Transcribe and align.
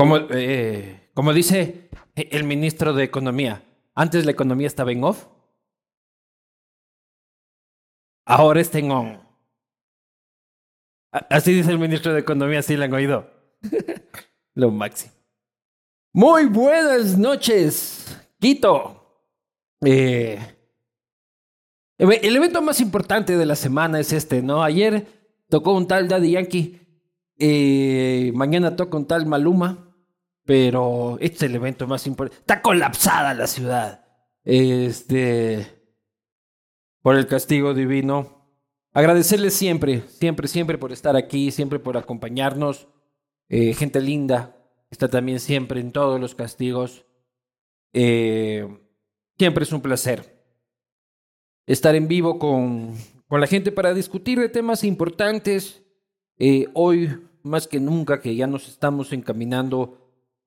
Como, 0.00 0.16
eh, 0.30 1.10
como 1.12 1.34
dice 1.34 1.90
el 2.14 2.44
ministro 2.44 2.94
de 2.94 3.04
Economía, 3.04 3.62
antes 3.94 4.24
la 4.24 4.30
economía 4.30 4.66
estaba 4.66 4.92
en 4.92 5.04
off, 5.04 5.26
ahora 8.24 8.62
está 8.62 8.78
en 8.78 8.92
on. 8.92 9.20
Así 11.12 11.52
dice 11.52 11.72
el 11.72 11.78
ministro 11.78 12.14
de 12.14 12.20
Economía, 12.20 12.60
así 12.60 12.78
lo 12.78 12.84
han 12.84 12.94
oído. 12.94 13.30
lo 14.54 14.70
máximo. 14.70 15.12
Muy 16.14 16.46
buenas 16.46 17.18
noches, 17.18 18.18
Quito. 18.38 19.22
Eh, 19.84 20.38
el 21.98 22.36
evento 22.36 22.62
más 22.62 22.80
importante 22.80 23.36
de 23.36 23.44
la 23.44 23.54
semana 23.54 24.00
es 24.00 24.14
este, 24.14 24.40
¿no? 24.40 24.62
Ayer 24.62 25.06
tocó 25.50 25.74
un 25.74 25.86
tal 25.86 26.08
Daddy 26.08 26.30
Yankee, 26.30 26.80
eh, 27.38 28.32
mañana 28.34 28.76
toca 28.76 28.96
un 28.96 29.06
tal 29.06 29.26
Maluma 29.26 29.88
pero 30.50 31.16
este 31.20 31.36
es 31.36 31.42
el 31.44 31.54
evento 31.54 31.86
más 31.86 32.08
importante. 32.08 32.40
Está 32.40 32.60
colapsada 32.60 33.34
la 33.34 33.46
ciudad. 33.46 34.04
Este. 34.42 35.64
Por 37.02 37.14
el 37.14 37.28
castigo 37.28 37.72
divino. 37.72 38.48
Agradecerles 38.92 39.54
siempre, 39.54 40.02
siempre, 40.08 40.48
siempre 40.48 40.76
por 40.76 40.90
estar 40.90 41.14
aquí, 41.14 41.52
siempre 41.52 41.78
por 41.78 41.96
acompañarnos. 41.96 42.88
Eh, 43.48 43.74
gente 43.74 44.00
linda, 44.00 44.56
está 44.90 45.06
también 45.06 45.38
siempre 45.38 45.80
en 45.80 45.92
todos 45.92 46.20
los 46.20 46.34
castigos. 46.34 47.06
Eh, 47.92 48.66
siempre 49.38 49.62
es 49.62 49.72
un 49.72 49.82
placer 49.82 50.36
estar 51.64 51.94
en 51.94 52.08
vivo 52.08 52.40
con, 52.40 52.96
con 53.28 53.40
la 53.40 53.46
gente 53.46 53.70
para 53.70 53.94
discutir 53.94 54.40
de 54.40 54.48
temas 54.48 54.82
importantes. 54.82 55.80
Eh, 56.38 56.66
hoy, 56.74 57.20
más 57.44 57.68
que 57.68 57.78
nunca, 57.78 58.20
que 58.20 58.34
ya 58.34 58.48
nos 58.48 58.66
estamos 58.66 59.12
encaminando 59.12 59.99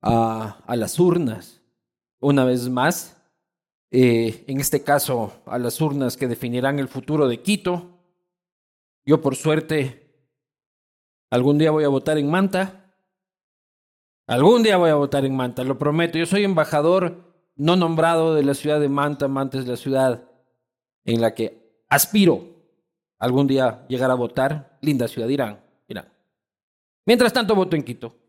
a, 0.04 0.76
las 0.76 0.98
urnas. 1.00 1.62
Una 2.20 2.44
vez 2.44 2.68
más, 2.68 3.16
eh, 3.90 4.44
en 4.46 4.60
este 4.60 4.82
caso 4.82 5.32
a 5.46 5.58
las 5.58 5.80
urnas 5.80 6.16
que 6.16 6.28
definirán 6.28 6.78
el 6.78 6.88
futuro 6.88 7.28
de 7.28 7.40
Quito. 7.40 7.98
Yo 9.06 9.20
por 9.20 9.36
suerte, 9.36 10.28
algún 11.30 11.58
día 11.58 11.70
voy 11.70 11.84
a 11.84 11.88
votar 11.88 12.18
en 12.18 12.30
Manta. 12.30 12.94
Algún 14.26 14.62
día 14.62 14.78
voy 14.78 14.90
a 14.90 14.94
votar 14.94 15.24
en 15.24 15.36
Manta, 15.36 15.64
lo 15.64 15.78
prometo. 15.78 16.18
Yo 16.18 16.26
soy 16.26 16.44
embajador 16.44 17.34
no 17.56 17.76
nombrado 17.76 18.34
de 18.34 18.42
la 18.42 18.54
ciudad 18.54 18.80
de 18.80 18.88
Manta. 18.88 19.28
Manta 19.28 19.58
es 19.58 19.66
la 19.66 19.76
ciudad 19.76 20.28
en 21.04 21.20
la 21.20 21.34
que 21.34 21.84
aspiro 21.88 22.46
algún 23.18 23.46
día 23.46 23.84
llegar 23.88 24.10
a 24.10 24.14
votar. 24.14 24.78
Linda 24.80 25.08
ciudad, 25.08 25.28
Irán. 25.28 25.60
Irán. 25.88 26.08
Mientras 27.04 27.32
tanto, 27.34 27.54
voto 27.54 27.76
en 27.76 27.82
Quito. 27.82 28.23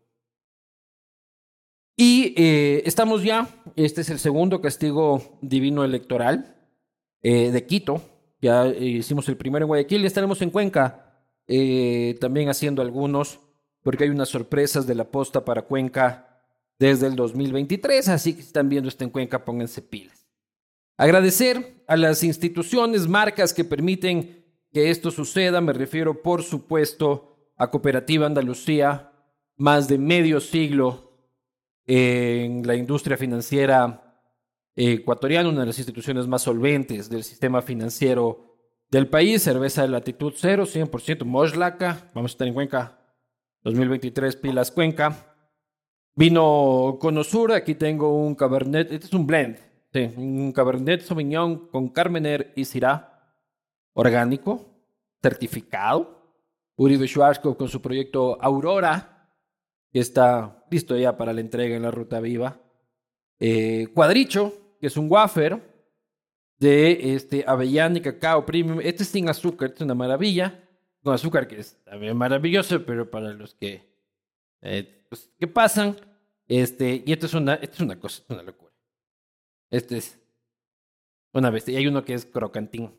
Y 1.96 2.34
eh, 2.36 2.82
estamos 2.84 3.22
ya, 3.22 3.48
este 3.74 4.02
es 4.02 4.10
el 4.10 4.18
segundo 4.18 4.60
castigo 4.60 5.38
divino 5.40 5.82
electoral 5.82 6.54
eh, 7.22 7.50
de 7.50 7.64
Quito. 7.64 8.02
Ya 8.42 8.66
hicimos 8.68 9.26
el 9.30 9.38
primero 9.38 9.64
en 9.64 9.68
Guayaquil 9.68 10.02
y 10.02 10.06
estaremos 10.06 10.42
en 10.42 10.50
Cuenca 10.50 11.24
eh, 11.46 12.16
también 12.20 12.50
haciendo 12.50 12.82
algunos, 12.82 13.40
porque 13.82 14.04
hay 14.04 14.10
unas 14.10 14.28
sorpresas 14.28 14.86
de 14.86 14.94
la 14.94 15.10
posta 15.10 15.42
para 15.46 15.62
Cuenca 15.62 16.42
desde 16.78 17.06
el 17.06 17.16
2023. 17.16 18.08
Así 18.10 18.34
que 18.34 18.42
si 18.42 18.48
están 18.48 18.68
viendo 18.68 18.90
esto 18.90 19.04
en 19.04 19.10
Cuenca, 19.10 19.42
pónganse 19.42 19.80
pilas. 19.80 20.26
Agradecer 20.98 21.82
a 21.86 21.96
las 21.96 22.22
instituciones, 22.22 23.08
marcas 23.08 23.54
que 23.54 23.64
permiten 23.64 24.44
que 24.70 24.90
esto 24.90 25.10
suceda. 25.10 25.62
Me 25.62 25.72
refiero, 25.72 26.20
por 26.20 26.42
supuesto, 26.42 27.38
a 27.56 27.70
Cooperativa 27.70 28.26
Andalucía, 28.26 29.12
más 29.56 29.88
de 29.88 29.96
medio 29.96 30.40
siglo 30.40 31.05
en 31.86 32.66
la 32.66 32.74
industria 32.74 33.16
financiera 33.16 34.22
ecuatoriana, 34.74 35.48
una 35.48 35.60
de 35.60 35.66
las 35.66 35.78
instituciones 35.78 36.26
más 36.26 36.42
solventes 36.42 37.08
del 37.08 37.24
sistema 37.24 37.62
financiero 37.62 38.56
del 38.90 39.08
país, 39.08 39.42
cerveza 39.42 39.82
de 39.82 39.88
latitud 39.88 40.32
cero, 40.36 40.64
100% 40.64 41.24
Moslaca, 41.24 42.10
vamos 42.14 42.32
a 42.32 42.34
estar 42.34 42.48
en 42.48 42.54
Cuenca 42.54 42.98
2023, 43.62 44.36
Pilas 44.36 44.70
Cuenca. 44.70 45.34
Vino 46.14 46.96
Conosur, 47.00 47.52
aquí 47.52 47.74
tengo 47.74 48.16
un 48.16 48.34
Cabernet, 48.34 48.90
este 48.90 49.06
es 49.06 49.12
un 49.12 49.26
blend, 49.26 49.58
sí, 49.92 50.10
un 50.16 50.52
Cabernet 50.52 51.02
Sauvignon 51.02 51.68
con 51.68 51.88
Carmener 51.88 52.52
y 52.56 52.64
Syrah, 52.64 53.34
orgánico, 53.92 54.64
certificado. 55.22 56.16
Uribe 56.76 57.06
Schwarzkopf 57.08 57.58
con 57.58 57.68
su 57.68 57.80
proyecto 57.80 58.40
Aurora, 58.40 59.30
que 59.90 60.00
está 60.00 60.55
listo 60.70 60.96
ya 60.96 61.16
para 61.16 61.32
la 61.32 61.40
entrega 61.40 61.76
en 61.76 61.82
la 61.82 61.90
ruta 61.90 62.20
viva. 62.20 62.60
Eh, 63.38 63.88
cuadricho, 63.94 64.76
que 64.80 64.86
es 64.86 64.96
un 64.96 65.10
wafer 65.10 65.60
de 66.58 67.14
este, 67.14 67.44
avellana 67.46 67.98
y 67.98 68.00
cacao 68.00 68.44
premium. 68.46 68.80
Este 68.82 69.02
es 69.02 69.08
sin 69.08 69.28
azúcar, 69.28 69.72
es 69.74 69.80
una 69.80 69.94
maravilla. 69.94 70.62
Con 71.02 71.14
azúcar 71.14 71.46
que 71.46 71.60
es 71.60 71.76
también 71.84 72.16
maravilloso, 72.16 72.84
pero 72.84 73.08
para 73.10 73.32
los 73.32 73.54
que, 73.54 73.88
eh, 74.62 75.06
pues, 75.08 75.30
que 75.38 75.46
pasan. 75.46 75.96
Este, 76.48 77.02
y 77.04 77.12
esto 77.12 77.26
es 77.26 77.34
una, 77.34 77.54
esto 77.54 77.74
es 77.76 77.80
una 77.80 77.98
cosa, 77.98 78.22
es 78.22 78.30
una 78.30 78.42
locura. 78.42 78.72
Este 79.70 79.98
es 79.98 80.18
una 81.32 81.50
bestia. 81.50 81.74
Y 81.74 81.76
hay 81.76 81.86
uno 81.86 82.04
que 82.04 82.14
es 82.14 82.26
crocantín. 82.26 82.92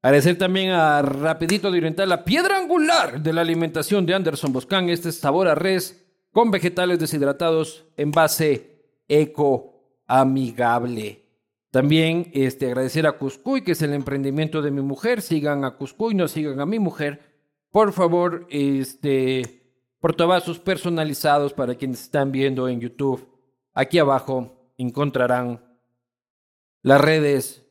Agradecer 0.00 0.38
también 0.38 0.70
a 0.70 1.02
Rapidito 1.02 1.70
de 1.70 1.78
Oriental, 1.78 2.08
la 2.08 2.24
piedra 2.24 2.56
angular 2.56 3.20
de 3.20 3.32
la 3.32 3.40
alimentación 3.40 4.06
de 4.06 4.14
Anderson 4.14 4.52
Boscan. 4.52 4.88
Este 4.88 5.08
es 5.08 5.18
sabor 5.18 5.48
a 5.48 5.54
res 5.54 6.07
con 6.32 6.50
vegetales 6.50 6.98
deshidratados 6.98 7.86
en 7.96 8.10
base 8.10 8.78
eco 9.08 10.02
amigable. 10.06 11.24
También 11.70 12.30
este, 12.32 12.66
agradecer 12.66 13.06
a 13.06 13.18
Cuscuy, 13.18 13.62
que 13.62 13.72
es 13.72 13.82
el 13.82 13.92
emprendimiento 13.92 14.62
de 14.62 14.70
mi 14.70 14.80
mujer. 14.80 15.20
Sigan 15.20 15.64
a 15.64 15.76
Cuscuy, 15.76 16.14
no 16.14 16.26
sigan 16.28 16.60
a 16.60 16.66
mi 16.66 16.78
mujer. 16.78 17.20
Por 17.70 17.92
favor, 17.92 18.46
este, 18.50 19.58
portavasos 20.00 20.58
personalizados 20.58 21.52
para 21.52 21.74
quienes 21.74 22.02
están 22.02 22.32
viendo 22.32 22.68
en 22.68 22.80
YouTube. 22.80 23.28
Aquí 23.74 23.98
abajo 23.98 24.72
encontrarán 24.78 25.62
las 26.82 27.00
redes 27.00 27.66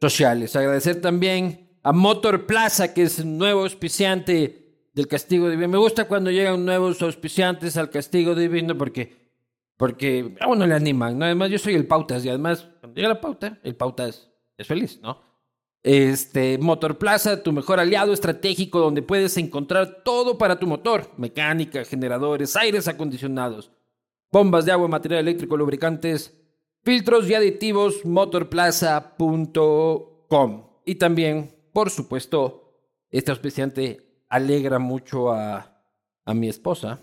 sociales. 0.00 0.54
Agradecer 0.54 1.00
también 1.00 1.78
a 1.82 1.92
Motor 1.92 2.46
Plaza, 2.46 2.92
que 2.92 3.02
es 3.02 3.24
nuevo 3.24 3.62
auspiciante 3.62 4.61
del 4.92 5.08
Castigo 5.08 5.48
Divino. 5.48 5.68
Me 5.68 5.78
gusta 5.78 6.06
cuando 6.06 6.30
llegan 6.30 6.64
nuevos 6.64 7.00
auspiciantes 7.02 7.76
al 7.76 7.90
Castigo 7.90 8.34
Divino 8.34 8.76
porque, 8.76 9.30
porque 9.76 10.34
a 10.40 10.48
uno 10.48 10.66
le 10.66 10.74
animan, 10.74 11.18
¿no? 11.18 11.24
Además, 11.24 11.50
yo 11.50 11.58
soy 11.58 11.74
el 11.74 11.86
Pautas 11.86 12.24
y 12.24 12.28
además, 12.28 12.68
cuando 12.80 12.96
llega 12.96 13.08
la 13.08 13.20
pauta, 13.20 13.58
el 13.62 13.76
Pautas 13.76 14.30
es 14.56 14.66
feliz, 14.66 15.00
¿no? 15.02 15.20
Este, 15.82 16.58
Motor 16.58 16.98
Plaza, 16.98 17.42
tu 17.42 17.52
mejor 17.52 17.80
aliado 17.80 18.12
estratégico 18.12 18.78
donde 18.78 19.02
puedes 19.02 19.36
encontrar 19.36 20.02
todo 20.04 20.38
para 20.38 20.60
tu 20.60 20.68
motor, 20.68 21.10
mecánica, 21.16 21.84
generadores, 21.84 22.54
aires 22.54 22.86
acondicionados, 22.86 23.72
bombas 24.30 24.64
de 24.64 24.70
agua, 24.70 24.86
material 24.86 25.22
eléctrico, 25.22 25.56
lubricantes, 25.56 26.40
filtros 26.84 27.28
y 27.28 27.34
aditivos 27.34 28.04
motorplaza.com. 28.04 30.66
Y 30.84 30.94
también, 30.96 31.56
por 31.72 31.90
supuesto, 31.90 32.76
este 33.10 33.32
auspiciante 33.32 34.11
alegra 34.32 34.78
mucho 34.78 35.30
a, 35.30 35.82
a 36.24 36.34
mi 36.34 36.48
esposa. 36.48 37.00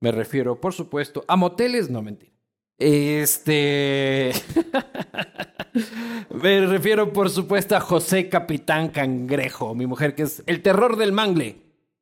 Me 0.00 0.12
refiero, 0.12 0.60
por 0.60 0.74
supuesto, 0.74 1.24
a 1.26 1.36
moteles, 1.36 1.88
no 1.88 2.02
mentira. 2.02 2.32
Este. 2.76 4.32
Me 6.30 6.66
refiero, 6.66 7.12
por 7.12 7.30
supuesto, 7.30 7.76
a 7.76 7.80
José 7.80 8.28
Capitán 8.28 8.88
Cangrejo, 8.88 9.74
mi 9.74 9.86
mujer, 9.86 10.14
que 10.14 10.24
es 10.24 10.42
el 10.46 10.62
terror 10.62 10.96
del 10.96 11.12
mangle. 11.12 11.56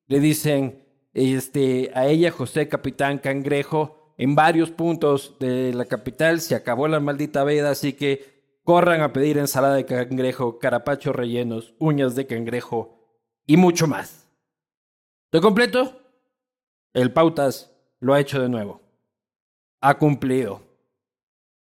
Le 0.06 0.20
dicen 0.20 0.84
este, 1.14 1.90
a 1.94 2.06
ella, 2.06 2.30
José 2.30 2.68
Capitán 2.68 3.18
Cangrejo 3.18 4.14
en 4.18 4.34
varios 4.34 4.70
puntos 4.70 5.36
de 5.40 5.74
la 5.74 5.84
capital 5.84 6.40
se 6.40 6.54
acabó 6.54 6.88
la 6.88 7.00
maldita 7.00 7.44
veda, 7.44 7.70
así 7.70 7.92
que 7.92 8.36
corran 8.64 9.02
a 9.02 9.12
pedir 9.12 9.38
ensalada 9.38 9.74
de 9.74 9.84
cangrejo, 9.84 10.58
carapachos 10.58 11.14
rellenos, 11.14 11.74
uñas 11.78 12.14
de 12.14 12.26
cangrejo 12.26 12.96
y 13.46 13.56
mucho 13.56 13.87
más. 13.87 14.28
¿De 15.32 15.40
completo? 15.40 16.00
El 16.93 17.12
Pautas 17.12 17.70
lo 18.00 18.14
ha 18.14 18.20
hecho 18.20 18.40
de 18.40 18.48
nuevo. 18.48 18.81
Ha 19.81 19.98
cumplido. 19.98 20.62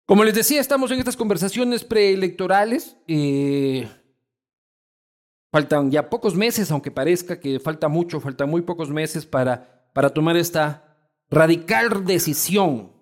Como 0.07 0.25
les 0.25 0.35
decía, 0.35 0.61
estamos 0.61 0.91
en 0.91 0.99
estas 0.99 1.17
conversaciones 1.17 1.85
preelectorales. 1.85 2.97
y 3.07 3.85
Faltan 5.51 5.91
ya 5.91 6.11
pocos 6.11 6.35
meses, 6.35 6.71
aunque 6.71 6.91
parezca 6.91 7.39
que 7.39 7.61
falta 7.61 7.89
mucho, 7.89 8.21
faltan 8.21 8.51
muy 8.51 8.63
pocos 8.63 8.91
meses 8.91 9.25
para, 9.25 9.89
para 9.93 10.11
tomar 10.11 10.37
esta 10.37 10.99
radical 11.31 12.05
decisión 12.05 12.93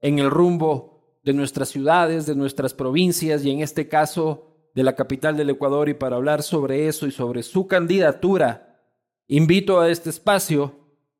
en 0.00 0.18
el 0.18 0.30
rumbo 0.30 1.18
de 1.24 1.32
nuestras 1.32 1.68
ciudades, 1.68 2.24
de 2.24 2.34
nuestras 2.34 2.72
provincias 2.72 3.44
y 3.44 3.50
en 3.50 3.60
este 3.60 3.88
caso 3.88 4.47
de 4.74 4.82
la 4.82 4.94
capital 4.94 5.36
del 5.36 5.50
Ecuador. 5.50 5.88
Y 5.88 5.94
para 5.94 6.16
hablar 6.16 6.42
sobre 6.42 6.88
eso 6.88 7.06
y 7.06 7.10
sobre 7.10 7.42
su 7.42 7.66
candidatura, 7.66 8.80
invito 9.26 9.80
a 9.80 9.90
este 9.90 10.10
espacio 10.10 10.74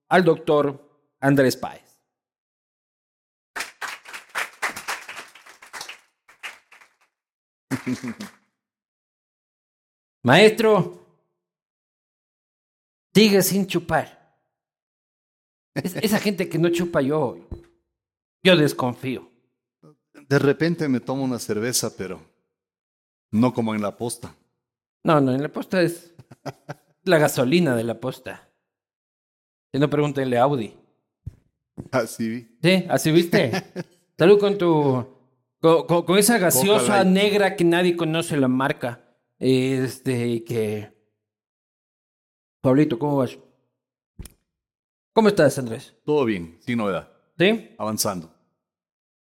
al 0.09 0.25
doctor 0.25 0.89
Andrés 1.21 1.57
Páez. 1.57 1.89
Maestro, 10.23 11.07
sigue 13.15 13.43
sin 13.43 13.67
chupar. 13.67 14.19
esa 15.75 16.19
gente 16.19 16.49
que 16.49 16.59
no 16.59 16.71
chupa 16.71 17.01
yo, 17.01 17.49
yo 18.43 18.57
desconfío. 18.57 19.31
De 20.29 20.39
repente 20.39 20.89
me 20.89 21.01
tomo 21.01 21.25
una 21.25 21.39
cerveza, 21.39 21.97
pero 21.97 22.21
no 23.31 23.53
como 23.53 23.75
en 23.75 23.83
la 23.83 23.97
posta. 23.97 24.35
No, 25.05 25.21
no, 25.21 25.33
en 25.33 25.43
la 25.43 25.49
posta 25.49 25.83
es 25.83 26.15
la 27.05 27.19
gasolina 27.19 27.75
de 27.77 27.85
la 27.85 28.01
posta. 28.01 28.49
Si 29.73 29.79
no, 29.79 29.89
pregúntenle 29.91 30.39
a 30.39 30.43
Audi. 30.43 30.75
Así 31.93 32.29
vi. 32.29 32.59
Sí, 32.63 32.87
así 32.89 33.13
viste. 33.13 33.53
Salud 34.19 34.39
con 34.39 34.59
tu. 34.59 35.07
Con, 35.61 36.19
esa 36.19 36.39
gaseosa 36.39 37.05
negra 37.05 37.57
que 37.57 37.65
nadie 37.65 37.97
conoce 37.97 38.37
la 38.37 38.49
marca. 38.49 39.05
Este, 39.39 40.45
que. 40.45 40.93
Pablito, 42.61 42.99
¿cómo 42.99 43.19
vas? 43.19 43.39
¿Cómo 45.13 45.29
estás, 45.29 45.59
Andrés? 45.59 45.95
Todo 46.05 46.25
bien, 46.25 46.59
sin 46.61 46.79
novedad. 46.79 47.11
¿Sí? 47.39 47.75
Avanzando. 47.79 48.35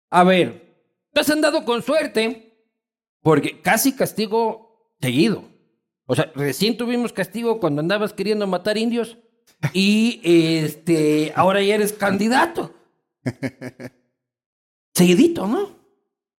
A 0.09 0.23
ver, 0.23 0.75
te 1.13 1.19
has 1.19 1.29
andado 1.29 1.63
con 1.65 1.81
suerte, 1.81 2.48
porque 3.21 3.61
casi 3.61 3.95
castigo 3.95 4.93
seguido. 5.01 5.43
O 6.05 6.15
sea, 6.15 6.31
recién 6.35 6.77
tuvimos 6.77 7.13
castigo 7.13 7.59
cuando 7.59 7.81
andabas 7.81 8.13
queriendo 8.13 8.47
matar 8.47 8.77
indios 8.77 9.17
y 9.73 10.21
este, 10.23 11.31
ahora 11.35 11.61
ya 11.61 11.75
eres 11.75 11.93
candidato. 11.93 12.73
Seguidito, 14.93 15.47
¿no? 15.47 15.77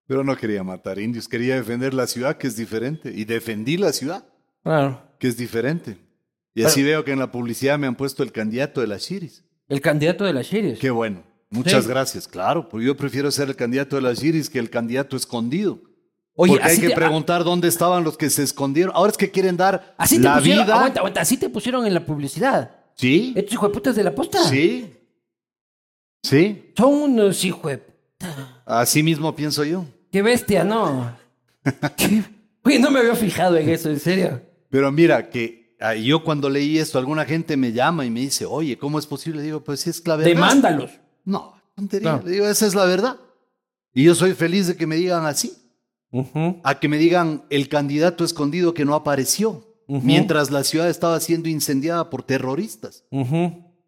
Pero 0.06 0.24
no 0.24 0.36
quería 0.36 0.64
matar 0.64 0.98
indios, 0.98 1.28
quería 1.28 1.54
defender 1.54 1.94
la 1.94 2.06
ciudad, 2.06 2.36
que 2.36 2.48
es 2.48 2.56
diferente. 2.56 3.12
Y 3.14 3.24
defendí 3.24 3.76
la 3.76 3.92
ciudad, 3.92 4.24
claro. 4.62 5.00
que 5.18 5.28
es 5.28 5.36
diferente. 5.36 5.98
Y 6.52 6.64
así 6.64 6.82
veo 6.82 7.04
que 7.04 7.12
en 7.12 7.20
la 7.20 7.30
publicidad 7.30 7.78
me 7.78 7.86
han 7.86 7.94
puesto 7.94 8.24
el 8.24 8.32
candidato 8.32 8.80
de 8.80 8.88
la 8.88 8.98
Chiris. 8.98 9.44
El 9.68 9.80
candidato 9.80 10.24
de 10.24 10.32
la 10.32 10.42
Chiris. 10.42 10.80
Qué 10.80 10.90
bueno. 10.90 11.22
Muchas 11.48 11.86
gracias. 11.86 12.26
Claro, 12.26 12.68
porque 12.68 12.86
yo 12.86 12.96
prefiero 12.96 13.30
ser 13.30 13.48
el 13.48 13.56
candidato 13.56 13.96
de 13.96 14.02
la 14.02 14.14
Chiris 14.14 14.50
que 14.50 14.58
el 14.58 14.68
candidato 14.68 15.16
escondido. 15.16 15.80
Oye, 16.34 16.52
Porque 16.52 16.68
hay 16.68 16.78
que 16.78 16.90
preguntar 16.90 17.44
dónde 17.44 17.68
estaban 17.68 18.04
los 18.04 18.16
que 18.16 18.30
se 18.30 18.42
escondieron. 18.42 18.92
Ahora 18.94 19.10
es 19.10 19.18
que 19.18 19.30
quieren 19.30 19.56
dar 19.56 19.94
así 19.98 20.18
la 20.18 20.40
vida. 20.40 20.62
Aguanta, 20.62 21.00
aguanta, 21.00 21.20
así 21.20 21.36
te 21.36 21.48
pusieron 21.48 21.86
en 21.86 21.94
la 21.94 22.04
publicidad. 22.04 22.70
Sí. 22.94 23.32
¿Estos 23.36 23.54
hijos 23.54 23.68
de 23.68 23.74
putas 23.74 23.96
de 23.96 24.04
la 24.04 24.14
posta? 24.14 24.42
Sí. 24.44 24.90
Sí. 26.22 26.72
Son 26.76 26.92
unos 26.94 27.44
hijos 27.44 27.72
de 27.72 27.78
puta. 27.78 28.62
Así 28.64 29.02
mismo 29.02 29.34
pienso 29.34 29.64
yo. 29.64 29.84
Qué 30.10 30.22
bestia, 30.22 30.64
¿no? 30.64 31.16
Oye, 32.64 32.78
no 32.78 32.90
me 32.90 33.00
había 33.00 33.14
fijado 33.14 33.56
en 33.56 33.68
eso, 33.68 33.90
en 33.90 34.00
serio. 34.00 34.42
Pero 34.68 34.90
mira, 34.92 35.28
que 35.30 35.76
ah, 35.80 35.94
yo 35.94 36.22
cuando 36.22 36.48
leí 36.48 36.78
esto, 36.78 36.98
alguna 36.98 37.24
gente 37.24 37.56
me 37.56 37.72
llama 37.72 38.04
y 38.04 38.10
me 38.10 38.20
dice, 38.20 38.44
oye, 38.44 38.78
¿cómo 38.78 38.98
es 38.98 39.06
posible? 39.06 39.42
digo, 39.42 39.62
pues 39.62 39.80
si 39.80 39.90
es 39.90 40.00
clave. 40.00 40.24
Demándalos. 40.24 40.92
No, 41.24 41.54
tontería. 41.74 42.20
Le 42.24 42.30
digo, 42.30 42.46
esa 42.46 42.66
es 42.66 42.74
la 42.74 42.84
verdad. 42.84 43.16
Y 43.92 44.04
yo 44.04 44.14
soy 44.14 44.34
feliz 44.34 44.68
de 44.68 44.76
que 44.76 44.86
me 44.86 44.96
digan 44.96 45.26
así. 45.26 45.52
A 46.64 46.80
que 46.80 46.88
me 46.88 46.98
digan 46.98 47.44
el 47.50 47.68
candidato 47.68 48.24
escondido 48.24 48.74
que 48.74 48.84
no 48.84 48.94
apareció, 48.94 49.64
mientras 49.86 50.50
la 50.50 50.64
ciudad 50.64 50.88
estaba 50.88 51.18
siendo 51.20 51.48
incendiada 51.48 52.10
por 52.10 52.22
terroristas. 52.22 53.04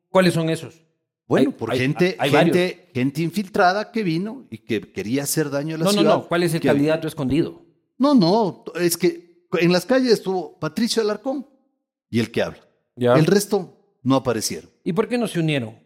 ¿Cuáles 0.09 0.35
son 0.35 0.51
esos? 0.51 0.83
Bueno, 1.27 1.53
por 1.53 1.75
gente, 1.75 2.17
gente, 2.21 2.91
gente 2.93 3.23
infiltrada 3.23 3.91
que 3.91 4.03
vino 4.03 4.47
y 4.51 4.59
que 4.59 4.93
quería 4.93 5.23
hacer 5.23 5.49
daño 5.49 5.77
a 5.77 5.79
la 5.79 5.87
ciudad. 5.87 6.03
No, 6.03 6.11
no, 6.11 6.17
no. 6.19 6.29
¿Cuál 6.29 6.43
es 6.43 6.53
el 6.53 6.61
candidato 6.61 7.09
escondido? 7.09 7.63
No, 7.97 8.15
no. 8.15 8.65
Es 8.79 8.97
que 8.99 9.47
en 9.53 9.73
las 9.73 9.87
calles 9.87 10.13
estuvo 10.13 10.59
Patricio 10.59 11.01
Alarcón 11.03 11.47
y 12.11 12.21
el 12.21 12.31
que 12.31 12.43
habla. 12.43 12.61
El 12.97 13.25
resto 13.25 13.99
no 14.03 14.17
aparecieron. 14.17 14.71
¿Y 14.85 14.93
por 14.93 15.09
qué 15.09 15.17
no 15.17 15.27
se 15.27 15.41
unieron? 15.41 15.79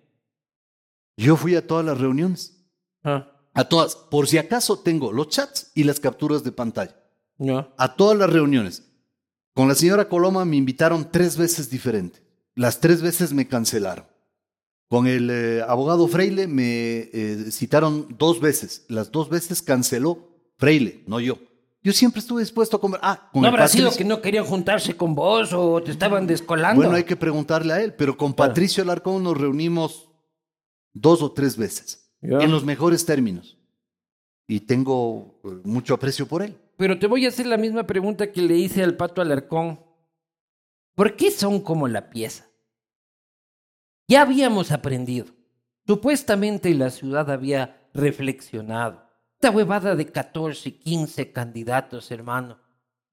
Yo 1.16 1.36
fui 1.36 1.54
a 1.54 1.66
todas 1.66 1.84
las 1.84 1.98
reuniones. 1.98 2.66
Ah. 3.04 3.35
A 3.56 3.64
todas. 3.64 3.96
Por 3.96 4.28
si 4.28 4.38
acaso 4.38 4.78
tengo 4.78 5.12
los 5.12 5.28
chats 5.28 5.72
y 5.74 5.84
las 5.84 5.98
capturas 5.98 6.44
de 6.44 6.52
pantalla. 6.52 6.94
A 7.76 7.96
todas 7.96 8.16
las 8.16 8.30
reuniones. 8.30 8.84
Con 9.54 9.68
la 9.68 9.74
señora 9.74 10.08
Coloma 10.08 10.44
me 10.44 10.56
invitaron 10.56 11.10
tres 11.10 11.36
veces 11.36 11.70
diferentes. 11.70 12.22
Las 12.54 12.80
tres 12.80 13.02
veces 13.02 13.32
me 13.32 13.48
cancelaron. 13.48 14.06
Con 14.88 15.06
el 15.06 15.30
eh, 15.30 15.62
abogado 15.66 16.06
Freile 16.06 16.46
me 16.46 17.08
eh, 17.12 17.46
citaron 17.50 18.14
dos 18.18 18.40
veces. 18.40 18.84
Las 18.88 19.10
dos 19.10 19.28
veces 19.28 19.62
canceló 19.62 20.28
Freile, 20.58 21.02
no 21.06 21.18
yo. 21.18 21.38
Yo 21.82 21.92
siempre 21.92 22.20
estuve 22.20 22.42
dispuesto 22.42 22.76
a 22.76 22.80
comer. 22.80 23.00
Ah, 23.02 23.30
¿No 23.32 23.46
habrá 23.46 23.68
sido 23.68 23.90
que 23.92 24.04
no 24.04 24.20
querían 24.20 24.44
juntarse 24.44 24.96
con 24.96 25.14
vos 25.14 25.52
o 25.52 25.80
te 25.82 25.92
estaban 25.92 26.26
descolando? 26.26 26.82
Bueno, 26.82 26.96
hay 26.96 27.04
que 27.04 27.16
preguntarle 27.16 27.72
a 27.72 27.80
él, 27.80 27.94
pero 27.94 28.16
con 28.16 28.34
Patricio 28.34 28.82
Alarcón 28.82 29.22
nos 29.22 29.38
reunimos 29.38 30.08
dos 30.92 31.22
o 31.22 31.30
tres 31.30 31.56
veces, 31.56 32.05
en 32.22 32.50
los 32.50 32.64
mejores 32.64 33.04
términos. 33.06 33.58
Y 34.48 34.60
tengo 34.60 35.40
eh, 35.44 35.60
mucho 35.64 35.94
aprecio 35.94 36.26
por 36.26 36.42
él. 36.42 36.56
Pero 36.76 36.98
te 36.98 37.06
voy 37.06 37.24
a 37.24 37.28
hacer 37.28 37.46
la 37.46 37.56
misma 37.56 37.86
pregunta 37.86 38.30
que 38.30 38.42
le 38.42 38.56
hice 38.56 38.82
al 38.82 38.96
Pato 38.96 39.20
Alarcón. 39.20 39.80
¿Por 40.94 41.16
qué 41.16 41.30
son 41.30 41.60
como 41.60 41.88
la 41.88 42.10
pieza? 42.10 42.46
Ya 44.08 44.22
habíamos 44.22 44.70
aprendido. 44.72 45.26
Supuestamente 45.86 46.72
la 46.74 46.90
ciudad 46.90 47.30
había 47.30 47.88
reflexionado. 47.92 49.02
Esta 49.34 49.50
huevada 49.50 49.94
de 49.94 50.06
14, 50.06 50.78
15 50.78 51.32
candidatos, 51.32 52.10
hermano, 52.10 52.58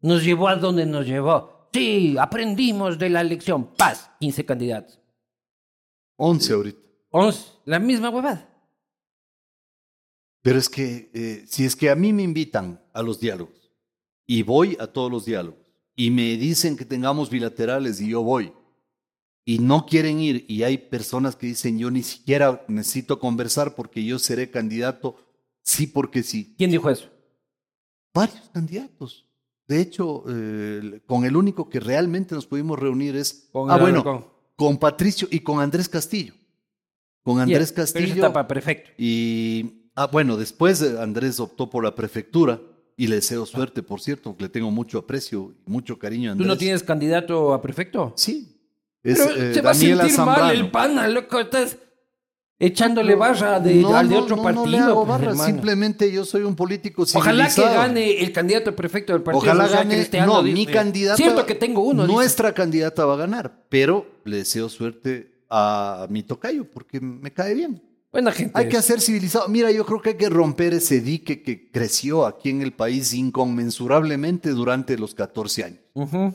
nos 0.01 0.23
llevó 0.23 0.47
a 0.47 0.55
donde 0.55 0.85
nos 0.85 1.05
llevó. 1.05 1.69
Sí, 1.73 2.15
aprendimos 2.19 2.99
de 2.99 3.09
la 3.09 3.23
lección. 3.23 3.73
Paz, 3.75 4.11
15 4.19 4.45
candidatos. 4.45 4.99
11 6.17 6.53
ahorita. 6.53 6.79
11, 7.11 7.51
la 7.65 7.79
misma 7.79 8.09
huevada. 8.09 8.52
Pero 10.43 10.59
es 10.59 10.69
que 10.69 11.09
eh, 11.13 11.45
si 11.47 11.65
es 11.65 11.75
que 11.75 11.89
a 11.89 11.95
mí 11.95 12.13
me 12.13 12.21
invitan 12.21 12.79
a 12.93 13.01
los 13.01 13.19
diálogos 13.19 13.71
y 14.27 14.43
voy 14.43 14.77
a 14.79 14.87
todos 14.87 15.09
los 15.09 15.25
diálogos 15.25 15.59
y 15.95 16.11
me 16.11 16.35
dicen 16.37 16.75
que 16.75 16.85
tengamos 16.85 17.29
bilaterales 17.29 18.01
y 18.01 18.09
yo 18.09 18.21
voy 18.21 18.51
y 19.45 19.59
no 19.59 19.85
quieren 19.85 20.19
ir 20.19 20.45
y 20.49 20.63
hay 20.63 20.77
personas 20.77 21.37
que 21.37 21.47
dicen 21.47 21.79
yo 21.79 21.89
ni 21.89 22.03
siquiera 22.03 22.63
necesito 22.67 23.19
conversar 23.19 23.73
porque 23.73 24.03
yo 24.03 24.19
seré 24.19 24.51
candidato, 24.51 25.15
sí 25.61 25.87
porque 25.87 26.23
sí. 26.23 26.53
¿Quién 26.57 26.71
dijo 26.71 26.89
eso? 26.89 27.09
Varios 28.13 28.49
candidatos. 28.49 29.29
De 29.65 29.79
hecho, 29.79 30.25
eh, 30.27 31.01
con 31.05 31.23
el 31.23 31.37
único 31.37 31.69
que 31.69 31.79
realmente 31.79 32.35
nos 32.35 32.45
pudimos 32.45 32.77
reunir 32.77 33.15
es 33.15 33.47
con 33.49 33.71
ah, 33.71 33.77
bueno, 33.77 34.29
con 34.57 34.77
Patricio 34.77 35.29
y 35.31 35.39
con 35.39 35.61
Andrés 35.61 35.87
Castillo. 35.87 36.33
Con 37.23 37.39
Andrés 37.39 37.71
Castillo. 37.71 38.33
Pero 38.33 38.47
perfecto. 38.47 38.91
Y 38.97 39.82
ah, 39.95 40.07
bueno, 40.07 40.37
después 40.37 40.81
Andrés 40.81 41.39
optó 41.39 41.69
por 41.69 41.83
la 41.83 41.95
prefectura 41.95 42.59
y 42.95 43.07
le 43.07 43.15
deseo 43.15 43.45
suerte, 43.45 43.81
por 43.81 44.01
cierto, 44.01 44.31
porque 44.31 44.43
le 44.43 44.49
tengo 44.49 44.71
mucho 44.71 44.99
aprecio 44.99 45.53
y 45.65 45.71
mucho 45.71 45.97
cariño 45.97 46.29
a 46.29 46.33
Andrés. 46.33 46.45
¿Tú 46.45 46.53
no 46.53 46.57
tienes 46.57 46.83
candidato 46.83 47.53
a 47.53 47.61
prefecto? 47.61 48.13
Sí, 48.15 48.53
pero 49.01 49.29
eh, 49.31 49.53
se 49.53 49.61
va 49.61 49.71
a 49.71 49.73
sentir 49.73 50.17
mal 50.19 50.55
el 50.55 50.71
pana, 50.71 51.07
loco. 51.07 51.39
Estás 51.39 51.77
echándole 52.59 53.15
barra 53.15 53.59
de, 53.59 53.83
al 53.85 54.07
de 54.07 54.15
otro 54.15 54.41
partido. 54.41 54.65
No 54.65 54.71
le 54.71 54.77
hago 54.79 55.05
pues, 55.05 55.21
barra, 55.21 55.35
simplemente 55.35 56.11
yo 56.11 56.23
soy 56.23 56.43
un 56.43 56.55
político 56.55 57.05
civilizado. 57.05 57.35
Ojalá 57.35 57.53
que 57.53 57.75
gane 57.77 58.21
el 58.21 58.31
candidato 58.31 58.75
perfecto 58.75 59.13
del 59.13 59.21
partido. 59.21 59.43
Ojalá 59.43 59.67
gane. 59.67 60.07
no, 60.25 60.41
mi 60.43 60.65
candidata. 60.65 61.17
Cierto 61.17 61.45
que 61.45 61.55
tengo 61.55 61.81
uno. 61.81 62.07
Nuestra 62.07 62.53
candidata 62.53 63.05
va 63.05 63.15
a 63.15 63.17
ganar, 63.17 63.65
pero 63.69 64.05
le 64.23 64.37
deseo 64.37 64.69
suerte 64.69 65.33
a 65.49 66.07
mi 66.09 66.23
tocayo 66.23 66.65
porque 66.65 67.01
me 67.01 67.31
cae 67.31 67.53
bien. 67.53 67.81
Buena 68.13 68.31
gente. 68.31 68.51
Hay 68.53 68.69
que 68.69 68.77
hacer 68.77 69.01
civilizado. 69.01 69.47
Mira, 69.47 69.71
yo 69.71 69.87
creo 69.87 69.99
que 69.99 70.09
hay 70.09 70.17
que 70.17 70.29
romper 70.29 70.75
ese 70.75 71.01
dique 71.01 71.41
que 71.41 71.71
creció 71.71 72.27
aquí 72.27 72.51
en 72.51 72.61
el 72.61 72.71
país 72.71 73.11
inconmensurablemente 73.11 74.51
durante 74.51 74.99
los 74.99 75.15
14 75.15 75.63
años. 75.63 75.79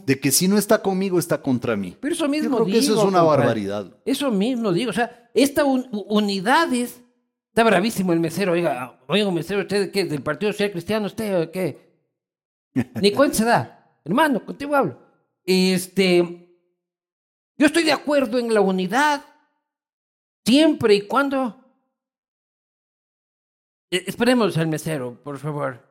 De 0.04 0.18
que 0.18 0.32
si 0.32 0.48
no 0.48 0.58
está 0.58 0.82
conmigo, 0.82 1.20
está 1.20 1.40
contra 1.40 1.76
mí. 1.76 1.96
Pero 2.00 2.14
eso 2.14 2.28
mismo 2.28 2.58
yo 2.58 2.64
creo 2.64 2.74
que 2.74 2.78
eso 2.80 2.98
es 2.98 3.04
una 3.04 3.22
barbaridad. 3.22 3.96
Eso 4.04 4.28
mismo 4.32 4.72
digo. 4.72 4.90
O 4.90 4.92
sea, 4.92 5.30
esta 5.32 5.64
unidad 5.64 6.72
es... 6.74 7.00
Está 7.50 7.62
bravísimo 7.62 8.12
el 8.12 8.18
mesero. 8.18 8.52
Oiga, 8.52 9.00
oiga, 9.06 9.30
mesero, 9.30 9.60
¿usted 9.60 9.92
qué? 9.92 10.04
¿Del 10.04 10.22
Partido 10.22 10.50
Social 10.50 10.72
Cristiano? 10.72 11.06
¿Usted 11.06 11.52
qué? 11.52 11.92
Ni 13.00 13.12
cuenta 13.12 13.36
se 13.36 13.44
da. 13.44 14.00
Hermano, 14.04 14.44
contigo 14.44 14.74
hablo. 14.74 15.00
este, 15.44 16.18
yo 17.56 17.66
estoy 17.66 17.84
de 17.84 17.92
acuerdo 17.92 18.40
en 18.40 18.52
la 18.52 18.60
unidad, 18.60 19.24
siempre 20.44 20.96
y 20.96 21.02
cuando... 21.02 21.66
Eh, 23.90 24.04
esperemos 24.06 24.56
al 24.56 24.68
mesero, 24.68 25.18
por 25.22 25.38
favor. 25.38 25.86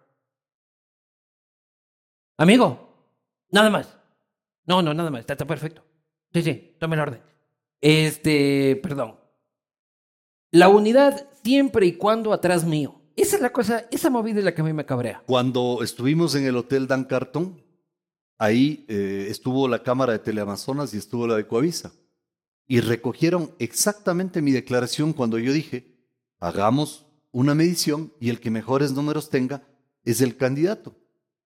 Amigo, 2.38 2.94
nada 3.50 3.70
más. 3.70 3.98
No, 4.66 4.82
no, 4.82 4.94
nada 4.94 5.10
más, 5.10 5.22
está, 5.22 5.34
está 5.34 5.46
perfecto. 5.46 5.84
Sí, 6.34 6.44
sí, 6.44 6.75
tome 6.80 6.96
el 6.96 7.01
orden. 7.01 7.22
Este, 7.82 8.80
perdón. 8.84 9.18
La 10.51 10.70
unidad 10.70 11.27
siempre 11.44 11.86
y 11.88 11.94
cuando 11.94 12.34
atrás 12.34 12.63
mío. 12.66 13.01
Esa 13.16 13.38
es 13.38 13.42
la 13.42 13.51
cosa, 13.51 13.88
esa 13.89 14.12
movida 14.12 14.39
es 14.39 14.46
la 14.46 14.54
que 14.54 14.62
a 14.62 14.63
mí 14.63 14.74
me 14.74 14.86
cabrea. 14.86 15.24
Cuando 15.25 15.80
estuvimos 15.82 16.36
en 16.36 16.46
el 16.46 16.56
Hotel 16.56 16.86
Dan 16.86 17.06
Carton, 17.06 17.60
ahí 18.38 18.86
eh, 18.88 19.27
estuvo 19.30 19.68
la 19.68 19.82
Cámara 19.82 20.13
de 20.13 20.20
Teleamazonas 20.20 20.94
y 20.94 20.98
estuvo 20.98 21.25
la 21.25 21.36
de 21.36 21.48
Coavisa. 21.48 21.92
Y 22.68 22.82
recogieron 22.82 23.56
exactamente 23.58 24.42
mi 24.42 24.51
declaración 24.51 25.13
cuando 25.13 25.39
yo 25.39 25.51
dije, 25.51 25.98
hagamos 26.39 27.07
una 27.31 27.55
medición 27.55 28.13
y 28.19 28.29
el 28.29 28.39
que 28.39 28.50
mejores 28.50 28.91
números 28.93 29.29
tenga 29.29 29.63
es 30.03 30.22
el 30.22 30.38
candidato. 30.38 30.96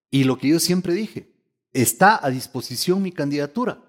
Y 0.09 0.23
lo 0.23 0.37
que 0.37 0.49
yo 0.49 0.59
siempre 0.59 0.93
dije, 0.93 1.31
está 1.73 2.23
a 2.23 2.29
disposición 2.29 3.01
mi 3.01 3.11
candidatura. 3.11 3.83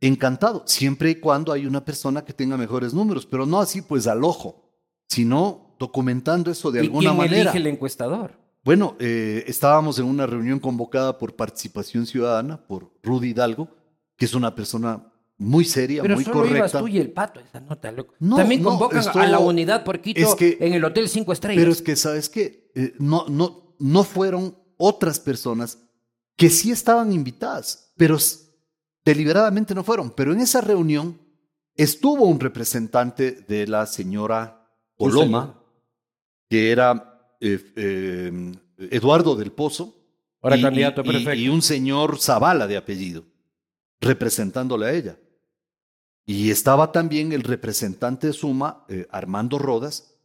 Encantado, 0.00 0.64
siempre 0.66 1.10
y 1.10 1.14
cuando 1.14 1.52
hay 1.52 1.66
una 1.66 1.84
persona 1.84 2.24
que 2.24 2.32
tenga 2.32 2.56
mejores 2.56 2.92
números, 2.92 3.24
pero 3.24 3.46
no 3.46 3.60
así 3.60 3.80
pues 3.80 4.06
al 4.06 4.24
ojo, 4.24 4.70
sino 5.08 5.74
documentando 5.78 6.50
eso 6.50 6.70
de 6.70 6.80
¿Y 6.80 6.86
alguna 6.86 7.10
quién 7.10 7.16
manera. 7.16 7.40
elige 7.40 7.58
el 7.58 7.66
encuestador? 7.68 8.38
Bueno, 8.64 8.96
eh, 8.98 9.44
estábamos 9.46 9.98
en 9.98 10.06
una 10.06 10.26
reunión 10.26 10.58
convocada 10.58 11.18
por 11.18 11.36
Participación 11.36 12.06
Ciudadana, 12.06 12.66
por 12.66 12.90
Rudy 13.02 13.30
Hidalgo, 13.30 13.68
que 14.16 14.24
es 14.24 14.34
una 14.34 14.54
persona 14.54 15.12
muy 15.38 15.64
seria, 15.64 16.02
Pero 16.02 16.14
muy 16.14 16.24
solo 16.24 16.40
ibas 16.46 16.72
correcta. 16.72 16.78
tú 16.80 16.88
y 16.88 16.98
el 16.98 17.10
pato 17.10 17.40
esa 17.40 17.60
nota, 17.60 17.90
loco. 17.92 18.14
No, 18.20 18.36
También 18.36 18.62
no, 18.62 18.70
convocan 18.70 19.00
esto- 19.00 19.18
a 19.18 19.26
la 19.26 19.38
unidad 19.40 19.82
por 19.84 20.00
Quito 20.00 20.20
es 20.20 20.34
que- 20.36 20.56
en 20.60 20.74
el 20.74 20.84
Hotel 20.84 21.08
Cinco 21.08 21.32
Estrellas. 21.32 21.60
Pero 21.60 21.72
es 21.72 21.82
que, 21.82 21.96
¿sabes 21.96 22.28
qué? 22.28 22.70
Eh, 22.74 22.94
no, 22.98 23.26
no, 23.28 23.74
no 23.78 24.04
fueron 24.04 24.56
otras 24.76 25.18
personas 25.20 25.78
que 26.36 26.50
sí 26.50 26.70
estaban 26.70 27.12
invitadas, 27.12 27.92
pero 27.96 28.16
deliberadamente 29.04 29.74
no 29.74 29.84
fueron. 29.84 30.10
Pero 30.10 30.32
en 30.32 30.40
esa 30.40 30.60
reunión 30.60 31.18
estuvo 31.76 32.24
un 32.26 32.38
representante 32.40 33.32
de 33.48 33.66
la 33.66 33.86
señora 33.86 34.66
Coloma, 34.96 35.60
que 36.48 36.70
era 36.70 37.10
eh, 37.40 37.60
eh, 37.76 38.52
Eduardo 38.90 39.34
del 39.36 39.50
Pozo. 39.52 39.94
Ahora 40.40 40.56
y- 40.56 40.62
candidato 40.62 41.02
a. 41.02 41.34
Y 41.34 41.48
un 41.48 41.62
señor 41.62 42.18
Zavala 42.20 42.66
de 42.66 42.76
apellido, 42.76 43.24
representándole 44.00 44.86
a 44.86 44.92
ella. 44.92 45.18
Y 46.26 46.50
estaba 46.50 46.90
también 46.90 47.32
el 47.32 47.42
representante 47.42 48.28
de 48.28 48.32
Suma, 48.32 48.84
eh, 48.88 49.06
Armando 49.10 49.58
Rodas, 49.58 50.16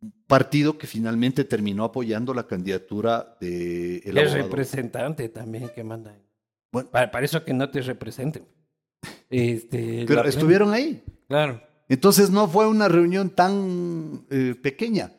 un 0.00 0.12
partido 0.26 0.78
que 0.78 0.86
finalmente 0.86 1.44
terminó 1.44 1.84
apoyando 1.84 2.32
la 2.32 2.46
candidatura 2.46 3.36
de 3.40 3.98
el 3.98 4.30
representante 4.30 5.28
también 5.28 5.70
que 5.74 5.84
manda. 5.84 6.16
Bueno. 6.72 6.88
Para, 6.90 7.10
para 7.10 7.24
eso 7.24 7.44
que 7.44 7.52
no 7.52 7.70
te 7.70 7.82
representen. 7.82 8.44
Este, 9.30 10.06
Pero 10.08 10.24
estuvieron 10.24 10.72
ahí. 10.72 11.04
Claro. 11.28 11.60
Entonces 11.88 12.30
no 12.30 12.48
fue 12.48 12.66
una 12.66 12.88
reunión 12.88 13.30
tan 13.30 14.24
eh, 14.30 14.54
pequeña. 14.60 15.12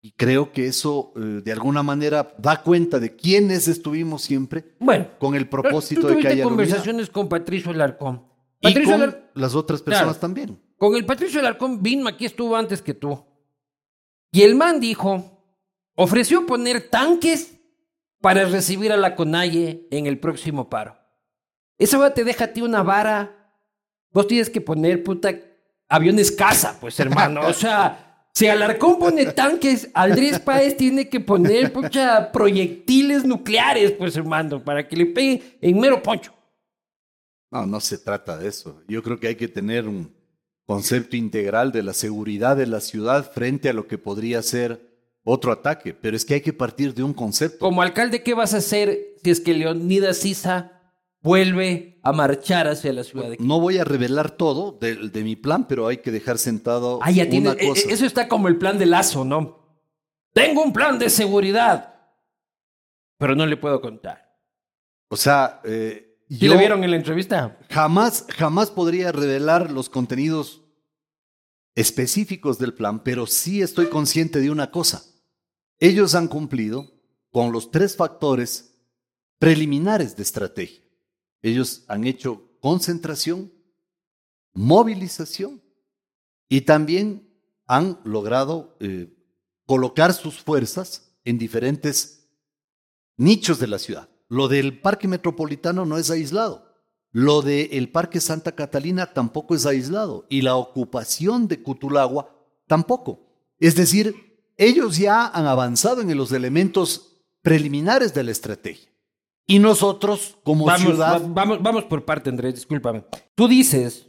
Y 0.00 0.12
creo 0.12 0.52
que 0.52 0.66
eso 0.66 1.12
eh, 1.14 1.42
de 1.44 1.52
alguna 1.52 1.84
manera 1.84 2.34
da 2.38 2.62
cuenta 2.62 2.98
de 2.98 3.14
quiénes 3.14 3.68
estuvimos 3.68 4.22
siempre 4.22 4.74
Bueno, 4.80 5.06
con 5.20 5.36
el 5.36 5.48
propósito 5.48 6.02
tú 6.02 6.08
de 6.08 6.16
que 6.18 6.28
haya 6.28 6.44
conversaciones 6.44 7.08
con 7.08 7.28
Patricio 7.28 7.72
Y 8.62 8.68
Patricio 8.68 8.92
con 8.92 9.02
Alar- 9.02 9.30
las 9.34 9.54
otras 9.54 9.82
personas 9.82 10.16
Claro. 10.16 10.20
también. 10.20 10.58
Con 10.78 10.94
el 10.96 11.04
Patricio 11.04 11.40
Alarcón, 11.40 11.82
Binma 11.82 12.10
aquí 12.10 12.24
estuvo 12.24 12.56
antes 12.56 12.80
que 12.80 12.94
tú. 12.94 13.22
Y 14.32 14.42
el 14.42 14.54
man 14.54 14.80
dijo, 14.80 15.44
ofreció 15.94 16.46
poner 16.46 16.88
tanques 16.88 17.58
para 18.20 18.44
recibir 18.46 18.92
a 18.92 18.96
la 18.96 19.14
Conalle 19.14 19.86
en 19.90 20.06
el 20.06 20.18
próximo 20.18 20.70
paro. 20.70 20.96
Esa 21.78 21.98
va 21.98 22.14
te 22.14 22.24
deja 22.24 22.46
a 22.46 22.52
ti 22.52 22.62
una 22.62 22.82
vara. 22.82 23.52
Vos 24.12 24.26
tienes 24.26 24.48
que 24.48 24.60
poner, 24.60 25.02
puta, 25.02 25.34
aviones 25.88 26.30
casa, 26.32 26.78
pues 26.80 26.98
hermano. 27.00 27.40
O 27.46 27.52
sea, 27.52 28.26
si 28.32 28.46
Alarcón 28.46 28.98
pone 28.98 29.26
tanques, 29.26 29.90
Andrés 29.92 30.38
Páez 30.38 30.76
tiene 30.76 31.08
que 31.08 31.20
poner, 31.20 31.72
pucha, 31.72 32.30
proyectiles 32.30 33.24
nucleares, 33.24 33.92
pues 33.92 34.16
hermano, 34.16 34.62
para 34.62 34.86
que 34.86 34.96
le 34.96 35.06
peguen 35.06 35.42
en 35.60 35.78
mero 35.80 36.02
poncho. 36.02 36.32
No, 37.52 37.66
no 37.66 37.80
se 37.80 37.98
trata 37.98 38.36
de 38.38 38.48
eso. 38.48 38.82
Yo 38.88 39.02
creo 39.02 39.20
que 39.20 39.28
hay 39.28 39.36
que 39.36 39.46
tener 39.48 39.86
un 39.86 40.12
concepto 40.66 41.16
integral 41.16 41.70
de 41.70 41.82
la 41.82 41.92
seguridad 41.92 42.56
de 42.56 42.66
la 42.66 42.80
ciudad 42.80 43.30
frente 43.30 43.68
a 43.68 43.72
lo 43.74 43.86
que 43.86 43.98
podría 43.98 44.42
ser 44.42 44.90
otro 45.22 45.52
ataque. 45.52 45.92
Pero 45.94 46.16
es 46.16 46.24
que 46.24 46.34
hay 46.34 46.40
que 46.40 46.52
partir 46.54 46.94
de 46.94 47.02
un 47.02 47.12
concepto. 47.12 47.58
Como 47.58 47.82
alcalde, 47.82 48.22
¿qué 48.22 48.32
vas 48.34 48.54
a 48.54 48.58
hacer 48.58 48.98
si 49.22 49.30
es 49.30 49.40
que 49.40 49.52
Leonidas 49.54 50.16
Sisa 50.16 50.80
vuelve 51.20 52.00
a 52.02 52.12
marchar 52.12 52.66
hacia 52.68 52.92
la 52.92 53.04
ciudad 53.04 53.26
de 53.28 53.36
Quito? 53.36 53.46
No 53.46 53.60
voy 53.60 53.76
a 53.78 53.84
revelar 53.84 54.30
todo 54.30 54.72
de, 54.80 55.10
de 55.10 55.22
mi 55.22 55.36
plan, 55.36 55.66
pero 55.68 55.86
hay 55.88 55.98
que 55.98 56.10
dejar 56.10 56.38
sentado 56.38 57.00
Ah, 57.02 57.10
ya 57.10 57.24
una 57.24 57.30
tienes. 57.30 57.56
eh, 57.60 57.68
cosa. 57.68 57.80
eh, 57.88 57.92
Eso 57.92 58.06
está 58.06 58.28
como 58.28 58.48
el 58.48 58.56
plan 58.56 58.78
de 58.78 58.86
Lazo, 58.86 59.24
¿no? 59.26 59.60
Tengo 60.32 60.62
un 60.62 60.72
plan 60.72 60.98
de 60.98 61.10
seguridad, 61.10 61.94
pero 63.18 63.36
no 63.36 63.44
le 63.44 63.58
puedo 63.58 63.80
contar. 63.82 64.34
O 65.08 65.16
sea, 65.16 65.60
eh, 65.64 66.11
¿Sí 66.32 66.46
yo 66.46 66.52
le 66.54 66.60
vieron 66.60 66.82
en 66.82 66.90
la 66.90 66.96
entrevista? 66.96 67.58
jamás, 67.68 68.24
jamás 68.30 68.70
podría 68.70 69.12
revelar 69.12 69.70
los 69.70 69.90
contenidos 69.90 70.62
específicos 71.74 72.58
del 72.58 72.72
plan, 72.72 73.02
pero 73.04 73.26
sí 73.26 73.60
estoy 73.60 73.90
consciente 73.90 74.40
de 74.40 74.50
una 74.50 74.70
cosa. 74.70 75.04
Ellos 75.78 76.14
han 76.14 76.28
cumplido 76.28 76.90
con 77.30 77.52
los 77.52 77.70
tres 77.70 77.96
factores 77.96 78.78
preliminares 79.38 80.16
de 80.16 80.22
estrategia. 80.22 80.82
Ellos 81.42 81.84
han 81.88 82.06
hecho 82.06 82.56
concentración, 82.60 83.52
movilización 84.54 85.62
y 86.48 86.62
también 86.62 87.28
han 87.66 88.00
logrado 88.04 88.78
eh, 88.80 89.14
colocar 89.66 90.14
sus 90.14 90.40
fuerzas 90.40 91.14
en 91.24 91.36
diferentes 91.36 92.26
nichos 93.18 93.58
de 93.58 93.66
la 93.66 93.78
ciudad. 93.78 94.11
Lo 94.32 94.48
del 94.48 94.80
parque 94.80 95.06
metropolitano 95.08 95.84
no 95.84 95.98
es 95.98 96.10
aislado. 96.10 96.64
Lo 97.10 97.42
del 97.42 97.90
parque 97.90 98.18
Santa 98.18 98.52
Catalina 98.52 99.12
tampoco 99.12 99.54
es 99.54 99.66
aislado. 99.66 100.24
Y 100.30 100.40
la 100.40 100.56
ocupación 100.56 101.48
de 101.48 101.62
Cutulagua 101.62 102.34
tampoco. 102.66 103.26
Es 103.60 103.74
decir, 103.76 104.38
ellos 104.56 104.96
ya 104.96 105.26
han 105.26 105.46
avanzado 105.46 106.00
en 106.00 106.16
los 106.16 106.32
elementos 106.32 107.18
preliminares 107.42 108.14
de 108.14 108.22
la 108.24 108.30
estrategia. 108.30 108.88
Y 109.46 109.58
nosotros, 109.58 110.38
como 110.44 110.64
Vamos, 110.64 110.80
ciudad, 110.92 111.20
va- 111.20 111.28
vamos, 111.28 111.62
vamos 111.62 111.84
por 111.84 112.02
parte, 112.06 112.30
Andrés, 112.30 112.54
discúlpame. 112.54 113.04
Tú 113.34 113.48
dices 113.48 114.06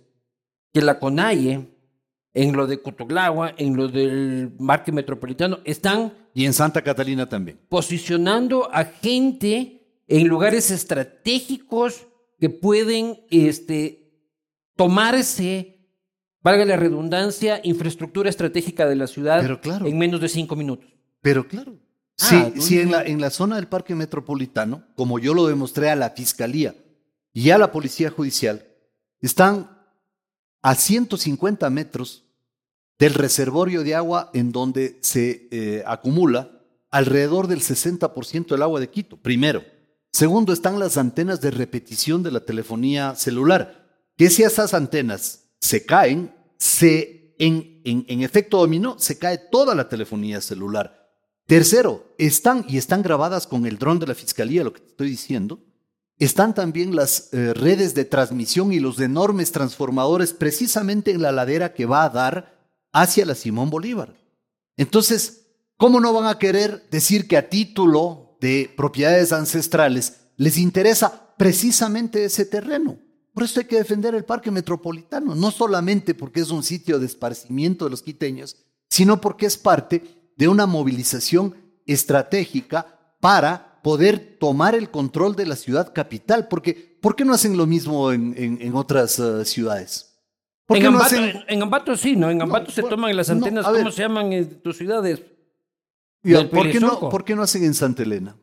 que 0.72 0.82
la 0.82 1.00
CONAIE, 1.00 1.68
en 2.34 2.56
lo 2.56 2.65
de 2.65 2.82
Cutuglagua, 2.82 3.53
en 3.58 3.75
lo 3.75 3.89
del 3.89 4.56
Parque 4.65 4.94
Metropolitano, 4.94 5.58
están 5.65 6.13
y 6.34 6.46
en 6.46 6.53
Santa 6.53 6.82
Catalina 6.82 7.27
también. 7.27 7.60
posicionando 7.68 8.70
a 8.74 8.86
gente 8.86 9.82
en 10.07 10.27
lugares 10.27 10.72
estratégicos 10.72 12.07
que 12.39 12.50
pueden 12.50 13.19
este, 13.29 14.12
tomarse, 14.75 15.88
valga 16.41 16.65
la 16.65 16.75
redundancia, 16.77 17.62
infraestructura 17.63 18.29
estratégica 18.29 18.88
de 18.88 18.95
la 18.95 19.07
ciudad 19.07 19.41
Pero 19.41 19.62
claro. 19.62 19.86
en 19.88 19.98
menos 19.98 20.19
de 20.22 20.29
cinco 20.29 20.55
minutos. 20.55 20.89
Pero 21.22 21.48
claro, 21.48 21.79
Ah, 22.19 22.25
si, 22.29 22.36
entonces- 22.36 22.63
si 22.65 22.79
en, 22.79 22.91
la, 22.91 23.03
en 23.03 23.19
la 23.19 23.31
zona 23.31 23.55
del 23.55 23.67
Parque 23.67 23.95
Metropolitano, 23.95 24.83
como 24.95 25.17
yo 25.17 25.33
lo 25.33 25.48
demostré 25.48 25.89
a 25.89 25.95
la 25.95 26.12
Fiscalía 26.12 26.75
y 27.33 27.50
a 27.50 27.57
la 27.57 27.72
Policía 27.72 28.12
Judicial, 28.12 28.67
están 29.19 29.72
a 30.62 30.75
150 30.75 31.69
metros 31.72 32.24
del 33.00 33.15
reservorio 33.15 33.83
de 33.83 33.95
agua 33.95 34.29
en 34.36 34.51
donde 34.51 35.00
se 35.01 35.48
eh, 35.50 35.83
acumula 35.88 36.62
alrededor 36.91 37.48
del 37.48 37.62
60% 37.62 38.48
del 38.50 38.62
agua 38.62 38.79
de 38.79 38.89
Quito, 38.89 39.17
primero. 39.17 39.63
Segundo, 40.13 40.53
están 40.53 40.77
las 40.77 40.98
antenas 40.98 41.41
de 41.41 41.50
repetición 41.50 42.22
de 42.22 42.29
la 42.29 42.41
telefonía 42.41 43.15
celular, 43.15 43.89
que 44.15 44.29
si 44.29 44.43
esas 44.43 44.75
antenas 44.75 45.46
se 45.60 45.88
caen, 45.88 46.36
se, 46.60 47.36
en, 47.39 47.82
en, 47.84 48.22
efecto 48.22 48.60
dominó, 48.60 49.00
se 49.00 49.17
cae 49.17 49.39
toda 49.39 49.74
la 49.74 49.89
telefonía 49.89 50.39
celular. 50.39 51.10
Tercero, 51.48 52.13
están 52.20 52.63
y 52.70 52.77
están 52.77 53.01
grabadas 53.01 53.48
con 53.48 53.65
el 53.65 53.79
dron 53.79 53.98
de 53.98 54.05
la 54.05 54.13
Fiscalía, 54.13 54.63
lo 54.63 54.72
que 54.72 54.82
te 54.82 54.89
estoy 54.89 55.10
diciendo, 55.10 55.60
están 56.20 56.53
también 56.53 56.96
las 56.96 57.34
eh, 57.34 57.55
redes 57.55 57.96
de 57.96 58.05
transmisión 58.05 58.72
y 58.72 58.79
los 58.79 59.00
enormes 59.00 59.51
transformadores 59.51 60.32
precisamente 60.32 61.10
en 61.10 61.24
la 61.24 61.32
ladera 61.32 61.74
que 61.74 61.88
va 61.88 62.03
a 62.03 62.10
dar 62.10 62.70
hacia 62.91 63.25
la 63.25 63.34
Simón 63.34 63.72
Bolívar. 63.72 64.13
Entonces, 64.77 65.48
¿cómo 65.75 66.00
no 66.00 66.13
van 66.13 66.27
a 66.27 66.38
querer 66.38 66.88
decir 66.91 67.27
que 67.27 67.36
a 67.36 67.50
título 67.50 68.23
de 68.43 68.69
propiedades 68.75 69.31
ancestrales 69.31 70.17
les 70.35 70.57
interesa 70.57 71.33
precisamente 71.38 72.25
ese 72.25 72.43
terreno. 72.45 73.00
Por 73.33 73.43
eso 73.43 73.62
hay 73.62 73.67
que 73.67 73.77
defender 73.77 74.13
el 74.15 74.25
Parque 74.25 74.51
Metropolitano, 74.51 75.33
no 75.33 75.50
solamente 75.50 76.13
porque 76.13 76.41
es 76.41 76.51
un 76.51 76.62
sitio 76.62 77.00
de 77.00 77.05
esparcimiento 77.05 77.85
de 77.85 77.91
los 77.91 78.03
quiteños, 78.03 78.57
sino 78.89 79.21
porque 79.21 79.45
es 79.45 79.57
parte 79.57 80.03
de 80.35 80.50
una 80.50 80.65
movilización 80.65 81.55
estratégica 81.85 83.15
para 83.21 83.81
poder 83.81 84.38
tomar 84.41 84.75
el 84.75 84.91
control 84.91 85.38
de 85.38 85.45
la 85.45 85.55
ciudad 85.55 85.93
capital. 85.93 86.50
Porque, 86.50 86.97
¿Por 87.01 87.15
qué 87.15 87.23
no 87.23 87.33
hacen 87.33 87.55
lo 87.55 87.65
mismo 87.65 88.12
en, 88.12 88.75
otras 88.75 89.19
eh, 89.19 89.45
ciudades? 89.45 90.19
En, 90.67 90.85
Ambato, 91.62 91.95
sí, 91.95 92.17
¿no? 92.17 92.29
En 92.29 92.41
Ambato 92.41 92.71
se 92.71 92.83
toman 92.83 93.15
las 93.15 93.29
antenas, 93.29 93.65
¿cómo 93.65 93.89
se 93.89 94.01
llaman 94.01 94.33
en 94.33 94.62
tus 94.62 94.77
ciudades? 94.77 95.21
¿Por, 96.51 96.72
qué 96.72 96.80
no, 96.80 97.10
¿Por 97.10 97.24
qué 97.24 97.36
no 97.36 97.44
hacen 97.44 97.63
en 97.63 97.74
Santa 97.74 98.03
Elena? 98.03 98.36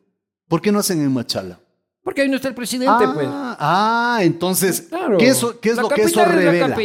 ¿Por 0.47 0.61
qué 0.61 0.71
no 0.71 0.79
hacen 0.79 1.01
en 1.01 1.11
Machala? 1.11 1.59
Porque 2.03 2.21
ahí 2.21 2.29
no 2.29 2.35
está 2.35 2.47
el 2.47 2.55
presidente, 2.55 2.91
ah, 3.05 3.11
pues. 3.13 3.27
Ah, 3.31 4.19
entonces, 4.21 4.87
¿qué, 5.19 5.29
es 5.29 5.41
lo 5.41 5.89
que 5.89 6.01
eso 6.01 6.25
revela? 6.25 6.75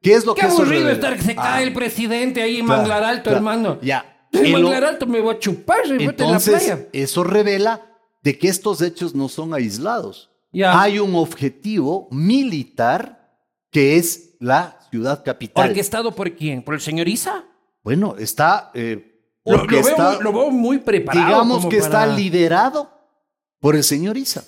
¿Qué 0.00 0.14
es 0.14 0.24
lo 0.24 0.34
que 0.34 0.46
eso 0.46 0.64
revela? 0.64 0.92
estar 0.92 1.16
que 1.16 1.22
se 1.22 1.34
cae 1.34 1.64
el 1.64 1.70
ah. 1.70 1.74
presidente 1.74 2.42
ahí 2.42 2.58
en 2.58 2.66
Manglar 2.66 3.04
Alto, 3.04 3.30
hermano. 3.30 3.78
Ya. 3.82 4.28
En 4.32 4.52
Manglar 4.52 4.84
Alto 4.84 5.06
me 5.06 5.20
voy 5.20 5.34
a 5.34 5.38
chupar 5.38 5.80
y 5.86 6.04
entonces, 6.04 6.54
en 6.54 6.68
la 6.68 6.76
playa. 6.76 6.88
Eso 6.92 7.24
revela 7.24 7.82
de 8.22 8.38
que 8.38 8.48
estos 8.48 8.80
hechos 8.82 9.14
no 9.14 9.28
son 9.28 9.54
aislados. 9.54 10.30
Hay 10.64 10.98
un 10.98 11.14
objetivo 11.14 12.08
militar 12.10 13.36
que 13.70 13.96
es 13.96 14.36
la 14.40 14.78
ciudad 14.90 15.22
capital. 15.24 15.68
¿Orquestado 15.68 16.14
por 16.14 16.32
quién? 16.32 16.62
¿Por 16.62 16.74
el 16.74 16.80
señor 16.80 17.08
Isa? 17.08 17.44
Bueno, 17.82 18.16
está... 18.18 18.70
Eh, 18.74 19.07
lo, 19.48 20.32
veo, 20.32 20.50
muy 20.50 20.78
preparado. 20.78 21.26
Digamos 21.26 21.66
que 21.66 21.78
está 21.78 22.06
liderado 22.06 22.90
por 23.60 23.76
el 23.76 23.84
señor 23.84 24.16
Isa. 24.16 24.44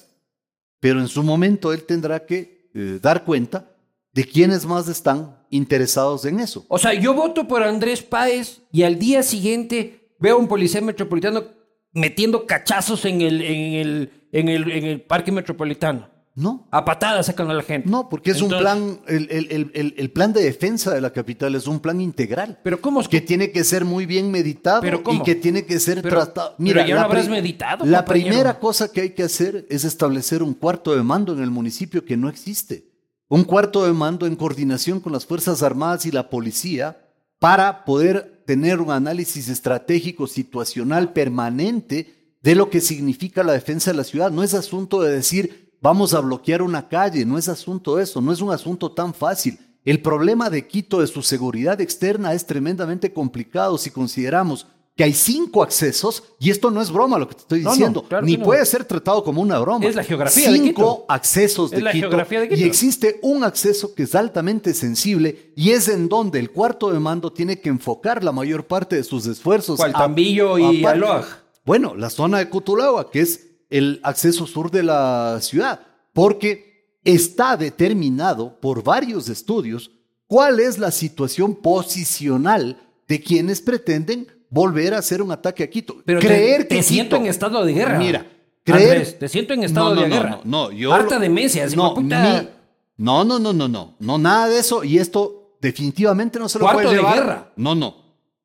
Pero 0.80 1.00
en 1.00 1.08
su 1.08 1.22
momento 1.22 1.72
él 1.72 1.84
tendrá 1.84 2.24
que 2.24 2.70
eh, 2.74 2.98
dar 3.02 3.24
cuenta 3.24 3.70
de 4.12 4.24
quiénes 4.24 4.66
más 4.66 4.88
están 4.88 5.36
interesados 5.50 6.24
en 6.24 6.40
eso. 6.40 6.64
O 6.68 6.78
sea, 6.78 6.94
yo 6.94 7.14
voto 7.14 7.46
por 7.46 7.62
Andrés 7.62 8.02
Páez 8.02 8.62
y 8.72 8.82
al 8.82 8.98
día 8.98 9.22
siguiente 9.22 10.14
veo 10.18 10.36
a 10.36 10.38
un 10.38 10.48
policía 10.48 10.80
metropolitano 10.80 11.44
metiendo 11.92 12.46
cachazos 12.46 13.04
en 13.04 13.20
el, 13.20 13.42
en 13.42 13.72
el, 13.74 14.12
en 14.32 14.48
el, 14.48 14.70
en 14.70 14.84
el 14.84 15.00
parque 15.02 15.32
metropolitano. 15.32 16.08
No. 16.34 16.68
A 16.70 16.84
patadas 16.84 17.26
sacan 17.26 17.50
a 17.50 17.54
la 17.54 17.62
gente. 17.62 17.88
No, 17.88 18.08
porque 18.08 18.30
es 18.30 18.40
un 18.40 18.50
plan, 18.50 19.00
el, 19.08 19.28
el, 19.30 19.94
el, 19.96 20.10
plan 20.10 20.32
de 20.32 20.42
defensa 20.42 20.94
de 20.94 21.00
la 21.00 21.12
capital 21.12 21.54
es 21.56 21.66
un 21.66 21.80
plan 21.80 22.00
integral. 22.00 22.60
Pero 22.62 22.80
¿cómo 22.80 23.00
es 23.00 23.08
que, 23.08 23.20
tiene 23.20 23.50
que 23.50 23.64
ser 23.64 23.84
muy 23.84 24.06
bien 24.06 24.30
meditado 24.30 24.82
y 24.86 25.22
que 25.22 25.34
tiene 25.34 25.66
que 25.66 25.80
ser 25.80 26.02
tratado. 26.02 26.54
Mira, 26.58 26.86
ya 26.86 26.94
lo 26.94 27.00
habrás 27.02 27.28
meditado. 27.28 27.84
La 27.84 28.04
primera 28.04 28.58
cosa 28.58 28.92
que 28.92 29.00
hay 29.00 29.10
que 29.10 29.24
hacer 29.24 29.66
es 29.68 29.84
establecer 29.84 30.42
un 30.42 30.54
cuarto 30.54 30.94
de 30.94 31.02
mando 31.02 31.32
en 31.32 31.42
el 31.42 31.50
municipio 31.50 32.04
que 32.04 32.16
no 32.16 32.28
existe. 32.28 32.88
Un 33.28 33.44
cuarto 33.44 33.84
de 33.84 33.92
mando 33.92 34.26
en 34.26 34.36
coordinación 34.36 35.00
con 35.00 35.12
las 35.12 35.26
Fuerzas 35.26 35.62
Armadas 35.62 36.06
y 36.06 36.10
la 36.10 36.30
policía 36.30 36.96
para 37.38 37.84
poder 37.84 38.42
tener 38.46 38.80
un 38.80 38.90
análisis 38.90 39.48
estratégico 39.48 40.26
situacional 40.26 41.12
permanente 41.12 42.36
de 42.42 42.54
lo 42.54 42.70
que 42.70 42.80
significa 42.80 43.42
la 43.42 43.52
defensa 43.52 43.90
de 43.90 43.96
la 43.96 44.04
ciudad. 44.04 44.30
No 44.30 44.42
es 44.42 44.54
asunto 44.54 45.02
de 45.02 45.12
decir 45.12 45.69
vamos 45.80 46.14
a 46.14 46.20
bloquear 46.20 46.62
una 46.62 46.88
calle, 46.88 47.24
no 47.24 47.38
es 47.38 47.48
asunto 47.48 47.98
eso, 47.98 48.20
no 48.20 48.32
es 48.32 48.40
un 48.40 48.52
asunto 48.52 48.92
tan 48.92 49.14
fácil. 49.14 49.58
El 49.84 50.02
problema 50.02 50.50
de 50.50 50.66
Quito 50.66 51.00
de 51.00 51.06
su 51.06 51.22
seguridad 51.22 51.80
externa 51.80 52.34
es 52.34 52.46
tremendamente 52.46 53.12
complicado 53.12 53.78
si 53.78 53.90
consideramos 53.90 54.66
que 54.96 55.04
hay 55.04 55.14
cinco 55.14 55.62
accesos, 55.62 56.22
y 56.38 56.50
esto 56.50 56.70
no 56.70 56.82
es 56.82 56.90
broma 56.90 57.18
lo 57.18 57.26
que 57.26 57.34
te 57.34 57.40
estoy 57.40 57.60
diciendo, 57.60 58.04
ni 58.22 58.36
puede 58.36 58.66
ser 58.66 58.84
tratado 58.84 59.24
como 59.24 59.40
una 59.40 59.58
broma. 59.58 59.86
Es 59.86 59.94
la 59.94 60.04
geografía 60.04 60.50
de 60.50 60.60
Quito. 60.60 61.06
accesos 61.08 61.70
de, 61.70 61.80
la 61.80 61.92
Quito, 61.92 62.08
geografía 62.08 62.40
de 62.40 62.48
Quito. 62.50 62.60
Y 62.60 62.64
existe 62.64 63.18
un 63.22 63.42
acceso 63.42 63.94
que 63.94 64.02
es 64.02 64.14
altamente 64.14 64.74
sensible 64.74 65.54
y 65.56 65.70
es 65.70 65.88
en 65.88 66.10
donde 66.10 66.38
el 66.38 66.50
cuarto 66.50 66.92
de 66.92 67.00
mando 67.00 67.32
tiene 67.32 67.60
que 67.60 67.70
enfocar 67.70 68.22
la 68.22 68.32
mayor 68.32 68.66
parte 68.66 68.96
de 68.96 69.04
sus 69.04 69.24
esfuerzos. 69.24 69.78
¿Cuál? 69.78 69.92
Tambillo 69.92 70.58
y 70.58 70.84
Aloaj. 70.84 71.24
Bueno, 71.64 71.94
la 71.94 72.10
zona 72.10 72.38
de 72.38 72.50
Cutulagua, 72.50 73.10
que 73.10 73.20
es 73.20 73.49
el 73.70 74.00
acceso 74.02 74.46
sur 74.46 74.70
de 74.70 74.82
la 74.82 75.38
ciudad, 75.40 75.80
porque 76.12 76.98
está 77.04 77.56
determinado 77.56 78.60
por 78.60 78.82
varios 78.82 79.28
estudios 79.28 79.92
cuál 80.26 80.60
es 80.60 80.78
la 80.78 80.90
situación 80.90 81.54
posicional 81.54 82.76
de 83.08 83.20
quienes 83.20 83.60
pretenden 83.60 84.26
volver 84.50 84.94
a 84.94 84.98
hacer 84.98 85.22
un 85.22 85.32
ataque 85.32 85.62
a 85.62 85.70
Quito. 85.70 86.02
Pero 86.04 86.20
creer 86.20 86.64
te, 86.64 86.76
que 86.76 86.82
siento 86.82 87.16
en 87.16 87.26
estado 87.26 87.64
de 87.64 87.72
guerra. 87.72 87.98
Mira, 87.98 88.26
creer, 88.64 89.18
te 89.18 89.28
siento 89.28 89.54
en 89.54 89.62
estado 89.62 89.94
de 89.94 90.08
guerra. 90.08 90.40
No, 90.44 90.68
no, 90.68 90.72
yo 90.72 90.92
harta 90.92 91.18
demencia, 91.18 91.66
no, 91.74 91.94
no, 91.94 93.24
no, 93.24 93.24
no, 93.24 93.52
no, 93.52 93.68
no, 93.68 93.94
no, 93.98 94.18
nada 94.18 94.48
de 94.48 94.58
eso 94.58 94.84
y 94.84 94.98
esto 94.98 95.56
definitivamente 95.60 96.38
no 96.38 96.48
se 96.48 96.58
lo 96.58 96.70
puede 96.70 96.90
llevar. 96.90 97.14
de 97.14 97.20
guerra. 97.20 97.52
No, 97.56 97.74
no. 97.74 97.96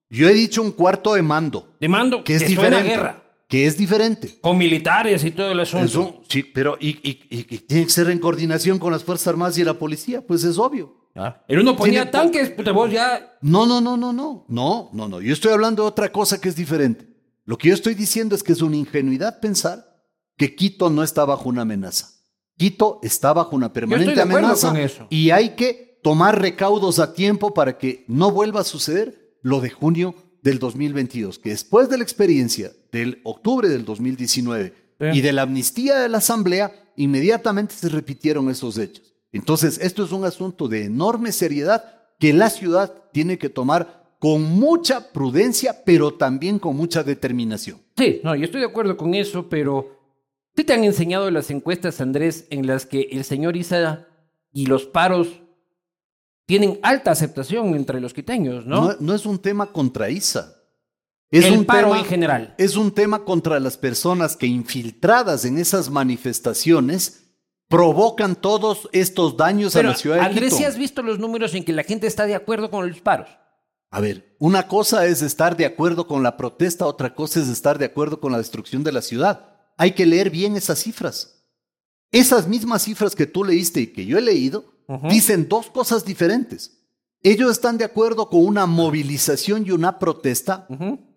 Yo 0.10 0.30
he 0.30 0.34
dicho 0.34 0.62
un 0.62 0.72
cuarto 0.72 1.16
de 1.16 1.22
mando. 1.22 1.76
De 1.80 1.90
mando 1.90 2.24
que 2.24 2.36
es 2.36 2.48
diferente. 2.48 2.88
Guerra 2.88 3.25
que 3.48 3.66
es 3.66 3.78
diferente. 3.78 4.40
Con 4.42 4.58
militares 4.58 5.24
y 5.24 5.32
todo 5.32 5.52
el 5.52 5.60
asunto. 5.60 6.24
sí, 6.28 6.44
pero 6.44 6.78
y, 6.80 6.94
tiene 7.68 7.86
que 7.86 7.92
ser 7.92 8.10
en 8.10 8.20
coordinación 8.20 8.80
con 8.80 8.92
las 8.92 9.04
Fuerzas 9.04 9.28
Armadas 9.28 9.58
y 9.58 9.64
la 9.64 9.76
policía, 9.76 10.26
pues 10.26 10.44
es 10.44 10.58
obvio. 10.58 11.06
Ah, 11.16 11.44
el 11.48 11.60
uno 11.60 11.78
ponía 11.78 12.12
tanques, 12.12 12.50
pues 12.50 12.70
vos 12.74 12.92
ya... 12.92 13.38
No, 13.42 13.66
no, 13.66 13.80
no, 13.80 13.96
no, 13.96 14.12
no, 14.12 14.46
no, 14.50 14.90
no, 14.92 15.08
no. 15.08 15.22
Yo 15.22 15.32
estoy 15.32 15.54
hablando 15.54 15.84
de 15.84 15.90
otra 15.90 16.12
cosa 16.12 16.42
que 16.42 16.50
es 16.50 16.56
diferente. 16.56 17.08
Lo 17.46 17.58
que 17.58 17.70
yo 17.70 17.74
estoy 17.74 17.94
diciendo 17.94 18.36
es 18.36 18.44
que 18.44 18.52
es 18.52 18.62
una 18.62 18.76
ingenuidad 18.76 19.40
pensar 19.40 19.86
que 20.36 20.56
Quito 20.56 20.90
no 20.90 21.04
está 21.04 21.24
bajo 21.24 21.48
una 21.48 21.62
amenaza. 21.62 22.10
Quito 22.58 23.00
está 23.04 23.32
bajo 23.34 23.56
una 23.56 23.72
permanente 23.72 24.20
amenaza 24.20 24.74
y 25.10 25.30
hay 25.30 25.50
que 25.56 26.00
tomar 26.04 26.42
recaudos 26.42 27.00
a 27.00 27.14
tiempo 27.14 27.54
para 27.54 27.78
que 27.78 28.06
no 28.08 28.32
vuelva 28.32 28.62
a 28.62 28.66
suceder 28.66 29.38
lo 29.42 29.62
de 29.62 29.70
junio 29.70 30.16
del 30.46 30.60
2022, 30.60 31.40
que 31.40 31.50
después 31.50 31.90
de 31.90 31.98
la 31.98 32.04
experiencia 32.04 32.72
del 32.92 33.20
octubre 33.24 33.68
del 33.68 33.84
2019 33.84 34.74
y 35.12 35.22
de 35.22 35.34
la 35.34 35.42
amnistía 35.42 35.98
de 35.98 36.08
la 36.08 36.20
Asamblea, 36.20 36.72
inmediatamente 36.96 37.74
se 37.74 37.90
repitieron 37.90 38.52
esos 38.52 38.78
hechos. 38.78 39.16
Entonces, 39.32 39.80
esto 39.82 40.06
es 40.06 40.12
un 40.12 40.24
asunto 40.24 40.68
de 40.68 40.86
enorme 40.86 41.32
seriedad 41.32 41.84
que 42.20 42.32
la 42.32 42.52
ciudad 42.52 42.94
tiene 43.12 43.40
que 43.40 43.50
tomar 43.50 44.16
con 44.20 44.44
mucha 44.44 45.12
prudencia, 45.12 45.84
pero 45.84 46.14
también 46.14 46.60
con 46.60 46.78
mucha 46.78 47.02
determinación. 47.02 47.80
Sí, 47.98 48.22
no, 48.24 48.36
yo 48.36 48.46
estoy 48.46 48.62
de 48.62 48.68
acuerdo 48.68 48.98
con 48.98 49.16
eso, 49.16 49.50
pero 49.50 50.00
¿qué 50.56 50.64
te 50.64 50.74
han 50.74 50.84
enseñado 50.84 51.32
las 51.32 51.50
encuestas, 51.50 52.02
Andrés, 52.02 52.46
en 52.52 52.68
las 52.68 52.86
que 52.86 53.08
el 53.12 53.24
señor 53.24 53.58
Isa 53.58 54.08
y 54.54 54.68
los 54.68 54.86
paros 54.86 55.42
tienen 56.46 56.80
alta 56.84 57.12
aceptación 57.12 57.76
entre 57.76 58.00
los 58.00 58.14
quiteños, 58.14 58.66
¿no? 58.66 58.96
No, 59.00 59.16
es 59.16 59.26
un 59.26 59.40
tema 59.40 59.72
contra 59.72 60.10
ISA. 60.10 60.54
Es 61.32 61.46
el 61.46 61.60
un 61.60 61.66
paro 61.66 61.90
tema, 61.90 62.00
en 62.00 62.06
general. 62.06 62.56
Es 62.58 62.76
un 62.76 62.92
tema 62.92 63.26
contra 63.26 63.60
las 63.60 63.78
personas 63.78 64.36
que 64.38 64.46
infiltradas 64.46 65.44
en 65.44 65.58
esas 65.58 65.90
manifestaciones 65.90 67.24
provocan 67.68 68.36
todos 68.36 68.88
estos 68.92 69.36
daños 69.36 69.76
a 69.76 69.82
la 69.82 69.96
ciudad 69.96 70.18
de 70.18 70.22
Andrés, 70.22 70.50
Quito. 70.50 70.58
¿sí 70.58 70.64
has 70.66 70.78
visto 70.78 71.02
los 71.02 71.18
números 71.18 71.56
en 71.56 71.66
que 71.66 71.74
la 71.74 71.84
gente 71.84 72.06
está 72.06 72.28
de 72.28 72.36
acuerdo 72.36 72.70
con 72.70 72.88
los 72.88 73.02
paros? 73.02 73.28
A 73.90 74.00
ver, 74.00 74.36
una 74.40 74.68
cosa 74.68 75.08
es 75.08 75.22
estar 75.24 75.58
de 75.58 75.66
acuerdo 75.66 76.08
con 76.08 76.22
la 76.22 76.38
protesta, 76.38 76.86
otra 76.86 77.16
cosa 77.16 77.40
es 77.40 77.48
estar 77.48 77.80
de 77.80 77.86
acuerdo 77.86 78.20
con 78.20 78.32
la 78.32 78.38
destrucción 78.38 78.84
de 78.84 78.92
la 78.92 79.02
ciudad. 79.02 79.50
Hay 79.78 79.92
que 79.92 80.06
leer 80.06 80.30
bien 80.30 80.56
esas 80.56 80.80
cifras. 80.80 81.48
Esas 82.12 82.48
mismas 82.48 82.84
cifras 82.84 83.16
que 83.16 83.26
tú 83.26 83.44
leíste 83.44 83.82
y 83.82 83.88
que 83.88 84.06
yo 84.06 84.18
he 84.18 84.22
leído 84.22 84.75
dicen 85.10 85.48
dos 85.48 85.70
cosas 85.70 86.06
diferentes. 86.06 86.80
Ellos 87.24 87.52
están 87.52 87.78
de 87.78 87.86
acuerdo 87.86 88.30
con 88.30 88.46
una 88.46 88.66
movilización 88.66 89.66
y 89.66 89.72
una 89.72 89.98
protesta 89.98 90.68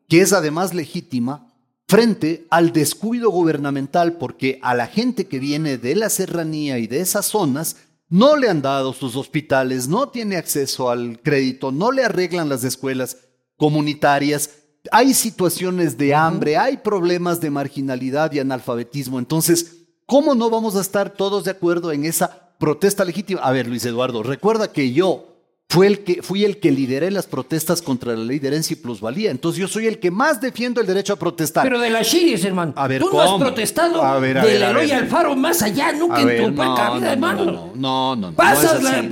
que 0.08 0.22
es 0.22 0.32
además 0.32 0.72
legítima 0.72 1.52
frente 1.86 2.46
al 2.50 2.72
descuido 2.72 3.30
gubernamental 3.30 4.14
porque 4.14 4.58
a 4.62 4.74
la 4.74 4.86
gente 4.86 5.26
que 5.26 5.38
viene 5.38 5.78
de 5.78 5.96
la 5.96 6.10
serranía 6.10 6.78
y 6.78 6.86
de 6.86 7.00
esas 7.00 7.26
zonas 7.26 7.76
no 8.08 8.36
le 8.36 8.48
han 8.48 8.62
dado 8.62 8.92
sus 8.92 9.16
hospitales, 9.16 9.88
no 9.88 10.08
tiene 10.08 10.36
acceso 10.36 10.90
al 10.90 11.20
crédito, 11.20 11.72
no 11.72 11.92
le 11.92 12.04
arreglan 12.04 12.48
las 12.48 12.64
escuelas 12.64 13.18
comunitarias, 13.56 14.50
hay 14.90 15.12
situaciones 15.12 15.98
de 15.98 16.14
hambre, 16.14 16.56
hay 16.56 16.78
problemas 16.78 17.40
de 17.40 17.50
marginalidad 17.50 18.32
y 18.32 18.38
analfabetismo. 18.38 19.18
Entonces, 19.18 19.84
¿cómo 20.06 20.34
no 20.34 20.48
vamos 20.48 20.76
a 20.76 20.80
estar 20.80 21.10
todos 21.10 21.44
de 21.44 21.50
acuerdo 21.50 21.92
en 21.92 22.04
esa 22.04 22.47
protesta 22.58 23.04
legítima. 23.04 23.40
A 23.42 23.52
ver, 23.52 23.66
Luis 23.66 23.84
Eduardo, 23.84 24.22
recuerda 24.22 24.72
que 24.72 24.92
yo 24.92 25.28
fui 25.68 25.86
el 25.86 26.02
que, 26.02 26.22
fui 26.22 26.44
el 26.44 26.58
que 26.60 26.70
lideré 26.70 27.10
las 27.10 27.26
protestas 27.26 27.82
contra 27.82 28.14
la 28.14 28.24
ley 28.24 28.38
de 28.38 28.48
herencia 28.48 28.74
y 28.74 28.76
plusvalía. 28.76 29.30
Entonces 29.30 29.60
yo 29.60 29.68
soy 29.68 29.86
el 29.86 29.98
que 29.98 30.10
más 30.10 30.40
defiendo 30.40 30.80
el 30.80 30.86
derecho 30.86 31.12
a 31.12 31.16
protestar. 31.16 31.64
Pero 31.64 31.78
de 31.78 31.90
las 31.90 32.08
chiris, 32.08 32.44
hermano. 32.44 32.72
A 32.76 32.88
ver, 32.88 33.00
Tú 33.00 33.10
no 33.12 33.20
has 33.20 33.40
protestado 33.40 34.02
a 34.02 34.18
ver, 34.18 34.38
a 34.38 34.44
de 34.44 34.56
Eloy 34.56 34.90
Alfaro 34.90 35.36
más 35.36 35.62
allá, 35.62 35.92
nunca 35.92 36.20
en 36.20 36.44
tu 36.44 36.50
no, 36.50 36.98
vida, 36.98 37.12
hermano. 37.12 37.44
No, 37.44 37.72
no, 37.74 38.16
no. 38.16 38.32
Pasas, 38.34 38.82
las 38.82 39.04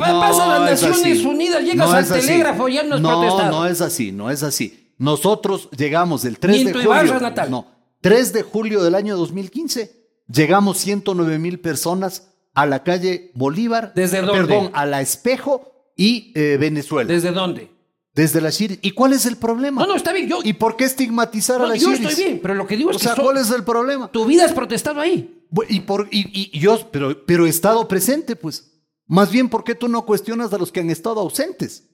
Naciones 0.82 1.24
Unidas, 1.24 1.62
llegas 1.62 1.90
al 1.90 2.08
telégrafo, 2.08 2.68
ya 2.68 2.82
no 2.82 2.96
has 2.96 3.00
protestado. 3.00 3.50
No, 3.50 3.60
no 3.60 3.66
es 3.66 3.80
así, 3.80 4.12
no 4.12 4.30
es 4.30 4.42
así. 4.42 4.92
Nosotros 4.98 5.68
llegamos 5.76 6.24
el 6.24 6.38
3 6.38 6.64
de 6.64 6.72
julio. 6.72 7.20
natal. 7.20 7.50
No, 7.50 7.66
3 8.00 8.32
de 8.32 8.42
julio 8.42 8.82
del 8.82 8.94
año 8.94 9.16
2015 9.16 10.06
llegamos 10.28 10.78
109 10.78 11.38
mil 11.38 11.60
personas 11.60 12.28
a 12.56 12.66
la 12.66 12.82
calle 12.82 13.30
Bolívar. 13.34 13.92
¿Desde 13.94 14.20
dónde? 14.22 14.32
Perdón, 14.46 14.70
a 14.74 14.84
la 14.86 15.00
Espejo 15.00 15.72
y 15.96 16.32
eh, 16.34 16.56
Venezuela. 16.58 17.12
¿Desde 17.12 17.30
dónde? 17.30 17.70
Desde 18.14 18.40
la 18.40 18.48
Shiris. 18.50 18.78
¿Y 18.82 18.92
cuál 18.92 19.12
es 19.12 19.26
el 19.26 19.36
problema? 19.36 19.82
No, 19.82 19.88
no, 19.88 19.94
está 19.94 20.12
bien. 20.12 20.26
Yo, 20.28 20.38
¿Y 20.42 20.54
por 20.54 20.76
qué 20.76 20.84
estigmatizar 20.84 21.60
a 21.60 21.66
la 21.68 21.76
yo 21.76 21.90
Shiris? 21.92 22.08
estoy 22.08 22.24
bien, 22.24 22.40
pero 22.42 22.54
lo 22.54 22.66
que 22.66 22.76
digo 22.76 22.90
es 22.90 22.96
O 22.96 22.98
sea, 22.98 23.14
que 23.14 23.20
¿cuál 23.22 23.36
es 23.36 23.50
el 23.50 23.62
problema? 23.62 24.10
tu 24.10 24.24
vida 24.24 24.44
has 24.46 24.52
protestado 24.54 25.00
ahí. 25.00 25.44
Y, 25.68 25.80
por, 25.80 26.08
y, 26.10 26.50
y- 26.52 26.58
yo, 26.58 26.78
pero, 26.90 27.24
pero 27.26 27.46
he 27.46 27.50
estado 27.50 27.86
presente, 27.86 28.34
pues. 28.34 28.72
Más 29.06 29.30
bien, 29.30 29.48
¿por 29.48 29.62
qué 29.62 29.74
tú 29.76 29.86
no 29.86 30.04
cuestionas 30.06 30.52
a 30.52 30.58
los 30.58 30.72
que 30.72 30.80
han 30.80 30.90
estado 30.90 31.20
ausentes? 31.20 31.84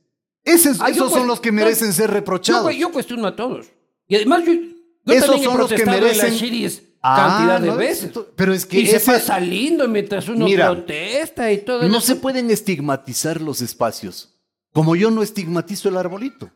Esos, 0.44 0.80
Ah, 0.80 0.88
yo 0.90 1.06
esos 1.06 1.12
son 1.12 1.26
los 1.26 1.40
que 1.40 1.52
merecen 1.52 1.92
ser 1.92 2.08
Yo, 2.08 2.14
reprochados. 2.14 2.74
yo 2.76 2.90
cuestiono 2.90 3.26
a 3.26 3.36
todos. 3.36 3.66
Y 4.08 4.16
además 4.16 4.44
yo, 4.46 4.52
yo 4.54 5.12
Esos 5.12 5.26
también 5.26 5.44
son 5.44 5.54
he 5.54 5.58
los 5.58 5.68
que 5.70 5.76
protestado 5.76 6.06
en 6.06 6.14
merecen- 6.14 6.30
las 6.30 6.38
Ah, 7.02 7.16
cantidad 7.16 7.60
de 7.60 7.66
no, 7.66 7.76
veces. 7.76 8.12
pero 8.36 8.54
es 8.54 8.64
que 8.64 8.78
y 8.78 8.86
se 8.86 9.00
pasa 9.00 9.40
lindo 9.40 9.88
mientras 9.88 10.28
uno 10.28 10.44
Mira, 10.44 10.70
protesta 10.70 11.50
y 11.50 11.58
todo. 11.58 11.88
No 11.88 12.00
se 12.00 12.14
pueden 12.14 12.48
estigmatizar 12.50 13.40
los 13.40 13.60
espacios, 13.60 14.36
como 14.72 14.94
yo 14.94 15.10
no 15.10 15.22
estigmatizo 15.22 15.88
el 15.88 15.96
arbolito. 15.96 16.50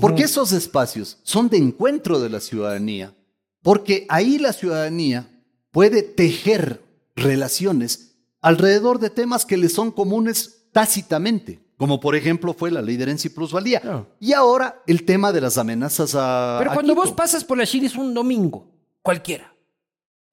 Porque 0.00 0.24
esos 0.24 0.50
espacios 0.52 1.18
son 1.22 1.48
de 1.48 1.58
encuentro 1.58 2.18
de 2.18 2.28
la 2.30 2.40
ciudadanía, 2.40 3.14
porque 3.62 4.06
ahí 4.08 4.38
la 4.38 4.52
ciudadanía 4.52 5.28
puede 5.70 6.02
tejer 6.02 6.82
relaciones 7.14 8.16
alrededor 8.40 8.98
de 8.98 9.10
temas 9.10 9.44
que 9.46 9.56
le 9.56 9.68
son 9.68 9.90
comunes 9.92 10.68
tácitamente, 10.72 11.60
como 11.76 12.00
por 12.00 12.16
ejemplo 12.16 12.52
fue 12.54 12.70
la 12.70 12.82
ley 12.82 12.96
de 12.96 13.04
herencia 13.04 13.28
y 13.28 13.34
plusvalía. 13.34 13.80
Claro. 13.80 14.08
Y 14.18 14.32
ahora 14.32 14.82
el 14.86 15.04
tema 15.04 15.32
de 15.32 15.40
las 15.40 15.58
amenazas 15.58 16.14
a. 16.14 16.56
Pero 16.58 16.70
a 16.72 16.74
cuando 16.74 16.94
Quito. 16.94 17.04
vos 17.04 17.12
pasas 17.12 17.44
por 17.44 17.58
las 17.58 17.68
Shiris 17.68 17.94
un 17.96 18.12
domingo, 18.12 18.68
cualquiera, 19.02 19.54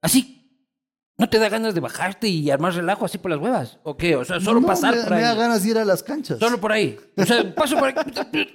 así, 0.04 0.70
¿no 1.18 1.28
te 1.28 1.40
da 1.40 1.50
ganas 1.50 1.74
de 1.74 1.80
bajarte 1.80 2.28
y 2.28 2.52
armar 2.52 2.74
relajo 2.76 3.06
así 3.06 3.18
por 3.18 3.32
las 3.32 3.40
huevas? 3.40 3.80
¿O 3.84 3.98
qué? 3.98 4.16
O 4.16 4.24
sea, 4.24 4.40
solo 4.40 4.60
No, 4.62 4.68
pasar 4.68 4.96
me, 4.96 5.02
por 5.02 5.10
me 5.12 5.16
ahí. 5.18 5.24
da 5.24 5.34
ganas 5.34 5.64
de 5.64 5.70
ir 5.72 5.78
a 5.80 5.86
las 5.86 6.04
canchas. 6.04 6.38
Solo 6.38 6.60
por 6.62 6.72
ahí. 6.72 6.96
O 7.18 7.26
sea, 7.26 7.56
paso 7.56 7.76
por 7.78 7.88
ahí. 7.88 7.96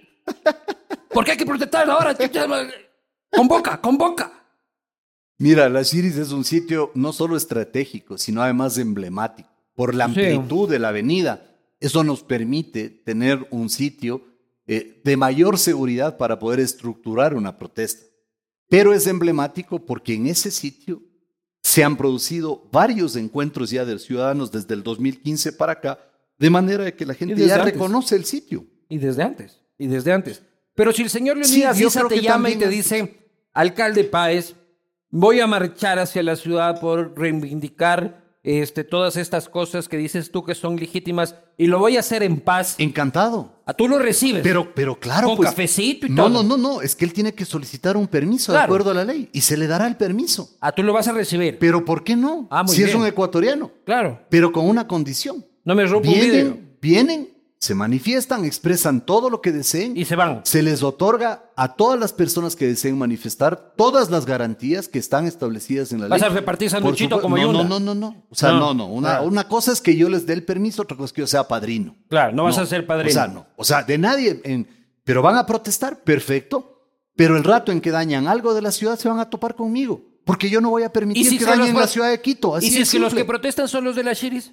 ¿Por 1.10 1.24
qué 1.24 1.32
hay 1.32 1.36
que 1.36 1.46
protestar 1.46 1.88
ahora? 1.90 2.16
Convoca, 3.30 3.80
convoca. 3.80 4.32
Mira, 5.38 5.68
la 5.68 5.82
Shiris 5.82 6.16
es 6.16 6.32
un 6.32 6.44
sitio 6.44 6.90
no 6.94 7.12
solo 7.12 7.36
estratégico, 7.36 8.18
sino 8.18 8.42
además 8.42 8.76
emblemático. 8.78 9.48
Por 9.74 9.94
la 9.94 10.06
Sí. 10.06 10.20
amplitud 10.20 10.68
de 10.68 10.78
la 10.80 10.88
avenida, 10.88 11.46
eso 11.80 12.02
nos 12.02 12.22
permite 12.24 12.88
tener 12.90 13.46
un 13.50 13.70
sitio 13.70 14.22
eh, 14.70 15.00
de 15.04 15.16
mayor 15.16 15.56
seguridad 15.56 16.18
para 16.18 16.38
poder 16.38 16.60
estructurar 16.60 17.34
una 17.34 17.56
protesta. 17.56 18.04
Pero 18.68 18.92
es 18.92 19.06
emblemático 19.06 19.78
porque 19.86 20.12
en 20.14 20.26
ese 20.26 20.50
sitio 20.50 21.00
se 21.62 21.84
han 21.84 21.96
producido 21.96 22.68
varios 22.72 23.16
encuentros 23.16 23.70
ya 23.70 23.84
de 23.84 23.98
ciudadanos 23.98 24.50
desde 24.50 24.74
el 24.74 24.82
2015 24.82 25.52
para 25.52 25.72
acá, 25.72 25.98
de 26.38 26.50
manera 26.50 26.90
que 26.94 27.04
la 27.04 27.14
gente 27.14 27.34
ya 27.34 27.56
antes. 27.56 27.72
reconoce 27.72 28.16
el 28.16 28.24
sitio. 28.24 28.64
Y 28.88 28.98
desde 28.98 29.22
antes, 29.22 29.60
y 29.76 29.86
desde 29.86 30.12
antes. 30.12 30.42
Pero 30.74 30.92
si 30.92 31.02
el 31.02 31.10
señor 31.10 31.36
Sí, 31.44 31.60
Leonidas 31.60 31.80
Issa 31.80 32.00
creo 32.00 32.08
te 32.08 32.20
llama 32.22 32.50
y 32.50 32.56
te 32.56 32.68
dice, 32.68 33.28
alcalde 33.52 34.04
Páez, 34.04 34.54
voy 35.10 35.40
a 35.40 35.46
marchar 35.46 35.98
hacia 35.98 36.22
la 36.22 36.36
ciudad 36.36 36.80
por 36.80 37.18
reivindicar 37.18 38.27
este, 38.42 38.84
todas 38.84 39.16
estas 39.16 39.48
cosas 39.48 39.88
que 39.88 39.96
dices 39.96 40.30
tú 40.30 40.44
que 40.44 40.54
son 40.54 40.76
legítimas 40.76 41.34
y 41.56 41.66
lo 41.66 41.78
voy 41.78 41.96
a 41.96 42.00
hacer 42.00 42.22
en 42.22 42.40
paz. 42.40 42.76
Encantado. 42.78 43.60
A 43.66 43.74
tú 43.74 43.88
lo 43.88 43.98
recibes. 43.98 44.42
Pero, 44.42 44.72
pero 44.74 44.98
claro, 44.98 45.28
Con 45.28 45.36
pues, 45.36 45.50
cafecito 45.50 46.06
y 46.06 46.10
no, 46.10 46.24
todo. 46.28 46.42
No, 46.42 46.56
no, 46.56 46.74
no, 46.74 46.82
es 46.82 46.94
que 46.96 47.04
él 47.04 47.12
tiene 47.12 47.34
que 47.34 47.44
solicitar 47.44 47.96
un 47.96 48.06
permiso 48.06 48.52
de 48.52 48.58
acuerdo 48.58 48.92
a 48.92 48.94
la 48.94 49.04
ley 49.04 49.28
y 49.32 49.40
se 49.40 49.56
le 49.56 49.66
dará 49.66 49.86
el 49.86 49.96
permiso. 49.96 50.50
A 50.60 50.72
tú 50.72 50.82
lo 50.82 50.92
vas 50.92 51.08
a 51.08 51.12
recibir. 51.12 51.58
Pero 51.58 51.84
¿por 51.84 52.04
qué 52.04 52.16
no? 52.16 52.46
Ah, 52.50 52.62
muy 52.62 52.74
si 52.74 52.82
es 52.82 52.94
un 52.94 53.06
ecuatoriano, 53.06 53.70
Claro. 53.84 54.20
pero 54.30 54.52
con 54.52 54.66
una 54.68 54.86
condición. 54.86 55.44
No 55.64 55.74
me 55.74 55.84
rompo 55.84 56.08
un. 56.08 56.14
Vienen, 56.14 56.76
vienen, 56.80 57.28
se 57.60 57.74
manifiestan, 57.74 58.44
expresan 58.44 59.04
todo 59.04 59.30
lo 59.30 59.40
que 59.40 59.50
deseen. 59.50 59.96
Y 59.96 60.04
se 60.04 60.14
van. 60.14 60.42
Se 60.44 60.62
les 60.62 60.82
otorga 60.84 61.50
a 61.56 61.74
todas 61.74 61.98
las 61.98 62.12
personas 62.12 62.54
que 62.54 62.66
deseen 62.68 62.96
manifestar 62.96 63.74
todas 63.76 64.10
las 64.10 64.26
garantías 64.26 64.86
que 64.86 64.98
están 65.00 65.26
establecidas 65.26 65.92
en 65.92 66.00
la 66.00 66.08
¿Vas 66.08 66.20
ley. 66.20 66.30
a 66.30 66.32
repartir 66.32 66.70
sanduchito 66.70 67.20
como 67.20 67.36
no, 67.36 67.42
Yunda? 67.42 67.62
no, 67.64 67.68
no, 67.80 67.80
no, 67.80 67.94
no. 67.94 68.24
O 68.30 68.34
sea, 68.34 68.50
No. 68.52 68.60
no, 68.60 68.74
no. 68.74 68.86
Una, 68.86 69.22
una 69.22 69.48
cosa 69.48 69.72
es 69.72 69.80
que 69.80 69.96
yo 69.96 70.08
les 70.08 70.24
dé 70.24 70.34
el 70.34 70.44
permiso, 70.44 70.82
otra 70.82 70.96
cosa 70.96 71.06
es 71.06 71.12
que 71.12 71.20
yo 71.22 71.26
sea 71.26 71.48
padrino. 71.48 71.96
Claro, 72.08 72.32
no 72.34 72.44
vas 72.44 72.58
a 72.58 72.66
ser 72.66 72.86
padrino. 72.86 73.10
O 73.10 73.12
sea, 73.12 73.26
no. 73.26 73.46
O 73.56 73.64
sea, 73.64 73.82
de 73.82 73.98
nadie. 73.98 74.40
en- 74.44 74.68
pero 75.02 75.22
van 75.22 75.36
a 75.36 75.46
protestar, 75.46 76.02
perfecto. 76.04 76.84
Pero 77.16 77.36
el 77.36 77.42
rato 77.42 77.72
en 77.72 77.80
que 77.80 77.90
dañan 77.90 78.28
algo 78.28 78.54
de 78.54 78.62
la 78.62 78.70
ciudad 78.70 78.96
se 78.98 79.08
van 79.08 79.18
a 79.18 79.28
topar 79.30 79.56
conmigo. 79.56 80.02
Porque 80.24 80.48
yo 80.50 80.60
no 80.60 80.70
voy 80.70 80.82
a 80.84 80.92
permitir 80.92 81.24
que 81.30 81.38
son 81.44 81.48
los 81.58 81.58
dañen 81.66 81.76
la 81.80 81.86
ciudad 81.88 82.10
de 82.10 82.20
Quito. 82.20 82.54
Así 82.54 82.66
¿Y 82.66 82.70
si 82.70 82.82
es 82.82 82.90
que 82.92 82.98
los 83.00 83.14
que 83.14 83.24
protestan 83.24 83.66
son 83.66 83.82
los 83.84 83.96
de 83.96 84.04
las 84.04 84.18
Shiris? 84.20 84.52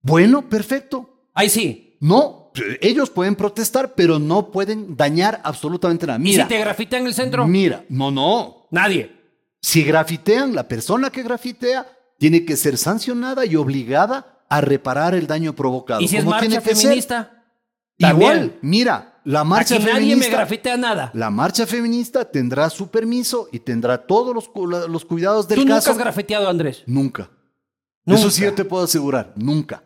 Bueno, 0.00 0.48
perfecto. 0.48 1.10
Ahí 1.34 1.50
sí. 1.50 1.87
No, 2.00 2.52
ellos 2.80 3.10
pueden 3.10 3.34
protestar, 3.34 3.94
pero 3.94 4.18
no 4.18 4.50
pueden 4.50 4.96
dañar 4.96 5.40
absolutamente 5.44 6.06
nada. 6.06 6.18
¿Y 6.18 6.22
Mira, 6.22 6.44
si 6.44 6.48
te 6.48 6.58
grafitean 6.58 7.06
el 7.06 7.14
centro? 7.14 7.46
mira, 7.46 7.84
no, 7.88 8.10
no. 8.10 8.66
Nadie. 8.70 9.16
Si 9.60 9.82
grafitean, 9.82 10.54
la 10.54 10.68
persona 10.68 11.10
que 11.10 11.22
grafitea 11.22 11.86
tiene 12.18 12.44
que 12.44 12.56
ser 12.56 12.76
sancionada 12.78 13.44
y 13.44 13.56
obligada 13.56 14.44
a 14.48 14.60
reparar 14.60 15.14
el 15.14 15.26
daño 15.26 15.54
provocado. 15.54 16.00
¿Y 16.00 16.08
si 16.08 16.16
es 16.16 16.24
marcha 16.24 16.60
feminista? 16.60 17.44
Igual, 17.98 18.58
mira, 18.62 19.20
la 19.24 19.42
marcha 19.42 19.74
Aquí 19.74 19.84
nadie 19.84 20.00
me 20.00 20.06
feminista. 20.22 20.36
grafitea 20.36 20.76
nada. 20.76 21.10
La 21.14 21.30
marcha 21.30 21.66
feminista 21.66 22.24
tendrá 22.24 22.70
su 22.70 22.88
permiso 22.88 23.48
y 23.50 23.58
tendrá 23.58 24.06
todos 24.06 24.34
los, 24.34 25.04
cuidados 25.04 25.48
del 25.48 25.56
Tú 25.58 25.62
nunca 25.64 25.74
caso. 25.76 25.90
has 25.90 25.98
grafiteado, 25.98 26.48
Andrés. 26.48 26.84
Nunca. 26.86 27.28
Nunca. 28.04 28.20
Eso 28.20 28.30
sí 28.30 28.42
yo 28.42 28.54
te 28.54 28.64
puedo 28.64 28.84
asegurar, 28.84 29.32
nunca. 29.36 29.82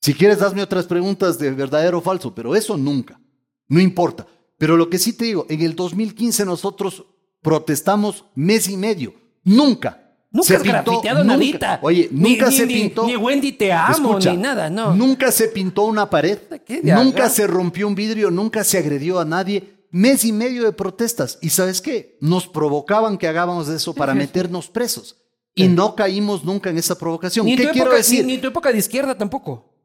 Si 0.00 0.14
quieres, 0.14 0.40
hazme 0.42 0.62
otras 0.62 0.86
preguntas 0.86 1.38
de 1.38 1.50
verdadero 1.50 1.98
o 1.98 2.00
falso, 2.00 2.34
pero 2.34 2.54
eso 2.54 2.76
nunca. 2.76 3.20
No 3.68 3.80
importa. 3.80 4.26
Pero 4.56 4.76
lo 4.76 4.88
que 4.90 4.98
sí 4.98 5.12
te 5.12 5.24
digo, 5.26 5.46
en 5.48 5.60
el 5.62 5.74
2015 5.76 6.44
nosotros 6.44 7.04
protestamos 7.42 8.24
mes 8.34 8.68
y 8.68 8.76
medio. 8.76 9.14
Nunca. 9.44 10.04
Nunca 10.30 10.46
se 10.46 10.56
has 10.56 10.62
grafiteado 10.62 11.20
nunca. 11.24 11.34
nadita. 11.36 11.78
Oye, 11.82 12.08
nunca 12.12 12.48
ni- 12.50 12.56
se 12.56 12.66
ni- 12.66 12.74
pintó. 12.74 13.06
Ni 13.06 13.16
Wendy 13.16 13.52
te 13.52 13.72
amo, 13.72 13.92
Escucha, 14.10 14.30
ni 14.32 14.36
nada, 14.36 14.68
no. 14.68 14.94
Nunca 14.94 15.32
se 15.32 15.48
pintó 15.48 15.84
una 15.84 16.10
pared. 16.10 16.38
¿Qué 16.66 16.82
de 16.82 16.92
Nunca 16.92 17.24
acá? 17.24 17.30
se 17.30 17.46
rompió 17.46 17.86
un 17.88 17.94
vidrio, 17.94 18.30
nunca 18.30 18.62
se 18.62 18.76
agredió 18.78 19.18
a 19.20 19.24
nadie. 19.24 19.86
Mes 19.90 20.24
y 20.26 20.32
medio 20.32 20.64
de 20.64 20.72
protestas. 20.72 21.38
¿Y 21.40 21.48
sabes 21.48 21.80
qué? 21.80 22.18
Nos 22.20 22.46
provocaban 22.46 23.16
que 23.16 23.26
hagamos 23.26 23.68
eso 23.70 23.94
para 23.94 24.14
meternos 24.14 24.68
presos. 24.68 25.16
Y 25.54 25.66
no 25.68 25.94
caímos 25.96 26.44
nunca 26.44 26.68
en 26.70 26.76
esa 26.78 26.96
provocación. 26.98 27.46
Ni 27.46 27.56
¿Qué 27.56 27.62
quiero 27.70 27.86
época, 27.86 27.96
decir? 27.96 28.24
Ni, 28.26 28.34
ni 28.34 28.38
tu 28.38 28.48
época 28.48 28.70
de 28.70 28.78
izquierda 28.78 29.16
tampoco. 29.16 29.77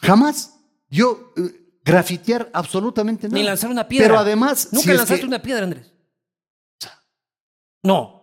Jamás. 0.00 0.54
Yo 0.88 1.32
eh, 1.36 1.64
grafitear 1.84 2.50
absolutamente 2.52 3.28
nada. 3.28 3.38
Ni 3.38 3.44
lanzar 3.44 3.70
una 3.70 3.86
piedra. 3.86 4.08
Pero 4.08 4.18
además, 4.18 4.68
Nunca 4.72 4.84
si 4.84 4.90
es 4.90 4.96
lanzaste 4.96 5.20
que 5.20 5.26
una 5.26 5.42
piedra, 5.42 5.64
Andrés. 5.64 5.92
No. 7.82 8.22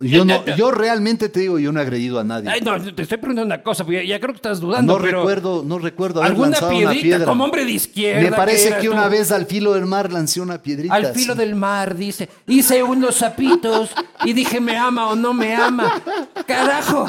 yo, 0.00 0.24
no, 0.24 0.44
yo 0.56 0.72
realmente 0.72 1.28
te 1.28 1.40
digo, 1.40 1.60
yo 1.60 1.70
no 1.70 1.78
he 1.78 1.82
agredido 1.82 2.18
a 2.18 2.24
nadie. 2.24 2.50
Ay, 2.50 2.60
no, 2.60 2.72
te 2.92 3.02
estoy 3.02 3.18
preguntando 3.18 3.54
una 3.54 3.62
cosa, 3.62 3.84
porque 3.84 4.04
ya 4.04 4.18
creo 4.18 4.32
que 4.32 4.38
estás 4.38 4.58
dudando. 4.58 4.94
no 4.94 5.00
pero 5.00 5.18
recuerdo, 5.20 5.62
no 5.64 5.78
recuerdo 5.78 6.20
haber 6.20 6.32
¿Alguna 6.32 6.50
lanzado 6.50 6.70
piedrita 6.70 6.90
una 6.90 7.02
piedra. 7.02 7.26
como 7.26 7.44
hombre 7.44 7.64
de 7.64 7.70
izquierda? 7.70 8.30
Me 8.30 8.36
parece 8.36 8.76
que 8.78 8.86
tú? 8.86 8.92
una 8.92 9.08
vez 9.08 9.30
al 9.30 9.46
filo 9.46 9.74
del 9.74 9.86
mar 9.86 10.12
lancé 10.12 10.40
una 10.40 10.60
piedrita. 10.60 10.92
Al 10.92 11.14
filo 11.14 11.34
sí. 11.34 11.38
del 11.38 11.54
mar, 11.54 11.94
dice. 11.94 12.28
Hice 12.48 12.82
unos 12.82 13.18
zapitos 13.18 13.90
y 14.24 14.32
dije, 14.32 14.60
¿me 14.60 14.76
ama 14.76 15.08
o 15.10 15.14
no 15.14 15.32
me 15.32 15.54
ama? 15.54 16.02
¡Carajo! 16.48 17.06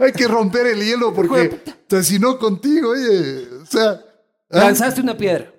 Hay 0.00 0.12
que 0.12 0.26
romper 0.26 0.66
el 0.68 0.82
hielo 0.82 1.12
porque 1.12 1.48
te 1.86 1.96
asesinó 1.96 2.38
contigo, 2.38 2.90
oye. 2.90 3.46
O 3.62 3.66
sea, 3.66 3.90
¿ah? 4.50 4.58
Lanzaste 4.58 5.00
una 5.00 5.16
piedra. 5.16 5.52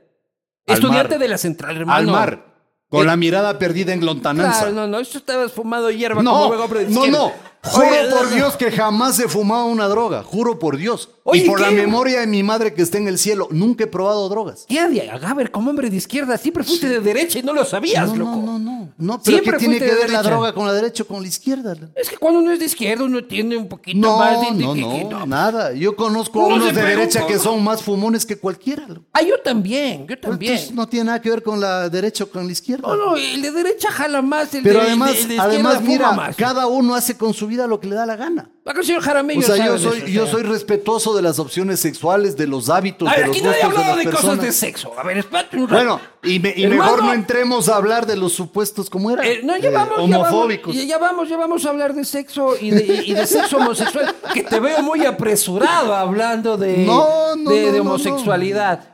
Al 0.68 0.74
Estudiante 0.76 1.16
mar. 1.16 1.20
de 1.20 1.28
la 1.28 1.38
central, 1.38 1.78
hermano. 1.78 1.98
al 1.98 2.08
mar. 2.08 2.46
Con 2.90 3.04
Eh, 3.04 3.06
la 3.06 3.16
mirada 3.16 3.58
perdida 3.58 3.94
en 3.94 4.06
lontananza. 4.06 4.60
Claro, 4.60 4.74
no, 4.76 4.88
no, 4.88 5.00
eso 5.00 5.18
estabas 5.18 5.52
fumado 5.54 5.90
hierba 5.92 6.22
No, 6.22 6.32
como 6.50 6.68
no, 6.90 7.08
no. 7.08 7.32
Juro 7.64 7.88
Oye, 7.88 8.10
por 8.10 8.24
no, 8.24 8.36
Dios 8.36 8.58
que 8.58 8.72
jamás 8.72 9.20
he 9.20 9.28
fumado 9.28 9.66
una 9.66 9.88
droga. 9.88 10.24
Juro 10.24 10.58
por 10.58 10.78
Dios. 10.78 11.10
Oye, 11.24 11.44
y 11.44 11.48
por 11.48 11.60
¿qué? 11.60 11.66
la 11.66 11.72
memoria 11.72 12.22
de 12.22 12.26
mi 12.28 12.42
madre 12.42 12.74
que 12.74 12.82
está 12.82 12.98
en 12.98 13.08
el 13.08 13.20
cielo, 13.20 13.48
nunca 13.52 13.84
he 13.84 13.88
probado 13.88 14.28
drogas. 14.30 14.66
¿Qué 14.68 14.88
de 14.90 15.06
Gaber 15.20 15.52
como 15.52 15.70
hombre 15.70 15.92
de 15.92 15.98
izquierda? 15.98 16.36
Siempre 16.40 16.64
fuiste 16.64 16.90
de 16.90 17.00
derecha 17.00 17.38
y 17.38 17.44
no 17.44 17.54
lo 17.54 17.64
sabías, 17.64 18.10
No, 18.10 18.16
loco. 18.16 18.32
no, 18.38 18.58
no, 18.58 18.60
no. 18.60 18.82
No, 18.98 19.22
pero 19.24 19.38
Siempre 19.38 19.52
¿qué 19.54 19.58
tiene 19.60 19.78
que 19.80 19.86
de 19.86 19.96
ver 19.96 20.10
la 20.10 20.24
droga 20.24 20.54
con 20.54 20.66
la 20.66 20.74
derecha 20.74 21.04
o 21.04 21.06
con 21.06 21.22
la 21.22 21.28
izquierda? 21.28 21.76
Es 21.96 22.10
que 22.10 22.18
cuando 22.18 22.40
uno 22.40 22.52
es 22.52 22.60
de 22.60 22.66
izquierda 22.66 23.04
uno 23.04 23.24
tiene 23.26 23.56
un 23.58 23.68
poquito 23.70 23.98
No, 24.00 24.18
más 24.18 24.42
de... 24.42 24.52
no, 24.64 24.74
de- 24.74 24.82
no, 24.82 25.20
que- 25.22 25.28
nada. 25.28 25.74
Yo 25.74 25.96
conozco 25.96 26.42
a 26.42 26.46
Uno 26.48 26.56
unos 26.56 26.74
de 26.76 26.82
derecha 26.82 27.28
que 27.28 27.38
son 27.38 27.64
más 27.64 27.84
fumones 27.84 28.26
que 28.26 28.38
cualquiera. 28.38 28.88
loco. 28.88 29.04
Ah, 29.14 29.22
yo 29.22 29.40
también, 29.40 30.08
yo 30.08 30.20
también. 30.20 30.54
Entonces 30.54 30.76
no 30.76 30.88
tiene 30.88 31.06
nada 31.06 31.22
que 31.22 31.30
ver 31.30 31.44
con 31.44 31.60
la 31.60 31.90
derecha 31.90 32.24
o 32.24 32.28
con 32.28 32.46
la 32.48 32.52
izquierda. 32.52 32.88
No, 32.88 32.96
no, 32.96 33.16
el 33.18 33.42
de 33.44 33.52
derecha 33.52 33.92
jala 33.92 34.24
más, 34.24 34.54
el 34.56 34.64
Pero 34.64 34.80
de, 34.82 34.88
además, 34.88 35.14
de 35.14 35.20
izquierda 35.22 35.44
además 35.44 35.82
mira, 35.84 36.12
más. 36.14 36.36
cada 36.36 36.66
uno 36.68 36.96
hace 36.96 37.16
con 37.16 37.34
su 37.36 37.48
vida 37.52 37.68
lo 37.68 37.80
que 37.80 37.88
le 37.88 37.96
da 37.96 38.06
la 38.08 38.16
gana. 38.16 38.50
Acá 38.66 38.80
el 38.80 38.86
señor 38.86 39.02
Jaramillo 39.04 39.40
O 39.40 39.44
sea, 39.44 39.56
yo 39.58 39.78
sabe 39.78 39.80
soy, 39.80 39.98
eso, 40.00 40.08
yo 40.08 40.24
o 40.24 40.26
sea. 40.26 40.32
soy 40.34 40.44
respetuoso 40.44 41.16
de 41.16 41.22
las 41.22 41.38
opciones 41.38 41.80
sexuales, 41.80 42.36
de 42.36 42.48
los 42.48 42.70
hábitos, 42.70 43.08
A 43.08 43.12
de 43.12 43.18
ver, 43.18 43.28
los 43.28 43.36
aquí 43.38 43.46
nadie 43.46 43.56
ha 43.62 43.68
de 43.70 43.76
hablado 43.76 43.96
de 43.98 44.10
cosas 44.10 44.42
de 44.42 44.52
sexo. 44.52 44.98
A 45.00 45.04
ver, 45.04 45.18
espérate 45.20 45.58
un 45.58 45.68
rato. 45.70 45.76
Bueno, 45.76 46.02
y, 46.24 46.40
me- 46.40 46.54
y 46.58 46.64
Hermano. 46.64 46.84
mejor 46.84 47.04
no 47.04 47.14
entremos 47.14 47.70
a 47.70 47.76
hablar 47.76 48.06
de 48.08 48.16
los 48.18 48.34
supuestos, 48.34 48.90
¿cómo 48.90 49.12
era? 49.12 49.24
Eh, 49.28 49.42
no, 49.44 49.56
ya 49.58 49.70
Eh, 49.70 49.72
vamos, 49.74 49.98
ya 49.98 50.04
homofóbicos. 50.20 50.74
vamos, 50.76 50.88
ya 50.88 50.98
vamos, 50.98 51.30
ya 51.30 51.38
vamos 51.38 51.66
a 51.66 51.70
hablar 51.70 51.94
de 51.94 52.06
sexo 52.06 52.56
y 52.60 52.72
de, 52.72 52.86
y- 53.06 53.12
y 53.12 53.14
de 53.14 53.28
sexo 53.28 53.58
homosexual, 53.58 54.16
que 54.34 54.44
te 54.44 54.60
veo 54.60 54.82
muy 54.82 55.06
apresurado 55.06 55.94
hablando 55.94 56.58
de, 56.58 56.86
No, 56.86 57.36
no, 57.36 57.52
de, 57.52 57.66
no, 57.66 57.72
de 57.72 57.78
no, 57.78 57.84
no. 57.84 57.90
homosexualidad. 57.92 58.88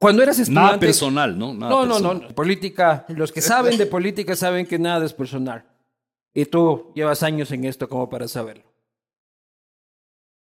Cuando 0.00 0.22
eras 0.22 0.38
estudiante... 0.38 0.66
Nada 0.66 0.80
personal, 0.80 1.38
¿no? 1.38 1.52
Nada 1.52 1.70
no, 1.70 1.84
no, 1.84 2.14
no, 2.14 2.28
política, 2.28 3.04
los 3.08 3.30
que 3.32 3.42
saben 3.42 3.76
de 3.76 3.84
política 3.84 4.34
saben 4.34 4.66
que 4.66 4.78
nada 4.78 5.04
es 5.04 5.12
personal. 5.12 5.64
Y 6.34 6.44
tú 6.46 6.92
llevas 6.94 7.22
años 7.22 7.50
en 7.52 7.64
esto 7.64 7.88
como 7.88 8.08
para 8.08 8.28
saberlo. 8.28 8.64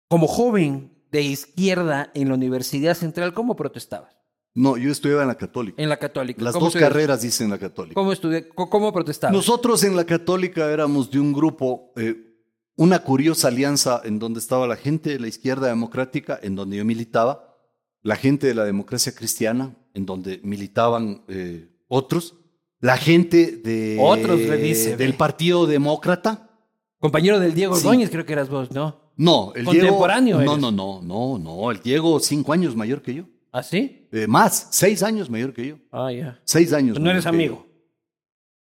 Como 0.08 0.26
joven 0.26 0.92
de 1.10 1.22
izquierda 1.22 2.10
en 2.14 2.28
la 2.28 2.34
Universidad 2.34 2.94
Central, 2.94 3.32
¿cómo 3.34 3.56
protestabas? 3.56 4.14
No, 4.54 4.76
yo 4.76 4.90
estudiaba 4.92 5.22
en 5.22 5.28
la 5.28 5.36
católica. 5.36 5.82
En 5.82 5.88
la 5.88 5.96
católica. 5.98 6.42
Las 6.42 6.52
¿Cómo 6.52 6.66
dos 6.66 6.74
estudiabas? 6.74 6.92
carreras 6.92 7.22
dicen 7.22 7.48
la 7.48 7.58
católica. 7.58 7.94
¿Cómo, 7.94 8.12
estudi- 8.12 8.46
co- 8.54 8.68
¿Cómo 8.68 8.92
protestabas? 8.92 9.34
Nosotros 9.34 9.82
en 9.84 9.96
la 9.96 10.04
católica 10.04 10.70
éramos 10.70 11.10
de 11.10 11.18
un 11.20 11.32
grupo, 11.32 11.92
eh, 11.96 12.16
una 12.76 12.98
curiosa 13.02 13.48
alianza 13.48 14.02
en 14.04 14.18
donde 14.18 14.40
estaba 14.40 14.66
la 14.66 14.76
gente 14.76 15.10
de 15.10 15.20
la 15.20 15.28
izquierda 15.28 15.68
democrática, 15.68 16.38
en 16.42 16.54
donde 16.54 16.76
yo 16.76 16.84
militaba, 16.84 17.56
la 18.02 18.16
gente 18.16 18.46
de 18.46 18.54
la 18.54 18.64
democracia 18.64 19.14
cristiana, 19.14 19.74
en 19.94 20.04
donde 20.04 20.40
militaban 20.44 21.24
eh, 21.28 21.70
otros, 21.88 22.34
la 22.82 22.96
gente 22.96 23.60
de, 23.64 23.96
Otros, 24.00 24.40
le 24.40 24.56
dice, 24.58 24.96
del. 24.96 25.14
Partido 25.14 25.66
Demócrata. 25.66 26.50
Compañero 26.98 27.38
del 27.40 27.54
Diego 27.54 27.76
Sí. 27.76 27.86
Ordóñez, 27.86 28.10
creo 28.10 28.26
que 28.26 28.32
eras 28.32 28.50
vos, 28.50 28.70
¿no? 28.72 29.12
No, 29.16 29.52
el 29.54 29.64
Contemporáneo 29.64 30.38
Diego. 30.38 30.56
No, 30.56 30.70
no, 30.70 31.00
no, 31.00 31.02
no, 31.02 31.38
no. 31.38 31.70
El 31.70 31.80
Diego, 31.80 32.18
cinco 32.18 32.52
años 32.52 32.74
mayor 32.74 33.00
que 33.00 33.14
yo. 33.14 33.24
¿Ah, 33.52 33.62
sí? 33.62 34.08
Eh, 34.10 34.26
más, 34.26 34.68
seis 34.72 35.02
años 35.02 35.30
mayor 35.30 35.52
que 35.52 35.68
yo. 35.68 35.76
Ah, 35.92 36.10
ya. 36.10 36.40
Seis 36.44 36.72
años. 36.72 36.98
No 36.98 37.08
eres 37.08 37.24
amigo. 37.26 37.66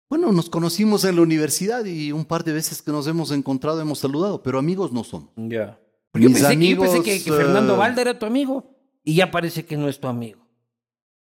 Bueno, 0.08 0.32
nos 0.32 0.50
conocimos 0.50 1.04
en 1.04 1.16
la 1.16 1.22
universidad 1.22 1.84
y 1.84 2.10
un 2.10 2.24
par 2.24 2.42
de 2.42 2.52
veces 2.52 2.82
que 2.82 2.90
nos 2.90 3.06
hemos 3.06 3.30
encontrado 3.30 3.80
hemos 3.80 4.00
saludado, 4.00 4.42
pero 4.42 4.58
amigos 4.58 4.92
no 4.92 5.04
somos. 5.04 5.30
Ya. 5.36 5.78
Porque 6.10 6.28
yo 6.28 6.50
yo 6.52 6.80
pensé 6.80 7.02
que 7.02 7.20
Fernando 7.20 7.74
eh, 7.74 7.78
Valda 7.78 8.02
era 8.02 8.18
tu 8.18 8.26
amigo 8.26 8.76
y 9.04 9.14
ya 9.14 9.30
parece 9.30 9.64
que 9.64 9.76
no 9.76 9.88
es 9.88 10.00
tu 10.00 10.08
amigo. 10.08 10.41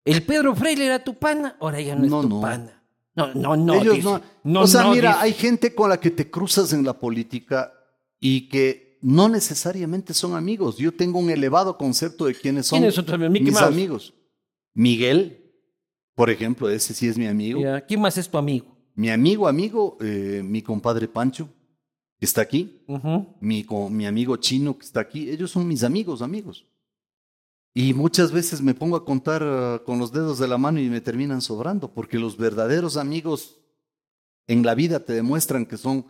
El 0.08 0.24
Pedro 0.24 0.56
Freire 0.56 0.86
era 0.86 1.04
tu 1.04 1.16
pana, 1.16 1.56
ahora 1.60 1.82
ya 1.82 1.96
no 1.96 2.06
es 2.06 2.10
No, 2.12 2.22
tu 2.22 2.30
no. 2.30 2.42
pana. 2.42 2.84
No, 3.16 3.34
no, 3.34 3.56
no. 3.58 3.74
Ellos 3.76 3.96
dice. 3.96 4.08
no. 4.08 4.22
No, 4.44 4.62
o 4.62 4.68
sea, 4.68 4.90
mira, 4.92 5.10
dice. 5.14 5.24
hay 5.24 5.34
gente 5.34 5.74
con 5.76 5.90
la 5.90 6.00
que 6.00 6.12
te 6.12 6.30
cruzas 6.30 6.72
en 6.74 6.84
la 6.86 6.94
política 7.00 7.74
y 8.20 8.48
que 8.48 9.00
no 9.02 9.28
necesariamente 9.30 10.14
son 10.14 10.36
amigos. 10.36 10.78
Yo 10.78 10.92
tengo 10.94 11.20
un 11.20 11.30
elevado 11.30 11.78
concepto 11.78 12.26
de 12.26 12.36
quiénes 12.36 12.68
son 12.68 12.80
¿Quiénes 12.80 12.96
son 12.96 13.32
mis 13.32 13.42
Mouse. 13.54 13.62
amigos. 13.64 14.14
Miguel, 14.74 15.52
por 16.16 16.30
ejemplo, 16.30 16.70
ese 16.70 16.94
sí 16.94 17.08
es 17.08 17.18
mi 17.18 17.28
amigo. 17.28 17.60
Ya, 17.62 17.82
¿Quién 17.82 18.02
más 18.02 18.18
es 18.18 18.30
tu 18.30 18.38
amigo? 18.38 18.78
Mi 18.96 19.10
amigo, 19.10 19.48
amigo, 19.48 19.98
eh, 20.02 20.42
mi 20.44 20.62
compadre 20.62 21.08
Pancho, 21.08 21.50
que 22.20 22.26
está 22.26 22.42
aquí. 22.42 22.84
Mi, 23.40 23.64
co- 23.64 23.90
mi 23.90 24.06
amigo 24.06 24.38
chino 24.38 24.78
que 24.78 24.86
está 24.86 25.00
aquí, 25.02 25.30
ellos 25.30 25.52
son 25.52 25.68
mis 25.68 25.84
amigos, 25.84 26.22
amigos. 26.22 26.66
Y 27.80 27.94
muchas 27.94 28.32
veces 28.32 28.60
me 28.60 28.74
pongo 28.74 28.96
a 28.96 29.06
contar 29.06 29.44
ah, 29.44 29.84
con 29.86 30.00
los 30.00 30.12
dedos 30.12 30.40
de 30.40 30.48
la 30.48 30.58
mano 30.58 30.80
y 30.80 30.90
me 30.90 31.00
terminan 31.00 31.42
sobrando, 31.42 31.94
porque 31.94 32.18
los 32.18 32.36
verdaderos 32.36 32.98
amigos 32.98 33.60
en 34.48 34.66
la 34.66 34.74
vida 34.74 35.02
te 35.06 35.14
demuestran 35.14 35.68
que 35.68 35.78
son 35.78 36.08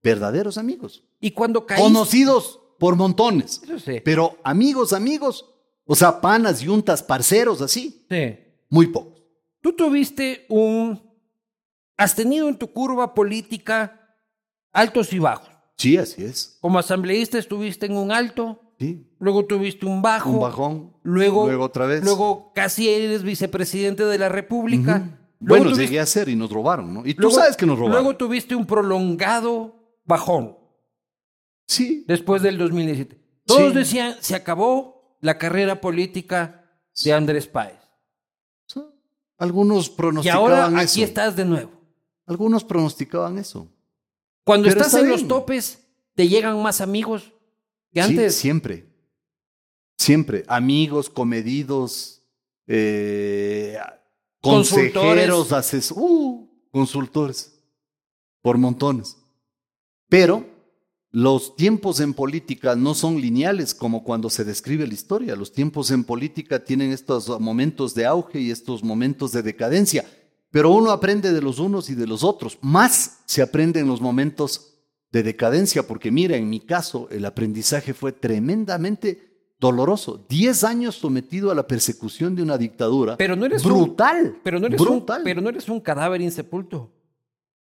verdaderos 0.00 0.58
amigos. 0.58 1.02
Y 1.18 1.32
cuando 1.32 1.66
caíste... 1.66 1.82
Conocidos 1.82 2.60
por 2.78 2.94
montones, 2.94 3.62
sí. 3.84 4.00
pero 4.04 4.38
amigos, 4.44 4.92
amigos, 4.92 5.44
o 5.86 5.96
sea, 5.96 6.20
panas, 6.20 6.60
yuntas, 6.60 7.02
parceros, 7.02 7.60
así, 7.62 8.06
Sí. 8.08 8.38
muy 8.68 8.86
pocos. 8.86 9.24
Tú 9.60 9.72
tuviste 9.72 10.46
un... 10.48 11.02
Has 11.96 12.14
tenido 12.14 12.48
en 12.48 12.56
tu 12.56 12.68
curva 12.68 13.12
política 13.12 14.16
altos 14.70 15.12
y 15.12 15.18
bajos. 15.18 15.50
Sí, 15.78 15.96
así 15.96 16.22
es. 16.22 16.58
Como 16.60 16.78
asambleísta 16.78 17.40
estuviste 17.40 17.86
en 17.86 17.96
un 17.96 18.12
alto, 18.12 18.71
Sí, 18.82 19.06
luego 19.20 19.44
tuviste 19.46 19.86
un 19.86 20.02
bajo, 20.02 20.30
un 20.30 20.40
bajón, 20.40 20.92
luego, 21.02 21.46
luego 21.46 21.64
otra 21.64 21.86
vez. 21.86 22.02
luego 22.04 22.52
casi 22.54 22.88
eres 22.88 23.22
vicepresidente 23.22 24.04
de 24.04 24.18
la 24.18 24.28
República. 24.28 24.98
Luego 25.38 25.64
Bueno, 25.64 25.64
tuviste- 25.76 25.82
llegué 25.86 26.00
a 26.00 26.06
ser 26.06 26.28
y 26.28 26.34
nos 26.36 26.50
robaron, 26.50 26.92
¿no? 26.92 27.06
Y 27.06 27.14
tú 27.14 27.22
luego- 27.22 27.36
sabes 27.36 27.56
que 27.56 27.64
nos 27.66 27.78
robaron. 27.78 28.02
Luego 28.02 28.16
tuviste 28.16 28.54
un 28.56 28.66
prolongado 28.66 29.76
bajón 30.04 30.56
sí, 31.66 32.04
después 32.08 32.42
del 32.42 32.58
2017. 32.58 33.20
Todos 33.46 33.72
Sí. 33.72 33.78
decían, 33.78 34.14
se 34.20 34.34
acabó 34.34 35.16
la 35.20 35.38
carrera 35.38 35.80
política 35.80 36.64
de 37.04 37.12
Andrés 37.12 37.46
Páez. 37.46 37.78
Sí. 38.66 38.80
Algunos 39.38 39.86
Y 39.88 39.90
pronosticaban 39.90 40.52
ahora 40.52 40.82
eso. 40.82 40.92
aquí 40.92 41.02
estás 41.02 41.36
de 41.36 41.44
nuevo. 41.44 41.70
Algunos 42.26 42.64
pronosticaban 42.64 43.38
eso. 43.38 43.68
Cuando 44.44 44.68
Pero 44.68 44.80
estás 44.80 44.94
está 44.94 45.00
en 45.06 45.10
los 45.12 45.26
topes, 45.28 45.78
te 46.14 46.28
llegan 46.28 46.60
más 46.62 46.80
amigos 46.80 47.32
que 47.92 48.30
Sí, 48.30 48.30
siempre. 48.30 48.86
Siempre. 49.98 50.44
Amigos, 50.48 51.08
comedidos, 51.10 52.22
eh, 52.66 53.78
consejeros, 54.40 55.52
ases 55.52 55.92
uh, 55.94 56.48
consultores. 56.70 57.48
Por 58.40 58.58
montones. 58.58 59.16
Pero 60.08 60.44
los 61.12 61.54
tiempos 61.54 62.00
en 62.00 62.14
política 62.14 62.74
no 62.74 62.94
son 62.94 63.20
lineales 63.20 63.74
como 63.74 64.02
cuando 64.02 64.30
se 64.30 64.44
describe 64.44 64.86
la 64.86 64.94
historia. 64.94 65.36
Los 65.36 65.52
tiempos 65.52 65.90
en 65.90 66.04
política 66.04 66.64
tienen 66.64 66.90
estos 66.90 67.38
momentos 67.38 67.94
de 67.94 68.06
auge 68.06 68.40
y 68.40 68.50
estos 68.50 68.82
momentos 68.82 69.30
de 69.30 69.42
decadencia. 69.42 70.04
Pero 70.50 70.70
uno 70.70 70.90
aprende 70.90 71.32
de 71.32 71.40
los 71.40 71.58
unos 71.58 71.88
y 71.88 71.94
de 71.94 72.06
los 72.06 72.24
otros. 72.24 72.58
Más 72.62 73.20
se 73.26 73.42
aprende 73.42 73.80
en 73.80 73.88
los 73.88 74.00
momentos 74.00 74.71
de 75.12 75.22
decadencia, 75.22 75.86
porque 75.86 76.10
mira, 76.10 76.36
en 76.36 76.48
mi 76.48 76.60
caso, 76.60 77.06
el 77.10 77.24
aprendizaje 77.26 77.92
fue 77.94 78.12
tremendamente 78.12 79.54
doloroso. 79.60 80.24
Diez 80.28 80.64
años 80.64 80.96
sometido 80.96 81.50
a 81.50 81.54
la 81.54 81.66
persecución 81.66 82.34
de 82.34 82.42
una 82.42 82.58
dictadura. 82.58 83.16
Pero 83.16 83.36
no 83.36 83.46
eres 83.46 83.64
un- 83.64 83.72
brutal. 83.72 84.40
Pero 84.42 84.58
no, 84.58 84.66
eres 84.66 84.80
un, 84.80 84.86
brutal. 84.86 85.20
pero 85.22 85.40
no 85.40 85.48
eres 85.50 85.68
un 85.68 85.80
cadáver 85.80 86.20
insepulto. 86.20 86.90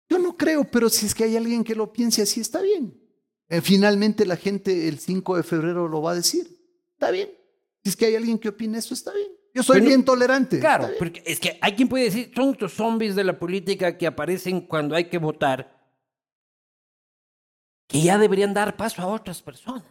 Yo 0.10 0.18
no 0.20 0.36
creo, 0.38 0.64
pero 0.64 0.90
si 0.90 1.06
es 1.06 1.14
que 1.16 1.24
hay 1.26 1.36
alguien 1.36 1.64
que 1.64 1.76
lo 1.76 1.92
piense 1.92 2.22
así, 2.22 2.40
está 2.40 2.62
bien. 2.62 3.00
Eh, 3.50 3.62
finalmente 3.62 4.26
la 4.26 4.38
gente 4.38 4.88
el 4.88 4.98
5 5.00 5.38
de 5.38 5.44
febrero 5.44 5.88
lo 5.88 6.02
va 6.02 6.12
a 6.12 6.16
decir. 6.16 6.48
Está 6.94 7.12
bien. 7.12 7.30
Si 7.84 7.90
es 7.90 7.96
que 7.96 8.06
hay 8.06 8.16
alguien 8.16 8.40
que 8.40 8.50
opine 8.50 8.78
eso, 8.80 8.94
está 8.94 9.14
bien. 9.14 9.28
Yo 9.54 9.62
soy 9.64 9.76
Pero- 9.78 9.88
bien 9.88 10.04
tolerante. 10.06 10.60
Claro, 10.60 10.86
bien. 10.88 10.96
porque 10.98 11.24
es 11.26 11.40
que 11.40 11.58
hay 11.62 11.74
quien 11.76 11.88
puede 11.88 12.06
decir, 12.06 12.32
son 12.36 12.50
estos 12.52 12.74
zombies 12.74 13.16
de 13.16 13.24
la 13.24 13.38
política 13.38 13.98
que 13.98 14.08
aparecen 14.08 14.62
cuando 14.62 14.96
hay 14.96 15.06
que 15.10 15.18
votar, 15.18 15.85
que 17.88 18.02
ya 18.02 18.18
deberían 18.18 18.54
dar 18.54 18.76
paso 18.78 19.02
a 19.02 19.08
otras 19.08 19.42
personas. 19.42 19.84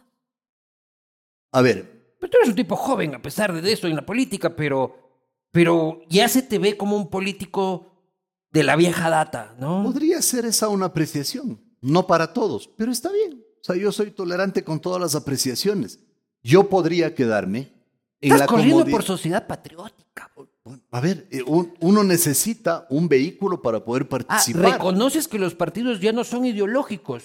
A 1.51 1.61
ver, 1.61 2.15
Pero 2.19 2.29
tú 2.31 2.37
eres 2.37 2.49
un 2.49 2.55
tipo 2.55 2.75
joven, 2.75 3.15
a 3.15 3.21
pesar 3.21 3.53
de 3.61 3.71
eso, 3.71 3.87
en 3.87 3.95
la 3.95 4.05
política, 4.05 4.55
pero, 4.55 4.95
pero 5.51 6.01
ya 6.09 6.27
se 6.27 6.41
te 6.41 6.57
ve 6.59 6.75
como 6.77 6.97
un 6.97 7.09
político 7.09 7.91
de 8.51 8.63
la 8.63 8.75
vieja 8.75 9.09
data, 9.09 9.55
¿no? 9.59 9.83
podría 9.83 10.21
ser 10.21 10.45
esa 10.45 10.69
una 10.69 10.87
apreciación. 10.87 11.61
No 11.81 12.07
para 12.07 12.33
todos, 12.33 12.67
pero 12.77 12.91
está 12.91 13.11
bien. 13.11 13.43
O 13.61 13.63
sea, 13.63 13.75
yo 13.75 13.91
soy 13.91 14.11
tolerante 14.11 14.63
con 14.63 14.79
todas 14.79 14.99
las 15.01 15.13
apreciaciones. 15.13 15.99
Yo 16.41 16.67
podría 16.69 17.13
quedarme 17.13 17.73
en 18.21 18.31
Estás 18.31 18.39
la 18.41 18.45
corriendo 18.47 18.85
por 18.85 19.03
sociedad 19.03 19.45
patriótica. 19.45 20.31
A 20.91 20.99
ver, 21.01 21.27
eh, 21.31 21.43
un- 21.45 21.73
uno 21.79 22.03
necesita 22.03 22.87
un 22.89 23.07
vehículo 23.07 23.61
para 23.61 23.83
poder 23.83 24.03
Ah, 24.03 24.09
participar. 24.09 24.73
reconoces 24.73 25.27
que 25.27 25.37
los 25.37 25.53
partidos 25.53 25.99
ya 25.99 26.11
no 26.11 26.23
son 26.23 26.45
ideológicos, 26.45 27.23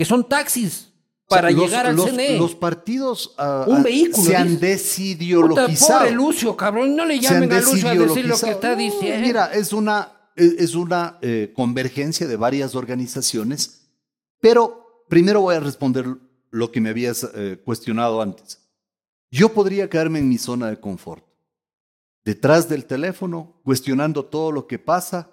que 0.00 0.06
son 0.06 0.26
taxis 0.26 0.94
para 1.28 1.48
O 1.48 1.50
sea, 1.50 1.58
los- 1.58 1.66
llegar 1.66 1.86
al 1.86 1.94
los, 1.94 2.10
CNE. 2.10 2.38
Los 2.38 2.54
partidos 2.54 3.34
ah, 3.36 3.66
Un 3.68 3.80
ah, 3.80 3.82
vehículo, 3.82 4.24
se 4.30 4.34
han 4.34 4.58
desideologizado. 4.58 5.98
pobre 5.98 6.12
Lucio, 6.12 6.56
cabrón, 6.56 6.96
no 6.96 7.04
le 7.04 7.20
llamen 7.20 7.52
a 7.52 7.60
Lucio 7.60 7.86
a 7.86 7.94
decir 7.94 8.24
lo 8.24 8.38
que 8.38 8.48
está 8.48 8.74
diciendo. 8.74 9.26
Mira, 9.26 9.52
es 9.52 9.74
una, 9.74 10.30
es 10.36 10.54
es 10.54 10.74
una 10.74 11.18
eh, 11.20 11.52
convergencia 11.54 12.26
de 12.26 12.36
varias 12.36 12.74
organizaciones, 12.74 13.90
pero 14.40 15.04
primero 15.10 15.42
voy 15.42 15.56
a 15.56 15.60
responder 15.60 16.06
lo 16.50 16.72
que 16.72 16.80
me 16.80 16.88
habías 16.88 17.28
eh, 17.34 17.60
cuestionado 17.62 18.22
antes. 18.22 18.58
Yo 19.30 19.52
podría 19.52 19.90
quedarme 19.90 20.20
en 20.20 20.30
mi 20.30 20.38
zona 20.38 20.70
de 20.70 20.80
confort, 20.80 21.26
detrás 22.24 22.70
del 22.70 22.86
teléfono, 22.86 23.60
cuestionando 23.64 24.24
todo 24.24 24.50
lo 24.50 24.66
que 24.66 24.78
pasa 24.78 25.30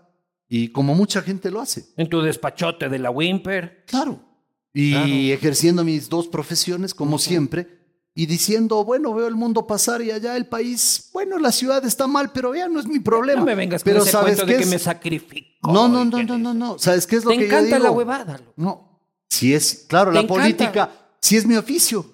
y 0.49 0.69
como 0.69 0.93
mucha 0.93 1.21
gente 1.21 1.51
lo 1.51 1.61
hace. 1.61 1.85
En 1.97 2.09
tu 2.09 2.21
despachote 2.21 2.89
de 2.89 2.99
la 2.99 3.11
Wimper. 3.11 3.85
Claro. 3.85 4.27
Y 4.73 4.91
Claro. 4.91 5.07
ejerciendo 5.07 5.83
mis 5.83 6.09
dos 6.09 6.27
profesiones, 6.27 6.93
como 6.93 7.17
siempre, 7.17 7.67
y 8.13 8.25
diciendo, 8.25 8.83
bueno, 8.83 9.13
veo 9.13 9.27
el 9.27 9.35
mundo 9.35 9.65
pasar 9.67 10.01
y 10.01 10.11
allá 10.11 10.35
el 10.37 10.47
país, 10.47 11.09
bueno, 11.13 11.37
la 11.37 11.51
ciudad 11.51 11.83
está 11.85 12.07
mal, 12.07 12.31
pero 12.31 12.53
ya 12.55 12.67
no 12.67 12.79
es 12.79 12.87
mi 12.87 12.99
problema. 12.99 13.39
No 13.41 13.45
me 13.45 13.55
vengas 13.55 13.83
con 13.83 13.91
pero 13.91 14.03
ese 14.03 14.11
¿sabes 14.11 14.35
cuento 14.37 14.51
de 14.53 14.59
que 14.59 14.65
me 14.65 14.79
sacrifico. 14.79 15.71
No, 15.71 15.87
no, 15.87 16.03
no, 16.05 16.23
no, 16.23 16.37
no, 16.37 16.53
no. 16.53 16.79
¿Sabes 16.79 17.05
qué 17.07 17.15
es 17.17 17.23
lo 17.25 17.31
Te 17.31 17.37
que 17.37 17.47
yo 17.47 17.57
encanta 17.57 17.77
la 17.79 17.85
digo? 17.85 17.93
huevada. 17.97 18.39
No, 18.55 19.01
si 19.29 19.53
es, 19.53 19.85
claro, 19.87 20.11
Te 20.11 20.15
la 20.15 20.21
encanta. 20.21 20.41
política, 20.41 20.91
si 21.21 21.37
es 21.37 21.45
mi 21.45 21.55
oficio, 21.55 22.05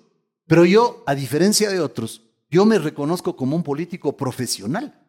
pero 0.47 0.65
yo, 0.65 1.03
a 1.05 1.15
diferencia 1.15 1.69
de 1.69 1.79
otros, 1.79 2.21
yo 2.49 2.65
me 2.65 2.77
reconozco 2.79 3.35
como 3.35 3.55
un 3.55 3.63
político 3.63 4.15
profesional, 4.17 4.99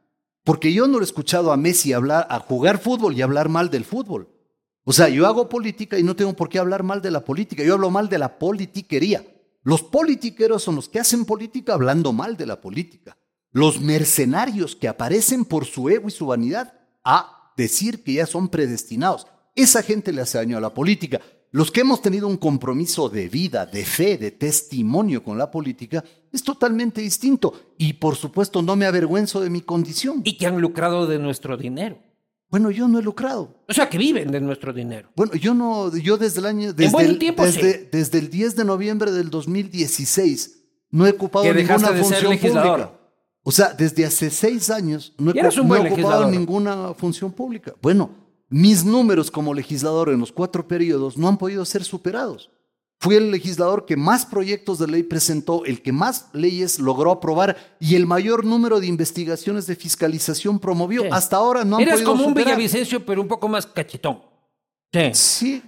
porque 0.45 0.73
yo 0.73 0.87
no 0.87 0.99
lo 0.99 1.01
he 1.01 1.05
escuchado 1.07 1.53
a 1.53 1.57
Messi 1.57 1.93
hablar, 1.93 2.27
a 2.31 2.39
jugar 2.39 2.79
fútbol 2.79 3.17
y 3.17 3.23
hablar 3.23 3.49
mal 3.49 3.69
del 3.71 3.85
fútbol. 3.85 4.29
O 4.85 4.93
sea, 4.93 5.09
yo 5.09 5.27
hago 5.27 5.49
política 5.49 5.99
y 5.99 6.03
no 6.03 6.15
tengo 6.15 6.35
por 6.35 6.49
qué 6.49 6.59
hablar 6.59 6.83
mal 6.83 7.01
de 7.01 7.11
la 7.11 7.25
política, 7.25 7.65
yo 7.65 7.75
hablo 7.75 7.91
mal 7.91 8.09
de 8.09 8.19
la 8.19 8.39
politiquería. 8.39 9.25
Los 9.63 9.83
politiqueros 9.83 10.63
son 10.63 10.77
los 10.77 10.91
que 10.91 11.01
hacen 11.01 11.25
política 11.25 11.73
hablando 11.73 12.13
mal 12.13 12.37
de 12.37 12.45
la 12.47 12.61
política. 12.61 13.17
Los 13.51 13.81
mercenarios 13.81 14.77
que 14.77 14.89
aparecen 14.89 15.47
por 15.47 15.65
su 15.65 15.89
ego 15.89 16.09
y 16.09 16.11
su 16.11 16.27
vanidad 16.27 16.75
a 17.03 17.53
decir 17.57 18.05
que 18.05 18.15
ya 18.15 18.27
son 18.27 18.49
predestinados. 18.49 19.27
Esa 19.55 19.83
gente 19.83 20.13
le 20.13 20.21
hace 20.21 20.37
daño 20.37 20.59
a 20.59 20.61
la 20.61 20.75
política. 20.75 21.21
Los 21.51 21.71
que 21.71 21.81
hemos 21.81 22.03
tenido 22.03 22.27
un 22.27 22.37
compromiso 22.37 23.09
de 23.09 23.29
vida, 23.29 23.65
de 23.65 23.85
fe, 23.85 24.19
de 24.19 24.33
testimonio 24.33 25.23
con 25.23 25.39
la 25.39 25.51
política, 25.51 26.05
es 26.33 26.43
totalmente 26.43 27.01
distinto. 27.01 27.55
Y 27.79 27.95
por 27.95 28.17
supuesto 28.17 28.61
no 28.61 28.77
me 28.77 28.87
avergüenzo 28.87 29.41
de 29.41 29.51
mi 29.51 29.61
condición. 29.61 30.21
Y 30.25 30.37
que 30.37 30.47
han 30.47 30.61
lucrado 30.61 31.07
de 31.07 31.21
nuestro 31.21 31.57
dinero. 31.57 31.99
Bueno, 32.51 32.71
yo 32.71 32.87
no 32.87 32.99
he 32.99 33.03
lucrado. 33.03 33.65
O 33.69 33.73
sea, 33.73 33.89
que 33.89 33.99
viven 33.99 34.31
de 34.31 34.41
nuestro 34.41 34.73
dinero. 34.73 35.11
Bueno, 35.17 35.35
yo 35.35 35.55
no, 35.55 35.95
yo 35.97 36.17
desde 36.17 36.41
el 36.41 36.47
año, 36.47 36.73
desde, 36.73 36.93
buen 36.93 37.07
el, 37.07 37.19
tiempo, 37.19 37.45
desde, 37.45 37.73
sí. 37.73 37.89
desde 37.91 38.19
el 38.19 38.31
10 38.31 38.57
de 38.57 38.65
noviembre 38.65 39.11
del 39.11 39.31
2016 39.31 40.63
no 40.91 41.07
he 41.07 41.11
ocupado 41.11 41.53
ninguna 41.53 41.91
de 41.91 42.05
ser 42.05 42.05
función 42.05 42.31
legislador. 42.31 42.81
pública. 42.81 43.01
O 43.43 43.51
sea, 43.51 43.75
desde 43.75 44.07
hace 44.07 44.31
seis 44.31 44.71
años 44.71 45.13
no 45.19 45.33
he, 45.33 45.35
no 45.35 45.77
he 45.77 45.93
ocupado 45.93 46.31
ninguna 46.31 46.95
función 46.95 47.33
pública. 47.33 47.75
Bueno, 47.83 48.11
mis 48.49 48.85
números 48.85 49.31
como 49.31 49.53
legislador 49.53 50.11
en 50.11 50.21
los 50.21 50.31
cuatro 50.31 50.67
periodos 50.69 51.19
no 51.19 51.29
han 51.29 51.37
podido 51.37 51.65
ser 51.65 51.83
superados. 51.83 52.51
Fui 53.05 53.17
el 53.17 53.31
legislador 53.31 53.85
que 53.85 53.99
más 53.99 54.25
proyectos 54.25 54.79
de 54.79 54.87
ley 54.87 55.03
presentó, 55.03 55.67
el 55.67 55.83
que 55.83 55.93
más 55.93 56.29
leyes 56.33 56.79
logró 56.79 57.11
aprobar 57.11 57.77
y 57.79 57.97
el 57.97 58.07
mayor 58.07 58.47
número 58.47 58.81
de 58.81 58.87
investigaciones 58.87 59.67
de 59.67 59.77
fiscalización 59.77 60.59
promovió. 60.59 61.03
Sí. 61.03 61.09
Hasta 61.13 61.37
ahora 61.37 61.67
no 61.67 61.77
han 61.77 61.83
Eres 61.83 61.97
podido 61.97 62.13
como 62.13 62.27
un. 62.29 62.33
Villavicencio, 62.33 63.05
pero 63.05 63.21
un 63.21 63.29
poco 63.29 63.47
más 63.47 63.67
cachetón. 63.67 64.23
Sí, 64.91 65.11
Sí, 65.13 65.63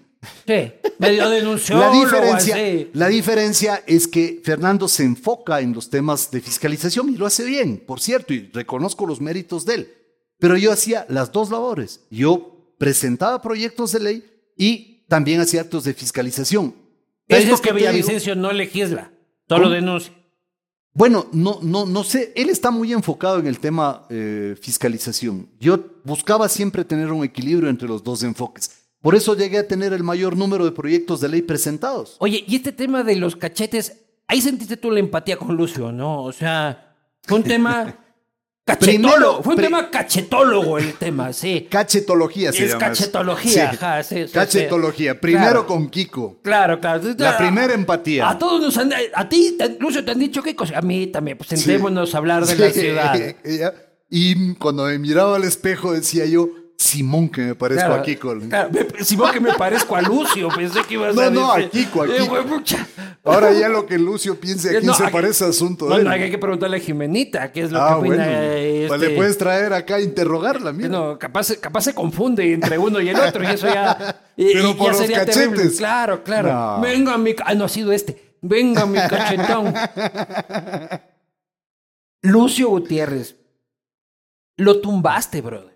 sí. 0.47 0.73
Medio 0.99 1.29
denunció. 1.29 1.77
La 1.77 1.91
diferencia, 1.91 2.57
la 2.95 3.09
diferencia 3.09 3.83
es 3.87 4.09
que 4.09 4.41
Fernando 4.43 4.89
se 4.89 5.05
enfoca 5.05 5.61
en 5.61 5.75
los 5.75 5.91
temas 5.91 6.31
de 6.31 6.41
fiscalización 6.41 7.11
y 7.11 7.19
lo 7.19 7.27
hace 7.27 7.45
bien, 7.45 7.85
por 7.87 8.01
cierto, 8.01 8.33
y 8.33 8.49
reconozco 8.51 9.05
los 9.07 9.21
méritos 9.21 9.67
de 9.67 9.75
él. 9.75 9.95
Pero 10.39 10.57
yo 10.57 10.73
hacía 10.73 11.05
las 11.11 11.33
dos 11.33 11.51
labores. 11.51 12.01
Yo 12.11 12.73
presentaba 12.79 13.43
proyectos 13.43 13.93
de 13.93 14.01
ley 14.01 14.25
y 14.57 15.05
también 15.07 15.43
hacía 15.43 15.61
actos 15.61 15.85
de 15.85 15.93
fiscalización. 15.93 16.86
Esto 17.29 17.57
que 17.61 17.71
digo- 17.73 17.77
Villavicencio 17.79 18.35
no 18.37 18.53
legisla, 18.53 19.11
solo 19.49 19.65
¿Cómo? 19.65 19.75
denuncia. 19.75 20.13
Bueno, 20.93 21.27
no, 21.33 21.59
no, 21.63 21.85
no 21.85 22.05
sé. 22.05 22.33
Él 22.37 22.49
está 22.49 22.71
muy 22.71 22.93
enfocado 22.93 23.39
en 23.39 23.47
el 23.47 23.59
tema 23.59 24.07
eh, 24.09 24.57
fiscalización. 24.61 25.51
Yo 25.61 25.79
buscaba 26.05 26.49
siempre 26.49 26.85
tener 26.85 27.13
un 27.13 27.23
equilibrio 27.25 27.69
entre 27.69 27.87
los 27.89 28.03
dos 28.03 28.23
enfoques. 28.23 28.71
Por 29.03 29.15
eso 29.15 29.37
llegué 29.37 29.59
a 29.59 29.69
tener 29.69 29.93
el 29.93 30.03
mayor 30.03 30.37
número 30.37 30.65
de 30.65 30.73
proyectos 30.73 31.21
de 31.21 31.29
ley 31.29 31.43
presentados. 31.43 32.17
Oye, 32.19 32.43
y 32.47 32.57
este 32.57 32.73
tema 32.73 33.03
de 33.03 33.17
los 33.17 33.37
cachetes, 33.37 34.05
ahí 34.27 34.41
sentiste 34.41 34.77
tú 34.79 34.91
la 34.91 35.01
empatía 35.01 35.37
con 35.37 35.55
Lucio, 35.55 35.93
¿no? 35.93 36.23
O 36.23 36.33
sea, 36.33 36.97
fue 37.25 37.39
un 37.39 37.45
tema 37.45 37.99
cachetólogo, 38.67 39.09
Primero, 39.13 39.43
fue 39.43 39.55
un 39.55 39.61
tema 39.61 39.91
cachetólogo 39.91 40.79
el 40.79 40.95
tema, 40.95 41.33
sí. 41.33 41.69
Cachetología 41.71 42.53
se 42.53 42.65
Es 42.65 42.73
llama 42.73 42.87
cachetología, 42.87 43.71
Sí. 43.71 43.77
ajá, 43.77 44.03
sí. 44.03 44.27
Cachetología. 44.33 45.21
Primero 45.21 45.45
Claro. 45.45 45.67
con 45.67 45.89
Kiko. 45.89 46.41
Claro, 46.43 46.81
claro. 46.81 47.03
La 47.17 47.39
primera 47.39 47.73
empatía. 47.75 48.29
A 48.29 48.37
todos 48.37 48.61
nos 48.61 48.77
han, 48.77 48.93
a 49.15 49.29
ti, 49.29 49.57
Lucio, 49.79 50.05
te 50.05 50.11
han 50.11 50.19
dicho 50.19 50.43
cosa. 50.57 50.79
A 50.79 50.83
mí 50.83 51.07
también, 51.07 51.39
pues 51.39 51.49
sentémonos 51.49 52.15
a 52.15 52.19
hablar 52.19 52.45
de 52.45 52.57
la 52.57 52.71
ciudad. 52.71 53.37
Y 54.09 54.55
cuando 54.55 54.85
me 54.85 54.99
miraba 55.01 55.35
al 55.35 55.43
espejo 55.43 55.93
decía 55.93 56.27
yo, 56.27 56.49
Simón, 56.79 57.29
que 57.31 57.41
me 57.41 57.55
parezco 57.55 57.87
Claro, 57.87 58.03
a 58.03 58.05
Kiko. 58.05 58.39
Claro, 58.49 58.71
Simón 59.01 59.33
que 59.33 59.41
me 59.41 59.55
parezco 59.55 59.97
a 59.97 60.03
Lucio, 60.03 60.49
pensé 60.55 60.83
que 60.87 60.95
ibas 60.95 61.15
No, 61.15 61.23
a 61.23 61.31
no, 61.31 61.55
decir- 61.55 61.67
a 61.67 61.71
Kiko, 61.71 62.03
a 62.03 62.07
Eh, 62.07 62.11
Kiko. 62.19 62.37
Ahora 63.25 63.53
ya 63.53 63.69
lo 63.69 63.87
que 63.87 63.99
Lucio 63.99 64.39
piense 64.39 64.69
a 64.69 64.73
quién 64.73 64.87
No, 64.87 64.95
se 64.95 65.09
parece 65.09 65.47
asunto 65.47 65.89
No, 65.89 65.97
de 65.99 66.05
no, 66.05 66.11
hay 66.11 66.31
que 66.31 66.39
preguntarle 66.39 66.77
a 66.77 66.81
Jimenita, 66.81 67.51
qué 67.51 67.63
es 67.63 67.73
lo 67.73 67.81
ah, 67.83 67.89
que 67.89 67.95
opina. 67.95 68.17
bueno. 68.17 68.25
eh, 68.31 68.85
Pues 68.89 69.01
este- 69.01 69.11
le 69.11 69.17
puedes 69.17 69.39
traer 69.39 69.73
acá 69.73 69.97
a 69.97 70.01
interrogarla, 70.01 70.73
mira. 70.73 70.89
No, 70.91 71.19
capaz, 71.19 71.53
capaz 71.59 71.81
se 71.81 71.95
confunde 71.95 72.53
entre 72.53 72.79
uno 72.79 73.01
y 73.01 73.09
el 73.09 73.17
otro, 73.19 73.43
y 73.43 73.47
eso 73.47 73.67
ya. 73.67 74.21
y- 74.37 74.53
Pero 74.53 74.71
y 74.71 74.75
por 74.75 74.87
ya 74.87 74.93
los 74.93 74.99
sería 75.01 75.19
cachetes. 75.21 75.49
terrible. 75.51 75.77
Claro, 75.79 76.23
claro. 76.23 76.53
No. 76.53 76.81
Venga, 76.83 77.17
mi. 77.19 77.35
Ah, 77.45 77.55
no 77.55 77.65
ha 77.65 77.69
sido 77.69 77.91
este. 77.91 78.35
Venga, 78.43 78.85
mi 78.87 78.99
cachetón. 78.99 79.73
Lucio 82.23 82.69
Gutiérrez. 82.69 83.37
Lo 84.59 84.81
tumbaste, 84.81 85.41
brother. 85.41 85.76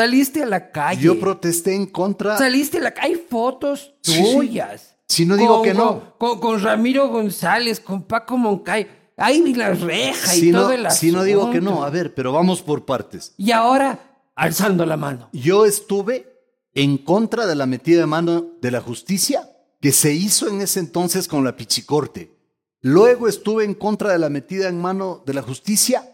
Saliste 0.00 0.42
a 0.42 0.46
la 0.46 0.70
calle. 0.70 1.02
Yo 1.02 1.20
protesté 1.20 1.74
en 1.74 1.86
contra. 1.86 2.38
Saliste 2.38 2.78
a 2.78 2.80
la 2.80 2.94
calle. 2.94 3.08
Hay 3.14 3.26
fotos 3.28 3.92
tuyas. 4.02 4.96
Si 5.06 5.26
no 5.26 5.36
digo 5.36 5.56
Con- 5.56 5.64
que 5.64 5.74
no. 5.74 6.14
Con, 6.18 6.62
Ramiro 6.62 7.08
González, 7.08 7.80
con 7.80 8.04
Paco 8.04 8.36
Moncay. 8.38 8.86
Ahí 9.16 9.42
vi 9.42 9.52
la 9.54 9.74
reja 9.74 10.34
y 10.34 10.40
Si 10.40 10.52
todo 10.52 10.68
no, 10.68 10.72
el 10.72 10.90
si 10.90 11.12
no 11.12 11.22
digo 11.22 11.50
que 11.50 11.58
asunto. 11.58 11.74
no, 11.74 11.84
a 11.84 11.90
ver, 11.90 12.14
pero 12.14 12.32
vamos 12.32 12.62
por 12.62 12.86
partes. 12.86 13.34
Y 13.36 13.50
ahora, 13.50 13.98
alzando 14.34 14.86
la 14.86 14.96
mano. 14.96 15.28
Yo 15.32 15.66
estuve 15.66 16.26
en 16.72 16.96
contra 16.96 17.46
de 17.46 17.54
la 17.54 17.66
metida 17.66 18.00
de 18.00 18.06
mano 18.06 18.52
de 18.62 18.70
la 18.70 18.80
justicia 18.80 19.50
que 19.80 19.92
se 19.92 20.14
hizo 20.14 20.48
en 20.48 20.62
ese 20.62 20.80
entonces 20.80 21.28
con 21.28 21.44
la 21.44 21.56
Pichicorte. 21.56 22.34
Luego 22.80 23.28
estuve 23.28 23.64
en 23.64 23.74
contra 23.74 24.12
de 24.12 24.18
la 24.18 24.30
metida 24.30 24.68
en 24.68 24.80
mano 24.80 25.22
de 25.26 25.34
la 25.34 25.42
justicia 25.42 26.08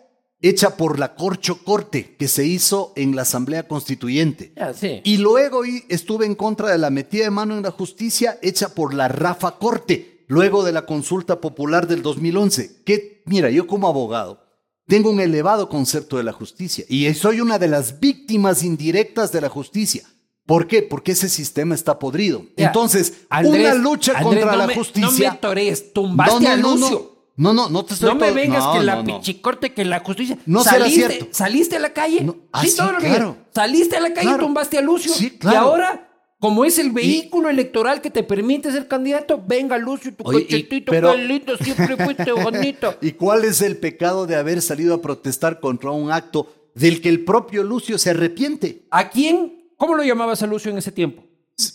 hecha 0.48 0.76
por 0.76 0.98
la 0.98 1.14
Corcho 1.14 1.62
Corte 1.64 2.16
que 2.18 2.28
se 2.28 2.44
hizo 2.46 2.92
en 2.96 3.14
la 3.16 3.22
Asamblea 3.22 3.66
Constituyente. 3.68 4.52
Sí. 4.78 5.00
Y 5.04 5.18
luego 5.18 5.62
estuve 5.88 6.26
en 6.26 6.34
contra 6.34 6.70
de 6.70 6.78
la 6.78 6.90
metida 6.90 7.24
de 7.24 7.30
mano 7.30 7.56
en 7.56 7.62
la 7.62 7.70
justicia 7.70 8.38
hecha 8.42 8.74
por 8.74 8.94
la 8.94 9.08
Rafa 9.08 9.58
Corte, 9.58 10.24
luego 10.28 10.64
de 10.64 10.72
la 10.72 10.86
consulta 10.86 11.40
popular 11.40 11.86
del 11.86 12.02
2011. 12.02 12.82
Que, 12.84 13.22
mira, 13.26 13.50
yo 13.50 13.66
como 13.66 13.88
abogado 13.88 14.42
tengo 14.86 15.10
un 15.10 15.20
elevado 15.20 15.68
concepto 15.68 16.16
de 16.16 16.22
la 16.24 16.32
justicia 16.32 16.84
y 16.88 17.12
soy 17.14 17.40
una 17.40 17.58
de 17.58 17.68
las 17.68 17.98
víctimas 18.00 18.62
indirectas 18.62 19.32
de 19.32 19.40
la 19.40 19.48
justicia. 19.48 20.04
¿Por 20.46 20.68
qué? 20.68 20.82
Porque 20.82 21.10
ese 21.12 21.28
sistema 21.28 21.74
está 21.74 21.98
podrido. 21.98 22.44
Ya, 22.56 22.66
Entonces, 22.68 23.14
Andrés, 23.30 23.62
una 23.72 23.74
lucha 23.74 24.12
Andrés, 24.12 24.24
contra 24.44 24.52
no 24.52 24.58
la 24.58 24.66
me- 24.68 24.74
justicia. 24.76 25.28
No 25.28 25.32
me 25.34 25.38
torees, 25.40 25.92
tumbaste 25.92 26.46
a 26.46 26.56
Lucio. 26.56 26.88
No, 27.15 27.15
no, 27.36 27.68
no 27.68 27.84
te 27.84 27.94
estoy 27.94 28.08
No 28.08 28.14
me 28.14 28.30
vengas 28.32 28.64
no, 28.64 28.72
que 28.74 28.80
la 28.82 28.96
no, 28.96 29.02
no. 29.02 29.18
pichicorte, 29.18 29.72
que 29.74 29.84
la 29.84 30.00
justicia. 30.00 30.38
No 30.46 30.62
será 30.62 30.78
saliste, 30.80 31.06
cierto. 31.08 31.26
Saliste 31.32 31.76
a 31.76 31.78
la 31.80 31.92
calle. 31.92 32.22
No, 32.24 32.36
ah, 32.52 32.62
sí, 32.62 32.68
sí, 32.70 32.76
todo 32.76 32.92
lo 32.92 32.98
claro. 32.98 33.36
Saliste 33.54 33.96
a 33.96 34.00
la 34.00 34.08
calle 34.14 34.26
y 34.26 34.28
Claro. 34.28 34.44
tumbaste 34.44 34.78
a 34.78 34.80
Lucio. 34.82 35.12
Sí, 35.12 35.26
Y 35.26 35.30
claro. 35.38 35.58
ahora, 35.58 36.02
como 36.38 36.64
es 36.64 36.78
el 36.78 36.92
vehículo 36.92 37.48
electoral 37.50 38.00
que 38.00 38.10
te 38.10 38.22
permite 38.22 38.70
ser 38.72 38.88
candidato, 38.88 39.42
venga 39.46 39.76
Lucio, 39.78 40.14
tu 40.14 40.24
Oye, 40.26 40.40
y- 40.40 40.44
cachetito, 40.44 40.90
pero- 40.92 41.14
lindo, 41.16 41.56
siempre 41.58 41.96
fuiste 41.96 42.32
bonito. 42.32 42.94
¿Y 43.02 43.12
cuál 43.12 43.44
es 43.44 43.60
el 43.62 43.76
pecado 43.76 44.26
de 44.26 44.36
haber 44.36 44.62
salido 44.62 44.94
a 44.94 45.02
protestar 45.02 45.60
contra 45.60 45.90
un 45.90 46.10
acto 46.12 46.52
del 46.74 47.00
que 47.00 47.08
el 47.08 47.24
propio 47.24 47.62
Lucio 47.62 47.98
se 47.98 48.10
arrepiente? 48.10 48.86
¿A 48.90 49.08
quién? 49.10 49.70
¿Cómo 49.76 49.94
lo 49.94 50.02
llamabas 50.04 50.42
a 50.42 50.46
Lucio 50.46 50.70
en 50.70 50.78
ese 50.78 50.90
tiempo? 50.92 51.22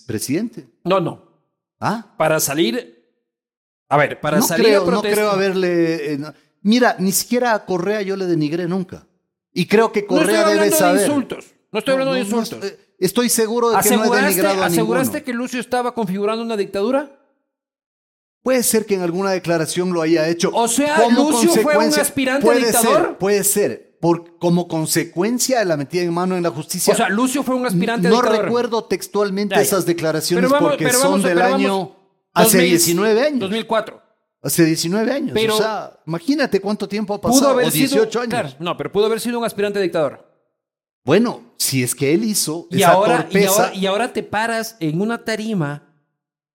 Presidente. 0.08 0.67
No, 0.83 1.00
no. 1.00 1.23
¿Ah? 1.79 2.13
Para 2.17 2.40
salir. 2.40 3.00
A 3.92 3.98
ver, 3.98 4.19
para 4.19 4.37
no 4.37 4.44
salir 4.48 4.65
creo, 4.67 4.87
a 4.87 4.92
no 4.92 5.02
creo 5.02 5.31
haberle. 5.31 6.13
eh, 6.13 6.17
no. 6.17 6.33
Mira, 6.63 6.96
ni 7.00 7.12
siquiera 7.12 7.54
a 7.54 7.65
Correa 7.65 8.02
yo 8.02 8.15
le 8.15 8.25
denigré 8.25 8.67
nunca. 8.67 9.06
Y 9.54 9.65
creo 9.67 9.92
que 9.92 10.02
No 10.02 10.06
estoy 10.06 10.19
Correa 10.19 10.39
debe 10.39 10.52
hablando 10.52 10.75
saber. 10.77 11.00
de 11.02 11.06
insultos. 11.08 11.46
No 11.71 11.79
estoy 11.79 11.92
hablando 11.94 12.12
No, 12.13 12.17
de 12.17 12.23
no, 12.23 12.29
no, 12.35 12.42
insultos. 12.42 12.73
estoy 13.00 13.29
seguro 13.29 13.69
de 13.71 13.77
que 13.81 13.89
no 13.89 13.96
he 13.96 13.98
¿Aseguraste, 14.00 14.25
denigrado 14.27 14.63
a 14.63 14.65
aseguraste 14.67 15.08
ninguno. 15.17 15.25
que 15.25 15.33
Lucio 15.33 15.60
estaba 15.60 15.94
configurando 15.94 16.44
una 16.44 16.56
dictadura? 16.58 17.17
Puede 18.44 18.63
ser 18.63 18.85
que 18.85 18.96
en 18.96 19.02
alguna 19.02 19.31
declaración 19.31 19.94
lo 19.94 20.02
haya 20.02 20.27
hecho. 20.27 20.50
O 20.54 20.67
sea, 20.67 20.96
como 20.96 21.29
Lucio 21.31 21.52
fue 21.62 21.77
un 21.77 21.94
aspirante 21.94 22.44
puede 22.46 22.60
dictador. 22.60 23.02
Ser, 23.08 23.17
puede 23.17 23.44
ser. 23.44 23.98
Por, 24.02 24.39
como 24.39 24.67
consecuencia 24.67 25.60
de 25.60 25.65
la 25.65 25.77
metida 25.77 26.02
en 26.02 26.12
mano 26.12 26.35
en 26.35 26.42
la 26.42 26.50
justicia. 26.50 26.92
O 26.92 26.98
sea, 26.98 27.08
Lucio 27.10 27.44
fue 27.44 27.54
un 27.54 27.67
aspirante 27.67 28.10
no 28.10 28.15
dictador. 28.15 28.46
recuerdo 28.46 28.85
textualmente 28.85 29.62
esas 29.62 29.85
declaraciones 29.85 30.50
vamos- 30.50 30.71
porque 30.71 30.92
son 30.92 31.21
del 31.21 31.39
año 31.39 31.67
vamos- 31.77 31.89
hace 32.34 32.58
2000, 32.58 32.69
19 32.69 33.21
años. 33.21 33.40
2004. 33.42 34.02
Hace 34.44 34.65
19 34.65 35.12
años. 35.12 35.32
Pero- 35.34 35.56
o 35.56 35.58
sea, 35.58 36.00
imagínate 36.08 36.60
cuánto 36.60 36.88
tiempo 36.88 37.13
ha 37.13 37.21
pasado. 37.21 37.40
Pudo 37.42 37.50
haber 37.52 37.67
o 37.67 37.71
18 37.71 38.10
sido, 38.12 38.21
años. 38.21 38.29
claro, 38.32 38.50
no, 38.60 38.75
pero 38.77 38.92
pudo 38.92 39.06
haber 39.06 39.19
sido 39.19 39.38
un 39.40 39.46
aspirante 39.46 39.79
dictador. 39.79 40.27
Bueno, 41.04 41.54
si 41.58 41.82
es 41.84 41.96
que 41.96 42.13
él 42.13 42.23
hizo 42.23 42.67
Y 42.69 42.77
esa 42.77 42.92
ahora, 42.92 43.27
y, 43.32 43.44
ahora, 43.46 43.73
y 43.73 43.86
ahora 43.88 44.13
te 44.13 44.21
paras 44.23 44.77
en 44.79 45.02
una 45.02 45.23
tarima 45.23 45.88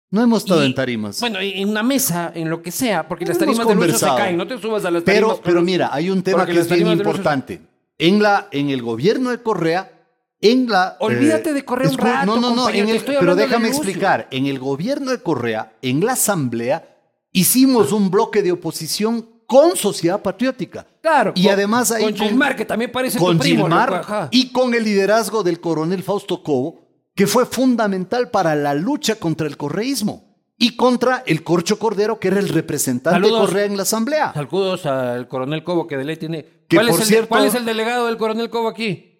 No 0.08 0.22
hemos 0.22 0.44
estado 0.44 0.62
Y- 0.62 0.66
en 0.66 0.74
tarimas. 0.74 1.18
Bueno, 1.20 1.40
en 1.40 1.68
una 1.68 1.82
mesa, 1.82 2.30
en 2.34 2.48
lo 2.48 2.62
que 2.62 2.70
sea, 2.70 3.06
porque 3.08 3.26
las 3.26 3.38
tarimas 3.38 3.66
del 3.66 3.76
uso 3.78 3.98
se 3.98 4.06
caen. 4.06 4.36
No 4.36 4.46
te 4.46 4.56
subas 4.58 4.84
a 4.84 4.90
las 4.90 5.02
tarimas. 5.04 5.34
pero, 5.34 5.42
pero 5.42 5.62
mira, 5.62 5.90
hay 5.92 6.10
un 6.10 6.22
tema 6.22 6.46
que 6.46 6.58
es 6.60 6.68
bien 6.70 6.86
importante. 6.88 7.60
En, 7.98 8.22
la, 8.22 8.46
en 8.52 8.70
el 8.70 8.82
gobierno 8.82 9.30
de 9.30 9.42
Correa, 9.42 9.95
en 10.40 10.68
la... 10.68 10.96
Olvídate 11.00 11.52
de 11.52 11.64
Correa 11.64 11.90
un 11.90 11.98
rato, 11.98 12.26
No, 12.26 12.40
no, 12.40 12.54
no, 12.54 12.68
en 12.68 12.88
el- 12.88 13.02
pero 13.04 13.34
déjame 13.34 13.68
explicar. 13.68 14.28
En 14.30 14.46
el 14.46 14.58
gobierno 14.58 15.10
de 15.10 15.22
Correa, 15.22 15.72
en 15.82 16.04
la 16.04 16.12
asamblea, 16.12 16.96
hicimos 17.32 17.92
un 17.92 18.10
bloque 18.10 18.42
de 18.42 18.52
oposición 18.52 19.28
con 19.46 19.76
Sociedad 19.76 20.20
Patriótica. 20.22 20.86
Claro. 21.00 21.32
Y 21.36 21.44
con- 21.44 21.52
además 21.52 21.90
ahí 21.92 22.02
Con 22.04 22.14
Gilmar, 22.16 22.56
que 22.56 22.64
también 22.64 22.90
parece 22.90 23.18
con 23.18 23.36
tu 23.36 23.42
primo. 23.42 23.64
Gilmar 23.66 24.28
y 24.30 24.50
con 24.52 24.74
el 24.74 24.84
liderazgo 24.84 25.42
del 25.42 25.60
coronel 25.60 26.02
Fausto 26.02 26.42
Cobo, 26.42 26.80
que 27.14 27.26
fue 27.26 27.46
fundamental 27.46 28.30
para 28.30 28.54
la 28.56 28.74
lucha 28.74 29.14
contra 29.16 29.46
el 29.46 29.56
correísmo 29.56 30.24
y 30.58 30.74
contra 30.76 31.22
el 31.26 31.44
Corcho 31.44 31.78
Cordero, 31.78 32.18
que 32.18 32.28
era 32.28 32.38
el 32.40 32.48
representante 32.48 33.14
Saludos. 33.20 33.40
de 33.42 33.46
Correa 33.46 33.64
en 33.66 33.76
la 33.76 33.82
asamblea. 33.84 34.32
Saludos 34.34 34.84
al 34.86 35.28
coronel 35.28 35.62
Cobo, 35.64 35.86
que 35.86 35.96
de 35.96 36.04
ley 36.04 36.16
tiene. 36.16 36.44
Que, 36.68 36.76
¿Cuál, 36.76 36.88
por 36.88 36.94
es 36.96 37.00
el, 37.02 37.06
cierto- 37.06 37.28
¿Cuál 37.28 37.46
es 37.46 37.54
el 37.54 37.64
delegado 37.64 38.06
del 38.06 38.16
coronel 38.16 38.50
Cobo 38.50 38.68
aquí? 38.68 39.15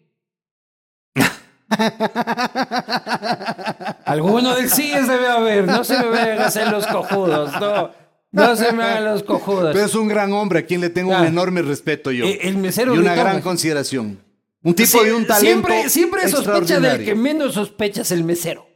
Alguno 4.05 4.55
del 4.55 4.71
CIES 4.71 5.09
debe 5.09 5.27
haber. 5.29 5.67
No 5.67 5.85
se 5.85 5.99
me 5.99 6.07
vayan 6.09 6.39
a 6.41 6.47
hacer 6.47 6.71
los 6.71 6.87
cojudos. 6.87 7.53
No, 7.61 7.91
no 8.33 8.57
se 8.57 8.73
me 8.73 8.83
hagan 8.85 9.05
los 9.05 9.23
cojudos. 9.23 9.71
Pero 9.73 9.87
es 9.87 9.95
un 9.95 10.09
gran 10.09 10.33
hombre 10.33 10.61
a 10.61 10.67
quien 10.67 10.81
le 10.81 10.91
tengo 10.91 11.11
un 11.11 11.17
Ah. 11.17 11.27
enorme 11.27 11.63
respeto 11.63 12.11
yo. 12.11 12.25
Eh, 12.25 12.41
el 12.43 12.57
mesero 12.59 12.95
y 12.95 12.99
una 12.99 13.15
gran 13.15 13.41
consideración. 13.41 14.23
Un 14.63 14.75
tipo 14.75 14.99
Sie- 14.99 15.05
de 15.05 15.15
un 15.15 15.27
talento 15.27 15.47
Siempre, 15.69 15.89
siempre 15.91 16.29
sospecha 16.29 16.81
del 16.81 17.05
que 17.05 17.15
menos 17.15 17.55
sospecha 17.55 18.03
es 18.03 18.11
el 18.11 18.25
mesero. 18.25 18.67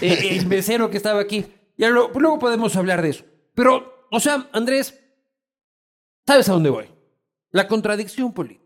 Eh, 0.00 0.28
el 0.40 0.46
mesero 0.46 0.90
que 0.90 0.96
estaba 0.96 1.20
aquí. 1.20 1.46
Ya 1.76 1.88
lo- 1.90 2.10
luego 2.14 2.38
podemos 2.38 2.74
hablar 2.76 3.02
de 3.02 3.10
eso. 3.10 3.24
Pero, 3.54 4.06
o 4.10 4.18
sea, 4.20 4.48
Andrés, 4.52 4.98
¿sabes 6.26 6.48
a 6.48 6.52
dónde 6.52 6.70
voy? 6.70 6.86
La 7.50 7.68
contradicción 7.68 8.32
política. 8.32 8.64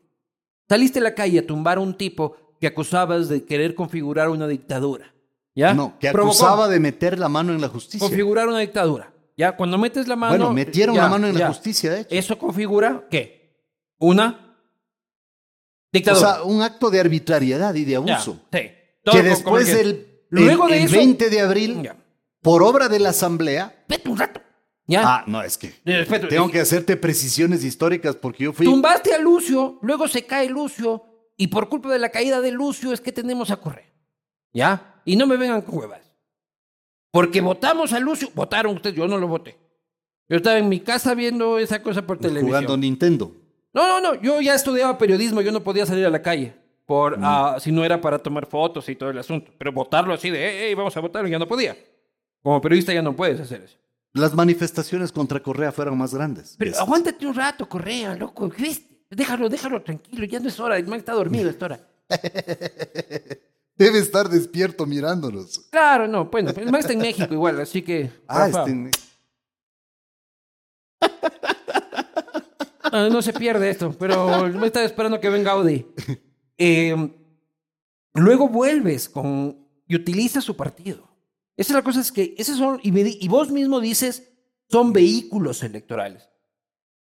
Saliste 0.68 1.01
a 1.01 1.03
la 1.03 1.14
calle 1.14 1.41
a 1.41 1.47
tumbar 1.47 1.78
a 1.78 1.81
un 1.81 1.97
tipo 1.97 2.37
que 2.61 2.67
acusabas 2.67 3.29
de 3.29 3.45
querer 3.45 3.75
configurar 3.75 4.29
una 4.29 4.47
dictadura. 4.47 5.13
¿Ya? 5.55 5.75
No, 5.75 5.99
que 5.99 6.11
Provocó 6.13 6.33
acusaba 6.35 6.69
de 6.69 6.79
meter 6.79 7.19
la 7.19 7.29
mano 7.29 7.53
en 7.53 7.61
la 7.61 7.69
justicia. 7.69 8.07
configurar 8.07 8.47
una 8.49 8.61
dictadura. 8.61 9.13
¿Ya? 9.37 9.57
Cuando 9.57 9.79
metes 9.79 10.07
la 10.07 10.15
mano. 10.17 10.37
Bueno, 10.37 10.53
metieron 10.53 10.95
ya, 10.95 11.03
la 11.05 11.09
mano 11.09 11.27
en 11.27 11.33
ya. 11.35 11.41
la 11.41 11.49
justicia, 11.49 11.91
de 11.93 12.01
hecho. 12.03 12.09
Eso 12.15 12.39
configura, 12.39 13.07
¿qué? 13.11 13.59
Una 13.99 14.57
O 14.57 15.93
dictadura. 15.93 16.35
sea, 16.35 16.43
un 16.45 16.63
acto 16.63 16.91
de 16.91 17.01
arbitrariedad 17.01 17.75
y 17.75 17.85
de 17.85 17.93
Ya, 17.93 17.97
abuso. 17.99 18.41
sí. 18.53 18.59
Todo 19.03 19.15
Que 19.17 19.23
después 19.23 19.67
que- 19.67 20.11
Luego 20.31 20.67
el, 20.67 20.71
de 20.73 20.77
el 20.79 20.85
eso- 20.85 20.97
20 20.97 21.31
de 21.31 21.41
abril, 21.41 21.91
por 22.41 22.63
obra 22.63 22.89
de 22.89 23.01
la 23.01 23.09
asamblea. 23.09 23.85
Vete 23.89 24.09
un 24.09 24.17
rato. 24.19 24.41
¿Ya? 24.87 25.03
Ah, 25.05 25.25
no, 25.27 25.43
es 25.43 25.57
que 25.59 25.69
tengo 26.29 26.51
que 26.51 26.61
hacerte 26.61 26.97
precisiones 26.97 27.65
históricas 27.65 28.17
porque 28.17 28.45
yo 28.45 28.53
fui. 28.53 28.67
Tumbaste 28.67 29.15
a 29.15 29.19
Lucio, 29.19 29.79
luego 29.83 30.07
se 30.09 30.25
cae 30.27 30.49
Lucio, 30.49 31.05
y 31.41 31.47
por 31.47 31.70
culpa 31.70 31.91
de 31.91 31.99
la 31.99 32.11
caída 32.11 32.43
de 32.43 32.51
Lucio 32.51 32.93
es 32.93 33.01
que 33.01 33.12
tenemos 33.12 33.51
a 33.51 33.57
correr. 33.57 33.86
¿Ya? 34.53 35.01
Y 35.07 35.16
no 35.16 35.26
me 35.26 35.38
vengan 35.38 35.62
con 35.62 35.78
huevas. 35.78 36.03
Porque 37.11 37.41
votamos 37.41 37.95
a 37.95 37.99
Lucio, 37.99 38.28
votaron 38.34 38.76
ustedes, 38.76 38.95
yo 38.95 39.09
no 39.09 39.16
lo 39.16 39.26
voté. 39.26 39.57
Yo 40.28 40.36
estaba 40.36 40.59
en 40.59 40.68
mi 40.68 40.80
casa 40.80 41.14
viendo 41.14 41.59
esa 41.59 41.82
cosa 41.82 42.07
por 42.07 42.18
televisión. 42.18 42.49
jugando 42.49 42.76
Nintendo. 42.76 43.34
No, 43.72 43.88
no, 43.88 44.01
no, 44.03 44.20
yo 44.20 44.43
ya 44.43 44.55
estudiaba 44.55 44.99
periodismo, 44.99 45.41
yo 45.41 45.51
no 45.51 45.64
podía 45.64 45.86
salir 45.86 46.05
a 46.05 46.11
la 46.11 46.20
calle. 46.20 46.53
Por, 46.84 47.18
ah, 47.22 47.57
si 47.59 47.72
no 47.72 47.86
era 47.86 47.99
para 48.03 48.18
tomar 48.18 48.45
fotos 48.45 48.86
y 48.91 48.95
todo 48.95 49.09
el 49.09 49.16
asunto. 49.16 49.51
Pero 49.57 49.72
votarlo 49.72 50.12
así 50.12 50.28
de, 50.28 50.47
hey, 50.47 50.57
hey, 50.66 50.74
vamos 50.74 50.95
a 50.95 51.01
votar, 51.01 51.26
ya 51.26 51.38
no 51.38 51.49
podía. 51.49 51.74
Como 52.43 52.61
periodista 52.61 52.93
ya 52.93 53.01
no 53.01 53.16
puedes 53.16 53.41
hacer 53.41 53.62
eso. 53.62 53.78
Las 54.12 54.34
manifestaciones 54.34 55.11
contra 55.11 55.41
Correa 55.41 55.72
fueron 55.72 55.97
más 55.97 56.12
grandes. 56.12 56.57
Pero 56.59 56.72
Esas. 56.72 56.82
aguántate 56.82 57.26
un 57.26 57.34
rato, 57.34 57.66
Correa, 57.66 58.14
loco. 58.14 58.51
¿qué 58.51 58.62
ves? 58.62 58.82
Déjalo, 59.11 59.49
déjalo 59.49 59.83
tranquilo. 59.83 60.25
Ya 60.25 60.41
no 60.41 60.49
es 60.49 60.59
hora. 60.61 60.77
El 60.77 60.87
man 60.87 60.99
está 61.01 61.13
dormido 61.13 61.49
a 61.49 61.51
esta 61.51 61.65
hora. 61.67 61.81
Debe 63.77 63.99
estar 63.99 64.29
despierto 64.29 64.87
mirándonos. 64.87 65.59
Claro, 65.71 66.07
no. 66.07 66.27
Bueno, 66.27 66.51
el 66.51 66.71
man 66.71 66.81
está 66.81 66.93
en 66.93 66.99
México 67.01 67.33
igual, 67.33 67.61
así 67.61 67.83
que... 67.83 68.11
Ah, 68.29 68.47
Rafa, 68.47 68.65
este- 68.67 68.91
ah, 72.93 73.09
no 73.11 73.23
se 73.23 73.33
pierde 73.33 73.71
esto, 73.71 73.93
pero 73.99 74.49
me 74.49 74.67
estaba 74.67 74.85
esperando 74.87 75.21
que 75.21 75.29
venga 75.31 75.53
Audi. 75.53 75.87
Eh, 76.59 76.95
luego 78.15 78.49
vuelves 78.49 79.09
con... 79.09 79.67
y 79.87 79.97
utilizas 79.97 80.45
su 80.45 80.57
partido. 80.57 81.09
Esa 81.57 81.73
es 81.73 81.75
la 81.77 81.83
cosa, 81.83 82.01
es 82.01 82.13
que... 82.13 82.35
Esos 82.39 82.59
son, 82.59 82.81
y, 82.83 82.93
me 82.93 83.03
di- 83.05 83.19
y 83.21 83.29
vos 83.29 83.51
mismo 83.51 83.81
dices, 83.81 84.31
son 84.69 84.93
vehículos 84.93 85.63
electorales. 85.63 86.29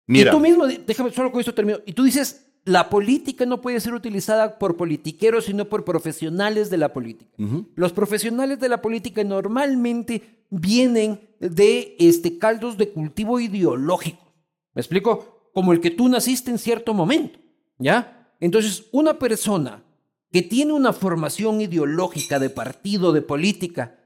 Mira, 0.07 0.31
Y 0.31 0.33
tú 0.33 0.39
mismo, 0.39 0.65
déjame 0.65 1.11
solo 1.11 1.31
con 1.31 1.41
esto 1.41 1.53
termino. 1.53 1.79
Y 1.85 1.93
tú 1.93 2.03
dices, 2.03 2.47
la 2.63 2.89
política 2.89 3.45
no 3.45 3.61
puede 3.61 3.79
ser 3.79 3.93
utilizada 3.93 4.57
por 4.57 4.75
politiqueros, 4.75 5.45
sino 5.45 5.65
por 5.65 5.85
profesionales 5.85 6.69
de 6.69 6.77
la 6.77 6.91
política. 6.91 7.31
Los 7.75 7.93
profesionales 7.93 8.59
de 8.59 8.69
la 8.69 8.81
política 8.81 9.23
normalmente 9.23 10.45
vienen 10.49 11.19
de 11.39 11.95
este, 11.99 12.37
caldos 12.37 12.77
de 12.77 12.89
cultivo 12.89 13.39
ideológico. 13.39 14.33
¿Me 14.73 14.81
explico? 14.81 15.49
Como 15.53 15.73
el 15.73 15.81
que 15.81 15.91
tú 15.91 16.07
naciste 16.09 16.51
en 16.51 16.57
cierto 16.57 16.93
momento. 16.93 17.39
¿Ya? 17.79 18.33
Entonces, 18.39 18.85
una 18.91 19.17
persona 19.19 19.83
que 20.31 20.41
tiene 20.41 20.73
una 20.73 20.93
formación 20.93 21.61
ideológica 21.61 22.39
de 22.39 22.49
partido, 22.49 23.13
de 23.13 23.21
política, 23.21 23.97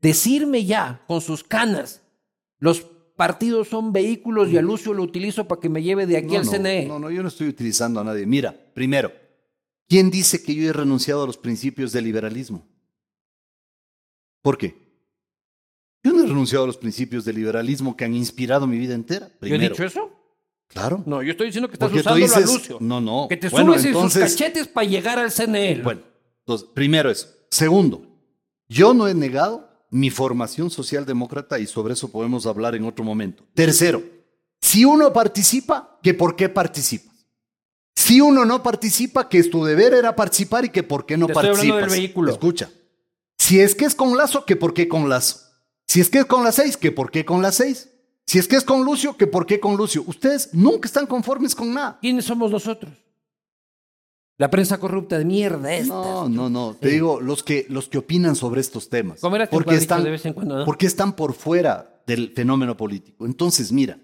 decirme 0.00 0.64
ya 0.64 1.02
con 1.06 1.20
sus 1.20 1.44
canas, 1.44 2.02
los 2.58 2.86
partidos 3.22 3.68
son 3.68 3.92
vehículos 3.92 4.50
y 4.50 4.58
a 4.58 4.62
Lucio 4.62 4.92
lo 4.92 5.04
utilizo 5.04 5.46
para 5.46 5.60
que 5.60 5.68
me 5.68 5.80
lleve 5.80 6.06
de 6.06 6.16
aquí 6.16 6.32
no, 6.34 6.40
al 6.40 6.44
no, 6.44 6.50
CNE. 6.50 6.86
No, 6.86 6.98
no, 6.98 7.08
yo 7.08 7.22
no 7.22 7.28
estoy 7.28 7.46
utilizando 7.46 8.00
a 8.00 8.04
nadie. 8.04 8.26
Mira, 8.26 8.52
primero, 8.74 9.12
¿quién 9.88 10.10
dice 10.10 10.42
que 10.42 10.52
yo 10.56 10.68
he 10.68 10.72
renunciado 10.72 11.22
a 11.22 11.26
los 11.28 11.36
principios 11.36 11.92
del 11.92 12.02
liberalismo? 12.02 12.66
¿Por 14.42 14.58
qué? 14.58 14.74
Yo 16.02 16.12
no 16.12 16.24
he 16.24 16.26
renunciado 16.26 16.64
a 16.64 16.66
los 16.66 16.76
principios 16.76 17.24
del 17.24 17.36
liberalismo 17.36 17.96
que 17.96 18.04
han 18.04 18.12
inspirado 18.16 18.66
mi 18.66 18.76
vida 18.76 18.94
entera. 18.94 19.28
¿Yo 19.28 19.34
he 19.34 19.50
Primero, 19.50 19.72
dicho 19.72 19.84
eso? 19.84 20.10
claro. 20.66 21.04
No, 21.06 21.22
yo 21.22 21.30
estoy 21.30 21.46
diciendo 21.46 21.68
que 21.68 21.74
estás 21.74 21.92
Porque 21.92 22.08
a 22.08 22.14
dices, 22.16 22.44
Lucio. 22.44 22.78
no, 22.80 23.00
no. 23.00 23.28
Que 23.28 23.36
te 23.36 23.50
Bueno, 23.50 23.74
subes 23.78 23.84
en 23.84 23.94
sus 23.94 24.14
cachetes 24.14 24.66
para 24.66 24.88
llegar 24.88 25.20
al 25.20 25.30
CNE. 25.30 25.80
Bueno, 25.84 26.00
entonces, 26.40 26.68
primero 26.74 27.08
eso. 27.08 27.28
Segundo, 27.52 28.04
yo 28.68 28.92
no 28.94 29.06
he 29.06 29.14
negado 29.14 29.71
mi 29.92 30.08
formación 30.08 30.70
socialdemócrata 30.70 31.58
y 31.58 31.66
sobre 31.66 31.92
eso 31.92 32.10
podemos 32.10 32.46
hablar 32.46 32.74
en 32.74 32.86
otro 32.86 33.04
momento. 33.04 33.44
Tercero, 33.52 34.02
si 34.58 34.86
uno 34.86 35.12
participa, 35.12 35.98
¿que 36.02 36.14
por 36.14 36.34
qué 36.34 36.48
participas? 36.48 37.26
Si 37.94 38.18
uno 38.22 38.46
no 38.46 38.62
participa, 38.62 39.28
que 39.28 39.38
es 39.38 39.50
tu 39.50 39.62
deber 39.64 39.92
era 39.92 40.16
participar 40.16 40.64
y 40.64 40.70
que 40.70 40.82
por 40.82 41.04
qué 41.04 41.18
no 41.18 41.26
Te 41.26 41.32
estoy 41.32 41.48
hablando 41.50 41.74
participas. 41.74 41.92
del 41.92 42.00
vehículo. 42.00 42.32
Escucha. 42.32 42.70
Si 43.38 43.60
es 43.60 43.74
que 43.74 43.84
es 43.84 43.94
con 43.94 44.16
Lazo, 44.16 44.46
que 44.46 44.56
por 44.56 44.72
qué 44.72 44.88
con 44.88 45.10
Lazo. 45.10 45.40
Si 45.86 46.00
es 46.00 46.08
que 46.08 46.20
es 46.20 46.24
con 46.24 46.42
las 46.42 46.54
seis, 46.54 46.78
que 46.78 46.90
por 46.90 47.10
qué 47.10 47.26
con 47.26 47.42
las 47.42 47.56
seis. 47.56 47.90
Si 48.26 48.38
es 48.38 48.48
que 48.48 48.56
es 48.56 48.64
con 48.64 48.84
Lucio, 48.84 49.18
que 49.18 49.26
por 49.26 49.44
qué 49.44 49.60
con 49.60 49.76
Lucio. 49.76 50.04
Ustedes 50.06 50.48
nunca 50.54 50.86
están 50.86 51.06
conformes 51.06 51.54
con 51.54 51.74
nada. 51.74 51.98
¿Quiénes 52.00 52.24
somos 52.24 52.50
nosotros? 52.50 52.94
La 54.38 54.50
prensa 54.50 54.78
corrupta 54.78 55.18
de 55.18 55.24
mierda 55.24 55.74
esta. 55.74 55.94
No, 55.94 56.28
no, 56.28 56.48
no. 56.50 56.74
Te 56.80 56.88
Sí. 56.88 56.94
digo, 56.94 57.20
los 57.20 57.42
que, 57.42 57.66
los 57.68 57.88
que 57.88 57.98
opinan 57.98 58.34
sobre 58.34 58.60
estos 58.60 58.88
temas. 58.88 59.20
Comerás 59.20 59.50
tu 59.50 59.56
Porque 59.56 59.74
están, 59.76 60.02
de 60.04 60.10
vez 60.10 60.24
en 60.26 60.32
cuando, 60.32 60.58
¿no? 60.58 60.64
porque 60.64 60.86
están 60.86 61.14
por 61.14 61.34
fuera 61.34 62.02
del 62.06 62.32
fenómeno 62.34 62.76
político. 62.76 63.26
Entonces, 63.26 63.70
mira, 63.72 63.98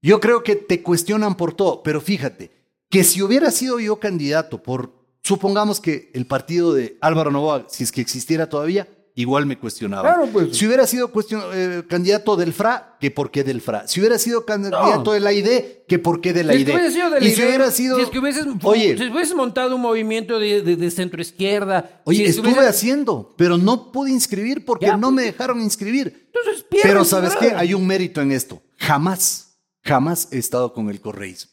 yo 0.00 0.20
creo 0.20 0.42
que 0.42 0.56
te 0.56 0.82
cuestionan 0.82 1.36
por 1.36 1.52
todo, 1.54 1.82
pero 1.82 2.00
fíjate, 2.00 2.52
que 2.88 3.04
si 3.04 3.20
hubiera 3.22 3.50
sido 3.50 3.80
yo 3.80 3.98
candidato 3.98 4.62
por, 4.62 4.94
supongamos 5.22 5.80
que 5.80 6.10
el 6.14 6.26
partido 6.26 6.72
de 6.72 6.96
Álvaro 7.00 7.30
Novoa, 7.30 7.66
si 7.68 7.82
es 7.84 7.90
que 7.92 8.00
existiera 8.00 8.48
todavía, 8.48 8.88
igual 9.16 9.46
me 9.46 9.58
cuestionaba. 9.58 10.02
Claro, 10.02 10.28
pues. 10.32 10.56
Si 10.56 10.66
hubiera 10.66 10.86
sido 10.86 11.12
cuestion- 11.12 11.44
eh, 11.52 11.82
candidato 11.88 12.36
del 12.36 12.52
FRA, 12.52 12.96
que 13.00 13.10
por 13.10 13.30
qué 13.30 13.44
del 13.44 13.60
FRA. 13.60 13.86
Si 13.86 14.00
hubiera 14.00 14.18
sido 14.18 14.44
candidato 14.44 15.12
de 15.12 15.20
la 15.20 15.32
ID, 15.32 15.84
que 15.86 15.98
por 15.98 16.20
qué 16.20 16.32
de 16.32 16.44
la 16.44 16.52
Si 16.54 16.62
es 16.62 16.62
ID. 16.62 16.66
que 16.70 16.76
hubiese 16.76 16.90
sido 16.94 17.10
de 17.10 17.20
la 17.20 17.26
y 17.26 17.30
si 17.30 17.42
hubiera 17.44 17.70
sido... 17.70 17.96
si 17.96 18.02
es 18.02 18.10
que 18.10 18.18
hubieses, 18.18 18.46
Oye, 18.62 18.96
si 18.98 19.10
hubieses 19.10 19.34
montado 19.34 19.76
un 19.76 19.82
movimiento 19.82 20.38
de, 20.38 20.62
de, 20.62 20.76
de 20.76 20.90
centro 20.90 21.20
izquierda. 21.22 22.00
Oye, 22.04 22.24
si 22.24 22.38
estuve 22.38 22.66
haciendo, 22.66 23.34
pero 23.36 23.56
no 23.58 23.92
pude 23.92 24.10
inscribir 24.10 24.64
porque 24.64 24.86
Ya, 24.86 24.96
no 24.96 25.08
pues. 25.08 25.14
me 25.16 25.22
dejaron 25.22 25.60
inscribir. 25.60 26.28
Entonces 26.34 26.64
pierdes, 26.64 26.90
Pero 26.90 27.04
¿sabes 27.04 27.36
qué? 27.36 27.52
Hay 27.54 27.74
un 27.74 27.86
mérito 27.86 28.20
en 28.20 28.32
esto. 28.32 28.62
Jamás, 28.78 29.58
jamás 29.84 30.28
he 30.32 30.38
estado 30.38 30.72
con 30.72 30.90
el 30.90 31.00
correísmo. 31.00 31.52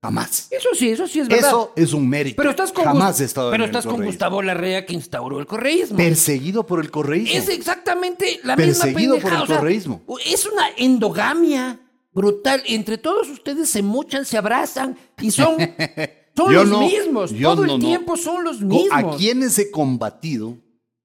Jamás. 0.00 0.46
Eso 0.52 0.68
sí, 0.74 0.90
eso 0.90 1.08
sí 1.08 1.18
es 1.20 1.28
verdad. 1.28 1.48
Eso 1.48 1.72
es 1.74 1.92
un 1.92 2.08
mérito. 2.08 2.36
pero 2.36 2.50
estás 2.50 2.70
con, 2.70 2.84
jamás 2.84 3.20
he 3.20 3.24
estado 3.24 3.50
pero 3.50 3.64
en 3.64 3.70
el 3.70 3.74
estás 3.76 3.84
con 3.84 3.94
correísmo. 3.96 4.12
Gustavo 4.12 4.42
Larrea 4.42 4.86
que 4.86 4.94
instauró 4.94 5.40
el 5.40 5.46
correísmo. 5.46 5.96
Perseguido 5.96 6.64
por 6.64 6.78
el 6.80 6.90
correísmo. 6.90 7.36
Es 7.36 7.48
exactamente 7.48 8.38
la 8.44 8.54
Perseguido 8.54 9.14
misma 9.14 9.22
por 9.22 9.32
el 9.32 9.38
pendejada, 9.38 9.42
o 9.42 9.46
sea, 9.46 9.58
correísmo. 9.58 10.02
Es 10.24 10.46
una 10.46 10.68
endogamia 10.76 11.80
brutal. 12.12 12.62
Entre 12.66 12.96
todos 12.98 13.28
ustedes 13.28 13.68
se 13.70 13.82
mochan, 13.82 14.24
se 14.24 14.38
abrazan 14.38 14.96
y 15.20 15.32
son, 15.32 15.56
son 16.36 16.52
Yo 16.52 16.64
los 16.64 16.68
no, 16.68 16.80
mismos. 16.80 17.30
yo 17.32 17.50
Todo 17.54 17.66
no, 17.66 17.74
el 17.74 17.80
no. 17.80 17.84
tiempo 17.86 18.16
son 18.16 18.44
los 18.44 18.58
Co- 18.58 18.64
mismos. 18.66 19.14
A 19.14 19.16
quienes 19.16 19.58
he 19.58 19.70
combatido, 19.72 20.56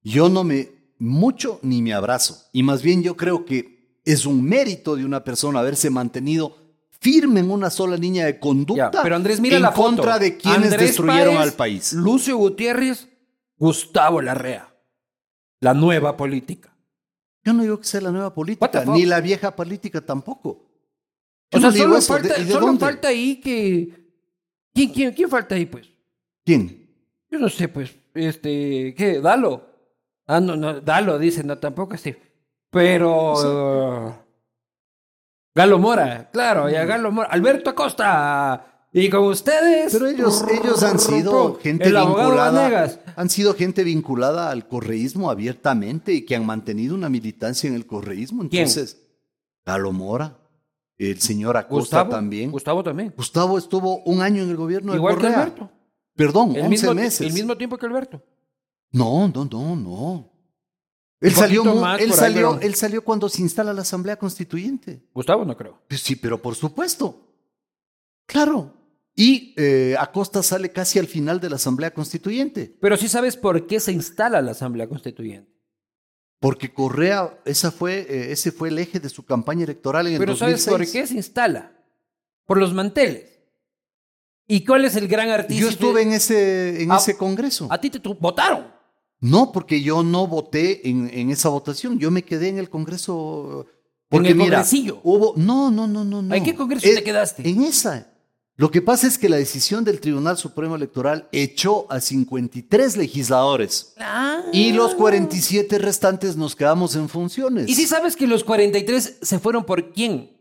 yo 0.04 0.28
no 0.28 0.44
me, 0.44 0.70
mucho 1.00 1.58
ni 1.62 1.82
me 1.82 1.94
abrazo. 1.94 2.44
Y 2.52 2.62
más 2.62 2.80
bien 2.82 3.02
yo 3.02 3.16
creo 3.16 3.44
que 3.44 3.98
es 4.04 4.24
un 4.24 4.44
mérito 4.44 4.94
de 4.94 5.04
una 5.04 5.24
persona 5.24 5.58
haberse 5.58 5.90
mantenido 5.90 6.56
firme 7.04 7.40
en 7.40 7.50
una 7.50 7.68
sola 7.68 7.98
línea 7.98 8.24
de 8.24 8.38
conducta 8.40 8.90
Ya, 8.90 9.02
pero 9.02 9.14
Andrés, 9.16 9.38
mira 9.38 9.56
en 9.56 9.62
la 9.62 9.72
foto. 9.72 9.88
contra 9.96 10.18
de 10.18 10.38
quienes 10.38 10.72
Andrés 10.72 10.80
destruyeron 10.88 11.34
Páez, 11.34 11.48
al 11.50 11.52
país. 11.52 11.92
Lucio 11.92 12.38
Gutiérrez, 12.38 13.06
Gustavo 13.58 14.22
Larrea. 14.22 14.74
La 15.60 15.74
nueva 15.74 16.16
política. 16.16 16.74
Yo 17.44 17.52
no 17.52 17.62
digo 17.62 17.78
que 17.78 17.84
sea 17.84 18.00
la 18.00 18.10
nueva 18.10 18.32
política, 18.32 18.84
ni 18.86 19.04
la 19.04 19.20
vieja 19.20 19.54
política 19.54 20.00
tampoco. 20.00 20.64
Yo 21.50 21.58
O 21.58 21.60
sea, 21.60 21.70
no 21.70 21.76
solo, 21.76 21.96
eso. 21.98 22.12
falta, 22.14 22.34
¿De- 22.36 22.40
y 22.40 22.44
de 22.46 22.52
solo 22.52 22.66
dónde? 22.66 22.80
falta 22.80 23.08
ahí 23.08 23.36
que. 23.40 24.10
¿Quién, 24.72 24.90
quién, 24.92 25.12
quién 25.12 25.28
falta 25.28 25.54
ahí, 25.54 25.66
pues? 25.66 25.86
¿Quién? 26.44 26.88
Yo 27.30 27.38
no 27.38 27.48
sé, 27.50 27.68
pues. 27.68 27.94
Este. 28.14 28.94
¿Qué? 28.96 29.20
Dalo. 29.20 29.66
Ah, 30.26 30.40
no, 30.40 30.56
no. 30.56 30.80
Dalo, 30.80 31.18
dicen, 31.18 31.46
no, 31.46 31.58
tampoco 31.58 31.94
así. 31.94 32.16
Pero. 32.70 34.23
Galo 35.54 35.78
Mora, 35.78 36.30
claro, 36.32 36.68
ya 36.68 36.84
Galo 36.84 37.12
Mora. 37.12 37.28
Alberto 37.30 37.70
Acosta. 37.70 38.66
Y 38.92 39.10
con 39.10 39.24
ustedes. 39.24 39.92
Pero 39.92 40.06
ellos, 40.06 40.44
ellos 40.48 40.82
han 40.84 41.00
sido 41.00 41.56
gente 41.56 41.88
el 41.88 41.96
vinculada, 41.96 42.92
han 43.16 43.28
sido 43.28 43.54
gente 43.54 43.82
vinculada 43.82 44.50
al 44.50 44.68
correísmo 44.68 45.30
abiertamente 45.30 46.12
y 46.12 46.24
que 46.24 46.36
han 46.36 46.46
mantenido 46.46 46.94
una 46.94 47.08
militancia 47.08 47.68
en 47.68 47.74
el 47.74 47.86
correísmo. 47.86 48.48
¿Quién? 48.48 48.62
Entonces, 48.68 49.04
Galo 49.66 49.90
Mora, 49.90 50.38
el 50.96 51.20
señor 51.20 51.56
Acosta 51.56 51.74
Gustavo 52.02 52.10
también. 52.10 52.52
Gustavo 52.52 52.82
también. 52.84 53.14
Gustavo 53.16 53.58
estuvo 53.58 53.98
un 54.04 54.22
año 54.22 54.44
en 54.44 54.50
el 54.50 54.56
gobierno 54.56 54.92
de 54.92 54.98
Igual 54.98 55.16
que 55.16 55.22
Correa. 55.22 55.40
Alberto. 55.42 55.70
Perdón, 56.14 56.50
El 56.54 56.62
11 56.66 56.68
mismo, 56.68 56.94
meses. 56.94 57.20
el 57.26 57.32
mismo 57.32 57.56
tiempo 57.56 57.76
que 57.76 57.86
Alberto. 57.86 58.22
No, 58.92 59.26
no, 59.26 59.44
no, 59.44 59.74
no. 59.74 60.32
Él 61.20 61.32
salió, 61.34 61.64
más 61.76 62.00
él, 62.00 62.10
ahí, 62.10 62.16
salió, 62.16 62.50
pero- 62.54 62.60
él 62.66 62.74
salió 62.74 63.02
cuando 63.04 63.28
se 63.28 63.40
instala 63.42 63.72
la 63.72 63.82
Asamblea 63.82 64.16
Constituyente. 64.18 65.06
Gustavo 65.14 65.44
no 65.44 65.56
creo. 65.56 65.80
Pues 65.88 66.00
sí, 66.02 66.16
pero 66.16 66.40
por 66.42 66.54
supuesto. 66.54 67.30
Claro. 68.26 68.74
Y 69.16 69.54
eh, 69.56 69.94
Acosta 69.98 70.42
sale 70.42 70.70
casi 70.70 70.98
al 70.98 71.06
final 71.06 71.40
de 71.40 71.48
la 71.50 71.56
Asamblea 71.56 71.94
Constituyente. 71.94 72.76
Pero 72.80 72.96
sí 72.96 73.08
sabes 73.08 73.36
por 73.36 73.66
qué 73.66 73.78
se 73.80 73.92
instala 73.92 74.42
la 74.42 74.50
Asamblea 74.50 74.88
Constituyente. 74.88 75.52
Porque 76.40 76.74
Correa, 76.74 77.40
esa 77.46 77.70
fue, 77.70 78.00
eh, 78.00 78.32
ese 78.32 78.50
fue 78.52 78.68
el 78.68 78.78
eje 78.78 79.00
de 79.00 79.08
su 79.08 79.24
campaña 79.24 79.64
electoral 79.64 80.06
en 80.08 80.14
el 80.14 80.18
Pero 80.18 80.32
2006. 80.32 80.62
¿sabes 80.64 80.78
por 80.88 80.92
qué 80.92 81.06
se 81.06 81.14
instala? 81.14 81.72
Por 82.44 82.58
los 82.58 82.74
manteles. 82.74 83.30
¿Y 84.46 84.62
cuál 84.64 84.84
es 84.84 84.94
el 84.96 85.08
gran 85.08 85.30
artista? 85.30 85.62
Yo 85.62 85.70
estuve 85.70 86.02
en 86.02 86.12
ese, 86.12 86.82
en 86.82 86.92
Ah, 86.92 86.96
ese 86.98 87.16
congreso. 87.16 87.68
A 87.70 87.80
ti 87.80 87.88
te 87.88 87.98
votaron. 88.20 88.73
No, 89.24 89.52
porque 89.52 89.80
yo 89.80 90.02
no 90.02 90.26
voté 90.26 90.86
en, 90.86 91.08
en 91.10 91.30
esa 91.30 91.48
votación. 91.48 91.98
Yo 91.98 92.10
me 92.10 92.22
quedé 92.24 92.48
en 92.48 92.58
el 92.58 92.68
congreso. 92.68 93.66
Porque 94.10 94.28
el 94.28 94.34
mira, 94.34 94.58
congresillo? 94.58 95.00
hubo. 95.02 95.32
No, 95.36 95.70
no, 95.70 95.86
no, 95.86 96.04
no, 96.04 96.20
no. 96.20 96.34
¿En 96.34 96.44
qué 96.44 96.54
congreso 96.54 96.86
Eh, 96.86 96.96
te 96.96 97.02
quedaste? 97.02 97.48
En 97.48 97.62
esa. 97.62 98.10
Lo 98.56 98.70
que 98.70 98.82
pasa 98.82 99.06
es 99.06 99.16
que 99.16 99.30
la 99.30 99.36
decisión 99.36 99.82
del 99.82 99.98
Tribunal 99.98 100.36
Supremo 100.36 100.76
Electoral 100.76 101.26
echó 101.32 101.90
a 101.90 102.00
53 102.02 102.98
legisladores. 102.98 103.94
Ah. 103.98 104.42
Y 104.52 104.72
los 104.72 104.94
47 104.94 105.78
restantes 105.78 106.36
nos 106.36 106.54
quedamos 106.54 106.94
en 106.94 107.08
funciones. 107.08 107.66
¿Y 107.66 107.74
si 107.74 107.86
sabes 107.86 108.16
que 108.16 108.26
los 108.26 108.44
43 108.44 109.20
se 109.22 109.38
fueron 109.38 109.64
por 109.64 109.90
quién? 109.92 110.36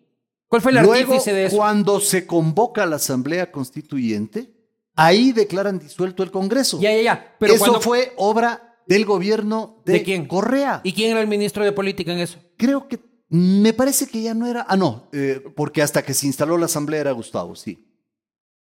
¿Cuál 0.49 0.61
fue 0.61 0.71
el 0.73 0.79
Luego, 0.79 0.91
artífice 1.13 1.31
de 1.31 1.45
eso? 1.45 1.55
cuando 1.55 2.01
se 2.01 2.27
convoca 2.27 2.85
la 2.85 2.97
Asamblea 2.97 3.49
Constituyente, 3.49 4.53
ahí 4.93 5.31
declaran 5.31 5.79
disuelto 5.79 6.21
el 6.21 6.31
Congreso. 6.31 6.81
Ya, 6.81 6.91
ya, 6.91 7.01
ya. 7.01 7.35
Pero 7.39 7.53
Eso 7.53 7.63
cuando... 7.63 7.79
fue 7.81 8.11
obra 8.17 8.72
del 8.87 9.05
gobierno 9.05 9.81
de, 9.85 9.93
¿De 9.93 10.03
quién? 10.03 10.25
Correa. 10.27 10.81
¿Y 10.83 10.93
quién 10.93 11.11
era 11.11 11.21
el 11.21 11.27
ministro 11.27 11.63
de 11.63 11.71
Política 11.71 12.11
en 12.13 12.19
eso? 12.19 12.39
Creo 12.57 12.87
que 12.87 12.99
me 13.29 13.73
parece 13.73 14.07
que 14.07 14.21
ya 14.21 14.33
no 14.33 14.45
era. 14.47 14.65
Ah, 14.69 14.77
no, 14.77 15.09
eh, 15.11 15.41
porque 15.55 15.81
hasta 15.81 16.03
que 16.03 16.13
se 16.13 16.27
instaló 16.27 16.57
la 16.57 16.65
Asamblea 16.65 17.01
era 17.01 17.11
Gustavo, 17.11 17.55
sí. 17.55 17.87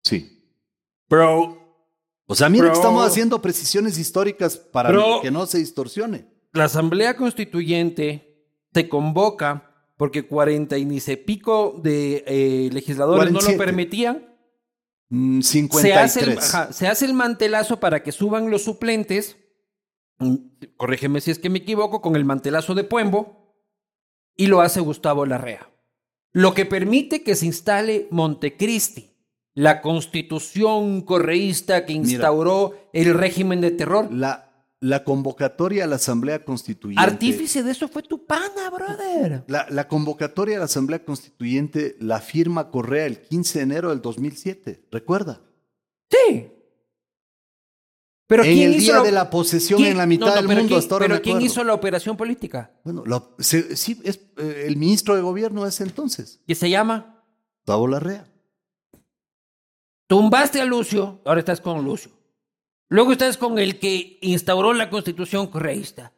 Sí. 0.05 0.45
Bro, 1.09 1.59
O 2.27 2.35
sea, 2.35 2.49
mira 2.49 2.67
que 2.69 2.75
estamos 2.75 3.05
haciendo 3.07 3.41
precisiones 3.43 3.99
históricas 3.99 4.57
para 4.57 4.93
que 5.23 5.31
no 5.31 5.47
se 5.47 5.59
distorsione. 5.59 6.27
la 6.53 6.65
Asamblea 6.65 7.17
Constituyente 7.17 8.47
se 8.73 8.89
convoca 8.89 9.67
porque 9.97 10.27
40 10.27 10.79
y 10.79 10.85
ni 10.85 11.01
se 11.01 11.17
pico 11.17 11.79
de 11.83 12.25
eh, 12.27 12.71
legisladores 12.73 13.33
no 13.33 13.39
47. 13.41 13.53
lo 13.53 13.65
permitían. 13.65 14.37
Mm, 15.11 15.41
Se 15.41 15.53
53. 15.53 15.97
hace, 15.97 16.21
el, 16.21 16.39
ajá, 16.39 16.73
se 16.73 16.87
hace 16.87 17.05
el 17.05 17.15
mantelazo 17.15 17.81
para 17.81 18.03
que 18.03 18.13
suban 18.13 18.51
los 18.51 18.63
suplentes. 18.63 19.37
Corrígeme 20.77 21.21
si 21.21 21.31
es 21.31 21.39
que 21.39 21.51
me 21.51 21.59
equivoco, 21.59 22.01
con 22.01 22.16
el 22.16 22.25
mantelazo 22.25 22.75
de 22.75 22.85
Puembo. 22.85 23.55
Y 24.37 24.47
lo 24.47 24.61
hace 24.61 24.81
Gustavo 24.81 25.27
Larrea. 25.27 25.71
Lo 26.33 26.55
que 26.55 26.64
permite 26.64 27.23
que 27.23 27.35
se 27.35 27.47
instale 27.47 28.07
Montecristi, 28.11 29.11
la 29.55 29.83
constitución 29.83 31.03
correísta 31.03 31.85
que 31.85 31.95
Mira. 31.95 32.11
instauró 32.11 32.91
el 32.93 33.14
régimen 33.14 33.61
de 33.61 33.73
terror. 33.73 34.12
La, 34.12 34.51
la 34.81 35.05
convocatoria 35.05 35.85
a 35.85 35.87
la 35.87 35.97
Asamblea 35.97 36.45
Constituyente. 36.45 37.03
Artífice 37.03 37.62
de 37.62 37.73
eso 37.73 37.89
fue 37.89 38.03
tu 38.03 38.25
pana, 38.27 38.71
brother. 38.71 39.45
La, 39.49 39.66
la 39.68 39.89
convocatoria 39.89 40.57
a 40.57 40.61
la 40.61 40.64
Asamblea 40.66 41.05
Constituyente 41.05 41.97
la 42.01 42.21
firma 42.21 42.71
Correa 42.71 43.07
el 43.07 43.21
15 43.21 43.59
de 43.59 43.62
enero 43.62 43.91
del 43.91 44.01
2007. 44.01 44.87
¿Recuerda? 44.91 45.41
Sí. 46.11 46.51
Pero 48.31 48.45
en 48.45 48.55
¿quién 48.55 48.70
el 48.72 48.76
hizo 48.76 48.93
día 48.93 49.03
de 49.03 49.11
la 49.11 49.28
posesión 49.28 49.78
quién- 49.78 49.91
en 49.91 49.99
la 49.99 50.07
mitad 50.07 50.26
no, 50.26 50.31
no, 50.31 50.37
del 50.37 50.47
mundo, 50.47 50.68
quién- 50.68 50.78
hasta 50.78 50.95
ahora 50.95 51.05
Pero 51.05 51.14
me 51.16 51.20
¿quién 51.20 51.37
acuerdo. 51.39 51.47
hizo 51.53 51.64
la 51.64 51.74
operación 51.74 52.16
política? 52.16 52.70
Bueno, 52.85 53.03
la- 53.05 53.24
se- 53.41 53.76
sí, 53.76 54.01
es 54.05 54.20
eh, 54.37 54.64
el 54.68 54.76
ministro 54.76 55.16
de 55.16 55.20
gobierno 55.22 55.64
de 55.64 55.70
ese 55.70 55.83
entonces, 55.83 56.41
Que 56.47 56.55
se 56.55 56.70
llama 56.70 57.24
Gustavo 57.59 57.89
Larrea. 57.89 58.26
Tumbaste 60.07 60.61
a 60.61 60.64
Lucio, 60.64 61.20
ahora 61.24 61.41
estás 61.41 61.61
con 61.61 61.85
Lucio. 61.85 62.11
Luego 62.89 63.12
estás 63.12 63.37
con 63.37 63.59
el 63.59 63.78
que 63.78 64.18
instauró 64.22 64.72
la 64.74 64.91
constitución 64.91 65.47
correísta. 65.49 66.12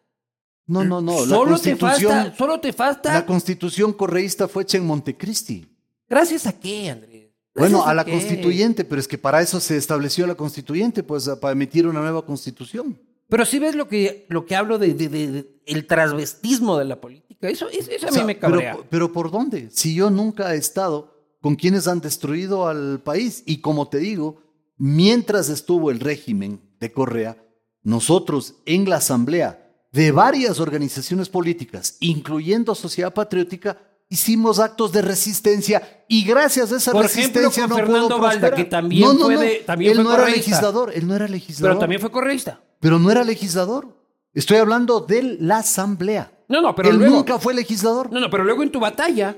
No, 0.66 0.84
no, 0.84 1.00
no. 1.02 1.20
La 1.26 1.36
solo, 1.36 1.58
te 1.58 1.76
falta, 1.76 2.34
solo 2.36 2.60
te 2.60 2.72
falta. 2.72 3.12
la 3.12 3.26
constitución 3.26 3.92
correísta 3.92 4.48
fue 4.48 4.62
hecha 4.62 4.78
en 4.78 4.86
Montecristi. 4.86 5.66
¿Gracias 6.08 6.46
a 6.46 6.58
qué, 6.58 6.88
Andrés? 6.90 7.21
Bueno, 7.54 7.78
¿Gracias 7.78 7.90
a 7.90 7.94
la 7.94 8.04
qué? 8.04 8.12
constituyente, 8.12 8.84
pero 8.84 9.00
es 9.00 9.06
que 9.08 9.18
para 9.18 9.40
eso 9.42 9.60
se 9.60 9.76
estableció 9.76 10.26
la 10.26 10.34
constituyente, 10.34 11.02
pues 11.02 11.28
para 11.40 11.52
emitir 11.52 11.86
una 11.86 12.00
nueva 12.00 12.24
constitución. 12.24 12.98
Pero 13.28 13.44
si 13.44 13.58
ves 13.58 13.74
lo 13.74 13.88
que, 13.88 14.26
lo 14.28 14.44
que 14.46 14.56
hablo 14.56 14.78
de, 14.78 14.94
de- 14.94 15.08
de- 15.08 15.30
de- 15.32 15.60
el 15.66 15.86
transvestismo 15.86 16.78
de 16.78 16.84
la 16.86 17.00
política, 17.00 17.48
eso, 17.48 17.68
eso, 17.68 17.90
eso 17.90 18.06
a 18.06 18.10
O 18.10 18.14
mí 18.14 18.24
me 18.24 18.38
cabrea. 18.38 18.72
Pero, 18.72 18.86
pero 18.90 19.12
¿por 19.12 19.30
dónde? 19.30 19.68
Si 19.70 19.94
yo 19.94 20.10
nunca 20.10 20.54
he 20.54 20.58
estado 20.58 21.12
con 21.40 21.56
quienes 21.56 21.88
han 21.88 22.00
destruido 22.00 22.68
al 22.68 23.00
país. 23.00 23.42
Y 23.46 23.58
como 23.60 23.88
te 23.88 23.98
digo, 23.98 24.40
mientras 24.78 25.48
estuvo 25.48 25.90
el 25.90 26.00
régimen 26.00 26.60
de 26.80 26.92
Correa, 26.92 27.36
nosotros 27.82 28.54
en 28.64 28.88
la 28.88 28.96
asamblea 28.96 29.58
de 29.92 30.12
varias 30.12 30.60
organizaciones 30.60 31.28
políticas, 31.28 31.96
incluyendo 32.00 32.74
Sociedad 32.74 33.12
Patriótica, 33.12 33.76
hicimos 34.12 34.58
actos 34.58 34.92
de 34.92 35.02
resistencia 35.02 36.04
y 36.08 36.24
gracias 36.24 36.70
a 36.72 36.76
esa 36.76 36.92
Por 36.92 37.04
ejemplo, 37.06 37.40
resistencia 37.42 37.62
con 37.62 37.70
no 37.70 37.76
Fernando 37.76 38.08
pudo 38.08 38.18
Valda, 38.20 38.40
prosperar. 38.48 38.56
que 38.56 38.64
también 38.70 39.02
no, 39.08 39.14
no, 39.14 39.24
fue 39.24 39.34
no. 39.34 39.40
de- 39.40 39.54
también 39.66 39.90
él 39.92 39.96
fue 39.96 40.04
no 40.04 40.10
era 40.12 40.18
correísta. 40.24 40.38
legislador, 40.50 40.92
él 40.94 41.06
no 41.06 41.16
era 41.16 41.28
legislador. 41.28 41.70
Pero 41.70 41.80
también 41.80 42.00
fue 42.00 42.10
correísta. 42.10 42.60
Pero 42.80 42.98
no 42.98 43.10
era 43.10 43.24
legislador. 43.24 43.96
Estoy 44.34 44.58
hablando 44.58 45.00
de 45.00 45.36
la 45.40 45.58
asamblea. 45.58 46.30
No, 46.48 46.60
no, 46.60 46.74
pero 46.74 46.90
él 46.90 46.96
luego. 46.96 47.16
nunca 47.16 47.38
fue 47.38 47.54
legislador. 47.54 48.12
No, 48.12 48.20
no, 48.20 48.28
pero 48.30 48.44
luego 48.44 48.62
en 48.62 48.70
tu 48.70 48.80
batalla 48.80 49.36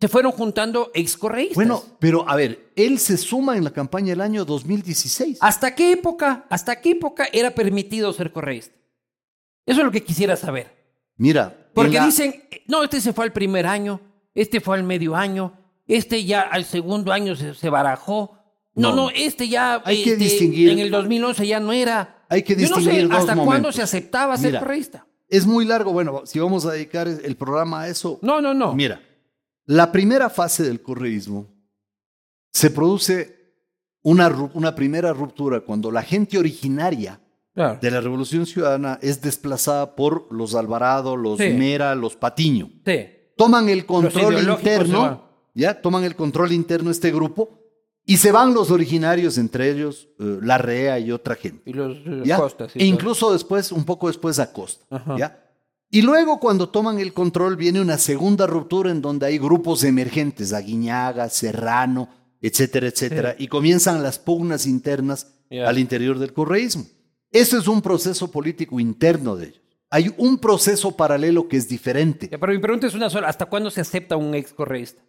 se 0.00 0.08
fueron 0.08 0.32
juntando 0.32 0.90
excorreístas. 0.94 1.56
Bueno, 1.56 1.82
pero 1.98 2.26
a 2.26 2.34
ver, 2.36 2.70
él 2.76 2.98
se 2.98 3.18
suma 3.18 3.56
en 3.58 3.64
la 3.64 3.70
campaña 3.70 4.08
del 4.10 4.22
año 4.22 4.44
2016. 4.46 5.38
¿hasta 5.42 5.74
qué 5.74 5.92
época, 5.92 6.46
hasta 6.48 6.80
qué 6.80 6.92
época 6.92 7.28
era 7.32 7.50
permitido 7.50 8.10
ser 8.14 8.32
correísta? 8.32 8.74
Eso 9.66 9.80
es 9.80 9.84
lo 9.84 9.90
que 9.92 10.02
quisiera 10.02 10.36
saber. 10.36 10.79
Mira, 11.20 11.68
Porque 11.74 11.96
la- 11.98 12.06
dicen, 12.06 12.42
no, 12.66 12.82
este 12.82 13.00
se 13.00 13.12
fue 13.12 13.26
al 13.26 13.32
primer 13.32 13.66
año, 13.66 14.00
este 14.34 14.58
fue 14.60 14.76
al 14.78 14.84
medio 14.84 15.14
año, 15.14 15.52
este 15.86 16.24
ya 16.24 16.40
al 16.40 16.64
segundo 16.64 17.12
año 17.12 17.36
se, 17.36 17.52
se 17.54 17.68
barajó. 17.68 18.38
No, 18.74 18.90
No. 18.90 18.96
no, 18.96 19.10
este 19.10 19.46
ya 19.48 19.82
Hay 19.84 20.02
que 20.02 20.12
este, 20.12 20.24
distinguir- 20.24 20.70
en 20.70 20.78
el 20.78 20.90
2011 20.90 21.46
ya 21.46 21.60
no 21.60 21.72
era. 21.72 22.24
Hay 22.30 22.42
que 22.42 22.54
Yo 22.56 22.68
no 22.70 22.76
sé 22.76 22.80
distinguir 22.82 23.12
hasta 23.12 23.36
cuándo 23.36 23.70
se 23.70 23.82
aceptaba 23.82 24.36
ser 24.38 24.46
Mira. 24.52 24.60
correísta. 24.60 25.06
es 25.28 25.44
muy 25.46 25.64
largo. 25.64 25.92
Bueno, 25.92 26.22
si 26.24 26.38
vamos 26.40 26.64
a 26.66 26.72
dedicar 26.72 27.06
el 27.06 27.36
programa 27.36 27.82
a 27.82 27.88
eso. 27.88 28.18
No, 28.22 28.40
no, 28.40 28.52
no. 28.54 28.74
Mira, 28.74 29.00
la 29.66 29.92
primera 29.92 30.30
fase 30.30 30.62
del 30.64 30.80
correísmo 30.82 31.46
se 32.52 32.70
produce 32.70 33.54
una, 34.02 34.28
una 34.54 34.74
primera 34.74 35.12
ruptura 35.12 35.60
cuando 35.60 35.90
la 35.92 36.02
gente 36.02 36.38
originaria 36.38 37.20
Claro. 37.60 37.78
de 37.80 37.90
la 37.90 38.00
Revolución 38.00 38.46
Ciudadana 38.46 38.98
es 39.02 39.20
desplazada 39.20 39.94
por 39.94 40.32
los 40.32 40.54
Alvarado, 40.54 41.16
los 41.16 41.38
Sí. 41.38 41.50
Mera, 41.50 41.94
los 41.94 42.16
Patiño. 42.16 42.70
Sí. 42.86 43.06
Toman 43.36 43.68
el 43.68 43.84
control 43.86 44.38
interno, 44.48 45.24
ya, 45.54 45.80
toman 45.80 46.04
el 46.04 46.14
control 46.16 46.52
interno 46.52 46.90
este 46.90 47.10
grupo 47.10 47.58
Y 48.06 48.16
se 48.16 48.32
van 48.32 48.54
los 48.54 48.70
originarios, 48.70 49.36
entre 49.38 49.70
ellos 49.70 50.08
eh, 50.18 50.38
la 50.42 50.58
REA 50.58 50.98
y 50.98 51.12
otra 51.12 51.34
gente. 51.36 51.70
Y 51.70 51.74
los 51.74 51.98
¿ya? 52.24 52.36
costas. 52.38 52.74
e 52.74 52.84
incluso 52.84 53.32
después, 53.32 53.70
un 53.72 53.84
poco 53.84 54.08
después, 54.08 54.38
Acosta. 54.38 54.84
Ajá. 54.90 55.16
¿ya? 55.18 55.44
Y 55.90 56.02
luego 56.02 56.40
cuando 56.40 56.68
toman 56.70 56.98
el 56.98 57.12
control 57.12 57.56
viene 57.56 57.80
una 57.80 57.98
segunda 57.98 58.46
ruptura 58.46 58.90
en 58.90 59.02
donde 59.02 59.26
hay 59.26 59.38
grupos 59.38 59.84
emergentes, 59.84 60.52
Aguiñaga, 60.52 61.28
Serrano, 61.28 62.08
etcétera, 62.40 62.86
etcétera, 62.88 63.34
y 63.38 63.48
comienzan 63.48 64.02
las 64.02 64.18
pugnas 64.18 64.66
internas 64.66 65.26
al 65.50 65.78
interior 65.78 66.18
del 66.18 66.32
correísmo. 66.32 66.86
Eso 67.32 67.58
es 67.58 67.68
un 67.68 67.80
proceso 67.82 68.30
político 68.30 68.80
interno 68.80 69.36
de 69.36 69.46
ellos. 69.48 69.60
Hay 69.90 70.12
un 70.18 70.38
proceso 70.38 70.96
paralelo 70.96 71.48
que 71.48 71.56
es 71.56 71.68
diferente. 71.68 72.28
Ya, 72.30 72.38
pero 72.38 72.52
mi 72.52 72.58
pregunta 72.58 72.86
es 72.86 72.94
una 72.94 73.10
sola. 73.10 73.28
¿Hasta 73.28 73.46
cuándo 73.46 73.70
se 73.70 73.80
acepta 73.80 74.16
un 74.16 74.34
ex 74.34 74.52
correísta? 74.52 75.02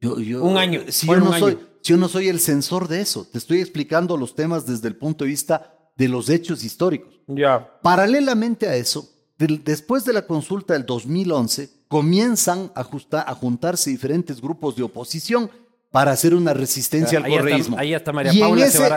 Yo- 0.00 0.18
yo- 0.20 0.44
Un 0.44 0.56
año, 0.56 0.82
Si 0.88 1.06
yo, 1.06 1.12
ponle 1.14 1.24
no 1.24 1.30
un 1.32 1.38
soy, 1.40 1.52
año. 1.52 1.60
si 1.82 1.90
yo 1.92 1.96
no 1.96 2.08
soy 2.08 2.28
el 2.28 2.38
censor 2.40 2.86
de 2.86 3.00
eso, 3.00 3.26
te 3.30 3.38
estoy 3.38 3.60
explicando 3.60 4.16
los 4.16 4.34
temas 4.36 4.64
desde 4.64 4.86
el 4.88 4.96
punto 4.96 5.24
de 5.24 5.30
vista 5.30 5.74
de 5.96 6.08
los 6.08 6.28
hechos 6.28 6.62
históricos. 6.64 7.20
Ya. 7.26 7.68
Paralelamente 7.82 8.68
a 8.68 8.76
eso, 8.76 9.08
después 9.38 10.04
de 10.04 10.12
la 10.12 10.22
consulta 10.26 10.74
del 10.74 10.86
2011, 10.86 11.70
comienzan 11.88 12.70
a, 12.76 12.84
justa- 12.84 13.24
a 13.28 13.34
juntarse 13.34 13.90
diferentes 13.90 14.40
grupos 14.40 14.76
de 14.76 14.84
oposición 14.84 15.50
para 15.90 16.12
hacer 16.12 16.32
una 16.34 16.54
resistencia 16.54 17.18
Ahí 17.18 17.24
al 17.24 17.30
está- 17.32 17.40
correísmo. 17.42 17.76
ahí 17.78 17.94
está 17.94 18.12
María 18.12 18.32
Y 18.32 18.38
Paula 18.40 18.66
ese-. 18.66 18.88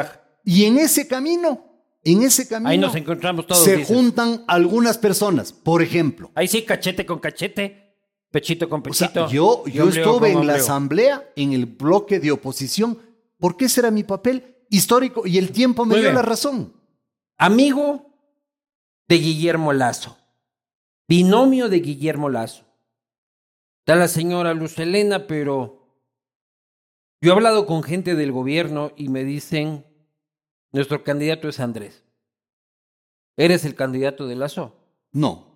Y 0.46 0.66
en 0.66 0.78
ese 0.78 1.08
camino, 1.08 1.71
en 2.04 2.24
ese 2.24 2.48
camino, 2.48 2.70
Ahí 2.70 2.78
nos 2.78 2.96
encontramos 2.96 3.46
todos. 3.48 3.64
se 3.64 3.78
dices. 3.78 3.88
juntan 3.96 4.44
algunas 4.48 4.98
personas. 4.98 5.54
Por 5.54 5.82
ejemplo, 5.82 6.32
Ahí 6.36 6.48
sí, 6.48 6.64
cachete 6.64 7.06
con 7.06 7.20
cachete, 7.20 7.96
pechito 8.32 8.68
con 8.70 8.82
o 8.88 8.94
sea, 8.94 9.08
pechito. 9.10 9.30
yo, 9.30 9.64
estuve 9.68 10.32
en 10.32 10.48
la 10.48 10.56
asamblea, 10.56 11.30
en 11.36 11.54
el 11.54 11.66
bloque 11.66 12.20
de 12.20 12.32
oposición, 12.32 12.98
porque 13.38 13.66
ese 13.66 13.82
era 13.82 13.92
mi 13.92 14.04
papel 14.04 14.56
histórico 14.70 15.28
y 15.28 15.38
el 15.38 15.52
tiempo 15.52 15.84
me 15.86 15.90
Muy 15.96 16.00
dio 16.00 16.10
bien. 16.10 16.16
la 16.16 16.22
razón. 16.22 16.74
Amigo 17.38 18.08
de 19.08 19.18
Guillermo 19.18 19.74
Lazo. 19.74 20.18
Binomio 21.08 21.68
de 21.70 21.80
Guillermo 21.80 22.30
Lazo. 22.30 22.64
Está 23.80 23.96
la 23.96 24.08
señora 24.08 24.54
Luz 24.54 24.78
Helena, 24.80 25.28
pero 25.28 25.80
yo 27.20 27.32
he 27.32 27.36
hablado 27.36 27.66
con 27.66 27.84
gente 27.84 28.16
del 28.16 28.32
gobierno 28.32 28.92
y 28.96 29.10
me 29.10 29.24
dicen, 29.24 29.86
nuestro 30.72 31.04
candidato 31.04 31.50
es 31.50 31.60
Andrés. 31.60 32.04
¿Eres 33.38 33.66
el 33.66 33.76
candidato 33.76 34.28
de 34.28 34.36
Lazo? 34.36 34.76
No. 35.12 35.48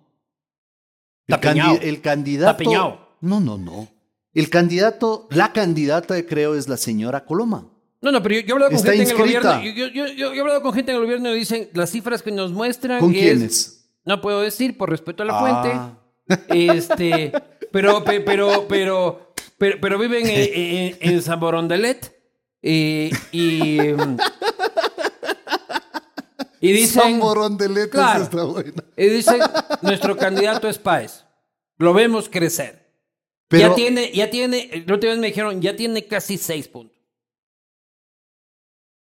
El, 1.26 1.36
candi- 1.36 1.78
el 1.82 2.00
candidato. 2.00 2.50
Está 2.52 2.56
piñao. 2.56 3.16
No, 3.20 3.40
no, 3.40 3.58
no. 3.58 3.88
El 4.34 4.50
candidato, 4.50 5.26
la 5.30 5.52
candidata, 5.52 6.20
creo, 6.26 6.54
es 6.54 6.68
la 6.68 6.76
señora 6.76 7.24
Coloma. 7.24 7.66
No, 8.02 8.12
no, 8.12 8.22
pero 8.22 8.34
yo, 8.36 8.40
yo 8.42 8.48
he 8.48 8.52
hablado 8.52 8.70
con 8.70 8.76
Está 8.76 8.92
gente 8.92 9.04
en 9.04 9.10
el 9.10 9.16
gobierno. 9.22 9.62
Yo, 9.62 9.70
yo- 9.72 9.86
yo- 9.88 10.14
yo 10.14 10.32
he 10.34 10.40
hablado 10.40 10.62
con 10.62 10.72
gente 10.74 10.92
en 10.92 10.96
el 10.98 11.02
gobierno 11.04 11.34
y 11.34 11.38
dicen 11.38 11.68
las 11.72 11.90
cifras 11.90 12.22
que 12.22 12.30
nos 12.30 12.52
muestran. 12.52 13.00
¿Con 13.00 13.12
es- 13.14 13.18
quiénes? 13.20 13.90
No 14.04 14.20
puedo 14.20 14.40
decir 14.42 14.76
por 14.76 14.90
respeto 14.90 15.22
a 15.22 15.26
la 15.26 15.38
Ah. 15.38 15.98
fuente. 16.28 16.76
Este, 16.76 17.32
pero, 17.72 18.04
pe- 18.04 18.20
pero, 18.20 18.66
pero, 18.68 19.32
pero, 19.58 19.78
pero 19.80 19.98
viven 19.98 20.26
en, 20.26 20.50
en, 20.54 20.96
en 21.00 21.22
San 21.22 21.40
Borondelet. 21.40 22.14
eh, 22.62 23.10
y, 23.32 23.78
em, 23.78 24.16
y 26.68 26.72
dicen, 26.72 27.02
San 27.02 27.20
Claro. 27.90 28.22
esa 28.22 28.22
está 28.24 28.44
buena. 28.44 28.84
y 28.96 29.06
dicen, 29.06 29.40
nuestro 29.82 30.16
candidato 30.16 30.68
es 30.68 30.78
Páez. 30.78 31.24
Lo 31.78 31.92
vemos 31.94 32.28
crecer. 32.28 32.86
Pero, 33.48 33.68
ya 33.68 33.74
tiene, 33.74 34.12
ya 34.12 34.30
tiene, 34.30 34.84
la 34.86 34.94
última 34.94 35.12
vez 35.12 35.20
me 35.20 35.26
dijeron, 35.28 35.60
ya 35.60 35.76
tiene 35.76 36.06
casi 36.06 36.36
seis 36.36 36.66
puntos. 36.68 36.96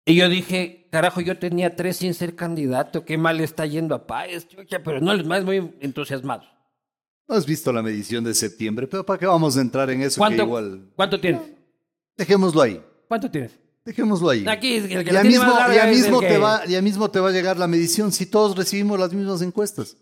Y 0.06 0.16
yo 0.16 0.30
dije, 0.30 0.88
carajo, 0.92 1.20
yo 1.22 1.38
tenía 1.38 1.76
tres 1.76 1.98
sin 1.98 2.14
ser 2.14 2.36
candidato, 2.36 3.04
qué 3.04 3.18
mal 3.18 3.42
está 3.42 3.66
yendo 3.66 3.94
a 3.94 4.08
Páez, 4.08 4.48
pero 4.84 5.02
no, 5.02 5.14
los 5.14 5.26
más 5.26 5.44
muy 5.44 5.74
entusiasmados. 5.82 6.48
no 7.28 7.36
has 7.36 7.46
visto 7.46 7.74
la 7.74 7.82
medición 7.82 8.24
de 8.24 8.34
septiembre, 8.34 8.88
pero 8.88 9.06
¿para 9.06 9.20
qué 9.20 9.26
vamos 9.26 9.58
a 9.58 9.62
entrar 9.62 9.90
en 9.90 10.02
eso? 10.02 10.16
Que 10.16 10.20
¿Cuánto, 10.20 10.44
igual. 10.44 10.92
¿Cuánto 10.96 11.20
tienes? 11.20 11.42
Dejémoslo 12.16 12.62
ahí. 12.62 12.82
¿Cuánto 13.08 13.30
tienes? 13.30 13.60
Dejémoslo 13.88 14.30
ahí. 14.30 14.46
Aquí, 14.46 14.76
el 14.76 15.06
que 15.06 15.14
ya, 15.14 15.24
mismo, 15.24 15.46
ya, 15.46 15.90
que- 15.90 16.28
te 16.28 16.38
va, 16.38 16.66
ya 16.66 16.82
mismo 16.82 17.10
te 17.10 17.22
va 17.22 17.30
a 17.30 17.32
llegar 17.32 17.58
la 17.58 17.68
medición 17.68 18.12
si 18.12 18.26
todos 18.26 18.58
recibimos 18.58 19.00
las 19.00 19.14
mismas 19.14 19.42
encuestas. 19.42 19.96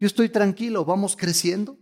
Yo 0.00 0.08
estoy 0.08 0.28
tranquilo, 0.28 0.84
vamos 0.84 1.14
creciendo 1.16 1.78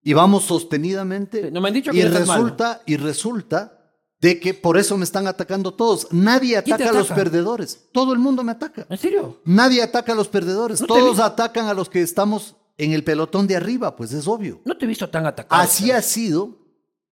y 0.00 0.12
vamos 0.12 0.44
sostenidamente. 0.44 1.50
No 1.50 1.60
me 1.60 1.68
han 1.68 1.74
dicho 1.74 1.90
que 1.90 1.98
y 1.98 2.04
mal. 2.04 2.12
resulta 2.12 2.82
y 2.86 2.96
resulta 2.98 3.80
de 4.20 4.38
que 4.38 4.54
por 4.54 4.78
eso 4.78 4.96
me 4.96 5.02
están 5.02 5.26
atacando 5.26 5.74
todos. 5.74 6.06
Nadie 6.12 6.62
¿Quién 6.62 6.76
te 6.76 6.84
ataca 6.84 6.90
a 6.90 7.00
los 7.00 7.08
perdedores. 7.08 7.88
Todo 7.92 8.12
el 8.12 8.20
mundo 8.20 8.44
me 8.44 8.52
ataca. 8.52 8.86
¿En 8.88 8.96
serio? 8.96 9.40
Nadie 9.44 9.82
ataca 9.82 10.12
a 10.12 10.14
los 10.14 10.28
perdedores. 10.28 10.80
No 10.82 10.86
Todos 10.86 11.18
atacan 11.18 11.66
a 11.66 11.74
los 11.74 11.88
que 11.88 12.00
estamos 12.00 12.54
en 12.78 12.92
el 12.92 13.02
pelotón 13.02 13.48
de 13.48 13.56
arriba, 13.56 13.96
pues 13.96 14.12
es 14.12 14.28
obvio. 14.28 14.60
No 14.64 14.78
te 14.78 14.84
he 14.84 14.88
visto 14.88 15.10
tan 15.10 15.26
atacado. 15.26 15.60
Así 15.60 15.90
ha 15.90 16.00
sido. 16.00 16.60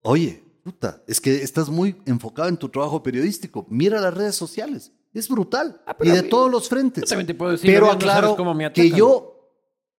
Oye, 0.03 0.45
puta, 0.63 1.03
es 1.07 1.21
que 1.21 1.43
estás 1.43 1.69
muy 1.69 1.97
enfocado 2.07 2.49
en 2.49 2.57
tu 2.57 2.69
trabajo 2.69 3.03
periodístico. 3.03 3.67
Mira 3.69 4.01
las 4.01 4.15
redes 4.15 4.35
sociales. 4.37 4.93
Es 5.13 5.29
brutal. 5.29 5.81
Ah, 5.87 5.97
y 6.03 6.11
de 6.11 6.23
mí- 6.23 6.29
todos 6.29 6.51
los 6.51 6.69
frentes. 6.69 7.03
Yo 7.05 7.09
también 7.09 7.27
te 7.27 7.35
puedo 7.35 7.53
decir, 7.53 7.71
pero 7.71 7.87
no 7.87 7.93
aclaro 7.93 8.37
que 8.73 8.91
yo 8.91 9.51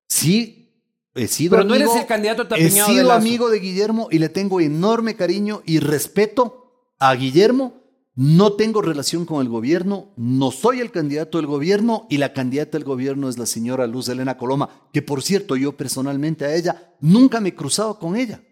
sí 0.07 0.69
he 1.13 1.27
sido 1.27 1.51
Pero 1.57 1.63
no 1.67 1.75
eres 1.75 1.93
el 1.95 2.05
candidato 2.05 2.47
he 2.55 2.63
de 2.63 2.69
sido 2.71 3.11
amigo 3.11 3.49
de 3.49 3.59
Guillermo 3.59 4.07
y 4.11 4.19
le 4.19 4.29
tengo 4.29 4.61
enorme 4.61 5.15
cariño 5.15 5.61
y 5.65 5.79
respeto 5.79 6.93
a 6.99 7.13
Guillermo. 7.15 7.81
No 8.13 8.53
tengo 8.53 8.81
relación 8.81 9.25
con 9.25 9.41
el 9.41 9.47
gobierno, 9.47 10.11
no 10.17 10.51
soy 10.51 10.81
el 10.81 10.91
candidato 10.91 11.37
del 11.37 11.47
gobierno 11.47 12.07
y 12.09 12.17
la 12.17 12.33
candidata 12.33 12.77
del 12.77 12.83
gobierno 12.83 13.29
es 13.29 13.37
la 13.37 13.45
señora 13.45 13.87
Luz 13.87 14.09
Elena 14.09 14.37
Coloma, 14.37 14.69
que 14.91 15.01
por 15.01 15.23
cierto 15.23 15.55
yo 15.55 15.77
personalmente 15.77 16.43
a 16.43 16.53
ella 16.53 16.93
nunca 16.99 17.39
me 17.39 17.49
he 17.49 17.55
cruzado 17.55 17.97
con 17.99 18.17
ella. 18.17 18.43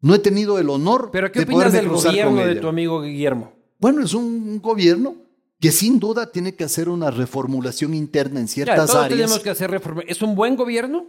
No 0.00 0.14
he 0.14 0.18
tenido 0.18 0.58
el 0.58 0.70
honor 0.70 1.10
¿Pero 1.12 1.30
qué 1.32 1.40
de 1.40 1.44
opinas 1.44 1.72
del 1.72 1.88
gobierno 1.88 2.46
de 2.46 2.56
tu 2.56 2.68
amigo 2.68 3.02
Guillermo? 3.02 3.52
Bueno, 3.78 4.02
es 4.04 4.14
un 4.14 4.60
gobierno 4.60 5.16
que 5.60 5.72
sin 5.72 5.98
duda 5.98 6.30
tiene 6.30 6.54
que 6.54 6.64
hacer 6.64 6.88
una 6.88 7.10
reformulación 7.10 7.94
interna 7.94 8.40
en 8.40 8.46
Ya, 8.46 8.52
ciertas 8.52 8.86
todos 8.90 9.04
áreas. 9.04 9.18
tenemos 9.18 9.40
que 9.40 9.50
hacer 9.50 9.70
reforma. 9.70 10.02
¿Es 10.06 10.22
un 10.22 10.34
buen 10.34 10.56
gobierno? 10.56 11.06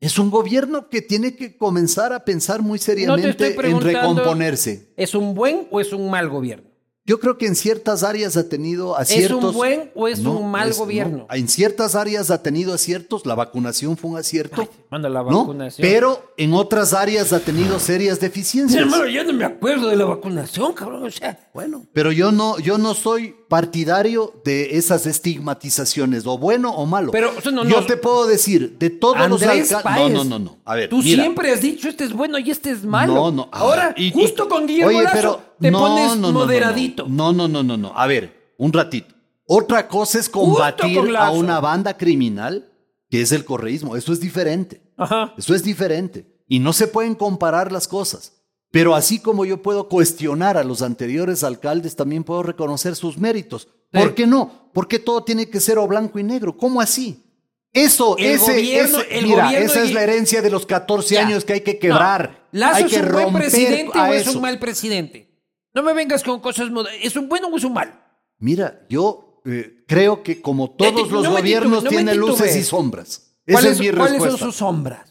Es 0.00 0.18
un 0.18 0.30
gobierno 0.30 0.88
que 0.88 1.02
tiene 1.02 1.34
que 1.34 1.56
comenzar 1.56 2.12
a 2.12 2.24
pensar 2.24 2.62
muy 2.62 2.78
seriamente 2.78 3.30
estoy 3.30 3.70
en 3.70 3.80
recomponerse. 3.80 4.92
¿Es 4.96 5.14
un 5.16 5.34
buen 5.34 5.66
o 5.72 5.80
es 5.80 5.92
un 5.92 6.08
mal 6.08 6.28
gobierno? 6.28 6.67
Yo 7.08 7.18
creo 7.18 7.38
que 7.38 7.46
en 7.46 7.56
ciertas 7.56 8.02
áreas 8.02 8.36
ha 8.36 8.48
tenido 8.50 8.94
¿Es 8.96 9.00
aciertos. 9.10 9.42
un 9.46 9.52
buen 9.54 9.90
o 9.94 10.06
es 10.08 10.20
No, 10.20 10.38
un 10.38 10.50
mal 10.50 10.68
es- 10.68 10.76
no. 10.78 10.84
gobierno? 10.84 11.26
En 11.30 11.48
ciertas 11.48 11.94
áreas 11.94 12.30
ha 12.30 12.42
tenido 12.42 12.74
aciertos. 12.74 13.24
La 13.24 13.34
vacunación 13.34 13.96
fue 13.96 14.10
un 14.10 14.18
acierto. 14.18 14.60
Ay, 14.60 14.68
manda 14.90 15.08
la 15.08 15.22
¿no? 15.22 15.40
vacunación. 15.40 15.88
Pero 15.88 16.32
en 16.36 16.52
otras 16.52 16.92
áreas 16.92 17.32
ha 17.32 17.40
tenido 17.40 17.80
serias 17.80 18.20
deficiencias. 18.20 18.82
hermano, 18.82 19.06
yo 19.08 19.24
no 19.24 19.32
me 19.32 19.46
acuerdo 19.46 19.88
de 19.88 19.96
la 19.96 20.04
vacunación, 20.04 20.74
cabrón. 20.74 21.02
O 21.04 21.10
sea, 21.10 21.48
Bueno, 21.54 21.86
pero 21.94 22.12
yo 22.12 22.30
no, 22.30 22.58
yo 22.58 22.76
no 22.76 22.92
soy 22.92 23.34
partidario 23.48 24.34
de 24.44 24.76
esas 24.76 25.06
estigmatizaciones, 25.06 26.26
o 26.26 26.36
bueno 26.38 26.70
o 26.74 26.86
malo. 26.86 27.10
Pero, 27.12 27.32
o 27.36 27.40
sea, 27.40 27.50
no, 27.52 27.64
yo 27.64 27.80
no- 27.80 27.86
te 27.86 27.96
puedo 27.96 28.26
decir, 28.26 28.76
de 28.78 28.90
todos 28.90 29.16
los 29.28 29.42
alcaldes. 29.42 29.72
No, 29.84 30.08
no, 30.10 30.24
no, 30.24 30.38
no. 30.38 30.58
A 30.64 30.74
ver, 30.74 30.88
tú 30.90 30.98
mira. 30.98 31.22
siempre 31.22 31.50
has 31.52 31.60
dicho 31.62 31.88
este 31.88 32.04
es 32.04 32.12
bueno 32.12 32.38
y 32.38 32.50
este 32.50 32.70
es 32.70 32.84
malo. 32.84 33.14
No, 33.14 33.30
no. 33.30 33.48
ah, 33.52 33.60
Ahora, 33.60 33.94
y- 33.96 34.08
y- 34.08 34.12
justo 34.12 34.48
con 34.48 34.66
Guillermo 34.66 34.90
Oye, 34.90 35.02
Lazo, 35.02 35.16
pero 35.16 35.40
te 35.60 35.70
no, 35.70 35.78
pones 35.80 36.08
no, 36.10 36.16
no, 36.16 36.32
no, 36.32 36.38
moderadito. 36.40 37.06
No, 37.08 37.32
no, 37.32 37.48
no, 37.48 37.62
no, 37.62 37.76
no. 37.76 37.92
A 37.96 38.06
ver, 38.06 38.52
un 38.58 38.72
ratito. 38.72 39.14
Otra 39.46 39.88
cosa 39.88 40.18
es 40.18 40.28
combatir 40.28 40.98
con 40.98 41.16
a 41.16 41.30
una 41.30 41.58
banda 41.60 41.96
criminal 41.96 42.70
que 43.10 43.22
es 43.22 43.32
el 43.32 43.44
correísmo. 43.46 43.96
Eso 43.96 44.12
es 44.12 44.20
diferente. 44.20 44.82
Ajá. 44.98 45.32
Eso 45.38 45.54
es 45.54 45.62
diferente. 45.64 46.26
Y 46.46 46.58
no 46.58 46.72
se 46.74 46.86
pueden 46.86 47.14
comparar 47.14 47.72
las 47.72 47.88
cosas. 47.88 48.34
Pero 48.70 48.94
así 48.94 49.18
como 49.18 49.44
yo 49.44 49.62
puedo 49.62 49.88
cuestionar 49.88 50.56
a 50.58 50.64
los 50.64 50.82
anteriores 50.82 51.42
alcaldes, 51.42 51.96
también 51.96 52.22
puedo 52.24 52.42
reconocer 52.42 52.96
sus 52.96 53.16
méritos. 53.18 53.68
¿Por 53.90 54.14
qué 54.14 54.26
no? 54.26 54.70
¿Por 54.74 54.86
qué 54.88 54.98
todo 54.98 55.24
tiene 55.24 55.48
que 55.48 55.60
ser 55.60 55.78
o 55.78 55.86
blanco 55.88 56.18
y 56.18 56.22
negro? 56.22 56.56
¿Cómo 56.56 56.80
así? 56.80 57.24
Eso, 57.72 58.16
El 58.18 58.26
ese, 58.26 58.52
gobierno- 58.52 58.98
ese- 59.00 59.18
el 59.18 59.26
mira, 59.26 59.58
esa 59.58 59.82
es 59.82 59.92
la 59.92 60.02
herencia 60.02 60.42
de 60.42 60.50
los 60.50 60.66
14 60.66 61.14
Ya. 61.14 61.26
años 61.26 61.44
que 61.44 61.54
hay 61.54 61.60
que 61.62 61.78
quebrar. 61.78 62.48
No, 62.52 62.60
¿Lazo 62.60 62.76
hay 62.76 62.84
es 62.84 62.90
que 62.92 63.00
un 63.00 63.12
buen 63.12 63.32
presidente 63.34 63.98
o 63.98 64.06
es 64.12 64.22
eso. 64.26 64.36
un 64.38 64.42
mal 64.42 64.58
presidente? 64.58 65.28
No 65.74 65.82
me 65.82 65.92
vengas 65.92 66.22
con 66.22 66.40
cosas 66.40 66.70
moder- 66.70 66.94
¿Es 67.02 67.14
un 67.16 67.28
bueno 67.28 67.48
o 67.48 67.56
es 67.56 67.64
un 67.64 67.72
mal? 67.74 68.02
Mira, 68.38 68.86
yo 68.88 69.40
eh, 69.44 69.84
creo 69.86 70.22
que 70.22 70.42
como 70.42 70.70
todos 70.72 71.10
los 71.10 71.24
no 71.24 71.30
gobiernos 71.32 71.84
tienen 71.84 72.16
luces 72.18 72.54
y 72.56 72.64
sombras. 72.64 73.34
Esa 73.46 73.60
¿Cuáles, 73.60 73.72
es 73.72 73.80
mi 73.80 73.90
cuáles 73.96 74.22
son 74.22 74.38
sus 74.38 74.56
sombras? 74.56 75.07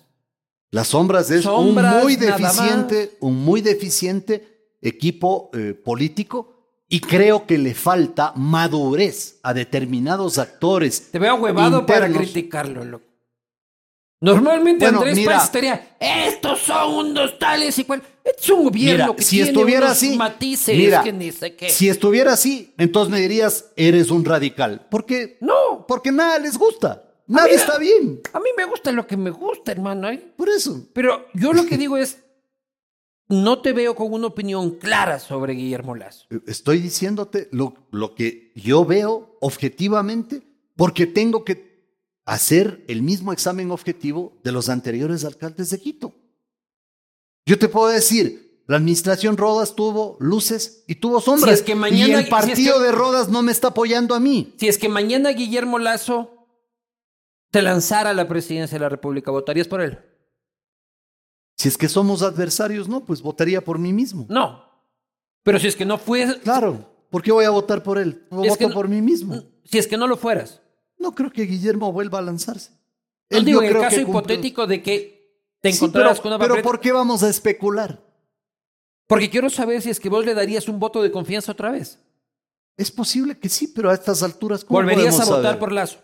Las 0.72 0.88
sombras 0.90 1.32
es 1.32 1.44
Sombras, 1.44 1.94
un 1.96 2.02
muy 2.02 2.16
deficiente, 2.16 3.18
un 3.22 3.36
muy 3.44 3.62
deficiente 3.62 4.76
equipo 4.82 5.50
eh, 5.54 5.74
político 5.74 6.54
y 6.90 7.00
creo 7.00 7.46
que 7.46 7.58
le 7.58 7.74
falta 7.74 8.34
madurez 8.36 9.40
a 9.44 9.54
determinados 9.54 10.38
actores. 10.38 11.10
Te 11.12 11.20
veo 11.20 11.36
huevado 11.36 11.86
para 11.86 12.08
internos. 12.08 12.32
criticarlo, 12.32 12.84
loco. 12.86 13.06
Normalmente 14.20 14.84
Bueno, 14.86 15.00
Andrés 15.00 15.16
mira. 15.16 15.32
Páez 15.34 15.44
estaría, 15.44 15.98
estos 16.00 16.60
son 16.60 16.94
unos 16.96 17.38
tales 17.38 17.78
y 17.78 17.84
cual. 17.84 18.02
Es 18.24 18.50
un 18.50 18.64
gobierno 18.66 19.04
Mira, 19.06 19.16
que 19.16 19.24
si 19.24 19.36
tiene 19.38 19.50
estuviera 19.52 19.86
unos 19.86 19.92
así, 19.92 20.18
matices 20.18 20.76
mira, 20.76 21.04
que 21.04 21.14
ni 21.14 21.32
sé 21.32 21.56
qué. 21.56 21.70
Si 21.70 21.88
estuviera 21.88 22.34
así, 22.34 22.74
entonces 22.78 23.12
me 23.12 23.22
dirías, 23.22 23.66
eres 23.76 24.10
un 24.10 24.26
radical. 24.26 24.88
¿Por 24.90 25.06
qué? 25.06 25.38
No, 25.40 25.86
Porque 25.88 26.12
nada 26.12 26.40
les 26.40 26.58
gusta. 26.58 27.04
Nada 27.28 27.48
mira. 27.48 27.60
está 27.60 27.78
bien. 27.78 28.22
a 28.34 28.40
mí 28.40 28.50
me 28.58 28.66
gusta 28.66 28.92
lo 28.92 29.06
que 29.06 29.18
me 29.18 29.30
gusta, 29.30 29.72
hermano. 29.72 30.10
¿eh? 30.10 30.34
Por 30.38 30.50
eso. 30.50 30.88
Pero 30.94 31.26
yo 31.34 31.54
lo 31.54 31.66
que 31.66 31.78
digo 31.78 31.98
es, 31.98 32.18
no 33.30 33.62
te 33.62 33.74
veo 33.74 33.96
con 33.96 34.14
una 34.14 34.28
opinión 34.28 34.72
clara 34.78 35.20
sobre 35.20 35.54
Guillermo 35.54 35.96
Lazo. 35.96 36.26
Estoy 36.46 36.80
diciéndote 36.80 37.50
lo, 37.52 37.74
lo 37.92 38.16
que 38.16 38.54
yo 38.56 38.86
veo 38.86 39.38
objetivamente, 39.42 40.42
porque 40.78 41.06
tengo 41.06 41.44
que 41.44 41.68
hacer 42.26 42.84
el 42.88 43.02
mismo 43.02 43.34
examen 43.34 43.72
objetivo 43.72 44.38
de 44.44 44.52
los 44.54 44.70
anteriores 44.70 45.26
alcaldes 45.26 45.70
de 45.70 45.80
Quito. 45.80 46.14
Yo 47.46 47.58
te 47.60 47.68
puedo 47.70 47.88
decir, 47.88 48.62
la 48.68 48.78
administración 48.78 49.38
Rodas 49.38 49.76
tuvo 49.76 50.18
luces 50.20 50.84
y 50.88 50.96
tuvo 50.96 51.20
sombras. 51.22 51.50
Si 51.58 51.62
es 51.62 51.66
que 51.66 51.76
mañana- 51.76 52.04
y 52.04 52.06
si 52.08 52.14
el 52.14 52.20
es 52.26 52.30
partido 52.30 52.78
que- 52.80 52.84
de 52.86 52.92
Rodas 52.92 53.30
no 53.30 53.42
me 53.42 53.52
está 53.52 53.70
apoyando 53.70 54.14
a 54.16 54.20
mí. 54.20 54.54
Si 54.58 54.68
es 54.68 54.78
que 54.78 54.90
mañana 54.90 55.30
Guillermo 55.32 55.80
Lazo 55.80 56.37
te 57.52 57.62
lanzara 57.62 58.10
a 58.12 58.14
la 58.14 58.28
presidencia 58.28 58.76
de 58.78 58.82
la 58.82 58.90
República, 58.90 59.32
¿votarías 59.32 59.68
por 59.68 59.82
él? 59.82 60.00
Si 61.56 61.68
es 61.68 61.78
que 61.78 61.90
somos 61.90 62.22
adversarios, 62.22 62.88
no, 62.88 63.04
pues 63.04 63.22
votaría 63.22 63.64
por 63.64 63.80
mí 63.80 63.92
mismo. 63.94 64.26
No. 64.30 64.64
Pero 65.44 65.60
si 65.60 65.68
es 65.68 65.76
que 65.76 65.86
no 65.86 65.98
fuese, 65.98 66.40
Claro, 66.42 66.94
¿por 67.10 67.24
qué 67.24 67.32
voy 67.32 67.46
a 67.46 67.50
votar 67.50 67.82
por 67.84 67.98
él? 67.98 68.24
Es 68.30 68.38
Voto 68.38 68.58
que 68.58 68.68
no- 68.68 68.74
por 68.74 68.88
mí 68.88 69.02
mismo. 69.02 69.44
si 69.64 69.78
es 69.78 69.88
que 69.88 69.98
no 69.98 70.08
lo 70.08 70.18
fueras. 70.18 70.62
No 71.00 71.14
creo 71.16 71.32
que 71.32 71.44
Guillermo 71.44 71.92
vuelva 71.92 72.20
a 72.20 72.22
lanzarse. 72.22 72.72
No 73.30 73.38
Él 73.40 73.46
digo, 73.46 73.62
no 73.62 73.68
en 73.68 73.76
el 73.76 73.82
caso 73.82 74.00
hipotético 74.02 74.68
de 74.68 74.82
que 74.84 75.18
te 75.62 75.72
Sí, 75.72 75.78
encontraras 75.78 76.20
pero, 76.20 76.22
con 76.24 76.30
una 76.32 76.40
pero 76.40 76.50
papeleta. 76.56 76.70
¿por 76.70 76.80
qué 76.80 76.92
vamos 76.92 77.24
a 77.24 77.30
especular? 77.30 78.04
Porque 79.08 79.30
quiero 79.30 79.50
saber 79.50 79.82
si 79.82 79.90
es 79.90 80.00
que 80.00 80.10
vos 80.10 80.26
le 80.26 80.34
darías 80.34 80.68
un 80.68 80.80
voto 80.80 81.02
de 81.02 81.12
confianza 81.12 81.54
otra 81.54 81.72
vez. 81.72 82.00
Es 82.78 82.92
posible 82.92 83.40
que 83.40 83.50
sí, 83.50 83.68
pero 83.68 83.90
a 83.90 83.94
estas 83.94 84.22
alturas, 84.22 84.64
¿cómo 84.64 84.80
¿Volverías 84.80 85.20
a 85.20 85.26
votar 85.26 85.44
saber? 85.44 85.60
por 85.60 85.72
Lazo? 85.72 85.98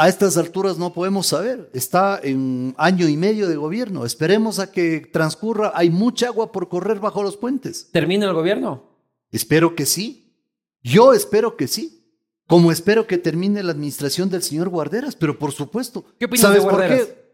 A 0.00 0.08
estas 0.08 0.36
alturas 0.36 0.78
no 0.78 0.92
podemos 0.92 1.26
saber. 1.26 1.70
Está 1.74 2.20
en 2.22 2.72
año 2.78 3.08
y 3.08 3.16
medio 3.16 3.48
de 3.48 3.56
gobierno. 3.56 4.06
Esperemos 4.06 4.60
a 4.60 4.70
que 4.70 5.00
transcurra. 5.00 5.72
Hay 5.74 5.90
mucha 5.90 6.28
agua 6.28 6.52
por 6.52 6.68
correr 6.68 7.00
bajo 7.00 7.20
los 7.20 7.36
puentes. 7.36 7.88
¿Termina 7.90 8.26
el 8.26 8.32
gobierno? 8.32 8.84
Espero 9.32 9.74
que 9.74 9.86
sí. 9.86 10.36
Yo 10.84 11.14
espero 11.14 11.56
que 11.56 11.66
sí. 11.66 12.14
Como 12.46 12.70
espero 12.70 13.08
que 13.08 13.18
termine 13.18 13.60
la 13.64 13.72
administración 13.72 14.30
del 14.30 14.44
señor 14.44 14.68
Guarderas, 14.68 15.16
pero 15.16 15.36
por 15.36 15.50
supuesto. 15.50 16.04
¿Qué 16.16 16.26
opinas 16.26 16.42
¿Sabes 16.42 16.62
de 16.62 16.70
por 16.70 16.78
Guarderas? 16.78 17.06
qué? 17.06 17.27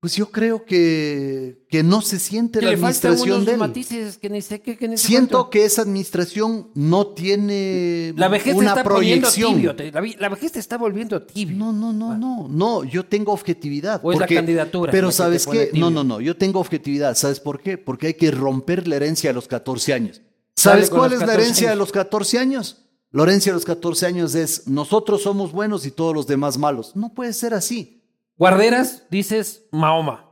Pues 0.00 0.16
yo 0.16 0.30
creo 0.30 0.64
que, 0.64 1.66
que 1.68 1.82
no 1.82 2.00
se 2.00 2.18
siente 2.18 2.58
Que 2.58 2.64
la 2.64 2.70
le 2.72 2.76
administración 2.78 3.44
de 3.44 3.52
él. 3.52 3.58
matices 3.58 4.16
que 4.16 4.30
ni 4.30 4.40
sé 4.40 4.62
qué, 4.62 4.78
que 4.78 4.88
ni 4.88 4.96
sé 4.96 5.06
Siento 5.06 5.36
cuánto. 5.40 5.50
que 5.50 5.64
esa 5.66 5.82
administración 5.82 6.70
no 6.74 7.08
tiene 7.08 8.14
La 8.16 8.28
vejez 8.28 8.54
te 8.54 8.58
una 8.58 8.68
está 8.70 8.82
proyección. 8.82 9.54
tibio. 9.56 9.76
te- 9.76 9.92
la, 9.92 10.28
vejez 10.30 10.52
te 10.52 10.58
está 10.58 10.78
volviendo 10.78 11.20
tibio. 11.22 11.54
No, 11.58 11.70
no, 11.74 11.92
no, 11.92 12.16
no, 12.16 12.48
no, 12.48 12.82
yo 12.84 13.04
tengo 13.04 13.32
objetividad. 13.32 14.00
O 14.02 14.10
es 14.12 14.18
la 14.18 14.26
candidatura 14.26 14.90
Pero 14.90 15.08
que 15.08 15.12
¿sabes 15.14 15.46
qué? 15.46 15.70
No, 15.74 15.90
no, 15.90 16.02
no, 16.02 16.18
yo 16.22 16.34
tengo 16.34 16.60
objetividad. 16.60 17.14
¿Sabes 17.14 17.38
por 17.38 17.60
qué? 17.60 17.76
Porque 17.76 18.06
hay 18.06 18.14
que 18.14 18.30
romper 18.30 18.88
la 18.88 18.96
herencia 18.96 19.28
a 19.28 19.34
los 19.34 19.48
14 19.48 19.92
años. 19.92 20.22
¿Sabes 20.56 20.88
cuál 20.88 21.12
es 21.12 21.20
la 21.20 21.26
14 21.26 21.42
herencia 21.42 21.70
de 21.70 21.76
los 21.76 21.92
14 21.92 22.38
años? 22.38 22.86
La 23.12 23.24
herencia 23.24 23.52
de 23.52 23.56
los 23.56 23.66
14 23.66 24.06
años 24.06 24.34
es 24.34 24.66
nosotros 24.66 25.22
somos 25.24 25.52
buenos 25.52 25.84
y 25.84 25.90
todos 25.90 26.14
los 26.14 26.26
demás 26.26 26.56
malos. 26.56 26.96
No 26.96 27.12
puede 27.12 27.34
ser 27.34 27.52
así. 27.52 27.99
Guarderas, 28.40 29.02
dices 29.10 29.66
Mahoma. 29.70 30.26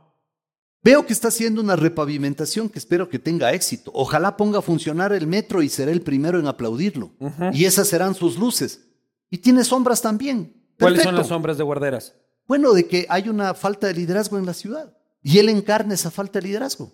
Veo 0.81 1.05
que 1.05 1.13
está 1.13 1.27
haciendo 1.27 1.61
una 1.61 1.75
repavimentación 1.75 2.67
que 2.67 2.79
espero 2.79 3.07
que 3.07 3.19
tenga 3.19 3.53
éxito. 3.53 3.91
Ojalá 3.93 4.35
ponga 4.35 4.57
a 4.57 4.61
funcionar 4.63 5.13
el 5.13 5.27
metro 5.27 5.61
y 5.61 5.69
seré 5.69 5.91
el 5.91 6.01
primero 6.01 6.39
en 6.39 6.47
aplaudirlo. 6.47 7.11
Y 7.53 7.65
esas 7.65 7.87
serán 7.87 8.15
sus 8.15 8.39
luces. 8.39 8.87
Y 9.29 9.37
tiene 9.37 9.63
sombras 9.63 10.01
también. 10.01 10.59
¿Cuáles 10.79 11.03
son 11.03 11.13
las 11.13 11.27
sombras 11.27 11.59
de 11.59 11.63
Guarderas? 11.63 12.15
Bueno, 12.47 12.73
de 12.73 12.87
que 12.87 13.05
hay 13.09 13.29
una 13.29 13.53
falta 13.53 13.85
de 13.85 13.93
liderazgo 13.93 14.39
en 14.39 14.47
la 14.47 14.55
ciudad. 14.55 14.97
Y 15.21 15.37
él 15.37 15.47
encarna 15.47 15.93
esa 15.93 16.09
falta 16.09 16.39
de 16.39 16.47
liderazgo. 16.47 16.91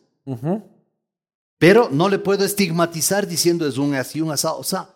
Pero 1.57 1.88
no 1.93 2.09
le 2.09 2.20
puedo 2.20 2.43
estigmatizar 2.43 3.26
diciendo 3.26 3.66
es 3.66 3.78
un 3.78 3.95
así, 3.95 4.20
un 4.20 4.32
asado. 4.32 4.57
O 4.57 4.66
sea, 4.66 4.89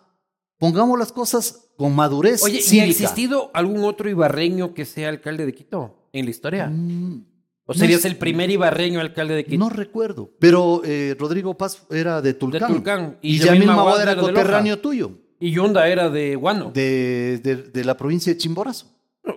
pongamos 0.58 0.98
las 0.98 1.12
cosas 1.12 1.70
con 1.78 1.96
madurez 1.96 2.42
Oye, 2.42 2.60
¿y 2.70 2.80
ha 2.80 2.84
existido 2.84 3.50
algún 3.54 3.84
otro 3.84 4.10
ibarreño 4.10 4.74
que 4.74 4.84
sea 4.84 5.08
alcalde 5.08 5.46
de 5.46 5.54
Quito 5.54 5.96
en 6.12 6.24
la 6.24 6.30
historia? 6.30 6.66
Mm, 6.66 7.24
¿O 7.66 7.74
serías 7.74 8.02
no 8.04 8.10
el 8.10 8.16
primer 8.16 8.50
ibarreño 8.50 9.00
alcalde 9.00 9.34
de 9.34 9.44
Quito? 9.44 9.58
No 9.58 9.68
recuerdo. 9.70 10.30
Pero 10.40 10.82
eh, 10.84 11.14
Rodrigo 11.18 11.56
Paz 11.56 11.82
era 11.90 12.20
de 12.20 12.34
Tulcán. 12.34 12.66
Tulcán. 12.72 13.18
Y 13.22 13.36
Y, 13.36 13.38
Yamil 13.38 13.66
Mawad 13.66 14.02
era 14.02 14.14
de 14.14 14.20
coterráneo 14.20 14.78
tuyo. 14.80 15.12
Y 15.38 15.52
Yunda 15.52 15.86
era 15.88 16.10
de 16.10 16.34
Guano. 16.36 16.70
De, 16.74 17.38
de- 17.42 17.56
de 17.56 17.84
la 17.84 17.96
provincia 17.96 18.32
de 18.32 18.38
Chimborazo. 18.38 18.86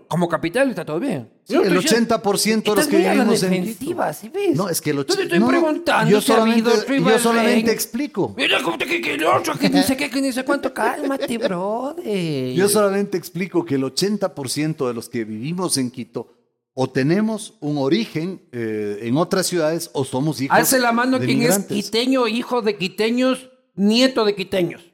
Como 0.07 0.27
capital 0.29 0.69
está 0.69 0.85
todo 0.85 0.99
bien. 0.99 1.29
Sí, 1.43 1.55
el 1.55 1.63
estoy 1.63 1.77
diciendo- 1.83 2.15
80% 2.23 2.63
de 2.63 2.75
los 2.75 2.87
que 2.87 2.97
vivimos 2.97 3.43
en 3.43 3.63
Quito. 3.75 4.13
¿sí 4.13 4.29
ves? 4.29 4.55
No, 4.55 4.69
es 4.69 4.81
que 4.81 4.89
el 4.91 4.97
Yo 4.97 5.05
te 5.05 5.13
80%. 5.13 5.21
estoy 5.23 5.39
no, 5.39 5.47
preguntando 5.47 6.11
yo 6.11 6.17
ha 6.17 6.21
solamente, 6.21 6.69
yo 6.99 7.19
solamente 7.19 7.71
explico. 7.71 8.33
Mira, 8.35 8.61
como 8.63 8.77
te 8.77 8.85
que, 8.85 9.01
que 9.01 9.13
el 9.15 9.25
otro, 9.25 9.53
que 9.59 9.69
ni 9.69 9.83
sé 9.83 9.95
qué, 9.97 10.09
que 10.09 10.21
ni 10.21 10.31
sé 10.31 10.43
cuánto. 10.45 10.73
Cálmate, 10.73 11.37
brother. 11.37 12.53
Yo 12.53 12.69
solamente 12.69 13.17
explico 13.17 13.63
que 13.65 13.75
el 13.75 13.83
80% 13.83 14.87
de 14.87 14.93
los 14.93 15.09
que 15.09 15.23
vivimos 15.25 15.77
en 15.77 15.91
Quito 15.91 16.27
o 16.73 16.89
tenemos 16.89 17.55
un 17.59 17.77
origen 17.77 18.41
eh, 18.51 18.99
en 19.01 19.17
otras 19.17 19.45
ciudades 19.47 19.91
o 19.93 20.03
somos 20.03 20.41
hijos 20.41 20.57
Alce 20.57 20.79
la 20.79 20.91
mano 20.91 21.19
de 21.19 21.25
quien 21.27 21.43
es 21.43 21.59
quiteño, 21.65 22.27
hijo 22.27 22.61
de 22.61 22.77
quiteños, 22.77 23.51
nieto 23.75 24.25
de 24.25 24.35
quiteños. 24.35 24.91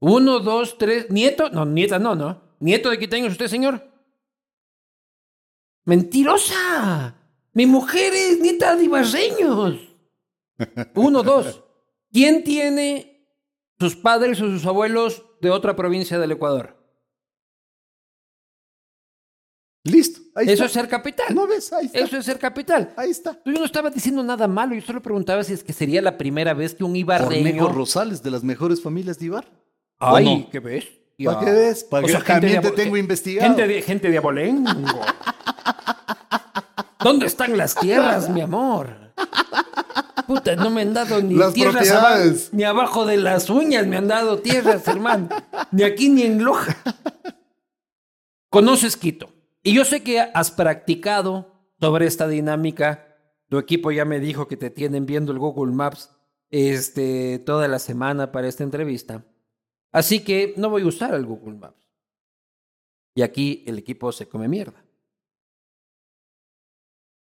Uno, 0.00 0.40
dos, 0.40 0.78
tres. 0.78 1.10
¿Nieto? 1.10 1.50
No, 1.50 1.64
nieta 1.64 1.98
no, 1.98 2.14
¿no? 2.14 2.42
¿Nieto 2.60 2.90
de 2.90 2.98
quiteños 2.98 3.32
usted, 3.32 3.48
señor? 3.48 3.82
¡Mentirosa! 5.84 7.16
Mi 7.52 7.66
mujer 7.66 8.12
es 8.14 8.40
nieta 8.40 8.76
de 8.76 8.84
ibarreños. 8.84 9.80
Uno, 10.94 11.22
dos. 11.22 11.64
¿Quién 12.12 12.44
tiene 12.44 13.26
sus 13.80 13.96
padres 13.96 14.40
o 14.40 14.46
sus 14.46 14.66
abuelos 14.66 15.24
de 15.40 15.50
otra 15.50 15.74
provincia 15.74 16.18
del 16.18 16.32
Ecuador? 16.32 16.77
Listo. 19.90 20.20
Ahí 20.34 20.44
Eso 20.46 20.52
está. 20.52 20.66
es 20.66 20.72
ser 20.72 20.88
capital. 20.88 21.34
¿No 21.34 21.46
ves? 21.46 21.72
Ahí 21.72 21.86
está. 21.86 21.98
Eso 21.98 22.16
es 22.18 22.24
ser 22.24 22.38
capital. 22.38 22.92
Ahí 22.96 23.10
está. 23.10 23.38
Yo 23.44 23.52
no 23.52 23.64
estaba 23.64 23.90
diciendo 23.90 24.22
nada 24.22 24.46
malo, 24.48 24.74
yo 24.74 24.82
solo 24.82 25.02
preguntaba 25.02 25.42
si 25.44 25.52
es 25.52 25.64
que 25.64 25.72
sería 25.72 26.00
la 26.02 26.16
primera 26.18 26.54
vez 26.54 26.74
que 26.74 26.84
un 26.84 26.90
Cornejo 26.92 27.24
ibarreño... 27.30 27.68
Rosales, 27.68 28.22
de 28.22 28.30
las 28.30 28.44
mejores 28.44 28.82
familias 28.82 29.18
de 29.18 29.26
Ibar. 29.26 29.46
Ay. 29.98 30.48
¿qué 30.52 30.60
ves? 30.60 30.84
¿Para 31.24 31.40
qué 31.40 31.50
ves? 31.50 31.84
Para 31.84 32.04
O 32.04 32.06
que 32.06 32.12
sea, 32.12 32.22
también 32.24 32.60
te 32.62 32.70
tengo 32.70 32.94
ge- 32.94 33.00
investigado. 33.00 33.48
Gente 33.48 33.66
de, 33.66 33.82
gente 33.82 34.10
de 34.10 34.18
Abolengo. 34.18 34.70
¿Dónde 37.00 37.26
están 37.26 37.56
las 37.56 37.74
tierras, 37.74 38.28
mi 38.28 38.40
amor? 38.40 39.12
Puta, 40.26 40.54
no 40.56 40.68
me 40.70 40.82
han 40.82 40.92
dado 40.94 41.22
ni 41.22 41.34
Las 41.34 41.54
tierras 41.54 41.90
abajo, 41.90 42.22
ni 42.52 42.62
abajo 42.64 43.06
de 43.06 43.16
las 43.16 43.48
uñas 43.48 43.86
me 43.86 43.96
han 43.96 44.06
dado 44.08 44.38
tierras, 44.40 44.86
hermano. 44.86 45.28
Ni 45.72 45.82
aquí 45.84 46.08
ni 46.10 46.22
en 46.22 46.44
Loja. 46.44 46.76
Conoces 48.50 48.96
Quito. 48.96 49.30
Y 49.62 49.74
yo 49.74 49.84
sé 49.84 50.02
que 50.02 50.20
has 50.20 50.50
practicado 50.50 51.52
sobre 51.80 52.06
esta 52.06 52.28
dinámica. 52.28 53.16
Tu 53.48 53.58
equipo 53.58 53.90
ya 53.90 54.04
me 54.04 54.20
dijo 54.20 54.48
que 54.48 54.56
te 54.56 54.70
tienen 54.70 55.06
viendo 55.06 55.32
el 55.32 55.38
Google 55.38 55.72
Maps 55.72 56.10
este, 56.50 57.38
toda 57.40 57.68
la 57.68 57.78
semana 57.78 58.32
para 58.32 58.48
esta 58.48 58.64
entrevista. 58.64 59.24
Así 59.90 60.22
que 60.22 60.54
no 60.56 60.70
voy 60.70 60.82
a 60.82 60.86
usar 60.86 61.14
el 61.14 61.26
Google 61.26 61.56
Maps. 61.56 61.88
Y 63.14 63.22
aquí 63.22 63.64
el 63.66 63.78
equipo 63.78 64.12
se 64.12 64.28
come 64.28 64.48
mierda. 64.48 64.84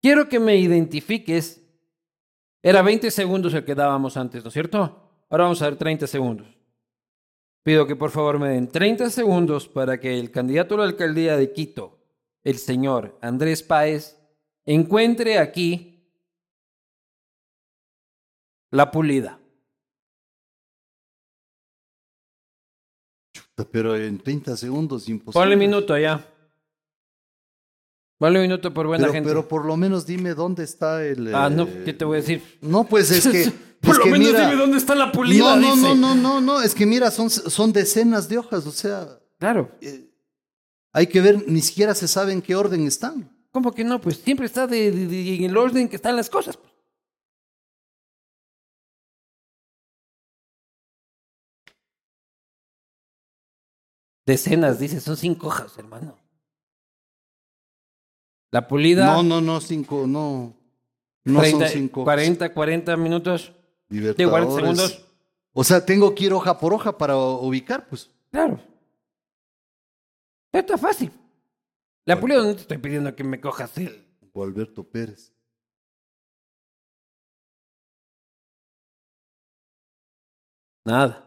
Quiero 0.01 0.29
que 0.29 0.39
me 0.39 0.57
identifiques. 0.57 1.61
Era 2.61 2.81
20 2.81 3.11
segundos 3.11 3.53
el 3.53 3.65
que 3.65 3.75
dábamos 3.75 4.15
antes, 4.15 4.43
¿no 4.43 4.47
es 4.47 4.53
cierto? 4.53 5.03
Ahora 5.29 5.45
vamos 5.45 5.61
a 5.61 5.69
ver 5.69 5.77
30 5.77 6.07
segundos. 6.07 6.47
Pido 7.63 7.87
que 7.87 7.95
por 7.95 8.11
favor 8.11 8.39
me 8.39 8.49
den 8.49 8.67
30 8.67 9.09
segundos 9.09 9.67
para 9.67 9.99
que 9.99 10.19
el 10.19 10.31
candidato 10.31 10.75
a 10.75 10.79
la 10.79 10.83
alcaldía 10.83 11.37
de 11.37 11.51
Quito, 11.53 12.02
el 12.43 12.57
señor 12.57 13.17
Andrés 13.21 13.63
Páez, 13.63 14.17
encuentre 14.65 15.37
aquí 15.39 16.05
la 18.71 18.91
pulida. 18.91 19.39
Pero 23.71 23.95
en 23.95 24.17
30 24.19 24.57
segundos, 24.57 25.07
imposible. 25.07 25.41
Ponle 25.41 25.55
minuto 25.55 25.97
ya. 25.97 26.27
Ponle 28.19 28.41
minuto 28.41 28.73
por 28.73 28.87
buena 28.87 29.03
pero, 29.03 29.13
gente. 29.13 29.29
pero 29.29 29.47
por 29.47 29.65
lo 29.65 29.77
menos 29.77 30.05
dime 30.05 30.33
dónde 30.33 30.63
está 30.63 31.05
el. 31.05 31.33
ah, 31.35 31.49
no, 31.49 31.63
eh, 31.63 31.83
¿qué 31.85 31.93
te 31.93 32.03
voy 32.05 32.17
a 32.17 32.21
decir? 32.21 32.41
No, 32.61 32.83
pues 32.85 33.11
es 33.11 33.27
que. 33.27 33.51
Por 33.83 33.91
es 33.91 33.97
lo 33.97 34.03
que 34.05 34.11
menos 34.11 34.27
mira, 34.29 34.45
dime 34.47 34.61
dónde 34.61 34.77
está 34.77 34.95
la 34.95 35.11
pulida. 35.11 35.57
No, 35.57 35.61
no, 35.61 35.75
dice. 35.75 35.81
no, 35.81 35.95
no, 35.95 36.15
no, 36.15 36.39
no. 36.39 36.61
Es 36.61 36.73
que 36.73 36.85
mira, 36.85 37.11
son, 37.11 37.29
son 37.29 37.73
decenas 37.73 38.29
de 38.29 38.37
hojas. 38.37 38.65
O 38.65 38.71
sea, 38.71 39.19
Claro. 39.37 39.71
eh, 39.81 40.09
hay 40.93 41.07
que 41.07 41.21
ver, 41.21 41.43
ni 41.47 41.61
siquiera 41.61 41.95
se 41.95 42.07
sabe 42.07 42.33
en 42.33 42.41
qué 42.41 42.55
orden 42.55 42.85
están. 42.85 43.29
¿Cómo 43.51 43.71
que 43.71 43.83
no? 43.83 43.99
Pues 43.99 44.17
siempre 44.17 44.45
está 44.45 44.67
de, 44.67 44.87
en 44.89 45.43
el 45.43 45.57
orden 45.57 45.89
que 45.89 45.95
están 45.95 46.15
las 46.15 46.29
cosas. 46.29 46.55
Pues. 46.55 46.71
Decenas, 54.25 54.79
dice, 54.79 55.01
son 55.01 55.17
cinco 55.17 55.47
hojas, 55.47 55.77
hermano. 55.77 56.17
La 58.51 58.67
pulida. 58.67 59.05
No, 59.05 59.23
no, 59.23 59.41
no, 59.41 59.59
cinco, 59.59 60.05
no. 60.07 60.55
No 61.25 61.43
son 61.43 61.67
cinco. 61.67 62.03
40, 62.03 62.53
40 62.53 62.97
minutos. 62.97 63.51
De 63.89 64.13
40 64.13 64.55
segundos. 64.55 65.05
O 65.53 65.63
sea, 65.63 65.85
tengo 65.85 66.13
que 66.13 66.25
ir 66.25 66.33
hoja 66.33 66.59
por 66.59 66.73
hoja 66.73 66.97
para 66.97 67.17
ubicar, 67.17 67.87
pues. 67.87 68.09
Claro. 68.31 68.59
Esto 70.53 70.75
es 70.75 70.81
fácil. 70.81 71.11
La 72.05 72.19
pulida 72.19 72.43
no 72.43 72.53
te 72.55 72.61
estoy 72.61 72.77
pidiendo 72.77 73.15
que 73.15 73.23
me 73.23 73.41
cojas 73.41 73.77
el. 73.77 74.05
O 74.33 74.43
Alberto 74.43 74.83
Pérez. 74.83 75.33
Nada. 80.85 81.25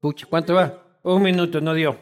Pucha, 0.00 0.26
¿cuánto 0.28 0.54
va? 0.54 0.82
Un 1.02 1.22
minuto, 1.22 1.60
no 1.60 1.74
dio. 1.74 1.98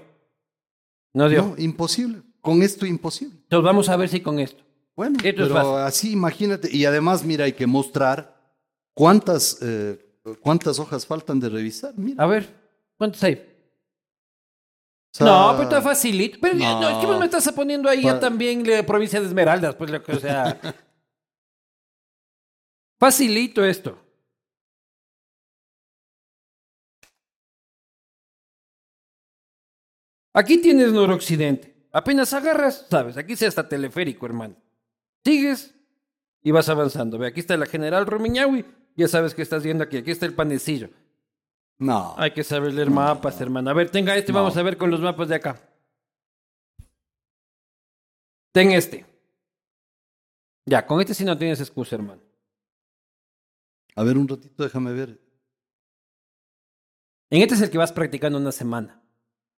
No 1.13 1.29
dio. 1.29 1.43
No, 1.43 1.55
imposible. 1.59 2.23
Con 2.41 2.63
esto 2.63 2.87
imposible. 2.87 3.37
Entonces 3.43 3.65
vamos 3.65 3.89
a 3.89 3.97
ver 3.97 4.09
si 4.09 4.21
con 4.21 4.39
esto. 4.39 4.63
Bueno, 4.97 5.19
Esto 5.23 5.45
es 5.45 5.53
fácil. 5.53 5.75
así 5.77 6.13
imagínate. 6.13 6.75
Y 6.75 6.85
además, 6.85 7.25
mira, 7.25 7.45
hay 7.45 7.53
que 7.53 7.67
mostrar 7.67 8.35
cuántas, 8.95 9.59
eh, 9.63 9.99
cuántas 10.41 10.79
hojas 10.79 11.07
faltan 11.07 11.39
de 11.39 11.49
revisar. 11.49 11.93
Mira. 11.97 12.23
A 12.23 12.27
ver, 12.27 12.49
¿cuántos 12.97 13.23
hay? 13.23 13.50
O 15.13 15.17
sea, 15.17 15.27
no, 15.27 15.51
pero 15.53 15.63
está 15.65 15.83
facilito. 15.83 16.39
Pero 16.41 16.55
no, 16.55 16.89
es 16.89 16.99
que 16.99 17.19
me 17.19 17.25
estás 17.25 17.51
poniendo 17.53 17.89
ahí 17.89 18.03
ya 18.03 18.21
también 18.21 18.69
la 18.69 18.85
provincia 18.85 19.21
de 19.21 19.27
Esmeraldas, 19.27 19.75
pues 19.75 19.91
lo 19.91 20.03
que, 20.03 20.13
o 20.13 20.21
sea. 20.21 20.61
facilito 22.99 23.65
esto. 23.65 23.99
Aquí 30.33 30.59
tienes 30.59 30.93
noroccidente. 30.93 31.75
Apenas 31.93 32.33
agarras, 32.33 32.87
sabes, 32.89 33.17
aquí 33.17 33.35
sí 33.35 33.45
hasta 33.45 33.69
teleférico, 33.69 34.27
hermano. 34.27 34.55
Sigues 35.25 35.75
y 36.43 36.53
vas 36.53 36.69
avanzando. 36.69 37.19
Ve, 37.19 37.27
aquí 37.27 37.41
está 37.41 37.57
la 37.57 37.67
general 37.67 38.07
Romiñahui. 38.07 38.65
Ya 38.97 39.09
sabes 39.09 39.35
que 39.35 39.43
estás 39.43 39.65
viendo 39.65 39.83
aquí. 39.83 39.97
Aquí 39.97 40.11
está 40.11 40.27
el 40.27 40.35
panecillo. 40.35 40.91
No. 41.81 42.15
Hay 42.19 42.33
que 42.33 42.45
saber 42.45 42.75
leer 42.75 42.91
mapas, 42.91 43.41
hermano. 43.41 43.71
A 43.71 43.73
ver, 43.73 43.91
tenga 43.91 44.15
este, 44.15 44.33
vamos 44.33 44.55
a 44.57 44.63
ver 44.63 44.77
con 44.77 44.91
los 44.91 45.01
mapas 45.01 45.29
de 45.29 45.35
acá. 45.37 45.59
Ten 48.53 48.73
este. 48.73 49.07
Ya, 50.67 50.87
con 50.87 51.01
este 51.01 51.15
sí 51.15 51.25
no 51.25 51.39
tienes 51.39 51.59
excusa, 51.59 51.97
hermano. 51.97 52.21
A 53.97 54.05
ver, 54.05 54.19
un 54.19 54.29
ratito, 54.29 54.63
déjame 54.63 54.93
ver. 54.93 55.19
En 57.31 57.41
este 57.41 57.55
es 57.55 57.63
el 57.63 57.71
que 57.71 57.79
vas 57.79 57.93
practicando 57.93 58.39
una 58.39 58.53
semana. 58.53 59.03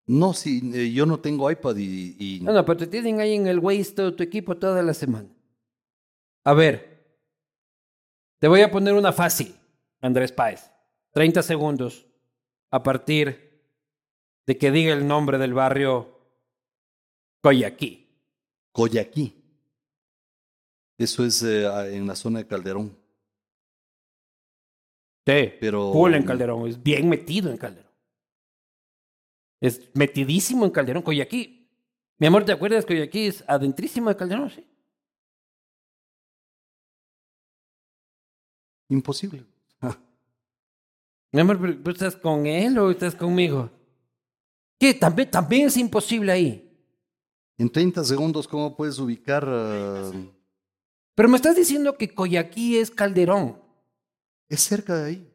No, 0.07 0.35
sí, 0.35 0.61
eh, 0.75 0.93
yo 0.93 1.07
no 1.07 1.21
tengo 1.21 1.51
iPad 1.51 1.77
y, 1.77 2.17
y- 2.19 2.41
No, 2.43 2.53
no, 2.53 2.65
pero 2.67 2.77
te 2.79 2.87
tienen 2.87 3.21
ahí 3.21 3.35
en 3.35 3.47
el 3.47 3.61
Waze 3.61 3.93
todo 3.95 4.15
tu 4.15 4.23
equipo 4.23 4.57
toda 4.59 4.83
la 4.83 4.93
semana. 4.93 5.29
A 6.45 6.53
ver. 6.53 6.91
Te 8.41 8.49
voy 8.49 8.61
a 8.61 8.71
poner 8.71 8.93
una 8.95 9.13
fácil, 9.13 9.55
Andrés 10.01 10.33
Páez. 10.33 10.71
30 11.13 11.43
segundos 11.43 12.07
a 12.71 12.83
partir 12.83 13.51
de 14.47 14.59
que 14.59 14.71
diga 14.71 14.93
el 14.93 15.07
nombre 15.07 15.39
del 15.39 15.55
barrio 15.55 16.19
Coyaquí. 17.43 18.09
Coyaquí. 18.73 19.37
Eso 20.99 21.25
es 21.25 21.43
eh, 21.43 21.67
en 21.97 22.07
la 22.07 22.15
zona 22.15 22.41
de 22.41 22.47
Calderón. 22.47 22.97
Sí, 25.27 25.53
Pero- 25.61 25.93
full 25.93 26.15
en 26.15 26.25
Calderón, 26.25 26.69
es 26.69 26.83
bien 26.83 27.09
metido 27.09 27.51
en 27.51 27.57
Calderón. 27.57 27.91
Es 29.61 29.91
metidísimo 29.95 30.65
en 30.65 30.71
Calderón, 30.71 31.03
Coyaquí. 31.03 31.69
Mi 32.19 32.27
amor, 32.27 32.45
¿te 32.45 32.53
acuerdas? 32.53 32.85
Coyaquí 32.87 33.27
es 33.27 33.45
adentrísimo 33.47 34.09
de 34.09 34.17
Calderón, 34.17 34.51
sí. 34.51 34.67
Imposible. 38.89 39.45
Mi 41.33 41.41
amor, 41.41 41.61
¿pero 41.61 41.79
¿tú 41.79 41.91
estás 41.91 42.17
con 42.17 42.47
él 42.47 42.77
o 42.79 42.91
estás 42.91 43.15
conmigo? 43.15 43.71
¿Qué? 44.79 44.95
¿También, 44.95 45.31
también 45.31 45.67
es 45.69 45.77
imposible 45.77 46.33
ahí. 46.33 46.67
En 47.59 47.71
30 47.71 48.03
segundos, 48.05 48.49
¿cómo 48.49 48.75
puedes 48.77 48.99
ubicar? 48.99 49.45
ah, 49.47 50.11
Pero 51.15 51.29
me 51.29 51.37
estás 51.37 51.55
diciendo 51.57 51.97
que 51.97 52.09
Coyaquí 52.13 52.79
es 52.79 52.91
Calderón. 52.91 53.61
es 54.49 54.61
cerca 54.61 54.97
de 54.97 55.05
ahí. 55.11 55.27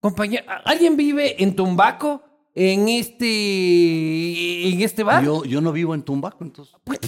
Compañero, 0.00 0.44
¿alguien 0.64 0.96
vive 0.96 1.42
en 1.42 1.54
Tumbaco? 1.54 2.22
¿En 2.54 2.88
este, 2.88 4.68
en 4.68 4.80
este 4.82 5.02
bar? 5.02 5.24
Yo, 5.24 5.44
yo 5.44 5.60
no 5.60 5.72
vivo 5.72 5.94
en 5.94 6.02
Tumbaco, 6.02 6.44
entonces. 6.44 6.74
Pues, 6.84 6.98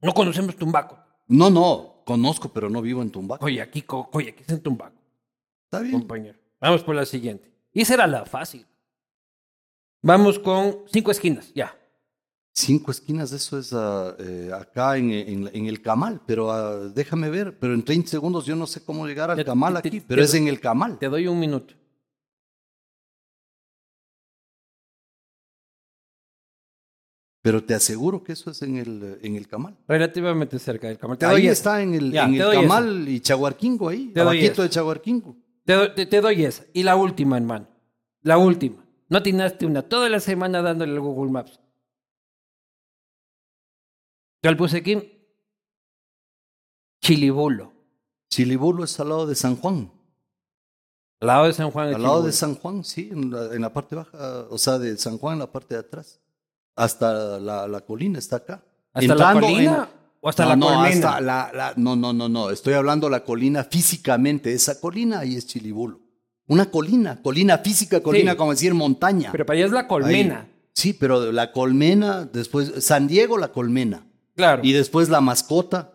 no 0.00 0.12
conocemos 0.12 0.56
Tumbaco. 0.56 0.98
No, 1.28 1.50
no, 1.50 2.02
conozco, 2.06 2.48
pero 2.48 2.68
no 2.70 2.80
vivo 2.82 3.02
en 3.02 3.10
Tumbaco. 3.10 3.40
Coyaquí, 3.40 3.82
Co- 3.82 4.10
Coyaquí 4.10 4.42
es 4.42 4.48
en 4.50 4.62
Tumbaco. 4.62 4.96
Está 5.64 5.80
bien. 5.80 5.92
compañero. 6.00 6.38
Vamos 6.60 6.82
por 6.82 6.94
la 6.94 7.04
siguiente. 7.06 7.52
Y 7.72 7.82
esa 7.82 7.94
era 7.94 8.06
la 8.06 8.24
fácil. 8.24 8.66
Vamos 10.02 10.38
con 10.38 10.84
cinco 10.92 11.10
esquinas, 11.10 11.52
ya. 11.54 11.76
Cinco 12.54 12.90
esquinas, 12.90 13.32
eso 13.32 13.58
es 13.58 13.70
eh, 13.72 14.50
acá 14.54 14.96
en, 14.96 15.10
en- 15.10 15.50
en 15.52 15.66
el 15.66 15.82
Camal, 15.82 16.22
pero 16.26 16.50
ah, 16.50 16.88
déjame 16.94 17.28
ver, 17.28 17.58
pero 17.58 17.74
en 17.74 17.84
30 17.84 18.08
segundos 18.08 18.46
yo 18.46 18.56
no 18.56 18.66
sé 18.66 18.82
cómo 18.82 19.06
llegar 19.06 19.30
al 19.30 19.36
Te- 19.36 19.44
Camal 19.44 19.74
te- 19.74 19.78
aquí, 19.88 20.00
te- 20.00 20.06
pero 20.06 20.22
es 20.22 20.32
en 20.32 20.48
el 20.48 20.58
Camal. 20.60 20.98
Te 20.98 21.08
doy 21.08 21.26
un 21.26 21.38
minuto. 21.38 21.74
Pero 27.42 27.62
te 27.62 27.74
aseguro 27.74 28.24
que 28.24 28.32
eso 28.32 28.50
es 28.50 28.60
en 28.62 28.76
el, 28.76 29.18
en 29.22 29.36
el 29.36 29.46
Camal. 29.46 29.76
Relativamente 29.86 30.58
cerca 30.58 30.88
del 30.88 30.98
camal. 30.98 31.16
Ahí 31.22 31.46
está 31.46 31.80
en 31.80 31.94
el, 31.94 32.10
Ya, 32.10 32.24
en 32.24 32.34
el 32.34 32.50
Camal 32.50 33.08
y 33.08 33.20
Chaguarquingo, 33.20 33.88
ahí, 33.88 34.12
abajito 34.16 34.62
de 34.62 34.70
Chaguarquingo. 34.70 35.36
Te, 35.66 35.74
doy- 35.74 35.94
te- 35.94 36.06
te 36.06 36.20
doy 36.22 36.44
esa. 36.44 36.64
Y 36.72 36.82
la 36.82 36.96
última, 36.96 37.36
hermano. 37.36 37.68
La 38.22 38.38
última. 38.38 38.82
No 39.08 39.18
atinaste 39.18 39.66
una 39.66 39.82
toda 39.82 40.08
la 40.08 40.20
semana 40.20 40.62
dándole 40.62 40.92
el 40.94 41.00
Google 41.00 41.30
Maps. 41.30 41.60
¿Cuál 44.42 44.56
puse 44.56 44.78
aquí? 44.78 45.12
Chilibulo. 47.00 47.72
Chilibulo 48.30 48.84
es 48.84 48.98
al 49.00 49.08
lado 49.08 49.26
de 49.26 49.34
San 49.34 49.56
Juan. 49.56 49.90
Al 51.20 51.26
lado 51.28 51.44
de 51.46 51.52
San 51.52 51.70
Juan. 51.70 51.94
Al 51.94 52.02
lado 52.02 52.22
de. 52.22 52.32
San 52.32 52.54
Juan, 52.56 52.84
sí, 52.84 53.08
en 53.12 53.30
la, 53.30 53.54
en 53.54 53.60
la 53.62 53.72
parte 53.72 53.94
baja, 53.96 54.46
o 54.50 54.58
sea, 54.58 54.78
de 54.78 54.96
San 54.98 55.18
Juan 55.18 55.34
en 55.34 55.38
la 55.40 55.52
parte 55.52 55.74
de 55.74 55.80
atrás. 55.80 56.20
Hasta 56.76 57.38
la, 57.40 57.66
la 57.66 57.80
colina 57.80 58.18
está 58.18 58.36
acá. 58.36 58.62
¿Hasta 58.92 59.14
la 59.14 59.32
colina 59.32 59.88
o 60.26 60.28
hasta 60.28 60.42
No, 60.42 60.48
la 60.50 60.56
no, 60.56 60.66
colmena? 60.66 60.88
hasta 60.88 61.20
la- 61.20 61.50
la- 61.54 61.72
no, 61.76 61.94
no, 61.94 62.12
no, 62.12 62.28
no. 62.28 62.50
Estoy 62.50 62.74
hablando 62.74 63.08
la 63.08 63.22
colina 63.22 63.62
físicamente. 63.62 64.52
Esa 64.52 64.80
colina 64.80 65.20
ahí 65.20 65.36
es 65.36 65.46
Chilibulo. 65.46 66.00
Una 66.48 66.68
colina, 66.68 67.22
colina 67.22 67.58
física, 67.58 68.00
colina 68.02 68.32
Sí. 68.32 68.36
como 68.36 68.50
decir 68.50 68.74
montaña. 68.74 69.30
Pero 69.30 69.46
para 69.46 69.56
allá 69.58 69.66
es 69.66 69.72
la 69.72 69.86
colmena. 69.86 70.40
Ahí. 70.40 70.52
Sí, 70.72 70.92
pero 70.94 71.30
la 71.30 71.52
colmena, 71.52 72.24
después, 72.24 72.72
San 72.84 73.06
Diego, 73.06 73.38
la 73.38 73.48
colmena. 73.52 74.04
Claro. 74.34 74.62
Y 74.64 74.72
después 74.72 75.08
la 75.08 75.20
mascota. 75.20 75.92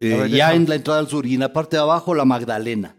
eh, 0.00 0.10
ver, 0.16 0.28
ya 0.30 0.50
déjame- 0.50 0.54
en 0.62 0.68
la 0.68 0.74
entrada 0.76 1.00
al 1.00 1.08
sur. 1.08 1.26
Y 1.26 1.34
en 1.34 1.40
la 1.40 1.52
parte 1.52 1.76
de 1.76 1.82
abajo, 1.82 2.14
la 2.14 2.24
Magdalena. 2.24 2.94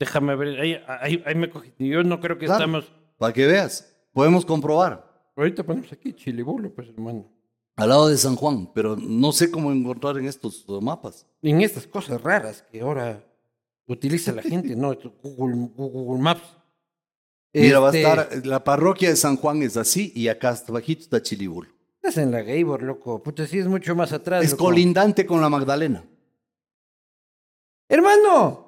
Déjame 0.00 0.34
ver. 0.36 0.60
Ahí, 0.60 0.76
ahí, 1.00 1.22
ahí 1.24 1.34
me 1.36 1.50
cogí. 1.50 1.72
Yo 1.78 2.02
no 2.02 2.20
creo 2.20 2.36
que 2.38 2.46
Claro. 2.46 2.60
estamos. 2.64 2.92
Para 3.16 3.32
que 3.32 3.46
veas. 3.46 3.92
Podemos 4.12 4.44
comprobar. 4.44 5.04
Ahorita 5.36 5.62
ponemos 5.64 5.92
aquí 5.92 6.12
Chilibulo, 6.14 6.74
pues, 6.74 6.88
hermano. 6.88 7.30
Al 7.78 7.88
lado 7.90 8.08
de 8.08 8.18
San 8.18 8.34
Juan, 8.34 8.70
pero 8.74 8.96
no 8.96 9.30
sé 9.30 9.50
cómo 9.52 9.70
encontrar 9.70 10.18
en 10.18 10.26
estos 10.26 10.64
mapas. 10.82 11.24
En 11.42 11.60
estas 11.62 11.86
cosas 11.86 12.20
raras 12.20 12.64
que 12.72 12.80
ahora 12.80 13.24
utiliza 13.86 14.32
la 14.32 14.42
gente, 14.42 14.74
¿no? 14.74 14.94
Google, 15.22 15.68
Google 15.76 16.20
Maps. 16.20 16.42
Mira, 17.54 17.78
va 17.78 17.90
a 17.90 17.90
Este, 17.90 18.00
estar, 18.02 18.46
la 18.46 18.64
parroquia 18.64 19.08
de 19.10 19.16
San 19.16 19.36
Juan 19.36 19.62
es 19.62 19.76
así 19.76 20.12
y 20.16 20.26
acá 20.26 20.50
hasta 20.50 20.72
bajito 20.72 21.02
está 21.02 21.22
Chilibulo. 21.22 21.70
Estás 21.94 22.18
en 22.18 22.32
la 22.32 22.42
Gabor, 22.42 22.82
loco. 22.82 23.22
Puta, 23.22 23.46
sí 23.46 23.58
es 23.60 23.66
mucho 23.68 23.94
más 23.94 24.12
atrás. 24.12 24.44
Es 24.44 24.50
loco. 24.52 24.64
colindante 24.64 25.24
con 25.24 25.40
la 25.40 25.48
Magdalena. 25.48 26.04
¡Hermano! 27.88 28.66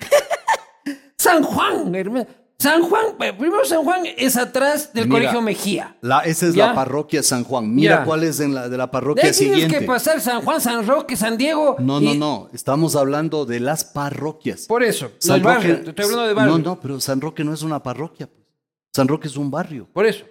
San 1.16 1.42
Juan, 1.44 1.94
hermano. 1.94 2.26
San 2.60 2.82
Juan, 2.82 3.06
eh, 3.20 3.32
primero 3.32 3.64
San 3.64 3.82
Juan 3.84 4.02
es 4.18 4.36
atrás 4.36 4.92
del 4.92 5.06
Mira. 5.06 5.16
Colegio 5.20 5.40
Mejía. 5.40 5.96
La, 6.02 6.20
esa 6.20 6.46
es 6.46 6.54
Ya. 6.54 6.66
la 6.68 6.74
parroquia 6.74 7.22
San 7.22 7.42
Juan. 7.42 7.74
Mira 7.74 8.00
Ya. 8.00 8.04
cuál 8.04 8.22
es 8.22 8.38
en 8.38 8.54
la, 8.54 8.68
de 8.68 8.76
la 8.76 8.84
De 8.86 8.92
parroquia 8.92 9.22
tienes 9.32 9.36
siguiente. 9.38 9.78
que 9.78 9.86
pasar 9.86 10.20
San 10.20 10.42
Juan, 10.42 10.60
San 10.60 10.86
Roque, 10.86 11.16
San 11.16 11.38
Diego. 11.38 11.76
No, 11.78 12.00
y- 12.02 12.04
no, 12.04 12.14
no. 12.14 12.50
Estamos 12.52 12.96
hablando 12.96 13.46
de 13.46 13.60
las 13.60 13.84
parroquias. 13.84 14.66
Por 14.66 14.82
eso, 14.82 15.10
San 15.18 15.36
el 15.36 15.42
barrio, 15.42 15.72
Roque- 15.72 15.84
te 15.84 15.90
estoy 15.90 16.04
hablando 16.04 16.26
de 16.28 16.34
barrio. 16.34 16.52
No, 16.52 16.64
no, 16.64 16.80
pero 16.80 17.00
San 17.00 17.20
Roque 17.22 17.42
no 17.44 17.54
es 17.54 17.62
una 17.62 17.82
parroquia. 17.82 18.26
pues. 18.26 18.44
San 18.92 19.08
Roque 19.08 19.28
es 19.28 19.36
un 19.38 19.50
barrio. 19.50 19.88
Por 19.92 20.04
eso. 20.04 20.24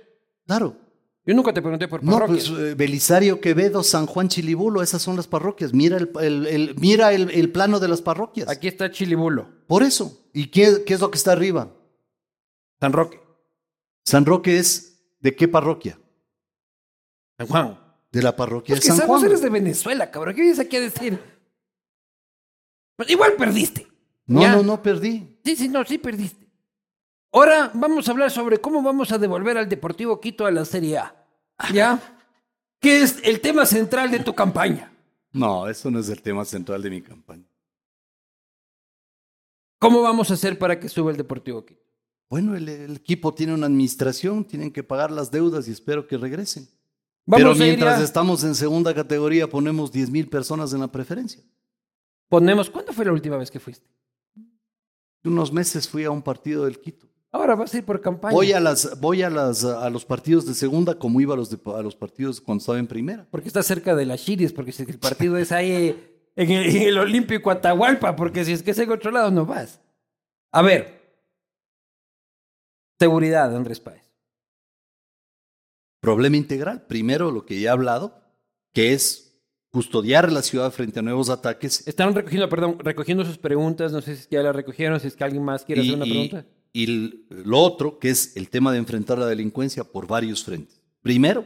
Claro. 0.46 0.76
Yo 1.26 1.34
nunca 1.36 1.54
te 1.54 1.62
pregunté 1.62 1.88
por 1.88 2.04
No, 2.04 2.12
parroquias. 2.14 2.50
pues 2.50 2.60
eh, 2.62 2.76
Belisario, 2.76 3.40
Quevedo, 3.42 3.84
San 3.84 4.06
Juan, 4.06 4.30
Chilibulo, 4.30 4.82
esas 4.84 5.02
son 5.02 5.16
las 5.16 5.28
parroquias. 5.28 5.74
Mira 5.74 5.98
el, 5.98 6.10
el- 6.22 6.46
el- 6.48 6.76
mira 6.80 7.12
el, 7.14 7.30
el 7.32 7.52
plano 7.52 7.80
de 7.80 7.88
las 7.88 8.02
parroquias. 8.02 8.48
Aquí 8.50 8.68
está 8.68 8.92
Chilibulo, 8.92 9.48
Por 9.68 9.82
eso. 9.84 10.16
¿Y 10.34 10.48
qué, 10.48 10.84
qué 10.86 10.94
es 10.94 11.00
lo 11.00 11.10
que 11.10 11.18
está 11.18 11.32
arriba? 11.32 11.72
San 12.80 12.94
Roque. 12.94 13.20
San 14.06 14.26
Roque 14.26 14.58
es 14.58 15.04
de 15.20 15.36
qué 15.36 15.48
parroquia? 15.48 16.00
San 17.38 17.48
Juan. 17.48 17.80
De 18.12 18.24
la 18.24 18.36
parroquia 18.36 18.74
Pues 18.74 18.84
de 18.84 18.90
que 18.90 18.96
San 18.98 19.08
vos 19.08 19.20
Juan. 19.20 19.30
eres 19.30 19.42
de 19.42 19.50
Venezuela, 19.50 20.10
cabrón. 20.10 20.34
¿Qué 20.36 20.42
vienes 20.42 20.60
aquí 20.60 20.78
a 20.78 20.82
decir? 20.82 21.20
Pues 22.96 23.10
igual 23.12 23.34
perdiste. 23.38 23.88
No, 24.26 24.42
Ya. 24.42 24.56
no, 24.56 24.64
no 24.64 24.82
perdí. 24.82 25.40
Sí, 25.46 25.56
sí, 25.56 25.70
no, 25.70 25.84
sí 25.86 25.98
perdiste. 25.98 26.48
Ahora 27.32 27.70
vamos 27.76 28.08
a 28.08 28.12
hablar 28.12 28.32
sobre 28.32 28.60
cómo 28.60 28.82
vamos 28.82 29.12
a 29.12 29.18
devolver 29.20 29.58
al 29.58 29.70
Deportivo 29.70 30.20
Quito 30.20 30.46
a 30.48 30.52
la 30.52 30.66
Serie 30.66 30.98
A. 30.98 31.28
¿Ya? 31.72 32.00
Que 32.80 33.04
es 33.04 33.20
el 33.24 33.42
tema 33.42 33.66
central 33.66 34.10
de 34.10 34.20
tu 34.20 34.34
campaña. 34.34 34.92
No, 35.32 35.68
eso 35.68 35.92
no 35.92 36.00
es 36.00 36.10
el 36.10 36.22
tema 36.24 36.44
central 36.46 36.82
de 36.82 36.90
mi 36.90 37.02
campaña. 37.04 37.46
¿Cómo 39.80 40.02
vamos 40.02 40.32
a 40.32 40.34
hacer 40.34 40.58
para 40.58 40.80
que 40.80 40.90
suba 40.90 41.12
el 41.12 41.18
Deportivo 41.18 41.64
Quito? 41.66 41.84
Bueno, 42.30 42.56
el, 42.56 42.70
el 42.70 42.96
equipo 42.98 43.34
tiene 43.34 43.54
una 43.54 43.66
administración, 43.66 44.46
tienen 44.46 44.72
que 44.72 44.84
pagar 44.84 45.12
las 45.12 45.32
deudas 45.32 45.68
y 45.68 45.72
espero 45.72 46.06
que 46.08 46.18
regresen. 46.18 46.68
Vamos 47.26 47.44
Pero 47.44 47.56
mientras 47.56 48.02
estamos 48.02 48.44
en 48.44 48.56
segunda 48.56 48.94
categoría, 48.94 49.48
ponemos 49.50 49.92
10 49.92 50.10
mil 50.12 50.28
personas 50.30 50.74
en 50.74 50.80
la 50.80 50.88
preferencia. 50.92 51.42
Ponemos, 52.28 52.70
¿cuándo 52.70 52.94
fue 52.94 53.06
la 53.06 53.12
última 53.12 53.38
vez 53.38 53.50
que 53.50 53.60
fuiste? 53.60 53.88
Unos 55.24 55.52
meses 55.52 55.88
fui 55.88 56.06
a 56.06 56.12
un 56.12 56.22
partido 56.22 56.66
del 56.66 56.80
Quito. 56.80 57.08
Ahora 57.32 57.56
vas 57.56 57.74
a 57.74 57.78
ir 57.78 57.86
por 57.86 58.02
campaña. 58.02 58.34
Voy 58.34 58.54
a 58.54 58.60
las, 58.60 59.00
voy 59.00 59.22
a 59.22 59.30
las, 59.30 59.64
a 59.64 59.90
los 59.90 60.06
partidos 60.06 60.46
de 60.46 60.54
segunda 60.56 60.96
como 60.98 61.22
iba 61.22 61.34
a 61.34 61.38
los, 61.38 61.50
de- 61.52 61.60
a 61.76 61.82
los 61.82 61.96
partidos 61.96 62.42
cuando 62.42 62.60
estaba 62.62 62.80
en 62.80 62.88
primera. 62.88 63.28
Porque 63.30 63.48
está 63.48 63.62
cerca 63.62 63.96
de 63.96 64.06
las 64.06 64.24
Chiris, 64.24 64.54
porque 64.54 64.72
si 64.72 64.84
el 64.84 64.98
partido 64.98 65.38
es 65.38 65.52
ahí 65.52 65.96
en 66.36 66.52
el, 66.52 66.76
en 66.76 66.82
el 66.84 66.98
Olímpico 66.98 67.52
Atahualpa, 67.52 68.16
porque 68.16 68.46
si 68.46 68.54
es 68.54 68.64
que 68.64 68.72
es 68.72 68.80
en 68.80 68.92
otro 68.92 69.12
lado 69.12 69.30
no 69.30 69.46
vas. 69.46 69.80
A 70.52 70.62
ver. 70.64 70.99
Seguridad, 73.00 73.56
Andrés 73.56 73.80
Páez. 73.80 74.04
Problema 76.02 76.38
integral. 76.38 76.86
Primero, 76.86 77.32
lo 77.32 77.45
que 77.45 77.60
ya 77.60 77.70
he 77.70 77.72
hablado, 77.72 78.22
que 78.74 78.93
es 78.93 79.41
custodiar 79.72 80.32
la 80.32 80.41
ciudad 80.41 80.72
frente 80.72 81.00
a 81.00 81.02
nuevos 81.02 81.30
ataques. 81.30 81.88
Están 81.88 82.14
recogiendo, 82.14 82.50
perdón, 82.50 82.78
recogiendo 82.80 83.24
sus 83.24 83.38
preguntas. 83.38 83.91
No 83.91 84.02
sé 84.02 84.16
si 84.16 84.28
ya 84.30 84.41
las 84.41 84.56
recogieron, 84.56 85.00
si 85.00 85.08
es 85.08 85.16
que 85.16 85.24
alguien 85.24 85.43
más 85.43 85.64
quiere 85.64 85.82
hacer 85.82 85.95
una 85.95 86.06
pregunta. 86.06 86.45
y 86.74 87.26
lo 87.30 87.60
otro, 87.60 88.00
que 88.00 88.10
es 88.10 88.36
el 88.36 88.50
tema 88.50 88.72
de 88.72 88.80
enfrentar 88.80 89.18
la 89.18 89.28
delincuencia 89.28 89.84
por 89.84 90.08
varios 90.08 90.43
frentes. 90.43 90.82
Primero, 91.02 91.45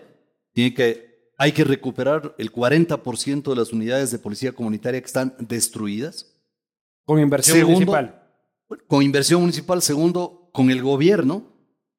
tiene 0.54 0.74
que, 0.74 1.32
hay 1.38 1.52
que 1.52 1.64
recuperar 1.64 2.36
el 2.38 2.52
40% 2.52 3.44
de 3.44 3.56
las 3.56 3.72
unidades 3.74 4.12
de 4.12 4.20
policía 4.20 4.54
comunitaria 4.54 5.00
que 5.00 5.08
están 5.08 5.36
destruidas. 5.40 6.36
Con 7.06 7.20
inversión 7.20 7.58
Segundo, 7.58 7.92
municipal. 7.92 8.24
Con 8.88 9.04
inversión 9.04 9.42
municipal. 9.42 9.82
Segundo, 9.82 10.43
con 10.54 10.70
el 10.72 10.82
gobierno 10.82 11.44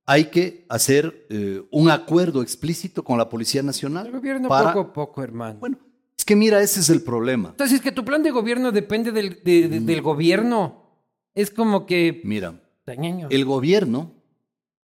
hay 0.07 0.26
que 0.26 0.64
hacer 0.70 1.26
eh, 1.28 1.62
un 1.70 1.90
acuerdo 1.90 2.40
explícito 2.40 3.05
con 3.05 3.18
la 3.18 3.28
Policía 3.28 3.62
Nacional. 3.62 4.07
El 4.07 4.12
gobierno 4.12 4.48
para- 4.48 4.72
poco 4.72 4.80
a 4.88 4.92
poco, 4.92 5.22
hermano. 5.22 5.59
Bueno, 5.61 5.78
es 6.16 6.24
que 6.24 6.36
mira, 6.36 6.62
ese 6.62 6.80
es 6.80 6.88
el 6.88 7.02
problema. 7.02 7.50
Entonces, 7.50 7.76
es 7.76 7.82
que 7.82 7.92
tu 7.92 8.05
plan 8.05 8.22
de 8.22 8.30
gobierno 8.30 8.70
depende 8.72 9.12
del, 9.12 9.42
de- 9.44 9.68
de- 9.68 9.80
del 9.80 10.00
gobierno. 10.02 10.82
Es 11.34 11.50
como 11.50 11.84
que... 11.84 12.20
Mira, 12.24 12.62
Tañeño. 12.84 13.28
el 13.30 13.44
gobierno... 13.44 14.12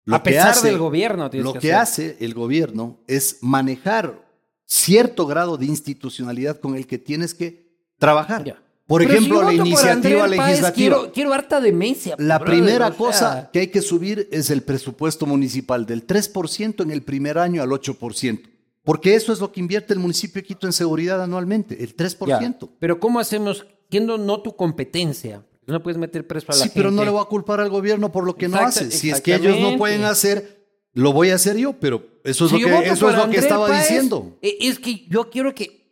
lo 0.04 0.16
a 0.16 0.22
que 0.22 0.30
pesar 0.32 0.50
hace- 0.50 0.66
del 0.68 0.78
gobierno 0.78 1.30
tienes 1.30 1.44
Lo 1.46 1.52
que 1.54 1.58
que 1.60 1.72
hace 1.74 2.16
el 2.20 2.34
gobierno 2.34 2.98
es 3.06 3.38
manejar 3.40 4.22
cierto 4.66 5.26
grado 5.26 5.56
de 5.56 5.66
institucionalidad 5.66 6.58
con 6.60 6.74
el 6.76 6.86
que 6.86 6.98
tienes 6.98 7.32
que 7.34 7.78
trabajar. 7.98 8.44
Ya. 8.44 8.62
Por 8.86 9.00
Pero 9.02 9.14
ejemplo, 9.14 9.40
si 9.40 9.44
la 9.46 9.52
iniciativa 9.54 10.20
Páez, 10.26 10.30
legislativa. 10.30 10.72
quiero, 10.74 11.12
quiero 11.12 11.32
harta 11.32 11.60
demencia. 11.60 12.16
La 12.18 12.38
brother, 12.38 12.54
primera 12.58 12.86
o 12.88 12.90
sea, 12.90 12.96
cosa 12.98 13.50
que 13.52 13.60
hay 13.60 13.68
que 13.68 13.80
subir 13.80 14.28
es 14.30 14.50
el 14.50 14.62
presupuesto 14.62 15.24
municipal 15.24 15.86
del 15.86 16.06
3% 16.06 16.82
en 16.82 16.90
el 16.90 17.02
primer 17.02 17.38
año 17.38 17.62
al 17.62 17.70
8%. 17.70 18.42
Porque 18.82 19.14
eso 19.14 19.32
es 19.32 19.40
lo 19.40 19.50
que 19.50 19.60
invierte 19.60 19.94
el 19.94 19.98
municipio 20.00 20.42
de 20.42 20.46
Quito 20.46 20.66
en 20.66 20.74
seguridad 20.74 21.22
anualmente, 21.22 21.82
el 21.82 21.96
3%. 21.96 22.26
Ya, 22.28 22.68
Pero 22.78 23.00
¿cómo 23.00 23.18
hacemos, 23.18 23.66
siendo 23.90 24.18
no 24.18 24.42
tu 24.42 24.54
competencia? 24.54 25.42
No 25.66 25.82
puedes 25.82 25.96
meter 25.96 26.26
preso 26.26 26.44
a 26.48 26.50
la 26.50 26.56
Sí, 26.56 26.62
gente. 26.64 26.74
pero 26.74 26.90
no 26.90 27.02
le 27.04 27.10
voy 27.10 27.22
a 27.22 27.24
culpar 27.24 27.60
al 27.60 27.70
gobierno 27.70 28.12
por 28.12 28.26
lo 28.26 28.36
que 28.36 28.48
no 28.48 28.58
hace. 28.58 28.90
Si 28.90 29.08
es 29.08 29.22
que 29.22 29.34
ellos 29.34 29.58
no 29.60 29.78
pueden 29.78 30.04
hacer, 30.04 30.62
lo 30.92 31.14
voy 31.14 31.30
a 31.30 31.36
hacer 31.36 31.56
yo, 31.56 31.72
pero 31.72 32.04
eso 32.22 32.44
es 32.44 32.50
Si 32.50 32.58
lo 32.60 32.68
que, 32.82 32.88
eso 32.90 33.08
es 33.08 33.16
lo 33.16 33.30
que 33.30 33.38
estaba 33.38 33.66
Páez, 33.68 33.88
diciendo. 33.88 34.36
eh, 34.42 34.58
Es 34.60 34.78
que 34.78 35.06
yo 35.08 35.30
quiero 35.30 35.54
que... 35.54 35.90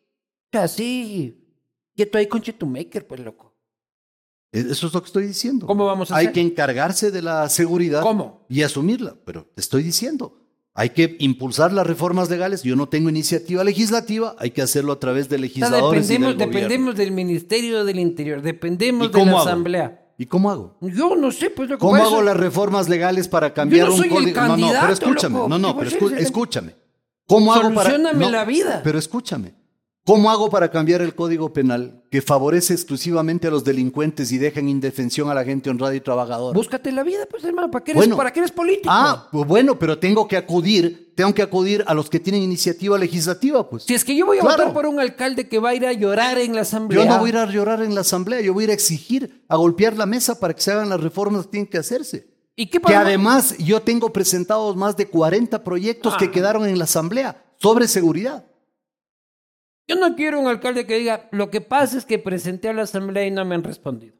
Así... 0.53 1.39
Quieto 2.03 2.19
ahí 2.19 2.27
con 2.27 2.41
Chetumaker, 2.43 3.07
pues, 3.07 3.21
loco. 3.21 3.55
Eh, 4.53 4.65
Eso 4.71 4.89
es 4.89 4.93
lo 4.95 5.01
que 5.01 5.07
estoy 5.07 5.27
diciendo. 5.27 5.67
¿Cómo 5.67 5.87
vamos 5.87 6.11
a 6.11 6.17
Hay 6.17 6.27
hacer? 6.27 6.35
que 6.35 6.41
encargarse 6.41 7.11
de 7.13 7.23
la 7.23 7.49
seguridad 7.49 8.03
¿Cómo? 8.03 8.45
y 8.49 8.63
asumirla, 8.63 9.15
pero 9.25 9.45
te 9.55 9.61
estoy 9.61 9.85
diciendo. 9.85 10.37
Hay 10.75 10.91
que 10.91 11.17
impulsar 11.21 11.73
las 11.73 11.87
reformas 11.87 12.29
legales. 12.29 12.63
Yo 12.65 12.75
no 12.75 12.89
tengo 12.89 13.09
iniciativa 13.09 13.63
legislativa, 13.63 14.35
hay 14.39 14.51
que 14.51 14.63
hacerlo 14.63 14.93
a 14.93 14.99
través 14.99 15.29
de 15.29 15.37
O 15.37 15.39
sea, 15.39 15.43
legisladores 15.43 16.05
y 16.07 16.09
dependemos, 16.15 16.39
del 16.39 16.51
dependemos 16.51 16.97
del 16.97 17.11
Ministerio 17.13 17.85
del 17.85 17.99
Interior, 18.01 18.43
dependemos 18.43 19.07
¿Y 19.09 19.11
de 19.13 19.25
la 19.25 19.31
hago? 19.31 19.41
Asamblea. 19.41 20.13
¿Y 20.19 20.27
cómo 20.27 20.51
hago? 20.51 20.77
Yo 20.81 21.15
no 21.15 21.31
sé, 21.31 21.51
pues 21.51 21.69
lo 21.69 21.77
que 21.77 21.81
¿Cómo 21.81 21.97
hago 22.03 22.21
las 22.23 22.37
reformas 22.37 22.89
legales 22.89 23.29
para 23.29 23.55
cambiar 23.55 23.89
no 23.89 23.95
un 23.95 23.99
soy 24.01 24.09
el 24.09 24.15
código? 24.35 24.41
No, 24.49 24.57
no, 24.57 24.73
pero 24.81 24.93
escúchame. 24.93 25.35
loco. 25.37 25.49
No, 25.49 25.59
no, 25.59 25.77
¿Qué 25.79 25.85
pero 25.99 26.17
escúchame. 26.19 26.75
¿Cómo 27.27 27.53
hago 27.55 27.75
para 27.75 27.99
no, 27.99 28.31
la 28.31 28.45
vida. 28.45 28.81
Pero 28.83 28.99
escúchame. 28.99 29.55
¿Cómo 30.05 30.33
hago 30.33 30.51
para 30.51 30.69
cambiar 30.69 31.01
el 31.01 31.15
código 31.15 31.53
penal 31.53 32.03
que 32.11 32.21
favorece 32.21 32.75
exclusivamente 32.75 33.47
a 33.47 33.53
los 33.53 33.63
delincuentes 33.63 34.33
y 34.33 34.39
deja 34.39 34.59
en 34.59 34.69
indefensión 34.69 35.31
a 35.31 35.35
la 35.35 35.45
gente 35.45 35.71
honrada 35.71 35.95
y 35.95 36.01
trabajadora? 36.01 36.57
Búscate 36.59 36.91
la 36.91 37.05
vida, 37.05 37.25
pues, 37.31 37.45
hermano. 37.45 37.71
¿Para 37.71 37.85
qué 37.85 37.93
eres, 37.93 38.01
Bueno. 38.01 38.17
¿para 38.17 38.33
qué 38.33 38.41
eres 38.41 38.51
político? 38.51 38.89
Ah, 38.91 39.29
pues 39.31 39.47
bueno, 39.47 39.79
pero 39.79 40.01
tengo 40.01 40.27
que 40.27 40.37
acudir, 40.37 41.13
tengo 41.15 41.33
que 41.33 41.43
acudir 41.43 41.85
a 41.87 41.95
los 41.95 42.11
que 42.11 42.19
tienen 42.19 42.43
iniciativa 42.43 42.99
legislativa, 42.99 43.71
pues. 43.71 43.85
Si 43.85 43.95
es 43.95 44.05
que 44.05 44.17
yo 44.17 44.27
voy 44.27 44.39
a 44.39 44.41
Claro. 44.41 44.57
votar 44.57 44.73
por 44.75 44.87
un 44.87 44.99
alcalde 44.99 45.49
que 45.49 45.61
va 45.61 45.69
a 45.69 45.75
ir 45.77 45.87
a 45.87 45.93
llorar 45.93 46.37
en 46.39 46.57
la 46.57 46.63
asamblea. 46.63 47.05
Yo 47.05 47.09
no 47.09 47.21
voy 47.21 47.29
a 47.29 47.33
ir 47.35 47.37
a 47.37 47.47
llorar 47.47 47.81
en 47.81 47.95
la 47.95 48.01
asamblea, 48.01 48.41
yo 48.41 48.53
voy 48.55 48.63
a 48.63 48.65
ir 48.65 48.71
a 48.71 48.75
exigir, 48.75 49.45
a 49.49 49.55
golpear 49.57 49.97
la 49.97 50.07
mesa 50.07 50.41
para 50.41 50.53
que 50.53 50.63
se 50.63 50.73
hagan 50.73 50.89
las 50.89 51.01
reformas 51.01 51.45
que 51.45 51.53
tienen 51.53 51.69
que 51.71 51.79
hacerse. 51.79 52.27
¿Y 52.57 52.67
qué 52.67 52.81
Que 52.81 52.97
además 52.97 53.57
yo 53.59 53.81
tengo 53.83 54.13
presentados 54.13 54.75
más 54.75 54.97
de 54.97 55.07
40 55.07 55.63
proyectos 55.63 56.15
Ah. 56.15 56.19
que 56.19 56.33
quedaron 56.33 56.67
en 56.69 56.77
la 56.77 56.85
asamblea 56.85 57.45
sobre 57.61 57.87
seguridad. 57.87 58.47
Yo 59.89 59.97
no 59.97 60.15
quiero 60.17 60.41
un 60.41 60.47
alcalde 60.49 60.87
que 60.87 60.99
diga, 60.99 61.29
lo 61.33 61.51
que 61.51 61.61
pasa 61.61 61.99
es 61.99 62.05
que 62.05 62.19
presenté 62.19 62.69
a 62.69 62.73
la 62.73 62.83
asamblea 62.83 63.27
y 63.27 63.31
no 63.31 63.45
me 63.45 63.55
han 63.55 63.65
respondido. 63.65 64.15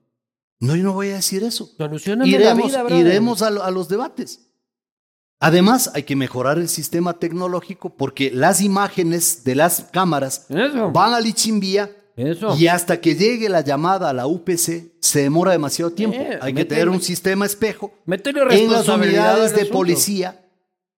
No, 0.61 0.77
yo 0.77 0.83
no 0.85 0.93
voy 0.93 1.09
a 1.11 1.15
decir 1.15 1.43
eso. 1.43 1.67
Solucioname 1.77 2.29
Iremos, 2.31 2.73
la 2.73 2.83
vida, 2.85 2.99
iremos 2.99 3.43
a, 3.43 3.51
lo- 3.51 3.63
a 3.65 3.71
los 3.71 3.89
debates. 3.89 4.49
Además, 5.41 5.91
hay 5.95 6.05
que 6.05 6.15
mejorar 6.15 6.59
el 6.59 6.69
sistema 6.69 7.15
tecnológico 7.19 7.91
porque 7.97 8.31
las 8.31 8.61
imágenes 8.61 9.43
de 9.43 9.57
las 9.57 9.89
cámaras 9.93 10.47
Eso. 10.49 10.93
van 10.93 11.15
al 11.15 11.27
Ichimbía 11.27 11.91
Eso. 12.17 12.57
y 12.57 12.69
hasta 12.69 13.01
que 13.01 13.17
llegue 13.17 13.49
la 13.49 13.63
llamada 13.63 14.11
a 14.11 14.13
la 14.13 14.29
UPC 14.29 14.93
se 15.01 15.23
demora 15.23 15.51
demasiado 15.51 15.91
tiempo. 15.91 16.17
Eh, 16.17 16.39
hay 16.41 16.55
que 16.55 16.65
tener 16.65 16.89
un 16.89 17.03
sistema 17.03 17.45
espejo 17.47 17.93
en 18.07 18.71
las 18.71 18.87
unidades 18.89 19.51
de 19.53 19.63
asunto. 19.63 19.73
policía 19.73 20.42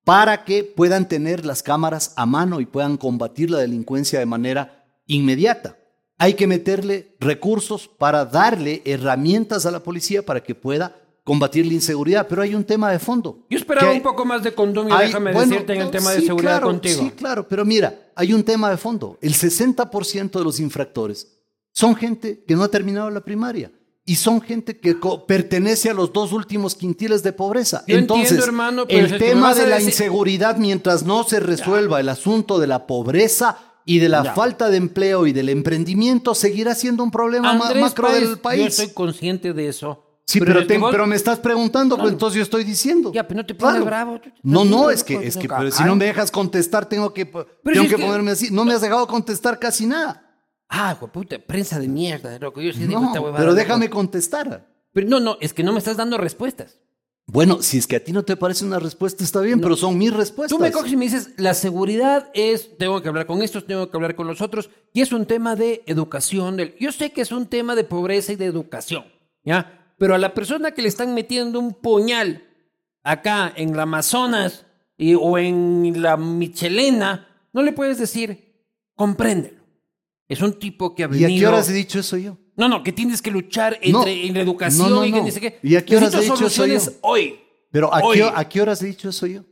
para 0.04 0.44
que 0.44 0.64
puedan 0.64 1.08
tener 1.08 1.44
las 1.46 1.62
cámaras 1.62 2.12
a 2.16 2.26
mano 2.26 2.60
y 2.60 2.66
puedan 2.66 2.96
combatir 2.96 3.50
la 3.50 3.58
delincuencia 3.58 4.18
de 4.18 4.26
manera 4.26 4.84
inmediata. 5.06 5.78
Hay 6.18 6.34
que 6.34 6.46
meterle 6.46 7.16
recursos 7.20 7.88
para 7.88 8.24
darle 8.24 8.82
herramientas 8.84 9.66
a 9.66 9.70
la 9.70 9.80
policía 9.80 10.24
para 10.24 10.42
que 10.42 10.54
pueda 10.54 10.94
combatir 11.24 11.66
la 11.66 11.72
inseguridad, 11.72 12.26
pero 12.28 12.42
hay 12.42 12.54
un 12.54 12.64
tema 12.64 12.92
de 12.92 12.98
fondo. 12.98 13.46
Yo 13.48 13.56
esperaba 13.58 13.90
un 13.90 14.02
poco 14.02 14.26
más 14.26 14.42
de 14.42 14.52
condumio, 14.52 14.94
hay- 14.94 15.06
déjame 15.06 15.32
bueno, 15.32 15.50
decirte 15.50 15.72
en 15.74 15.80
el 15.80 15.90
tema 15.90 16.10
de 16.12 16.20
seguridad 16.20 16.50
claro, 16.58 16.66
contigo. 16.66 17.00
Sí, 17.02 17.10
claro, 17.16 17.48
pero 17.48 17.64
mira, 17.64 18.10
hay 18.14 18.34
un 18.34 18.44
tema 18.44 18.70
de 18.70 18.76
fondo. 18.76 19.18
El 19.22 19.32
60% 19.34 20.38
de 20.38 20.44
los 20.44 20.60
infractores 20.60 21.40
son 21.72 21.96
gente 21.96 22.44
que 22.46 22.54
no 22.54 22.62
ha 22.62 22.68
terminado 22.68 23.08
la 23.10 23.20
primaria 23.22 23.72
y 24.06 24.16
son 24.16 24.40
gente 24.42 24.78
que 24.78 24.96
pertenece 25.26 25.90
a 25.90 25.94
los 25.94 26.12
dos 26.12 26.32
últimos 26.32 26.74
quintiles 26.74 27.22
de 27.22 27.32
pobreza. 27.32 27.84
Yo 27.86 27.96
Entonces, 27.96 28.32
entiendo, 28.32 28.46
hermano, 28.46 28.86
pero 28.86 29.06
el 29.06 29.18
tema 29.18 29.54
de 29.54 29.66
la 29.66 29.76
decir- 29.78 29.88
inseguridad, 29.90 30.56
mientras 30.58 31.04
no 31.04 31.24
se 31.24 31.40
resuelva 31.40 32.00
el 32.00 32.08
asunto 32.10 32.58
de 32.58 32.66
la 32.66 32.86
pobreza 32.86 33.58
y 33.86 33.98
de 33.98 34.08
la 34.08 34.22
Ya. 34.24 34.34
falta 34.34 34.68
de 34.68 34.76
empleo 34.76 35.26
y 35.26 35.32
del 35.32 35.48
emprendimiento, 35.48 36.34
seguirá 36.34 36.74
siendo 36.74 37.02
un 37.02 37.10
problema 37.10 37.50
Andrés 37.52 37.80
macro 37.82 38.08
Páez, 38.08 38.20
del 38.20 38.36
Yo 38.36 38.42
país. 38.42 38.74
soy 38.74 38.88
consciente 38.88 39.52
de 39.52 39.68
eso. 39.68 40.00
Sí, 40.26 40.40
pero, 40.40 40.66
te- 40.66 40.78
vos- 40.78 40.90
pero 40.90 41.06
me 41.06 41.16
estás 41.16 41.38
preguntando, 41.38 41.98
pues 41.98 42.10
entonces 42.12 42.36
yo 42.38 42.42
estoy 42.42 42.64
diciendo. 42.64 43.12
Ya, 43.12 43.28
pero 43.28 43.40
no 43.42 43.46
te 43.46 43.54
pongas 43.54 43.74
Claro. 43.74 43.84
bravo. 43.86 44.20
No, 44.42 44.64
no, 44.64 44.88
es 44.90 45.04
que, 45.04 45.16
es 45.26 45.36
que 45.36 45.46
pero 45.48 45.70
si 45.70 45.84
no 45.84 45.96
me 45.96 46.06
dejas 46.06 46.30
contestar, 46.30 46.86
tengo 46.88 47.12
que, 47.12 47.26
tengo 47.26 47.44
si 47.74 47.88
que 47.88 47.96
que- 47.96 48.02
ponerme 48.02 48.30
así. 48.30 48.48
No 48.50 48.64
me 48.64 48.72
has 48.72 48.80
dejado 48.80 49.06
contestar 49.06 49.58
casi 49.58 49.84
nada. 49.86 50.23
Ah, 50.68 50.98
puta, 51.12 51.38
prensa 51.38 51.78
de 51.78 51.88
mierda, 51.88 52.38
loco. 52.38 52.60
Yo 52.60 52.72
sí 52.72 52.80
digo 52.86 53.00
No, 53.00 53.06
esta 53.08 53.20
huevada, 53.20 53.38
pero 53.38 53.50
loco. 53.52 53.60
déjame 53.62 53.90
contestar. 53.90 54.66
Pero 54.92 55.08
no, 55.08 55.20
no, 55.20 55.36
es 55.40 55.52
que 55.54 55.62
no 55.62 55.72
me 55.72 55.78
estás 55.78 55.96
dando 55.96 56.18
respuestas. 56.18 56.80
Bueno, 57.26 57.62
si 57.62 57.78
es 57.78 57.86
que 57.86 57.96
a 57.96 58.04
ti 58.04 58.12
no 58.12 58.22
te 58.22 58.36
parece 58.36 58.64
una 58.66 58.78
respuesta, 58.78 59.24
está 59.24 59.40
bien, 59.40 59.58
pero 59.60 59.76
son 59.76 59.96
mis 59.96 60.12
respuestas. 60.12 60.56
Tú 60.56 60.62
me 60.62 60.70
coges 60.70 60.92
y 60.92 60.96
me 60.96 61.06
dices, 61.06 61.30
la 61.38 61.54
seguridad 61.54 62.30
es, 62.34 62.76
tengo 62.76 63.00
que 63.00 63.08
hablar 63.08 63.26
con 63.26 63.40
estos, 63.40 63.66
tengo 63.66 63.90
que 63.90 63.96
hablar 63.96 64.14
con 64.14 64.26
los 64.26 64.42
otros, 64.42 64.68
y 64.92 65.00
es 65.00 65.10
un 65.10 65.24
tema 65.24 65.56
de 65.56 65.82
educación. 65.86 66.56
del- 66.58 66.74
yo 66.78 66.92
sé 66.92 67.12
que 67.12 67.22
es 67.22 67.32
un 67.32 67.46
tema 67.46 67.74
de 67.76 67.84
pobreza 67.84 68.32
y 68.32 68.36
de 68.36 68.44
educación, 68.44 69.04
¿ya? 69.42 69.94
Pero 69.96 70.14
a 70.14 70.18
la 70.18 70.34
persona 70.34 70.72
que 70.72 70.82
le 70.82 70.88
están 70.88 71.14
metiendo 71.14 71.58
un 71.60 71.72
puñal 71.72 72.44
acá 73.02 73.50
en 73.56 73.74
la 73.74 73.84
Amazonas 73.84 74.66
y, 74.98 75.14
o 75.14 75.38
en 75.38 76.02
la 76.02 76.18
Michelena, 76.18 77.26
no 77.54 77.62
le 77.62 77.72
puedes 77.72 77.96
decir, 77.98 78.66
compréndelo. 78.94 79.63
Es 80.28 80.40
un 80.40 80.58
tipo 80.58 80.94
que 80.94 81.04
ha 81.04 81.08
¿Y 81.12 81.24
a 81.24 81.28
qué 81.28 81.46
horas 81.46 81.68
he 81.68 81.72
dicho 81.72 81.98
eso 82.00 82.16
yo? 82.16 82.38
No, 82.56 82.68
no, 82.68 82.82
que 82.82 82.92
tienes 82.92 83.20
que 83.20 83.30
luchar 83.30 83.78
No. 83.86 83.98
entre 84.00 84.26
en 84.26 84.34
la 84.34 84.40
educación 84.40 84.88
No, 84.90 84.96
no, 84.96 85.04
y 85.04 85.12
que 85.12 85.18
no. 85.18 85.24
dice 85.24 85.40
que... 85.40 85.58
¿Y 85.62 85.76
a 85.76 85.84
qué 85.84 85.96
horas 85.96 86.14
he 86.14 86.20
dicho 86.20 86.46
eso 86.46 86.66
yo? 86.66 86.78
hoy. 87.02 87.40
Pero 87.70 87.92
¿a 87.92 88.02
Hoy. 88.04 88.18
qué, 88.18 88.30
¿a 88.34 88.48
qué 88.48 88.60
horas 88.62 88.80
he 88.82 88.86
dicho 88.86 89.08
eso 89.08 89.26
yo? 89.26 89.42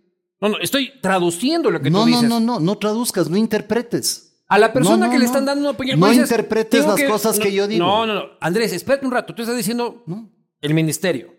No, 0.41 0.49
no, 0.49 0.59
estoy 0.59 0.93
traduciendo 1.01 1.71
lo 1.71 1.81
que 1.81 1.91
No, 1.91 2.01
tú 2.05 2.11
no, 2.11 2.17
dices. 2.17 2.29
no, 2.29 2.41
no, 2.41 2.61
no 2.61 2.79
traduzcas, 2.79 3.29
no 3.29 3.37
interpretes. 3.37 4.29
A 4.49 4.59
la 4.59 4.73
persona 4.73 4.97
No, 4.97 5.07
no, 5.07 5.11
que 5.13 5.19
le 5.19 5.25
no. 5.25 5.31
están 5.31 5.45
dando 5.45 5.61
una 5.63 5.71
opinión. 5.71 5.99
No 5.99 6.07
pues 6.07 6.19
dices, 6.19 6.31
interpretes 6.31 6.87
las 6.87 7.03
cosas 7.05 7.39
que 7.39 7.49
no, 7.49 7.55
yo 7.55 7.67
digo. 7.69 7.85
No, 7.85 8.07
no, 8.07 8.15
no. 8.15 8.23
Andrés, 8.41 8.73
espérate 8.73 9.05
un 9.07 9.13
rato. 9.13 9.35
Tú 9.35 9.43
estás 9.43 9.57
diciendo 9.57 10.03
No, 10.07 10.31
el 10.61 10.75
ministerio, 10.75 11.35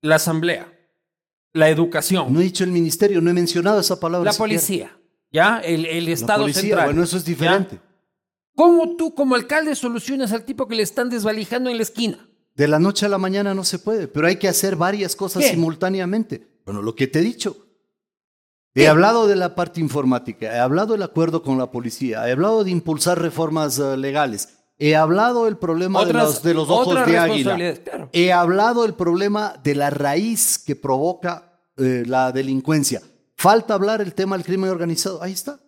la 0.00 0.16
asamblea, 0.16 0.72
la 1.52 1.68
educación, 1.68 2.32
no 2.32 2.40
he 2.40 2.44
dicho 2.44 2.64
el 2.64 2.70
ministerio, 2.72 3.20
no 3.20 3.30
he 3.30 3.34
mencionado 3.34 3.80
esa 3.80 4.00
palabra. 4.00 4.26
la 4.26 4.32
siquiera. 4.32 4.48
policía, 4.48 4.98
¿ya? 5.30 5.60
El, 5.60 5.84
el 5.86 6.06
La 6.06 6.10
Estado 6.12 6.42
policía, 6.42 6.60
central. 6.62 6.84
bueno, 6.86 7.02
eso 7.04 7.16
es 7.18 7.24
¿ya? 7.24 7.32
¿Cómo 8.54 8.96
tú, 8.96 9.14
como 9.14 9.34
alcalde, 9.34 9.74
solucionas 9.74 10.32
al 10.32 10.44
tipo 10.44 10.68
que 10.68 10.74
le 10.74 10.82
están 10.82 11.08
desvalijando 11.08 11.70
en 11.70 11.76
la 11.76 11.82
esquina? 11.82 12.28
De 12.54 12.68
la 12.68 12.78
noche 12.78 13.06
a 13.06 13.08
la 13.08 13.18
mañana 13.18 13.54
no 13.54 13.64
se 13.64 13.78
puede, 13.78 14.08
pero 14.08 14.26
hay 14.26 14.36
que 14.36 14.48
hacer 14.48 14.76
varias 14.76 15.16
cosas 15.16 15.42
¿Qué? 15.42 15.50
simultáneamente. 15.50 16.46
Bueno, 16.66 16.82
lo 16.82 16.94
que 16.94 17.06
te 17.06 17.20
he 17.20 17.22
dicho. 17.22 17.56
He 18.74 18.88
hablado 18.88 19.26
de 19.26 19.36
la 19.36 19.54
parte 19.54 19.80
informática, 19.80 20.54
he 20.54 20.58
hablado 20.58 20.94
del 20.94 21.02
acuerdo 21.02 21.42
con 21.42 21.58
la 21.58 21.70
policía, 21.70 22.26
he 22.26 22.32
hablado 22.32 22.64
de 22.64 22.70
impulsar 22.70 23.20
reformas 23.20 23.78
eh, 23.78 23.98
legales, 23.98 24.48
he 24.78 24.96
hablado 24.96 25.44
del 25.44 25.58
problema 25.58 26.06
de 26.06 26.14
los, 26.14 26.42
de 26.42 26.54
los 26.54 26.70
ojos 26.70 27.04
de 27.04 27.18
águila, 27.18 27.74
claro. 27.84 28.08
he 28.14 28.32
hablado 28.32 28.82
del 28.82 28.94
problema 28.94 29.60
de 29.62 29.74
la 29.74 29.90
raíz 29.90 30.58
que 30.58 30.74
provoca 30.74 31.60
eh, 31.76 32.04
la 32.06 32.32
delincuencia. 32.32 33.02
Falta 33.36 33.74
hablar 33.74 34.00
el 34.00 34.14
tema 34.14 34.38
del 34.38 34.46
crimen 34.46 34.70
organizado, 34.70 35.22
ahí 35.22 35.32
está. 35.32 35.60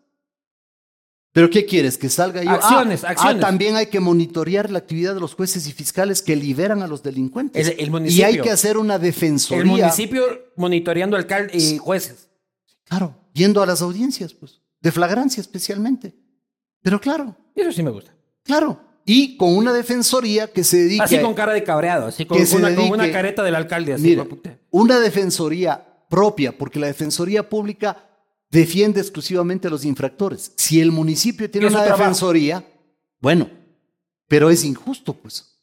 ¿Pero 1.35 1.51
qué 1.51 1.67
quieres? 1.67 1.99
¿Que 1.99 2.09
salga 2.09 2.45
yo? 2.45 2.51
Ah, 2.51 2.55
Acciones, 2.55 3.03
ah, 3.03 3.09
acciones. 3.09 3.41
también 3.41 3.75
hay 3.75 3.87
que 3.87 3.99
monitorear 3.99 4.71
la 4.71 4.79
actividad 4.79 5.15
de 5.15 5.21
los 5.21 5.35
jueces 5.35 5.67
y 5.67 5.73
fiscales 5.73 6.23
que 6.23 6.37
liberan 6.37 6.81
a 6.81 6.87
los 6.87 7.03
delincuentes. 7.03 7.67
El- 7.69 7.81
el 7.81 7.87
y 7.89 7.91
municipio. 7.91 8.27
hay 8.27 8.41
que 8.41 8.51
hacer 8.51 8.79
una 8.79 9.01
defensoría. 9.01 9.63
El 9.63 9.67
municipio 9.69 10.23
monitoreando 10.57 11.17
alcalde 11.17 11.59
y 11.59 11.77
jueces. 11.77 12.29
Claro, 12.85 13.17
yendo 13.33 13.63
a 13.63 13.67
las 13.67 13.83
audiencias, 13.83 14.33
pues, 14.33 14.61
de 14.81 14.93
flagrancia 14.93 15.41
especialmente. 15.41 16.15
Pero 16.83 17.01
claro, 17.01 17.37
Eso 17.57 17.73
sí 17.73 17.83
me 17.83 17.91
gusta. 17.91 18.15
claro. 18.45 18.81
Y 19.07 19.37
con 19.37 19.55
una 19.57 19.73
defensoría 19.75 20.47
que 20.51 20.65
se 20.65 20.79
dedique 20.79 21.03
Así 21.03 21.19
con 21.21 21.35
cara 21.35 21.53
de 21.53 21.63
cabreado, 21.63 22.07
así 22.07 22.25
con, 22.25 22.39
una, 22.41 22.75
con 22.75 22.91
una 22.93 23.11
careta 23.13 23.43
del 23.43 23.55
alcalde. 23.55 23.93
Así, 23.93 24.17
puta. 24.17 24.57
una 24.71 24.99
defensoría 25.01 25.85
propia, 26.09 26.57
porque 26.57 26.79
la 26.79 26.87
defensoría 26.87 27.47
pública 27.49 27.99
defiende 28.55 29.01
exclusivamente 29.01 29.67
a 29.69 29.71
los 29.71 29.85
infractores. 29.85 30.53
Si 30.57 30.81
el 30.81 30.93
municipio 30.93 31.51
tiene 31.51 31.67
una 31.67 31.81
trabajo. 31.83 31.99
defensoría, 32.03 32.65
bueno, 33.21 33.49
pero 34.29 34.49
es 34.51 34.65
injusto, 34.65 35.13
pues. 35.15 35.59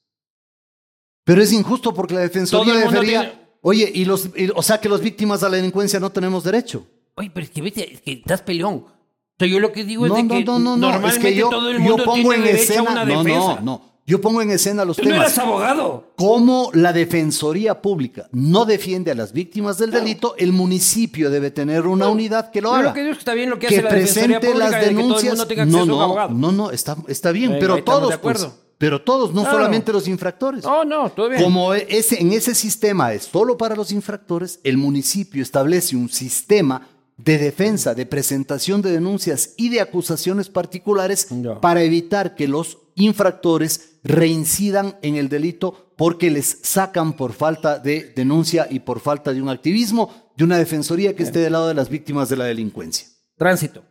Pero 1.23 1.41
es 1.41 1.51
injusto 1.53 1.93
porque 1.93 2.13
la 2.15 2.21
defensoría 2.21 2.73
debería. 2.75 3.21
tiene- 3.21 3.41
Oye, 3.61 3.91
y 3.93 4.05
los, 4.05 4.29
y- 4.35 4.49
o 4.55 4.61
sea 4.63 4.79
que 4.81 4.89
los 4.89 5.01
víctimas 5.01 5.41
de 5.41 5.49
la 5.49 5.55
delincuencia 5.57 5.99
no 5.99 6.11
tenemos 6.11 6.43
derecho. 6.43 6.85
Oye, 7.15 7.29
pero 7.33 7.43
es 7.45 7.51
que 7.51 7.61
vete, 7.61 7.93
es 7.93 8.01
que 8.01 8.13
estás 8.13 8.41
peleón. 8.41 8.73
O 8.85 8.91
sea, 9.37 9.47
yo 9.47 9.59
lo 9.59 9.71
que 9.71 9.83
digo 9.85 10.07
No, 10.07 10.17
es 10.17 10.23
de 10.23 10.27
no, 10.27 10.35
que 10.35 10.43
no, 10.45 10.59
no, 10.59 10.77
no. 10.77 10.91
normalmente 10.91 11.27
Es 11.29 11.33
que 11.35 11.39
yo, 11.39 11.49
todo 11.49 11.69
el 11.69 11.77
yo 11.77 11.83
mundo 11.83 12.03
pongo 12.03 12.29
tiene 12.31 12.49
en 12.49 12.55
escena. 12.55 12.79
a 12.89 12.91
una 12.91 13.05
no, 13.05 13.23
defensa. 13.23 13.55
no, 13.55 13.61
no. 13.61 13.90
Yo 14.11 14.19
pongo 14.19 14.41
en 14.41 14.51
escena 14.51 14.83
los 14.83 14.97
Tú 14.97 15.03
no 15.03 15.11
temas. 15.11 15.27
eres 15.27 15.37
abogado. 15.37 16.11
Como 16.17 16.69
la 16.73 16.91
Defensoría 16.91 17.81
Pública 17.81 18.27
no 18.33 18.65
defiende 18.65 19.09
a 19.11 19.15
las 19.15 19.31
víctimas 19.31 19.77
del 19.77 19.91
delito, 19.91 20.35
el 20.37 20.51
municipio 20.51 21.29
debe 21.29 21.49
tener 21.49 21.87
una 21.87 22.09
unidad 22.09 22.51
que 22.51 22.59
lo 22.61 22.73
haga. 22.73 22.89
lo 22.89 22.93
que 22.93 22.99
digo 22.99 23.11
es 23.11 23.17
que 23.17 23.21
está 23.21 23.33
bien 23.33 23.49
lo 23.49 23.57
que, 23.57 23.67
que 23.67 23.75
hace 23.75 23.83
la 23.83 23.89
presente 23.89 24.53
las 24.53 24.71
de 24.71 24.79
que 24.79 24.85
todo 24.85 24.89
el 24.89 24.95
denuncias. 24.97 25.31
mundo 25.37 25.47
tenga 25.47 25.65
no, 25.65 25.77
acceso 25.77 25.79
a 25.79 25.83
un 25.83 25.89
no, 25.97 26.03
abogado. 26.03 26.29
no, 26.33 26.51
no, 26.51 26.71
está, 26.71 26.97
está 27.07 27.31
bien, 27.31 27.55
pero 27.57 27.81
todos, 27.85 28.09
de 28.09 28.15
acuerdo. 28.15 28.49
pues, 28.49 28.59
pero 28.77 29.01
todos, 29.01 29.33
no 29.33 29.45
solamente 29.45 29.93
los 29.93 30.09
infractores. 30.09 30.65
No, 30.65 30.83
no, 30.83 31.09
todo 31.11 31.29
bien. 31.29 31.41
Como 31.41 31.73
ese, 31.73 32.19
en 32.19 32.33
ese 32.33 32.53
sistema 32.53 33.13
es 33.13 33.23
solo 33.23 33.57
para 33.57 33.77
los 33.77 33.93
infractores, 33.93 34.59
el 34.65 34.77
municipio 34.77 35.41
establece 35.41 35.95
un 35.95 36.09
sistema 36.09 36.85
de 37.17 37.37
defensa, 37.37 37.93
de 37.93 38.05
presentación 38.05 38.81
de 38.81 38.91
denuncias 38.91 39.53
y 39.55 39.69
de 39.69 39.79
acusaciones 39.79 40.49
particulares 40.49 41.27
para 41.61 41.83
evitar 41.83 42.35
que 42.35 42.47
los 42.47 42.79
infractores 43.05 43.99
reincidan 44.03 44.97
en 45.01 45.15
el 45.15 45.29
delito 45.29 45.93
porque 45.95 46.31
les 46.31 46.59
sacan 46.63 47.13
por 47.13 47.33
falta 47.33 47.79
de 47.79 48.13
denuncia 48.15 48.67
y 48.69 48.79
por 48.79 48.99
falta 48.99 49.33
de 49.33 49.41
un 49.41 49.49
activismo 49.49 50.31
de 50.35 50.43
una 50.43 50.57
defensoría 50.57 51.15
que 51.15 51.23
esté 51.23 51.39
del 51.39 51.53
lado 51.53 51.67
de 51.67 51.73
las 51.73 51.89
víctimas 51.89 52.29
de 52.29 52.37
la 52.37 52.45
delincuencia. 52.45 53.07
Tránsito. 53.37 53.83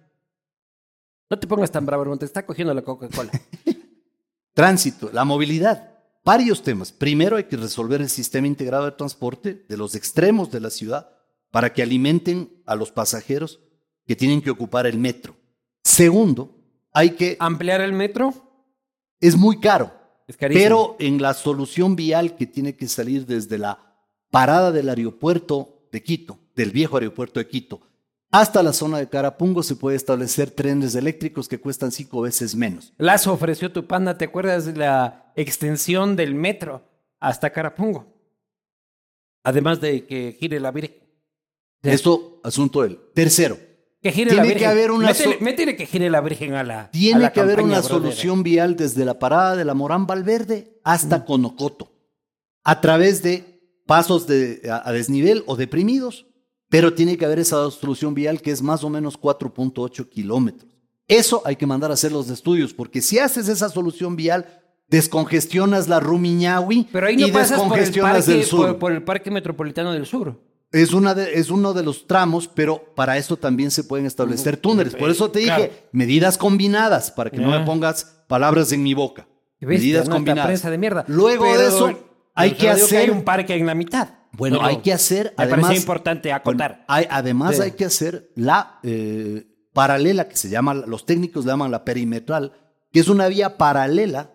No 1.28 1.38
te 1.38 1.46
pongas 1.46 1.70
tan 1.70 1.86
bravo, 1.86 2.02
hermano, 2.02 2.18
te 2.18 2.26
está 2.26 2.44
cogiendo 2.44 2.74
la 2.74 2.82
Coca-Cola. 2.82 3.30
Tránsito, 4.54 5.10
la 5.12 5.24
movilidad, 5.24 5.94
varios 6.24 6.62
temas. 6.62 6.90
Primero 6.90 7.36
hay 7.36 7.44
que 7.44 7.56
resolver 7.56 8.00
el 8.00 8.10
sistema 8.10 8.48
integrado 8.48 8.86
de 8.86 8.92
transporte 8.92 9.64
de 9.68 9.76
los 9.76 9.94
extremos 9.94 10.50
de 10.50 10.60
la 10.60 10.70
ciudad 10.70 11.10
para 11.52 11.72
que 11.72 11.82
alimenten 11.82 12.62
a 12.66 12.74
los 12.74 12.90
pasajeros 12.90 13.60
que 14.06 14.16
tienen 14.16 14.42
que 14.42 14.50
ocupar 14.50 14.86
el 14.86 14.98
metro. 14.98 15.36
Segundo, 15.84 16.58
hay 16.92 17.10
que... 17.10 17.36
Ampliar 17.38 17.80
el 17.80 17.92
metro 17.92 18.49
Es 19.20 19.36
muy 19.36 19.60
caro, 19.60 19.92
es 20.26 20.36
pero 20.36 20.96
en 20.98 21.20
la 21.20 21.34
solución 21.34 21.96
vial 21.96 22.36
que 22.36 22.46
tiene 22.46 22.76
que 22.76 22.88
salir 22.88 23.26
desde 23.26 23.58
la 23.58 23.94
parada 24.30 24.72
del 24.72 24.88
aeropuerto 24.88 25.86
de 25.92 26.02
Quito, 26.02 26.38
del 26.54 26.70
viejo 26.70 26.96
aeropuerto 26.96 27.40
de 27.40 27.46
Quito, 27.46 27.80
hasta 28.30 28.62
la 28.62 28.72
zona 28.72 28.98
de 28.98 29.08
Carapungo 29.08 29.62
se 29.62 29.74
puede 29.74 29.96
establecer 29.96 30.52
trenes 30.52 30.94
eléctricos 30.94 31.48
que 31.48 31.58
cuestan 31.58 31.90
cinco 31.90 32.20
veces 32.20 32.54
menos. 32.54 32.92
Lazo 32.96 33.32
ofreció 33.32 33.72
tu 33.72 33.86
panda, 33.86 34.16
¿te 34.16 34.26
acuerdas 34.26 34.66
de 34.66 34.76
la 34.76 35.32
extensión 35.34 36.14
del 36.14 36.34
metro 36.34 36.82
hasta 37.18 37.50
Carapungo? 37.50 38.06
Además 39.42 39.80
de 39.80 40.06
que 40.06 40.36
gire 40.38 40.60
la 40.60 40.70
Virgen. 40.70 40.96
Esto, 41.82 42.40
asunto 42.44 42.84
él. 42.84 43.00
Tercero, 43.14 43.58
Que 44.02 44.12
gire 44.12 44.30
Tiene 44.30 44.48
la 44.48 44.54
que 44.54 44.66
haber 44.66 44.90
una 44.90 45.08
métele, 45.08 45.34
so- 45.38 45.44
métele 45.44 45.76
que 45.76 45.84
gire 45.86 46.08
la 46.08 46.20
Virgen 46.22 46.54
a 46.54 46.62
la. 46.64 46.80
a 46.82 46.90
Tiene 46.90 47.20
la 47.20 47.32
que 47.32 47.40
haber 47.40 47.60
una 47.60 47.80
brother. 47.80 47.88
solución 47.90 48.42
vial 48.42 48.74
desde 48.76 49.04
la 49.04 49.18
parada 49.18 49.56
de 49.56 49.64
la 49.64 49.74
Morán 49.74 50.06
Valverde 50.06 50.78
hasta 50.84 51.18
Mm. 51.18 51.24
Conocoto, 51.26 51.92
a 52.64 52.80
través 52.80 53.22
de 53.22 53.60
pasos 53.86 54.26
de, 54.26 54.62
a, 54.70 54.88
a 54.88 54.92
desnivel 54.92 55.42
o 55.46 55.56
deprimidos, 55.56 56.26
pero 56.70 56.94
tiene 56.94 57.18
que 57.18 57.24
haber 57.26 57.40
esa 57.40 57.70
solución 57.70 58.14
vial 58.14 58.40
que 58.40 58.52
es 58.52 58.62
más 58.62 58.84
o 58.84 58.88
menos 58.88 59.18
4.8 59.20 60.08
kilómetros. 60.08 60.70
Eso 61.06 61.42
hay 61.44 61.56
que 61.56 61.66
mandar 61.66 61.90
a 61.90 61.94
hacer 61.94 62.12
los 62.12 62.30
estudios, 62.30 62.72
porque 62.72 63.02
si 63.02 63.18
haces 63.18 63.48
esa 63.48 63.68
solución 63.68 64.14
vial, 64.16 64.46
descongestionas 64.88 65.88
la 65.88 66.00
Rumiñahui 66.00 66.86
Pero 66.92 67.06
ahí 67.06 67.16
no 67.16 67.26
y 67.26 67.32
pasas 67.32 67.58
por 67.60 67.76
el, 67.78 67.84
descongestionas 67.84 68.12
parque, 68.24 68.30
del 68.32 68.44
sur. 68.44 68.66
por, 68.66 68.78
por 68.78 68.92
el 68.92 69.02
Parque 69.02 69.30
Metropolitano 69.30 69.92
del 69.92 70.06
Sur. 70.06 70.40
Es, 70.72 70.92
una 70.92 71.14
de- 71.14 71.34
es 71.34 71.50
uno 71.50 71.72
de 71.72 71.82
los 71.82 72.06
tramos, 72.06 72.46
pero 72.48 72.94
para 72.94 73.16
esto 73.16 73.36
también 73.36 73.70
se 73.72 73.82
pueden 73.84 74.06
establecer 74.06 74.56
túneles. 74.56 74.94
Por 74.94 75.10
eso 75.10 75.30
te 75.30 75.40
dije, 75.40 75.54
Claro. 75.68 75.72
medidas 75.92 76.38
combinadas, 76.38 77.10
para 77.10 77.30
que 77.30 77.38
no 77.38 77.50
me 77.50 77.64
pongas 77.66 78.22
palabras 78.28 78.70
en 78.72 78.82
mi 78.82 78.94
boca. 78.94 79.26
¿Qué 79.58 79.66
bestia, 79.66 79.84
medidas 79.88 80.08
no? 80.08 80.14
Combinadas. 80.16 80.46
prensa 80.46 80.70
de 80.70 80.78
mierda. 80.78 81.04
Luego 81.08 81.44
Pero- 81.44 81.58
de 81.60 81.66
eso, 81.68 81.98
hay 82.34 82.52
que 82.52 82.70
hacer... 82.70 82.98
hay 83.02 83.10
un 83.10 83.22
parque 83.24 83.54
en 83.56 83.66
la 83.66 83.74
mitad. 83.74 84.10
Bueno, 84.32 84.58
Pero 84.58 84.68
hay 84.68 84.76
que 84.76 84.92
hacer, 84.92 85.34
Me 85.36 85.44
además... 85.44 85.76
importante 85.76 86.32
acotar. 86.32 86.70
Bueno, 86.70 86.84
hay- 86.86 87.06
además 87.10 87.56
Sí. 87.56 87.62
hay 87.62 87.72
que 87.72 87.84
hacer 87.84 88.30
la 88.36 88.78
eh, 88.84 89.46
paralela, 89.72 90.28
que 90.28 90.36
se 90.36 90.48
llama, 90.48 90.72
los 90.72 91.04
técnicos 91.04 91.44
le 91.44 91.50
llaman 91.50 91.72
la 91.72 91.84
perimetral, 91.84 92.52
que 92.92 93.00
es 93.00 93.08
una 93.08 93.26
vía 93.26 93.58
paralela 93.58 94.30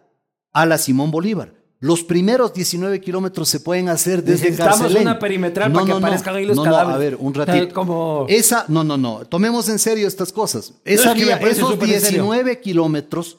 a 0.52 0.66
la 0.66 0.78
Simón 0.78 1.12
Bolívar. 1.12 1.54
Los 1.86 2.04
primeros 2.04 2.52
19 2.54 3.00
kilómetros 3.00 3.48
se 3.48 3.60
pueden 3.60 3.90
hacer 3.90 4.24
desde 4.24 4.46
Necesitamos 4.46 4.80
Carcelén. 4.80 5.04
una 5.04 5.20
perimetral 5.20 5.72
para 5.72 5.86
que 5.86 5.92
aparezcan 5.92 6.36
ahí 6.36 6.46
los 6.46 6.56
no, 6.58 6.64
cadáveres. 6.64 6.90
No, 6.90 6.96
a 6.96 6.98
ver, 6.98 7.16
un 7.20 7.34
ratito. 7.34 7.74
como- 7.76 8.26
Esa, 8.28 8.66
no, 8.70 8.84
no, 8.84 8.98
no. 8.98 9.20
Tomemos 9.26 9.70
en 9.70 9.78
serio 9.78 10.08
estas 10.08 10.34
cosas. 10.34 10.74
Esa 10.84 11.12
es 11.12 11.18
que 11.18 11.26
vía, 11.26 11.36
esos 11.38 11.70
súper 11.70 11.90
en 11.90 12.02
serio. 12.02 12.24
19 12.24 12.60
kilómetros 12.60 13.38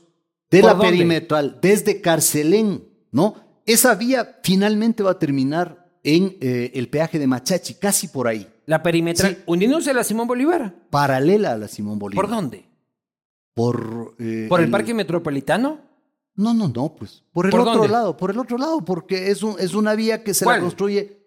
de 0.49 0.61
¿Por 0.61 0.69
la 0.71 0.75
dónde? 0.75 0.93
perimetral, 0.93 1.59
desde 1.61 2.01
Carcelén, 2.01 2.85
¿no? 3.11 3.35
Esa 3.67 3.97
vía 3.97 4.39
finalmente 4.45 5.03
va 5.03 5.11
a 5.11 5.19
terminar 5.19 5.91
en 6.05 6.37
eh, 6.41 6.71
el 6.75 6.89
peaje 6.89 7.19
de 7.19 7.27
Machachi, 7.27 7.75
casi 7.75 8.07
por 8.07 8.29
ahí, 8.29 8.47
La 8.67 8.81
perimetral. 8.81 9.35
Sí. 9.35 9.43
Uniéndose 9.47 9.91
a 9.91 9.95
la 9.95 10.05
Simón 10.05 10.29
Bolívar. 10.29 10.73
paralela 10.89 11.51
a 11.53 11.59
la 11.59 11.67
Simón 11.67 11.99
Bolívar. 11.99 12.25
¿Por 12.27 12.33
dónde? 12.33 12.65
Por, 13.55 14.15
eh, 14.21 14.47
¿Por 14.49 14.61
el 14.61 14.71
Parque 14.71 14.93
Metropolitano? 14.95 15.81
No, 16.37 16.53
no, 16.55 16.69
no, 16.69 16.95
pues. 16.95 17.23
Por 17.33 17.47
el 17.47 17.51
¿Por 17.51 17.61
otro 17.61 17.73
dónde? 17.75 17.89
lado, 17.89 18.17
por 18.17 18.31
el 18.31 18.39
otro 18.39 18.59
lado, 18.59 18.85
porque 18.85 19.31
es, 19.31 19.43
un, 19.43 19.57
es 19.59 19.75
una 19.75 19.95
vía 19.95 20.23
que 20.23 20.35
se 20.35 20.45
¿Cuál? 20.45 20.59
la 20.59 20.63
construye. 20.63 21.19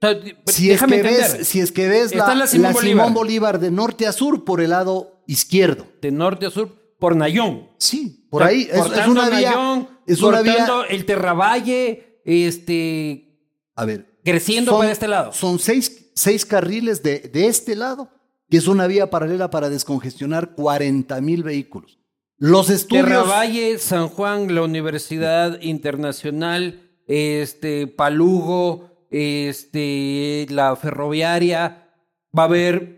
O 0.00 0.06
sea, 0.06 0.14
d- 0.14 0.36
Si 0.46 0.70
es, 0.70 0.82
que 0.82 1.02
ves, 1.02 1.38
si 1.48 1.60
es 1.60 1.72
que 1.72 1.88
ves 1.88 2.06
Está 2.12 2.28
la, 2.28 2.34
la 2.34 2.40
la 2.40 2.46
Simón 2.46 2.74
Simón, 2.74 3.14
Bolívar. 3.14 3.14
Bolívar. 3.14 3.60
de 3.60 3.70
norte 3.70 4.06
a 4.06 4.12
sur 4.12 4.44
por 4.44 4.60
el 4.60 4.70
lado 4.70 5.22
izquierdo. 5.26 5.86
De 6.02 6.10
norte 6.10 6.46
a 6.46 6.50
sur, 6.50 6.70
por 6.98 7.16
Nayón. 7.16 7.68
Sí, 7.78 8.26
por 8.30 8.42
O 8.42 8.46
sea, 8.46 8.52
ahí. 8.54 8.68
Es, 8.70 8.84
es 8.98 9.06
una 9.08 9.28
vía. 9.30 9.50
Nayón, 9.52 9.88
es 10.06 10.22
una 10.22 10.42
vía. 10.42 10.66
el 10.90 11.04
Terravalle, 11.06 12.20
este, 12.24 13.38
A 13.74 13.84
ver. 13.84 14.18
creciendo 14.24 14.72
son- 14.72 14.80
para 14.80 14.92
este 14.92 15.08
lado. 15.08 15.32
Son 15.32 15.58
seis, 15.58 16.10
seis 16.14 16.44
carriles 16.46 17.02
de, 17.02 17.20
de 17.20 17.46
este 17.46 17.74
lado, 17.76 18.10
que 18.50 18.56
es 18.58 18.68
una 18.68 18.86
vía 18.86 19.10
paralela 19.10 19.50
para 19.50 19.68
descongestionar 19.68 20.54
40 20.54 21.20
mil 21.20 21.42
vehículos. 21.42 21.98
Los 22.38 22.70
estudios... 22.70 23.06
Terravalle, 23.06 23.78
San 23.78 24.08
Juan, 24.08 24.54
la 24.54 24.62
Universidad 24.62 25.60
Internacional, 25.62 26.82
este, 27.06 27.86
Palugo, 27.86 29.06
este, 29.10 30.46
la 30.50 30.76
ferroviaria, 30.76 31.90
va 32.36 32.42
a 32.42 32.46
haber 32.46 32.96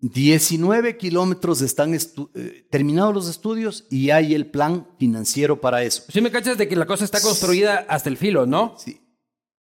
19 0.00 0.96
kilómetros 0.96 1.60
están 1.60 1.94
eh, 1.94 2.66
terminados 2.70 3.14
los 3.14 3.28
estudios 3.28 3.86
y 3.90 4.10
hay 4.10 4.34
el 4.34 4.46
plan 4.46 4.86
financiero 4.98 5.60
para 5.60 5.82
eso. 5.82 6.04
Sí 6.08 6.20
me 6.20 6.30
cachas 6.30 6.56
de 6.56 6.68
que 6.68 6.76
la 6.76 6.86
cosa 6.86 7.04
está 7.04 7.20
construida 7.20 7.84
hasta 7.88 8.08
el 8.08 8.16
filo, 8.16 8.46
¿no? 8.46 8.76
Sí. 8.78 9.00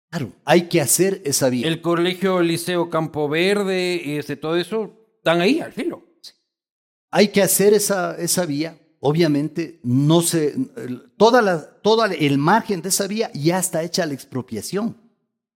Claro, 0.09 0.31
hay 0.45 0.63
que 0.63 0.81
hacer 0.81 1.21
esa 1.25 1.49
vía. 1.49 1.67
El 1.67 1.81
colegio 1.81 2.41
Liceo 2.41 2.89
Campo 2.89 3.27
Verde, 3.29 4.17
este, 4.17 4.35
todo 4.35 4.55
eso, 4.55 4.91
están 5.17 5.41
ahí 5.41 5.59
al 5.61 5.73
filo. 5.73 6.03
Hay 7.11 7.29
que 7.29 7.41
hacer 7.41 7.73
esa, 7.73 8.15
esa 8.17 8.45
vía. 8.45 8.79
Obviamente, 9.01 9.79
no 9.83 10.21
se, 10.21 10.55
toda 11.17 11.41
la, 11.41 11.61
todo 11.81 12.03
el 12.05 12.37
margen 12.37 12.81
de 12.81 12.89
esa 12.89 13.07
vía 13.07 13.31
ya 13.33 13.57
está 13.59 13.83
hecha 13.83 14.05
la 14.05 14.13
expropiación. 14.13 14.97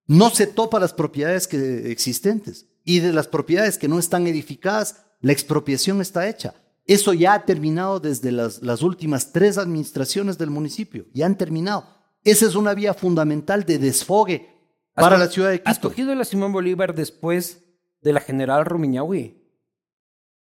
No 0.08 0.30
se 0.30 0.48
topa 0.48 0.80
las 0.80 0.94
propiedades 0.94 1.48
que, 1.48 1.92
existentes. 1.92 2.68
Y 2.86 3.00
de 3.00 3.14
las 3.14 3.28
propiedades 3.28 3.78
que 3.78 3.88
no 3.88 4.00
están 4.00 4.28
edificadas, 4.28 5.06
la 5.22 5.32
expropiación 5.32 6.02
está 6.02 6.28
hecha. 6.28 6.54
Eso 6.86 7.14
ya 7.14 7.34
ha 7.34 7.46
terminado 7.46 8.00
desde 8.00 8.32
las, 8.32 8.62
las 8.62 8.82
últimas 8.82 9.32
tres 9.32 9.58
administraciones 9.58 10.38
del 10.38 10.50
municipio. 10.50 11.06
Ya 11.14 11.26
han 11.26 11.38
terminado. 11.38 11.86
Esa 12.24 12.46
es 12.46 12.56
una 12.56 12.74
vía 12.74 12.94
fundamental 12.94 13.64
de 13.66 13.78
desfogue 13.80 14.50
¿Has 14.96 15.04
para 15.04 15.18
la 15.18 15.28
ciudad 15.28 15.50
de 15.50 15.62
¿Has 15.66 15.78
Quito. 15.78 15.90
cogido 15.90 16.14
la 16.16 16.26
Simón 16.26 16.52
Bolívar 16.52 16.94
después 16.94 17.64
de 18.02 18.14
la 18.14 18.20
General 18.20 18.66
Rumiñahui? 18.66 19.42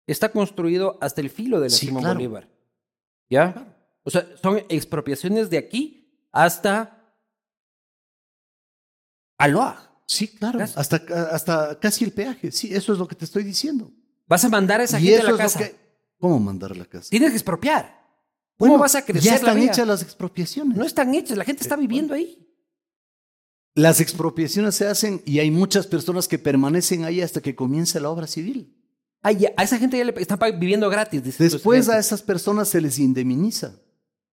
Está 0.07 0.31
construido 0.31 0.97
hasta 1.01 1.21
el 1.21 1.29
filo 1.29 1.59
de 1.59 1.69
la 1.69 1.75
Sí, 1.75 1.87
Simón 1.87 2.01
claro. 2.03 2.15
Bolívar. 2.15 2.50
¿Ya? 3.31 3.73
O 4.03 4.09
sea, 4.11 4.27
son 4.41 4.57
expropiaciones 4.69 5.49
de 5.49 5.57
aquí 5.57 6.13
hasta 6.31 6.97
Aloha. 9.37 9.89
Sí, 10.05 10.27
claro. 10.27 10.59
Casi. 10.59 10.73
Hasta, 10.77 10.97
hasta 11.31 11.79
casi 11.79 12.03
el 12.03 12.11
peaje. 12.11 12.51
Sí, 12.51 12.73
eso 12.75 12.91
es 12.91 12.99
lo 12.99 13.07
que 13.07 13.15
te 13.15 13.25
estoy 13.25 13.43
diciendo. 13.43 13.89
Vas 14.27 14.43
a 14.43 14.49
mandar 14.49 14.81
a 14.81 14.83
esa 14.83 14.99
Y 14.99 15.05
gente 15.05 15.21
a 15.21 15.31
la 15.31 15.37
casa. 15.37 15.59
que- 15.59 15.75
¿Cómo 16.19 16.39
mandar 16.39 16.73
a 16.73 16.75
la 16.75 16.85
casa? 16.85 17.09
Tienes 17.09 17.29
que 17.29 17.37
expropiar. 17.37 17.99
¿Cómo 18.57 18.77
vas 18.77 18.93
a 18.93 19.03
crecer 19.03 19.23
Ya 19.23 19.35
están 19.35 19.57
hechas 19.57 19.87
las 19.87 20.03
expropiaciones. 20.03 20.77
No 20.77 20.85
están 20.85 21.15
hechas, 21.15 21.37
la 21.37 21.45
gente 21.45 21.63
está 21.63 21.75
viviendo 21.75 22.13
ahí. 22.13 22.47
Las 23.73 24.01
expropiaciones 24.01 24.75
se 24.75 24.85
hacen 24.85 25.23
y 25.25 25.39
hay 25.39 25.49
muchas 25.49 25.87
personas 25.87 26.27
que 26.27 26.37
permanecen 26.37 27.05
ahí 27.05 27.21
hasta 27.21 27.41
que 27.41 27.55
comience 27.55 27.99
la 27.99 28.09
obra 28.09 28.27
civil. 28.27 28.75
Ya, 29.37 29.51
a 29.55 29.63
esa 29.63 29.77
gente 29.77 29.97
ya 29.97 30.05
le 30.05 30.13
están 30.17 30.39
viviendo 30.59 30.89
gratis. 30.89 31.23
dice 31.23 31.43
Después 31.43 31.89
a 31.89 31.99
esas 31.99 32.21
personas 32.21 32.69
se 32.69 32.81
les 32.81 32.97
indemniza. 32.97 33.75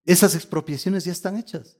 Esas 0.05 0.33
expropiaciones 0.33 1.05
ya 1.05 1.11
están 1.11 1.37
hechas. 1.37 1.77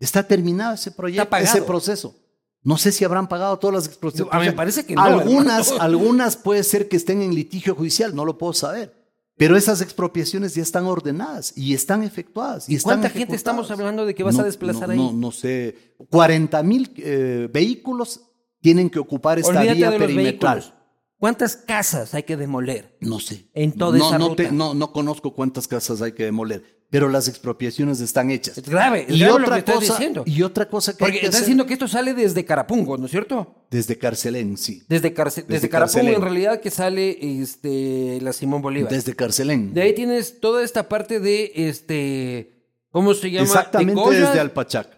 Está 0.00 0.22
terminado 0.22 0.74
ese 0.74 0.90
proyecto, 0.90 1.36
ese 1.36 1.62
proceso. 1.62 2.14
No 2.62 2.76
sé 2.76 2.90
si 2.92 3.04
habrán 3.04 3.28
pagado 3.28 3.58
todas 3.58 3.74
las 3.74 3.86
expropiaciones. 3.86 4.34
A 4.34 4.40
mí 4.40 4.46
me 4.46 4.52
parece 4.52 4.84
que 4.84 4.94
no, 4.94 5.02
Algunas, 5.02 5.68
hermano. 5.68 5.82
algunas 5.84 6.36
puede 6.36 6.64
ser 6.64 6.88
que 6.88 6.96
estén 6.96 7.22
en 7.22 7.34
litigio 7.34 7.74
judicial, 7.74 8.14
no 8.14 8.24
lo 8.24 8.36
puedo 8.36 8.52
saber. 8.52 8.98
Pero 9.36 9.56
esas 9.56 9.80
expropiaciones 9.80 10.56
ya 10.56 10.62
están 10.62 10.86
ordenadas 10.86 11.52
y 11.56 11.72
están 11.72 12.02
efectuadas. 12.02 12.68
Y, 12.68 12.72
¿Y 12.72 12.76
están 12.76 12.98
cuánta 12.98 13.10
gente 13.10 13.36
estamos 13.36 13.70
hablando 13.70 14.04
de 14.04 14.14
que 14.14 14.24
vas 14.24 14.34
No, 14.34 14.42
a 14.42 14.44
desplazar 14.44 14.88
no, 14.88 14.94
ahí? 14.94 14.98
No, 14.98 15.12
no 15.12 15.30
sé. 15.30 15.94
40 16.10 16.60
mil 16.64 16.92
eh, 16.96 17.48
vehículos 17.52 18.20
tienen 18.60 18.90
que 18.90 18.98
ocupar 18.98 19.38
esta 19.38 19.60
Olvídate 19.60 19.76
vía 19.76 19.96
perimetral. 19.96 20.74
¿Cuántas 21.18 21.56
casas 21.56 22.14
hay 22.14 22.22
que 22.22 22.36
demoler? 22.36 22.96
No 23.00 23.18
sé. 23.18 23.48
En 23.52 23.72
toda 23.72 23.98
no, 23.98 24.06
esa 24.08 24.18
no, 24.18 24.28
ruta. 24.28 24.44
te- 24.44 24.52
no, 24.52 24.72
no 24.74 24.92
conozco 24.92 25.34
cuántas 25.34 25.66
casas 25.66 26.00
hay 26.00 26.12
que 26.12 26.24
demoler, 26.24 26.84
pero 26.90 27.08
las 27.08 27.26
expropiaciones 27.26 28.00
están 28.00 28.30
hechas. 28.30 28.56
Es 28.56 28.68
grave, 28.68 29.04
es 29.08 29.16
y 29.16 29.18
grave 29.18 29.38
lo 29.40 29.44
otra 29.46 29.54
que 29.56 29.58
estás 29.58 29.74
cosa, 29.74 29.92
diciendo. 29.94 30.22
Y 30.26 30.42
otra 30.42 30.68
cosa 30.68 30.92
que 30.96 31.04
hay 31.04 31.08
Porque 31.10 31.20
que 31.20 31.26
estás 31.26 31.34
hacer 31.40 31.46
diciendo 31.46 31.66
que 31.66 31.72
esto 31.72 31.88
sale 31.88 32.14
desde 32.14 32.44
Carapungo, 32.44 32.96
¿no 32.96 33.06
es 33.06 33.10
cierto? 33.10 33.66
desde 33.68 33.98
Carcelén, 33.98 34.56
sí. 34.56 34.84
Desde, 34.88 35.12
Carce- 35.12 35.42
desde, 35.42 35.54
Desde 35.54 35.68
Carapungo, 35.68 35.94
Carcelén. 35.96 36.14
en 36.14 36.22
realidad, 36.22 36.60
que 36.60 36.70
sale 36.70 37.18
este, 37.42 38.20
la 38.22 38.32
Simón 38.32 38.62
Bolívar. 38.62 38.90
Desde 38.92 39.16
Carcelén. 39.16 39.74
De 39.74 39.82
ahí 39.82 39.94
tienes 39.94 40.38
toda 40.38 40.62
esta 40.62 40.88
parte 40.88 41.18
de, 41.18 41.50
este, 41.56 42.64
¿cómo 42.92 43.12
se 43.12 43.28
llama? 43.32 43.44
Exactamente 43.44 44.00
de, 44.10 44.20
desde 44.20 44.38
Alpachaca. 44.38 44.96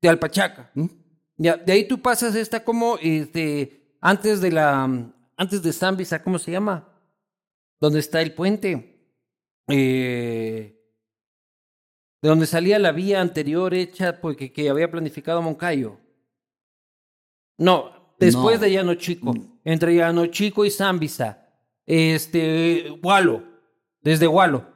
de 0.00 0.08
Alpachaca. 0.08 0.70
¿Mm? 0.74 0.86
Ya, 1.42 1.56
de 1.56 1.72
ahí 1.72 1.88
tú 1.88 2.00
pasas 2.00 2.36
esta 2.36 2.62
como, 2.62 2.98
este, 2.98 3.96
antes 4.00 4.40
de 4.40 4.52
la, 4.52 4.84
antes 5.36 5.62
de 5.62 5.72
Zambisa, 5.72 6.22
¿cómo 6.22 6.38
se 6.38 6.52
llama? 6.52 6.88
Donde 7.80 7.98
está 7.98 8.22
el 8.22 8.32
puente. 8.32 9.10
Eh, 9.68 10.78
de 12.22 12.28
donde 12.28 12.46
salía 12.46 12.78
la 12.78 12.92
vía 12.92 13.20
anterior 13.20 13.74
hecha 13.74 14.20
porque 14.20 14.52
que 14.52 14.70
había 14.70 14.90
planificado 14.90 15.42
Moncayo. 15.42 15.98
No, 17.58 18.14
después 18.20 18.60
No. 18.60 18.64
de 18.66 18.72
Llano 18.72 18.94
Chico. 18.94 19.34
Entre 19.64 19.96
Llano 19.96 20.26
Chico 20.26 20.64
y 20.64 20.70
Zambisa. 20.70 21.48
Este, 21.86 22.90
Gualo. 23.02 23.42
Desde 24.00 24.26
Gualo. 24.28 24.66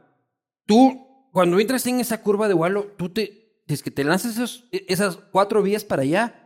Tú, 0.66 1.28
cuando 1.32 1.60
entras 1.60 1.86
en 1.86 2.01
esa 2.01 2.20
curva 2.22 2.48
de 2.48 2.55
Gualo, 2.55 2.86
tú 2.97 3.09
te, 3.10 3.62
es 3.68 3.82
que 3.84 3.93
te 3.93 4.02
lanzas 4.02 4.32
esos- 4.34 4.68
esas 4.72 5.16
cuatro 5.16 5.62
vías 5.62 5.84
para 5.84 6.02
allá. 6.02 6.43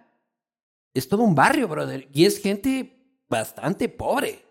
Es 0.94 1.08
todo 1.08 1.22
un 1.22 1.34
barrio, 1.34 1.68
brother. 1.68 2.08
Y 2.12 2.24
es 2.24 2.38
gente 2.40 3.20
bastante 3.28 3.88
pobre. 3.88 4.42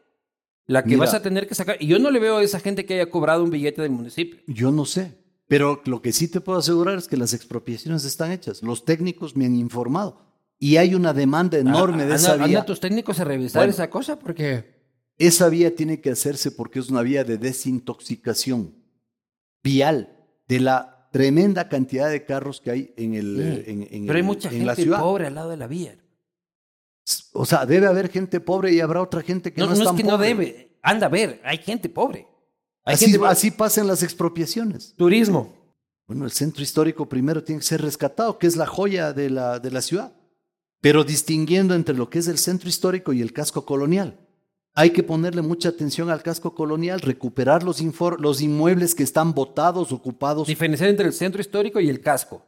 La 0.65 0.83
que 0.83 0.89
Mira. 0.89 0.99
vas 1.01 1.13
a 1.13 1.21
tener 1.21 1.47
que 1.47 1.55
sacar. 1.55 1.77
Y 1.79 1.87
yo 1.87 1.97
no 1.99 2.11
le 2.11 2.19
veo 2.19 2.37
a 2.37 2.43
esa 2.43 2.59
gente 2.59 2.85
que 2.85 2.93
haya 2.93 3.09
cobrado 3.09 3.43
un 3.43 3.49
billete 3.49 3.81
del 3.81 3.91
municipio. 3.91 4.39
Yo 4.47 4.71
no 4.71 4.85
sé. 4.85 5.17
Pero 5.47 5.81
lo 5.85 6.01
que 6.01 6.11
sí 6.13 6.27
te 6.27 6.41
puedo 6.41 6.59
asegurar 6.59 6.97
es 6.99 7.07
que 7.07 7.17
las 7.17 7.33
expropiaciones 7.33 8.05
están 8.05 8.31
hechas. 8.31 8.61
Los 8.61 8.85
técnicos 8.85 9.35
me 9.35 9.45
han 9.45 9.55
informado. 9.55 10.21
Y 10.59 10.77
hay 10.77 10.93
una 10.93 11.13
demanda 11.13 11.57
enorme 11.57 12.05
de 12.05 12.13
Ah, 12.13 12.15
esa 12.17 12.35
vía. 12.35 12.45
anda 12.45 12.65
tus 12.65 12.79
técnicos 12.79 13.19
a 13.19 13.23
revisar 13.23 13.61
Bueno. 13.61 13.71
esa 13.73 13.89
cosa 13.89 14.19
porque. 14.19 14.77
Esa 15.17 15.49
vía 15.49 15.75
tiene 15.75 15.99
que 16.01 16.11
hacerse 16.11 16.51
porque 16.51 16.79
es 16.79 16.89
una 16.89 17.01
vía 17.01 17.23
de 17.23 17.37
desintoxicación 17.37 18.75
vial 19.63 20.15
de 20.47 20.59
la 20.59 21.09
tremenda 21.11 21.67
cantidad 21.67 22.09
de 22.09 22.23
carros 22.25 22.61
que 22.61 22.71
hay 22.71 22.93
en, 22.97 23.15
el, 23.15 23.39
eh, 23.39 23.63
en, 23.67 23.87
en 23.91 24.05
Pero 24.05 24.17
hay 24.17 24.23
mucha 24.23 24.49
en 24.49 24.65
gente 24.67 24.85
pobre 24.97 25.27
al 25.27 25.35
lado 25.35 25.49
de 25.49 25.57
la 25.57 25.67
vía. 25.67 25.97
O 27.33 27.45
sea, 27.45 27.65
debe 27.65 27.87
haber 27.87 28.09
gente 28.09 28.39
pobre 28.39 28.73
y 28.73 28.79
habrá 28.79 29.01
otra 29.01 29.21
gente 29.21 29.53
que 29.53 29.59
No, 29.61 29.67
no, 29.67 29.71
no 29.71 29.73
es 29.75 29.79
es 29.81 29.85
tan 29.87 29.97
que 29.97 30.03
no 30.03 30.17
debe. 30.17 30.77
Anda 30.81 31.07
a 31.07 31.09
ver, 31.09 31.41
hay 31.43 31.57
gente 31.57 31.89
pobre. 31.89 32.27
Hay 32.83 32.95
Así, 32.95 33.05
gente 33.05 33.19
pobre. 33.19 33.31
así 33.31 33.51
pasan 33.51 33.87
las 33.87 34.03
expropiaciones. 34.03 34.93
Turismo. 34.95 35.53
Bueno, 36.07 36.25
el 36.25 36.31
centro 36.31 36.63
histórico 36.63 37.07
primero 37.07 37.43
tiene 37.43 37.59
que 37.59 37.67
ser 37.67 37.81
rescatado, 37.81 38.39
que 38.39 38.47
es 38.47 38.55
la 38.55 38.65
joya 38.65 39.13
de 39.13 39.29
la, 39.29 39.59
de 39.59 39.69
la 39.69 39.81
ciudad, 39.81 40.11
pero 40.81 41.03
distinguiendo 41.03 41.75
entre 41.75 41.95
lo 41.95 42.09
que 42.09 42.19
es 42.19 42.27
el 42.27 42.37
centro 42.39 42.67
histórico 42.67 43.13
y 43.13 43.21
el 43.21 43.31
casco 43.31 43.65
colonial. 43.65 44.19
Hay 44.73 44.91
que 44.91 45.03
ponerle 45.03 45.41
mucha 45.41 45.69
atención 45.69 46.09
al 46.09 46.23
casco 46.23 46.55
colonial, 46.55 47.01
recuperar 47.01 47.63
los, 47.63 47.81
los 48.19 48.41
inmuebles 48.41 48.95
que 48.95 49.03
están 49.03 49.33
botados, 49.33 49.91
ocupados. 49.91 50.47
Diferenciar 50.47 50.89
entre 50.89 51.05
el 51.07 51.13
centro 51.13 51.41
histórico 51.41 51.79
y 51.79 51.89
el 51.89 52.01
casco. 52.01 52.45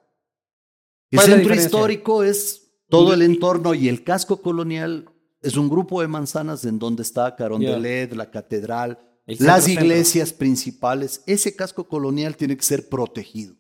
El 1.12 1.20
¿Cuál 1.20 1.30
es 1.30 1.36
centro 1.36 1.56
histórico 1.56 2.24
es 2.24 2.71
todo 2.92 3.14
el 3.14 3.22
entorno 3.22 3.74
y 3.74 3.88
el 3.88 4.04
casco 4.04 4.42
colonial 4.42 5.10
es 5.42 5.56
un 5.56 5.70
grupo 5.70 6.02
de 6.02 6.08
manzanas 6.08 6.66
en 6.66 6.78
donde 6.78 7.04
está 7.04 7.36
Carondelet, 7.36 8.14
la 8.14 8.30
catedral, 8.30 9.00
las 9.26 9.68
iglesias 9.70 10.34
principales. 10.34 11.24
Ese 11.26 11.56
casco 11.56 11.88
colonial 11.88 12.36
tiene 12.36 12.58
que 12.58 12.64
ser 12.64 12.90
protegido 12.90 13.56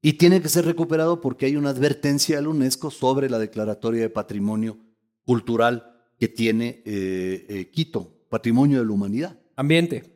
y 0.00 0.14
tiene 0.14 0.40
que 0.40 0.48
ser 0.48 0.64
recuperado 0.64 1.20
porque 1.20 1.46
hay 1.46 1.56
una 1.56 1.70
advertencia 1.70 2.36
del 2.36 2.48
UNESCO 2.48 2.90
sobre 2.90 3.28
la 3.28 3.38
declaratoria 3.38 4.00
de 4.00 4.10
patrimonio 4.10 4.78
cultural 5.24 5.94
que 6.18 6.28
tiene 6.28 6.82
eh, 6.86 7.46
eh, 7.48 7.70
Quito, 7.70 8.26
patrimonio 8.30 8.78
de 8.78 8.86
la 8.86 8.92
humanidad. 8.92 9.38
Ambiente. 9.56 10.10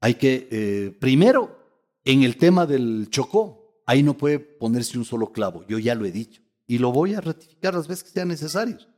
Hay 0.00 0.14
que, 0.14 0.48
eh, 0.50 0.96
primero, 0.98 1.58
en 2.02 2.22
el 2.22 2.36
tema 2.36 2.64
del 2.64 3.08
Chocó, 3.10 3.82
ahí 3.84 4.02
no 4.02 4.16
puede 4.16 4.38
ponerse 4.38 4.96
un 4.96 5.04
solo 5.04 5.32
clavo, 5.32 5.66
yo 5.68 5.78
ya 5.78 5.94
lo 5.94 6.06
he 6.06 6.12
dicho, 6.12 6.42
y 6.66 6.78
lo 6.78 6.92
voy 6.92 7.14
a 7.14 7.20
ratificar 7.20 7.74
las 7.74 7.88
veces 7.88 8.04
que 8.04 8.10
sean 8.10 8.28
necesarios. 8.28 8.88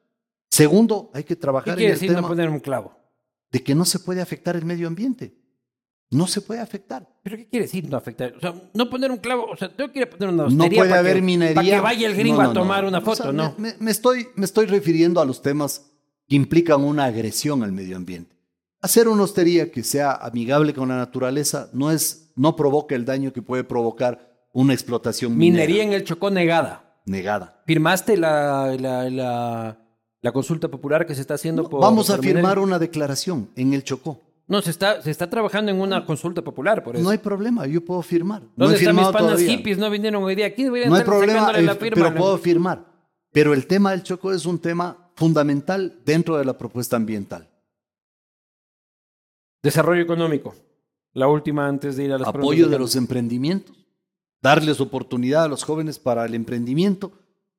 Segundo, 0.51 1.11
hay 1.15 1.23
que 1.25 1.35
¿Qué 1.35 1.41
trabajar 1.41 1.79
en 1.79 1.87
el 1.87 1.93
decir 1.93 2.09
tema 2.09 2.23
no 2.23 2.29
poner 2.29 2.49
un 2.49 2.61
clavo? 2.61 2.97
de 3.51 3.63
que 3.63 3.75
no 3.75 3.85
se 3.85 3.99
puede 3.99 4.21
afectar 4.21 4.57
el 4.57 4.65
medio 4.65 4.87
ambiente. 4.87 5.35
No 6.11 6.27
se 6.27 6.41
puede 6.41 6.61
afectar. 6.61 7.07
¿Pero 7.23 7.37
qué 7.37 7.49
quiere 7.49 7.67
decir 7.67 7.89
no 7.89 7.97
afectar? 7.97 8.35
O 8.37 8.41
sea, 8.41 8.55
no 8.73 8.89
poner 8.89 9.11
un 9.11 9.19
clavo. 9.19 9.45
O 9.45 9.57
sea, 9.57 9.75
tengo 9.75 9.93
que 9.93 9.99
ir 9.99 10.05
a 10.07 10.11
poner 10.11 10.29
una 10.31 10.49
No 10.49 10.65
puede 10.67 10.77
para 10.77 10.99
haber 10.99 11.17
que, 11.17 11.23
minería. 11.23 11.55
Para 11.55 11.69
que 11.69 11.81
vaya 11.81 12.07
el 12.09 12.17
gringo 12.17 12.39
No, 12.39 12.45
no, 12.45 12.51
a 12.51 12.55
tomar 12.55 12.85
una 12.85 12.99
O 12.99 13.03
foto, 13.03 13.25
sea, 13.25 13.33
¿no? 13.33 13.55
Me, 13.59 13.75
me 13.79 13.91
estoy, 13.91 14.29
me 14.35 14.47
estoy 14.47 14.67
refiriendo 14.67 15.21
a 15.21 15.27
los 15.27 15.43
temas 15.43 15.91
que 16.27 16.37
implican 16.37 16.83
una 16.83 17.05
agresión 17.05 17.63
al 17.63 17.73
medio 17.73 17.97
ambiente. 17.97 18.37
Hacer 18.81 19.09
una 19.09 19.25
hostería 19.25 19.71
que 19.71 19.83
sea 19.83 20.13
amigable 20.13 20.73
con 20.73 20.89
la 20.89 20.97
naturaleza 20.97 21.69
no, 21.73 21.91
es, 21.91 22.33
no 22.37 22.57
provoca 22.57 22.95
el 22.95 23.05
daño 23.05 23.33
que 23.33 23.43
puede 23.43 23.65
provocar 23.65 24.47
una 24.53 24.73
explotación 24.73 25.37
minera. 25.37 25.67
Minería 25.67 25.83
en 25.83 25.93
el 25.93 26.05
Chocó 26.05 26.31
negada. 26.31 26.88
Negada. 27.09 27.63
¿Firmaste 27.67 28.17
la, 28.17 28.77
la, 28.79 29.09
la, 29.11 29.79
la 30.21 30.33
consulta 30.33 30.69
popular 30.69 31.07
que 31.07 31.15
se 31.15 31.21
está 31.21 31.35
haciendo 31.35 31.69
por... 31.69 31.81
Vamos 31.81 32.11
a 32.11 32.19
firmar 32.19 32.59
una 32.59 32.79
declaración 32.79 33.51
en 33.57 33.73
el 33.75 33.85
Chocó. 33.85 34.21
No, 34.47 34.63
se 34.63 34.71
está, 34.71 35.03
se 35.03 35.11
está 35.11 35.29
trabajando 35.29 35.71
en 35.71 35.79
una 35.81 36.07
consulta 36.07 36.41
popular, 36.43 36.83
por 36.83 36.97
eso. 36.97 37.05
No 37.05 37.11
hay 37.11 37.19
problema, 37.19 37.67
yo 37.67 37.85
puedo 37.85 38.01
firmar. 38.01 38.41
No 38.57 38.65
¿Dónde 38.65 38.77
he 38.77 38.79
están 38.79 38.97
mis 38.97 39.05
panas 39.07 39.21
todavía. 39.33 39.49
hippies? 39.51 39.77
No 39.77 39.91
vinieron 39.91 40.23
hoy 40.25 40.35
día. 40.35 40.47
Aquí 40.47 40.65
deberían 40.65 40.89
No 40.89 40.97
hay 40.97 41.05
problema, 41.05 41.53
la 41.53 41.73
eh, 41.73 41.75
firma. 41.75 41.95
pero 41.95 42.11
¿no? 42.11 42.17
puedo 42.17 42.39
firmar. 42.39 42.87
Pero 43.31 43.53
el 43.53 43.67
tema 43.67 43.91
del 43.91 44.03
Chocó 44.03 44.33
es 44.33 44.47
un 44.47 44.59
tema 44.59 45.11
fundamental 45.17 46.01
dentro 46.07 46.39
de 46.39 46.47
la 46.47 46.57
propuesta 46.57 46.97
ambiental. 46.97 47.47
Desarrollo 49.63 50.03
económico. 50.03 50.55
La 51.13 51.29
última 51.29 51.67
antes 51.69 51.97
de 51.97 52.05
ir 52.05 52.13
a 52.13 52.19
las 52.19 52.29
Apoyo 52.29 52.69
de 52.69 52.79
los 52.79 52.97
emprendimientos, 52.97 53.77
darles 54.43 54.81
oportunidad 54.81 55.45
a 55.45 55.49
los 55.49 55.65
jóvenes 55.65 55.99
para 55.99 56.25
el 56.25 56.35
emprendimiento, 56.35 57.13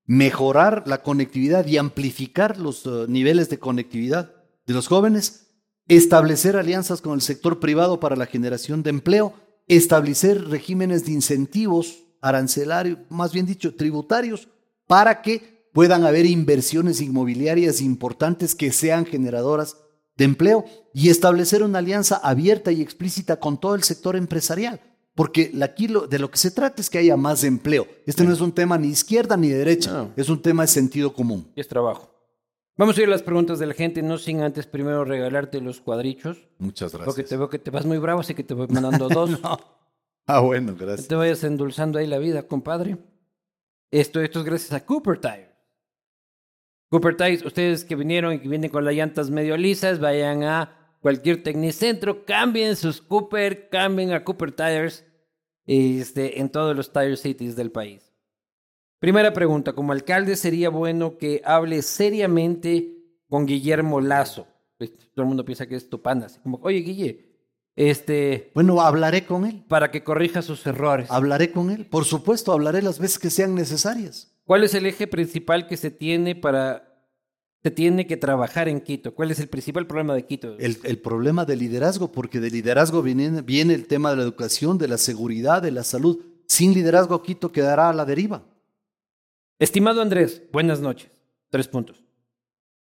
mejorar 0.05 0.83
la 0.87 1.03
conectividad 1.03 1.65
y 1.67 1.77
amplificar 1.77 2.57
los 2.57 2.85
eh, 2.85 3.05
niveles 3.07 3.49
de 3.49 3.59
conectividad 3.59 4.33
de 4.65 4.73
los 4.73 4.87
jóvenes, 4.87 5.47
establecer 5.87 6.55
alianzas 6.55 7.01
con 7.01 7.13
el 7.13 7.21
sector 7.21 7.59
privado 7.59 7.99
para 7.99 8.15
la 8.15 8.25
generación 8.25 8.83
de 8.83 8.91
empleo, 8.91 9.33
establecer 9.67 10.47
regímenes 10.47 11.05
de 11.05 11.11
incentivos 11.11 12.03
arancelarios, 12.21 12.99
más 13.09 13.33
bien 13.33 13.45
dicho, 13.45 13.75
tributarios, 13.75 14.47
para 14.87 15.21
que 15.21 15.69
puedan 15.73 16.05
haber 16.05 16.25
inversiones 16.25 17.01
inmobiliarias 17.01 17.81
importantes 17.81 18.55
que 18.55 18.71
sean 18.71 19.05
generadoras 19.05 19.77
de 20.17 20.25
empleo 20.25 20.65
y 20.93 21.09
establecer 21.09 21.63
una 21.63 21.79
alianza 21.79 22.17
abierta 22.17 22.71
y 22.71 22.81
explícita 22.81 23.39
con 23.39 23.59
todo 23.59 23.75
el 23.75 23.83
sector 23.83 24.15
empresarial. 24.15 24.81
Porque 25.15 25.51
aquí 25.61 25.87
lo- 25.87 26.07
de 26.07 26.17
lo 26.19 26.31
que 26.31 26.37
se 26.37 26.51
trata 26.51 26.81
es 26.81 26.89
que 26.89 26.97
haya 26.97 27.17
más 27.17 27.43
empleo. 27.43 27.87
Este 28.05 28.23
no 28.23 28.31
es 28.31 28.39
un 28.41 28.51
tema 28.53 28.77
ni 28.77 28.87
izquierda 28.87 29.35
ni 29.35 29.49
de 29.49 29.57
derecha, 29.57 29.91
No. 29.91 30.11
es 30.15 30.29
un 30.29 30.41
tema 30.41 30.63
de 30.63 30.67
sentido 30.67 31.11
común. 31.13 31.51
Y 31.55 31.61
es 31.61 31.67
trabajo. 31.67 32.09
Vamos 32.77 32.97
a 32.97 33.01
ir 33.01 33.07
a 33.07 33.11
las 33.11 33.23
preguntas 33.23 33.59
de 33.59 33.65
la 33.65 33.73
gente, 33.73 34.01
no 34.01 34.17
sin 34.17 34.39
antes 34.41 34.65
primero 34.65 35.03
regalarte 35.03 35.59
los 35.59 35.81
cuadrichos. 35.81 36.37
Muchas 36.59 36.93
Porque 36.93 37.23
te 37.23 37.35
veo 37.35 37.49
que 37.49 37.59
te 37.59 37.69
vas 37.71 37.85
muy 37.85 37.97
bravo, 37.97 38.21
así 38.21 38.33
que 38.33 38.43
te 38.43 38.53
voy 38.53 38.67
mandando 38.69 39.09
dos. 39.09 39.37
Ah, 40.25 40.39
bueno, 40.39 40.73
gracias. 40.79 41.07
te 41.09 41.15
vayas 41.15 41.43
endulzando 41.43 41.99
ahí 41.99 42.07
la 42.07 42.19
vida, 42.19 42.43
compadre. 42.47 42.97
Esto, 43.91 44.21
esto 44.21 44.39
es 44.39 44.45
gracias 44.45 44.71
a 44.71 44.85
Cooper 44.85 45.19
Tires. 45.19 45.49
Cooper 46.89 47.17
Tires, 47.17 47.43
ustedes 47.43 47.83
que 47.83 47.95
vinieron 47.95 48.33
y 48.33 48.39
que 48.39 48.47
vienen 48.47 48.69
con 48.71 48.85
las 48.85 48.93
llantas 48.93 49.29
medio 49.29 49.57
lisas, 49.57 49.99
vayan 49.99 50.43
a 50.43 50.78
cualquier 51.01 51.43
tecnicentro, 51.43 52.25
cambien 52.25 52.75
sus 52.75 53.01
Cooper, 53.01 53.69
cambien 53.69 54.11
a 54.11 54.23
Cooper 54.23 54.51
Tires 54.51 55.05
este, 55.65 56.39
en 56.39 56.49
todos 56.49 56.75
los 56.75 56.91
Tire 56.91 57.15
Cities 57.17 57.55
del 57.55 57.71
país. 57.71 58.11
Primera 58.99 59.31
pregunta, 59.33 59.73
como 59.73 59.93
alcalde 59.93 60.35
sería 60.35 60.69
bueno 60.69 61.17
que 61.17 61.41
hable 61.45 61.81
seriamente 61.81 62.97
con 63.29 63.45
Guillermo 63.45 64.01
Lazo. 64.01 64.47
Pues, 64.77 64.91
Todo 65.13 65.23
el 65.23 65.27
mundo 65.27 65.45
piensa 65.45 65.67
que 65.67 65.75
es 65.75 65.89
tu 65.89 66.01
pana, 66.01 66.25
así 66.25 66.39
como, 66.39 66.59
oye 66.63 66.79
Guille, 66.79 67.29
este, 67.75 68.51
Bueno, 68.53 68.81
hablaré 68.81 69.25
con 69.25 69.45
él. 69.45 69.63
para 69.69 69.89
que 69.89 70.03
corrija 70.03 70.41
sus 70.41 70.65
errores. 70.67 71.09
Hablaré 71.09 71.51
con 71.51 71.69
él. 71.71 71.85
Por 71.85 72.03
supuesto, 72.03 72.51
hablaré 72.51 72.81
las 72.81 72.99
veces 72.99 73.19
que 73.19 73.29
sean 73.29 73.55
necesarias. 73.55 74.35
¿Cuál 74.43 74.63
es 74.65 74.73
el 74.73 74.85
eje 74.85 75.07
principal 75.07 75.65
que 75.67 75.77
se 75.77 75.91
tiene 75.91 76.35
para 76.35 76.88
se 77.61 77.71
tiene 77.71 78.07
que 78.07 78.17
trabajar 78.17 78.69
en 78.69 78.81
Quito? 78.81 79.13
¿Cuál 79.13 79.31
es 79.31 79.39
el 79.39 79.49
principal 79.49 79.85
problema 79.85 80.13
de 80.13 80.25
Quito? 80.25 80.55
El, 80.57 80.77
el 80.83 80.99
problema 80.99 81.45
del 81.45 81.59
liderazgo, 81.59 82.11
porque 82.11 82.39
de 82.39 82.49
liderazgo 82.49 83.01
viene, 83.01 83.41
viene 83.41 83.73
el 83.73 83.87
tema 83.87 84.11
de 84.11 84.17
la 84.17 84.23
educación, 84.23 84.77
de 84.77 84.87
la 84.87 84.97
seguridad, 84.97 85.61
de 85.61 85.71
la 85.71 85.83
salud. 85.83 86.19
Sin 86.47 86.73
liderazgo, 86.73 87.21
Quito 87.21 87.51
quedará 87.51 87.89
a 87.89 87.93
la 87.93 88.05
deriva. 88.05 88.43
Estimado 89.59 90.01
Andrés, 90.01 90.41
buenas 90.53 90.79
noches. 90.79 91.11
Tres 91.49 91.67
puntos. 91.67 92.01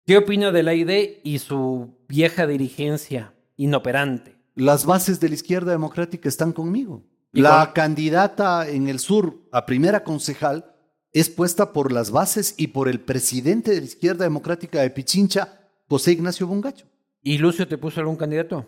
¿Qué 0.06 0.18
opina 0.18 0.52
de 0.52 0.64
la 0.64 0.74
ID 0.74 1.20
y 1.24 1.40
su 1.40 1.98
vieja 2.08 2.46
dirigencia 2.46 3.34
inoperante? 3.56 4.38
Las 4.56 4.86
bases 4.86 5.20
de 5.20 5.30
la 5.30 5.36
izquierda 5.36 5.72
democrática 5.72 6.30
están 6.30 6.54
conmigo. 6.54 7.04
¿Y 7.34 7.42
La 7.42 7.74
candidata 7.74 8.70
en 8.70 8.88
el 8.88 9.00
sur 9.00 9.42
a 9.52 9.66
primera 9.66 10.04
concejal 10.04 10.77
es 11.20 11.30
puesta 11.30 11.74
por 11.74 11.92
las 11.92 12.12
bases 12.12 12.54
y 12.58 12.68
por 12.68 12.88
el 12.90 13.00
presidente 13.00 13.72
de 13.72 13.80
la 13.80 13.86
izquierda 13.86 14.24
democrática 14.26 14.82
de 14.82 14.90
Pichincha, 14.90 15.60
José 15.90 16.12
Ignacio 16.14 16.48
Bungacho. 16.48 16.86
¿Y 17.22 17.38
Lucio 17.38 17.68
te 17.68 17.78
puso 17.78 18.00
algún 18.00 18.16
candidato? 18.16 18.66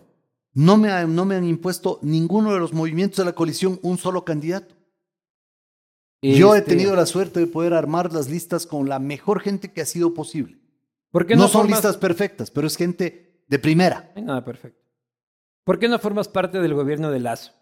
No 0.52 0.76
me, 0.76 0.90
ha- 0.90 1.06
no 1.06 1.24
me 1.24 1.36
han 1.36 1.44
impuesto 1.44 1.98
ninguno 2.02 2.52
de 2.52 2.58
los 2.58 2.72
movimientos 2.72 3.18
de 3.18 3.24
la 3.24 3.34
coalición 3.34 3.78
un 3.82 3.98
solo 3.98 4.24
candidato. 4.24 4.74
Yo 6.22 6.54
he 6.54 6.58
Este, 6.58 6.70
tenido 6.72 6.94
la 6.94 7.06
suerte 7.06 7.40
de 7.40 7.46
poder 7.46 7.72
armar 7.72 8.12
las 8.12 8.28
listas 8.28 8.66
con 8.66 8.88
la 8.88 8.98
mejor 8.98 9.40
gente 9.40 9.72
que 9.72 9.80
ha 9.80 9.86
sido 9.86 10.12
posible. 10.12 10.58
¿Por 11.10 11.26
qué 11.26 11.34
No, 11.34 11.42
no, 11.42 11.48
son 11.48 11.62
formas- 11.62 11.78
listas 11.78 11.96
perfectas, 11.96 12.50
pero 12.50 12.66
es 12.66 12.76
gente 12.76 13.42
de 13.48 13.58
primera. 13.58 14.12
Nada 14.16 14.44
perfecto. 14.44 14.78
¿Por 15.64 15.78
qué 15.78 15.88
no 15.88 15.98
formas 15.98 16.28
parte 16.28 16.60
del 16.60 16.74
gobierno 16.74 17.10
de 17.10 17.20
Lazo? 17.20 17.52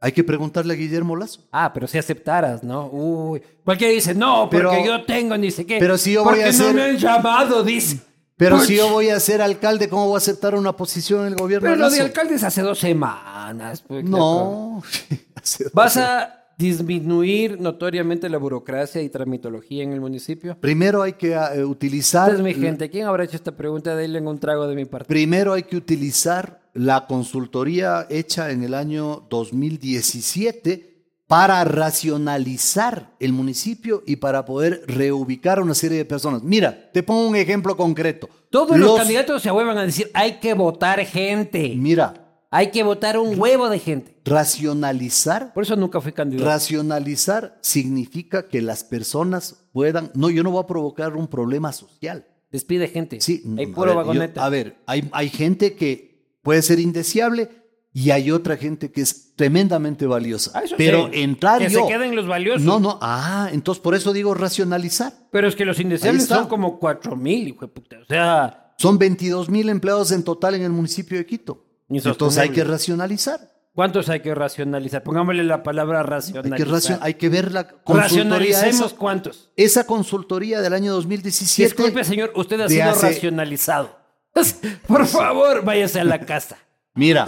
Hay 0.00 0.12
que 0.12 0.22
preguntarle 0.22 0.74
a 0.74 0.76
Guillermo 0.76 1.16
Lazo. 1.16 1.40
Ah, 1.50 1.72
pero 1.72 1.86
si 1.86 1.96
aceptaras, 1.98 2.62
¿no? 2.62 2.88
Uy. 2.92 3.42
Cualquiera 3.64 3.92
dice, 3.92 4.14
no, 4.14 4.48
porque 4.50 4.56
Pero- 4.58 4.84
yo 4.84 5.04
tengo 5.04 5.36
ni 5.38 5.50
sé 5.50 5.64
qué. 5.66 5.78
pero 5.78 5.96
si 5.96 6.12
yo 6.12 6.22
voy 6.22 6.34
porque 6.34 6.44
a 6.44 6.46
no 6.46 6.50
hacer- 6.52 6.74
me 6.74 6.82
han 6.82 6.96
llamado, 6.98 7.62
dice. 7.62 8.00
Pero 8.36 8.58
Puch. 8.58 8.66
si 8.66 8.76
yo 8.76 8.90
voy 8.90 9.08
a 9.08 9.18
ser 9.18 9.40
alcalde, 9.40 9.88
¿cómo 9.88 10.06
voy 10.08 10.16
a 10.16 10.18
aceptar 10.18 10.54
una 10.54 10.76
posición 10.76 11.22
en 11.22 11.26
el 11.28 11.36
gobierno 11.36 11.64
Pero 11.64 11.72
de 11.76 11.78
lo 11.80 11.84
de 11.90 11.96
Lazo? 11.96 12.06
alcaldes 12.06 12.42
hace 12.44 12.60
dos 12.60 12.78
semanas. 12.78 13.82
pues, 13.88 14.04
No. 14.04 14.82
Hace 15.34 15.64
dos 15.64 15.72
¿Vas 15.72 15.96
a 15.96 16.35
disminuir 16.56 17.60
notoriamente 17.60 18.28
la 18.28 18.38
burocracia 18.38 19.02
y 19.02 19.08
tramitología 19.08 19.82
en 19.82 19.92
el 19.92 20.00
municipio? 20.00 20.56
Primero 20.60 21.02
hay 21.02 21.14
que 21.14 21.32
eh, 21.32 21.64
utilizar. 21.64 22.30
Entonces, 22.30 22.56
mi 22.56 22.60
gente, 22.60 22.90
¿quién 22.90 23.06
habrá 23.06 23.24
hecho 23.24 23.36
esta 23.36 23.56
pregunta? 23.56 23.94
Denle 23.94 24.20
un 24.20 24.38
trago 24.38 24.66
de 24.66 24.74
mi 24.74 24.84
parte. 24.84 25.06
Primero 25.06 25.52
hay 25.52 25.64
que 25.64 25.76
utilizar 25.76 26.60
la 26.74 27.06
consultoría 27.06 28.06
hecha 28.10 28.50
en 28.50 28.62
el 28.62 28.74
año 28.74 29.26
2017 29.30 30.96
para 31.26 31.64
racionalizar 31.64 33.14
el 33.18 33.32
municipio 33.32 34.02
y 34.06 34.16
para 34.16 34.44
poder 34.44 34.82
reubicar 34.86 35.58
a 35.58 35.62
una 35.62 35.74
serie 35.74 35.98
de 35.98 36.04
personas. 36.04 36.42
Mira, 36.42 36.90
te 36.92 37.02
pongo 37.02 37.26
un 37.26 37.36
ejemplo 37.36 37.76
concreto. 37.76 38.28
Todos 38.50 38.78
los, 38.78 38.96
candidatos 38.96 39.42
se 39.42 39.50
vuelvan 39.50 39.76
a 39.78 39.84
decir, 39.84 40.10
hay 40.14 40.34
que 40.34 40.54
votar 40.54 41.04
gente. 41.04 41.74
Mira, 41.76 42.25
Hay 42.56 42.70
que 42.70 42.82
votar 42.82 43.18
un 43.18 43.38
huevo 43.38 43.68
de 43.68 43.78
gente. 43.78 44.16
racionalizar 44.24 45.52
Por 45.52 45.62
eso 45.64 45.76
nunca 45.76 46.00
fui 46.00 46.12
candidato. 46.12 46.48
Racionalizar 46.48 47.58
significa 47.60 48.48
que 48.48 48.62
las 48.62 48.82
personas 48.82 49.68
puedan. 49.72 50.10
No, 50.14 50.30
yo 50.30 50.42
no 50.42 50.50
voy 50.50 50.62
a 50.62 50.66
provocar 50.66 51.16
un 51.16 51.28
problema 51.28 51.72
social. 51.72 52.26
Despide 52.50 52.88
gente. 52.88 53.20
Sí, 53.20 53.42
Hay 53.58 53.66
no, 53.66 53.74
puro 53.74 53.90
a 53.92 53.94
ver, 53.94 54.04
yo- 54.04 54.06
vagoneta. 54.08 54.44
a 54.44 54.48
ver, 54.48 54.76
hay, 54.86 55.08
hay 55.12 55.28
gente 55.28 55.74
que 55.74 56.38
puede 56.42 56.62
ser 56.62 56.78
indeseable 56.80 57.50
y 57.92 58.10
hay 58.10 58.30
otra 58.30 58.56
gente 58.56 58.90
que 58.90 59.02
es 59.02 59.34
tremendamente 59.36 60.06
valiosa. 60.06 60.52
Ah, 60.54 60.62
Pero 60.78 61.10
sí. 61.12 61.20
entrar 61.22 61.58
Que 61.58 61.68
yo. 61.68 61.82
se 61.86 61.92
queden 61.92 62.16
los 62.16 62.26
valiosos. 62.26 62.62
No, 62.62 62.80
no. 62.80 62.98
Ah, 63.02 63.50
entonces 63.52 63.82
por 63.82 63.94
eso 63.94 64.12
digo 64.14 64.32
racionalizar. 64.32 65.12
Pero 65.30 65.46
es 65.48 65.56
que 65.56 65.64
los 65.66 65.78
indeseables 65.80 66.24
son 66.26 66.46
como 66.48 66.78
cuatro 66.78 67.16
mil, 67.16 67.48
hijo 67.48 67.66
de 67.66 67.68
puta. 67.72 67.96
O 68.00 68.04
sea, 68.06 68.62
Son 68.78 68.96
22 68.98 69.48
mil 69.50 69.68
empleados 69.70 70.10
en 70.12 70.22
total 70.22 70.54
en 70.54 70.62
el 70.62 70.70
municipio 70.70 71.16
de 71.18 71.26
Quito. 71.26 71.65
Entonces 71.88 72.38
hay 72.38 72.50
que 72.50 72.64
racionalizar. 72.64 73.40
¿cuántos 73.74 74.08
hay 74.08 74.20
que 74.20 74.34
racionalizar? 74.34 75.02
Pongámosle 75.02 75.44
la 75.44 75.62
palabra 75.62 76.00
Hay 76.00 76.06
racionalizar. 76.06 76.98
que, 76.98 77.04
hay 77.04 77.14
que 77.14 77.28
ver 77.28 77.52
la 77.52 77.68
consultoría. 77.68 78.02
Racionalicemos 78.04 78.86
Esa, 78.86 78.96
cuántos. 78.96 79.50
esa 79.54 79.84
consultoría 79.86 80.62
del 80.62 80.72
año 80.72 80.92
2017. 80.94 81.74
Disculpe, 81.74 82.02
señor, 82.04 82.32
usted 82.36 82.58
ha 82.62 82.68
sido 82.70 82.88
hace- 82.90 83.06
racionalizado. 83.08 83.98
Por 84.86 85.06
favor, 85.06 85.62
váyase 85.62 86.00
a 86.00 86.04
la 86.04 86.20
casa. 86.20 86.56
Mira, 86.94 87.26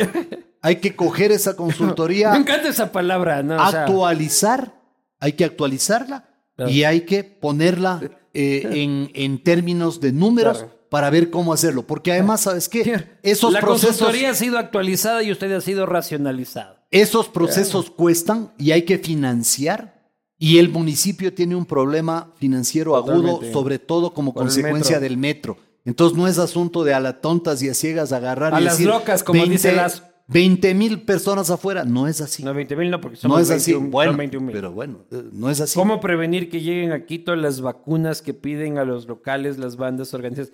hay 0.63 0.77
que 0.77 0.97
coger 0.97 1.33
esa 1.33 1.55
consultoría. 1.55 2.31
Me 2.33 2.39
encanta 2.39 2.69
esa 2.69 2.91
palabra, 2.93 3.43
¿no? 3.43 3.63
O 3.63 3.71
sea, 3.71 3.83
actualizar, 3.85 4.73
hay 5.21 5.35
que 5.35 5.45
actualizarla 5.45 6.25
Claro. 6.57 6.71
y 6.73 6.83
hay 6.85 7.03
que 7.03 7.23
ponerla 7.25 8.01
eh, 8.35 8.63
en, 8.73 9.11
en 9.15 9.43
términos 9.45 10.01
de 10.01 10.13
números 10.13 10.59
Claro. 10.59 10.78
Para 10.89 11.11
ver 11.11 11.31
cómo 11.31 11.53
hacerlo. 11.53 11.83
Porque 11.87 12.13
además, 12.13 12.43
¿sabes 12.43 12.69
qué? 12.69 13.05
Esos 13.23 13.53
la 13.53 13.61
procesos, 13.61 13.97
consultoría 13.99 14.31
ha 14.31 14.35
sido 14.35 14.59
actualizada 14.59 15.23
y 15.23 15.31
usted 15.33 15.53
ha 15.53 15.61
sido 15.61 15.87
racionalizado. 15.87 16.77
esos 16.91 17.29
procesos 17.29 17.91
cuestan 17.91 18.53
y 18.59 18.71
hay 18.73 18.83
que 18.83 18.99
financiar. 18.99 19.99
Y 20.41 20.59
el 20.59 20.69
municipio 20.69 21.35
tiene 21.35 21.57
un 21.57 21.67
problema 21.67 22.33
financiero 22.39 22.95
agudo, 22.97 23.41
sobre 23.53 23.79
todo 23.81 24.15
como 24.15 24.33
Por 24.33 24.45
consecuencia 24.45 24.97
metro. 24.97 25.09
del 25.09 25.17
metro. 25.17 25.57
Entonces 25.85 26.17
no 26.17 26.29
es 26.29 26.39
asunto 26.39 26.85
de 26.85 26.95
a 26.95 27.01
la 27.01 27.21
tontas 27.21 27.61
y 27.63 27.69
a 27.69 27.75
ciegas 27.75 28.13
agarrar 28.13 28.55
A 28.55 28.61
y 28.61 28.65
las 28.65 28.75
decir 28.75 28.87
locas, 28.89 29.25
como 29.25 29.45
dice 29.47 29.73
Lazo. 29.73 30.05
20 30.29 30.75
mil 30.75 31.01
personas 31.03 31.49
afuera. 31.51 31.85
No 31.85 32.07
es 32.07 32.21
así. 32.21 32.45
No, 32.45 32.53
20 32.55 32.77
mil 32.77 32.91
no, 32.91 33.01
porque 33.01 33.17
No 33.17 33.21
somos 33.23 33.41
es 33.43 33.51
así. 33.51 33.73
21 33.73 33.91
Bueno, 33.91 34.13
son 34.13 34.19
21 34.19 34.47
mil. 34.47 34.55
pero 34.55 34.71
bueno, 34.73 34.99
eh, 35.11 35.23
no 35.33 35.49
es 35.51 35.61
así. 35.61 35.75
¿Cómo 35.79 36.01
prevenir 36.01 36.51
que 36.51 36.61
lleguen 36.61 36.93
a 36.93 37.07
Quito 37.07 37.35
las 37.35 37.61
vacunas 37.63 38.21
que 38.23 38.35
piden 38.35 38.77
a 38.79 38.85
los 38.85 39.09
locales, 39.09 39.57
las 39.59 39.77
bandas 39.77 40.13
organizadas? 40.15 40.53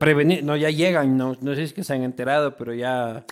Prevenir, 0.00 0.42
no, 0.42 0.56
ya 0.56 0.70
llegan, 0.70 1.18
no, 1.18 1.36
no 1.42 1.50
sé 1.50 1.56
si 1.56 1.62
es 1.64 1.72
que 1.74 1.84
se 1.84 1.92
han 1.92 2.02
enterado, 2.02 2.56
pero 2.56 2.72
ya, 2.72 3.26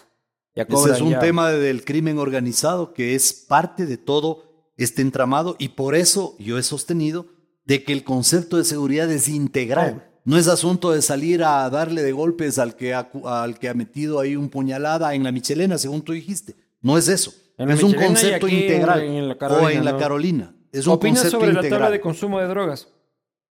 ya 0.55 0.67
cobran. 0.67 0.85
Ese 0.93 0.97
es 0.97 1.01
un 1.01 1.13
ya. 1.13 1.19
tema 1.19 1.51
de- 1.51 1.59
del 1.59 1.83
crimen 1.83 2.19
organizado 2.19 2.93
que 2.93 3.15
es 3.15 3.33
parte 3.33 3.87
de 3.87 3.97
todo 3.97 4.45
este 4.77 5.01
entramado 5.01 5.57
y 5.59 5.71
por 5.71 5.95
eso 5.95 6.37
yo 6.39 6.59
he 6.59 6.63
sostenido 6.63 7.25
de 7.65 7.85
que 7.85 7.95
el 7.95 8.05
concepto 8.05 8.59
de 8.59 8.65
seguridad 8.65 9.11
es 9.11 9.29
integral. 9.29 10.05
No 10.25 10.37
es 10.37 10.47
asunto 10.47 10.93
de 10.93 11.01
salir 11.01 11.43
a 11.43 11.71
darle 11.71 12.03
de 12.03 12.13
golpes 12.13 12.59
al 12.59 12.77
que 12.77 12.93
ha, 12.93 13.11
al 13.25 13.59
que 13.59 13.71
ha 13.71 13.75
metido 13.75 14.21
ahí 14.21 14.37
un 14.37 14.51
puñalada 14.51 15.15
en 15.15 15.25
la 15.25 15.33
Michelena, 15.33 15.79
según 15.79 16.03
tú 16.03 16.13
dijiste. 16.13 16.55
No 16.83 16.99
es 16.99 17.09
eso. 17.09 17.33
En 17.57 17.69
la 17.69 17.75
es 17.75 17.83
un 17.83 17.93
Michelena 17.93 18.07
concepto 18.09 18.47
integral. 18.49 19.01
en- 19.03 19.27
la 19.29 19.35
o 19.35 19.39
Carolina, 19.39 19.73
en 19.73 19.85
la 19.87 19.93
¿no? 19.93 19.99
Carolina. 19.99 20.55
Es 20.71 20.87
un 20.87 20.93
¿Opinas 20.93 21.21
concepto 21.21 21.39
sobre 21.41 21.53
la 21.55 21.59
integral. 21.61 21.81
tabla 21.81 21.91
de 21.93 22.01
consumo 22.03 22.39
de 22.41 22.47
drogas? 22.47 22.89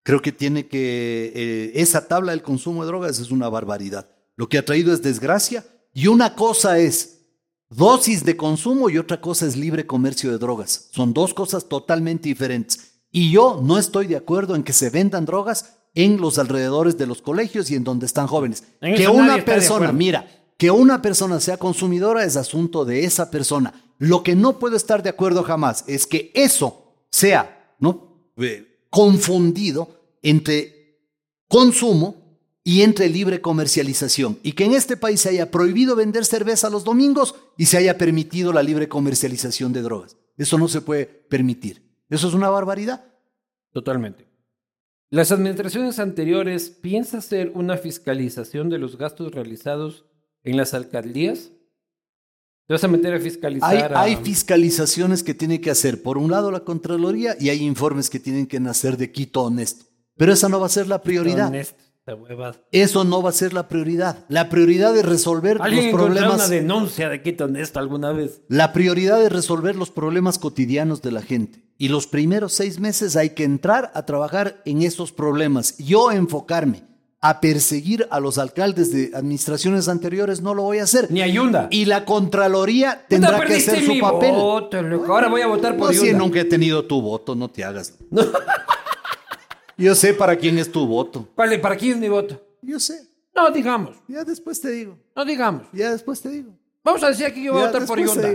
Creo 0.07 0.21
que 0.21 0.31
tiene 0.31 0.67
que. 0.67 1.34
eh, 1.35 1.71
esa 1.75 2.07
tabla 2.07 2.31
del 2.31 2.41
consumo 2.41 2.81
de 2.81 2.88
drogas 2.88 3.19
es 3.19 3.29
una 3.29 3.49
barbaridad. 3.49 4.09
Lo 4.38 4.47
que 4.47 4.57
ha 4.57 4.63
traído 4.63 4.93
es 4.93 5.01
desgracia. 5.01 5.65
Y 5.93 6.07
una 6.07 6.34
cosa 6.34 6.79
es 6.79 7.25
dosis 7.69 8.23
de 8.23 8.38
consumo 8.38 8.89
y 8.89 8.97
otra 8.97 9.19
cosa 9.19 9.45
es 9.45 9.57
libre 9.57 9.85
comercio 9.85 10.31
de 10.31 10.38
drogas. 10.38 10.88
Son 10.93 11.13
dos 11.13 11.34
cosas 11.34 11.65
totalmente 11.67 12.29
diferentes. 12.29 13.01
Y 13.11 13.31
yo 13.31 13.59
no 13.61 13.77
estoy 13.77 14.07
de 14.07 14.15
acuerdo 14.15 14.55
en 14.55 14.63
que 14.63 14.71
se 14.71 14.89
vendan 14.89 15.25
drogas 15.25 15.73
en 15.93 16.21
los 16.21 16.39
alrededores 16.39 16.97
de 16.97 17.05
los 17.05 17.21
colegios 17.21 17.69
y 17.69 17.75
en 17.75 17.84
donde 17.84 18.05
están 18.05 18.27
jóvenes. 18.27 18.63
En 18.79 18.95
que 18.95 19.09
una 19.09 19.43
persona, 19.43 19.91
mira, 19.91 20.25
que 20.57 20.71
una 20.71 21.01
persona 21.01 21.41
sea 21.41 21.57
consumidora 21.57 22.23
es 22.23 22.38
asunto 22.38 22.85
de 22.85 23.03
esa 23.03 23.29
persona. 23.29 23.73
Lo 23.97 24.23
que 24.23 24.38
no 24.38 24.57
puedo 24.57 24.77
estar 24.77 25.03
de 25.03 25.09
acuerdo 25.09 25.43
jamás 25.43 25.84
es 25.85 26.07
que 26.07 26.31
eso 26.34 26.95
sea 27.11 27.75
¿no? 27.77 28.31
Eh, 28.38 28.77
confundido 28.89 29.96
entre 30.22 30.99
consumo 31.48 32.39
y 32.64 32.81
entre 32.81 33.10
libre 33.10 33.39
comercialización. 33.41 34.39
Y 34.44 34.52
que 34.53 34.65
en 34.65 34.73
este 34.73 34.98
país 34.98 35.22
se 35.22 35.30
haya 35.30 35.52
prohibido 35.52 35.95
vender 35.95 36.26
cerveza 36.26 36.69
los 36.69 36.84
domingos 36.84 37.35
y 37.57 37.65
se 37.68 37.77
haya 37.77 37.98
permitido 37.98 38.52
la 38.52 38.64
libre 38.64 38.89
comercialización 38.89 39.72
de 39.73 39.81
drogas. 39.81 40.18
Eso 40.38 40.57
no 40.57 40.68
se 40.68 40.81
puede 40.81 41.06
permitir. 41.06 41.81
Eso 42.10 42.27
es 42.27 42.34
una 42.34 42.49
barbaridad. 42.49 43.06
Totalmente. 43.72 44.27
Las 45.10 45.31
administraciones 45.31 45.99
anteriores 45.99 46.69
piensa 46.69 47.19
hacer 47.19 47.52
una 47.56 47.77
fiscalización 47.77 48.69
de 48.69 48.77
los 48.77 48.98
gastos 48.98 49.31
realizados 49.31 50.06
en 50.44 50.57
las 50.57 50.73
alcaldías. 50.73 51.52
¿Te 52.68 52.73
vas 52.73 52.84
a 52.84 52.89
meter 52.89 53.14
a 53.14 53.19
fiscalizar? 53.19 53.69
Hay, 53.73 53.80
a- 53.81 54.02
hay 54.02 54.15
fiscalizaciones 54.18 55.23
que 55.23 55.34
tiene 55.34 55.61
que 55.61 55.72
hacer, 55.72 56.03
por 56.03 56.18
un 56.18 56.30
lado, 56.31 56.52
la 56.52 56.60
Contraloría 56.65 57.38
y 57.39 57.48
hay 57.49 57.64
informes 57.64 58.10
que 58.10 58.19
tienen 58.19 58.45
que 58.48 58.60
nacer 58.60 58.98
de 58.98 59.10
Quito 59.14 59.44
honesto. 59.44 59.85
Pero 60.18 60.34
esa 60.34 60.49
no 60.49 60.60
va 60.60 60.65
a 60.65 60.69
ser 60.69 60.88
la 60.88 61.02
prioridad. 61.02 61.53
Eso 62.72 63.03
no 63.03 63.22
va 63.22 63.30
a 63.30 63.34
ser 63.34 63.53
la 63.53 63.68
prioridad. 63.68 64.26
La 64.30 64.49
prioridad 64.49 64.95
es 64.95 65.06
resolver 65.06 65.57
¿Alguien 65.60 65.91
los 65.91 66.02
problemas. 66.02 66.35
una 66.35 66.48
denuncia 66.48 67.10
de 67.10 67.22
Quito 67.22 67.45
Honesto 67.45 67.80
alguna 67.80 68.11
vez? 68.14 68.41
La 68.48 68.72
prioridad 68.72 69.22
es 69.23 69.31
resolver 69.31 69.76
los 69.76 69.91
problemas 69.91 70.39
cotidianos 70.39 71.02
de 71.02 71.11
la 71.11 71.22
gente. 71.22 71.64
Y 71.77 71.89
los 71.89 72.07
primeros 72.07 72.53
seis 72.53 72.80
meses 72.80 73.15
hay 73.15 73.31
que 73.31 73.44
entrar 73.44 73.91
a 73.94 74.06
trabajar 74.06 74.61
en 74.65 74.81
esos 74.81 75.11
problemas. 75.11 75.77
Yo 75.77 76.11
enfocarme 76.11 76.84
a 77.19 77.41
perseguir 77.41 78.07
a 78.10 78.19
los 78.19 78.38
alcaldes 78.38 78.94
de 78.94 79.11
administraciones 79.14 79.89
anteriores 79.89 80.39
no 80.41 80.53
lo 80.53 80.64
voy 80.64 80.77
a 80.80 80.84
hacer. 80.84 81.11
Ni 81.11 81.22
Ayunda. 81.22 81.68
Y 81.72 81.85
la 81.85 82.06
Contraloría 82.06 83.06
tendrá 83.10 83.41
que 83.41 83.56
hacer 83.56 83.84
su 83.84 83.99
papel. 83.99 84.31
voto. 84.34 84.77
Ahora 85.07 85.27
voy 85.27 85.41
a 85.41 85.48
votar 85.48 85.76
por 85.76 85.94
No, 85.94 85.99
si 85.99 86.14
nunca 86.14 86.39
he 86.39 86.45
tenido 86.45 86.85
tu 86.85 87.02
voto, 87.02 87.35
no 87.35 87.49
te 87.49 87.64
hagas. 87.65 87.95
Yo 89.77 89.93
sé 89.95 90.13
para 90.13 90.35
quién 90.35 90.57
es 90.57 90.71
tu 90.71 90.85
voto. 90.87 91.27
Vale, 91.35 91.59
¿para 91.59 91.75
quién 91.77 91.93
es 91.93 91.97
mi 91.97 92.09
voto? 92.09 92.41
Yo 92.61 92.79
sé. 92.79 93.07
No 93.35 93.51
digamos, 93.51 93.95
Ya 94.07 94.23
después 94.23 94.59
te 94.59 94.71
digo. 94.71 94.97
no 95.15 95.23
digamos. 95.23 95.63
Ya 95.71 95.91
después 95.91 96.19
te 96.21 96.29
digo. 96.29 96.51
Vamos 96.83 97.03
a 97.03 97.09
decir 97.09 97.25
aquí 97.27 97.35
que 97.41 97.43
yo 97.45 97.53
voy 97.53 97.61
a 97.61 97.65
votar 97.67 97.85
por 97.85 97.99
Yunda. 97.99 98.33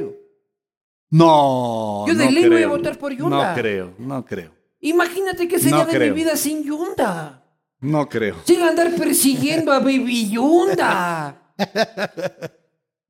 No. 1.10 2.04
Yo 2.06 2.14
de 2.14 2.24
no 2.26 2.30
ley 2.30 2.44
voy 2.44 2.52
a 2.54 2.56
creo. 2.58 2.68
votar 2.70 2.98
por 2.98 3.12
Yunda. 3.12 3.48
No 3.50 3.54
creo, 3.60 3.94
no 3.98 4.24
creo. 4.24 4.52
Imagínate 4.80 5.48
qué 5.48 5.58
sería 5.58 5.78
No 5.78 5.86
de 5.86 5.92
creo. 5.92 6.14
mi 6.14 6.20
vida 6.22 6.36
sin 6.36 6.62
Yunda. 6.64 7.44
No 7.80 8.08
creo. 8.08 8.36
Sin 8.44 8.60
andar 8.62 8.94
persiguiendo 8.94 9.72
a 9.72 9.78
Baby 9.80 10.30
Yunda. 10.30 11.52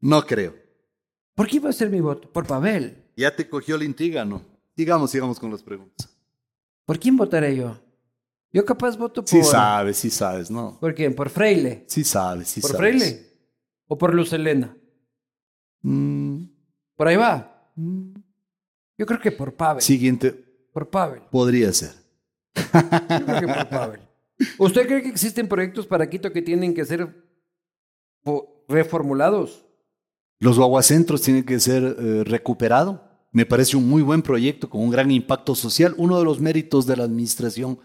No 0.00 0.26
creo. 0.26 0.56
¿Por 1.36 1.46
qué 1.46 1.56
iba 1.56 1.70
a 1.70 1.72
ser 1.72 1.88
mi 1.88 2.00
voto? 2.00 2.28
Por 2.32 2.44
Pavel. 2.44 3.04
Ya 3.16 3.34
te 3.36 3.48
cogió 3.48 3.78
la 3.78 3.84
intriga, 3.84 4.24
¿no? 4.24 4.42
Sigamos, 4.76 5.12
sigamos 5.12 5.38
con 5.38 5.48
las 5.52 5.62
preguntas. 5.62 6.08
¿Por 6.84 6.98
quién 6.98 7.16
votaré 7.16 7.54
yo? 7.54 7.78
Yo 8.52 8.64
capaz 8.64 8.96
voto 8.96 9.22
por... 9.22 9.28
Sí 9.28 9.42
sabes, 9.42 9.96
sí 9.96 10.10
sabes, 10.10 10.50
¿no? 10.50 10.78
¿Por 10.78 10.94
quién? 10.94 11.14
¿Por 11.14 11.30
Freile? 11.30 11.84
Sí 11.88 12.04
sabes, 12.04 12.48
sí 12.48 12.60
¿Por 12.60 12.72
sabes. 12.72 12.78
Freile? 13.02 13.26
¿O 13.86 13.96
por 13.96 14.14
Luz 14.14 14.32
Helena? 14.32 14.76
Mm, 15.82 16.44
Por 16.96 17.08
ahí 17.08 17.16
va. 17.16 17.70
mm. 17.76 18.12
Yo 18.98 19.06
creo 19.06 19.20
que 19.20 19.32
por 19.32 19.54
Pavel. 19.54 19.82
Siguiente, 19.82 20.32
Por 20.72 20.88
Pavel. 20.90 21.22
podría 21.30 21.72
ser. 21.72 21.92
Yo 22.54 23.24
creo 23.26 23.40
que 23.40 23.46
por 23.46 23.68
Pavel. 23.68 24.00
¿Usted 24.58 24.86
cree 24.86 25.02
que 25.02 25.08
existen 25.08 25.48
proyectos 25.48 25.86
para 25.86 26.08
Quito 26.08 26.30
que 26.32 26.42
tienen 26.42 26.74
que 26.74 26.84
ser 26.84 27.08
reformulados? 28.68 29.64
Los 30.38 30.58
guaguacentros 30.58 31.22
tienen 31.22 31.44
que 31.44 31.58
ser 31.60 31.96
eh, 31.98 32.22
recuperados. 32.24 33.00
Me 33.30 33.46
parece 33.46 33.76
un 33.76 33.88
muy 33.88 34.02
buen 34.02 34.22
proyecto 34.22 34.68
con 34.68 34.82
un 34.82 34.90
gran 34.90 35.10
impacto 35.10 35.54
social, 35.54 35.94
uno 35.96 36.18
de 36.18 36.24
los 36.24 36.40
méritos 36.40 36.86
de 36.86 36.96
la 36.96 37.04
administración 37.04 37.78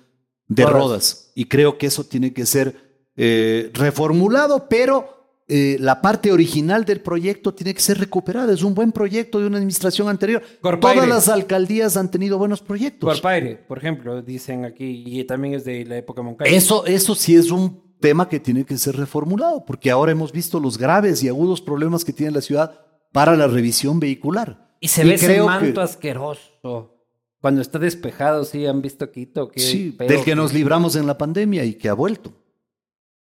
de 0.48 0.64
Rodas. 0.64 0.76
Rodas. 0.78 1.32
Y 1.36 1.46
creo 1.46 1.78
que 1.78 1.88
eso 1.88 2.04
tiene 2.04 2.34
que 2.34 2.46
ser 2.46 2.76
eh, 3.16 3.72
reformulado, 3.74 4.68
pero 4.70 5.16
eh, 5.50 5.78
la 5.80 6.02
parte 6.02 6.32
original 6.32 6.84
del 6.86 7.02
proyecto 7.02 7.54
tiene 7.54 7.74
que 7.74 7.80
ser 7.82 7.98
recuperada. 8.00 8.54
Es 8.54 8.64
un 8.64 8.74
buen 8.76 8.92
proyecto 8.92 9.40
de 9.40 9.48
una 9.48 9.58
administración 9.58 10.10
anterior. 10.10 10.42
Corpaire. 10.62 10.96
Todas 11.02 11.10
las 11.10 11.30
alcaldías 11.30 11.96
han 11.98 12.12
tenido 12.12 12.38
buenos 12.38 12.62
proyectos. 12.62 13.10
Corpaire, 13.10 13.56
por 13.56 13.78
ejemplo, 13.78 14.22
dicen 14.22 14.66
aquí, 14.66 15.04
y 15.06 15.24
también 15.24 15.54
es 15.56 15.66
de 15.66 15.86
la 15.86 15.98
época 15.98 16.22
Moncada. 16.22 16.50
Eso, 16.50 16.86
eso 16.86 17.16
sí 17.16 17.36
es 17.36 17.50
un 17.52 17.82
tema 18.00 18.30
que 18.30 18.40
tiene 18.40 18.64
que 18.66 18.78
ser 18.78 18.96
reformulado, 18.96 19.66
porque 19.66 19.90
ahora 19.90 20.12
hemos 20.12 20.32
visto 20.32 20.60
los 20.60 20.78
graves 20.78 21.24
y 21.24 21.28
agudos 21.30 21.62
problemas 21.62 22.06
que 22.06 22.14
tiene 22.14 22.32
la 22.32 22.42
ciudad 22.42 22.80
para 23.12 23.36
la 23.36 23.48
revisión 23.48 24.00
vehicular. 24.00 24.68
Y 24.80 24.90
se 24.90 25.04
ve 25.04 25.16
ese 25.16 25.42
manto 25.42 25.74
que- 25.74 25.80
asqueroso. 25.82 26.94
Cuando 27.42 27.62
está 27.62 27.80
despejado, 27.80 28.44
sí, 28.44 28.66
han 28.66 28.82
visto 28.82 29.12
Quito. 29.12 29.50
Qué 29.50 29.60
Sí, 29.60 29.96
del 30.00 30.24
que 30.24 30.36
nos 30.36 30.54
libramos 30.54 30.96
en 30.96 31.08
la 31.08 31.18
pandemia 31.18 31.64
y 31.66 31.76
que 31.76 31.90
ha 31.90 31.94
vuelto. 31.94 32.34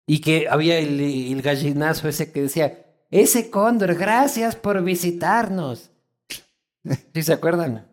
Y 0.07 0.21
que 0.21 0.47
había 0.49 0.79
el, 0.79 1.01
el 1.01 1.43
gallinazo 1.43 2.09
ese 2.09 2.31
que 2.31 2.43
decía, 2.43 2.85
ese 3.11 3.51
cóndor, 3.51 3.95
gracias 3.95 4.57
por 4.57 4.83
visitarnos. 4.83 5.91
¿Sí 7.15 7.23
se 7.23 7.33
acuerdan? 7.33 7.87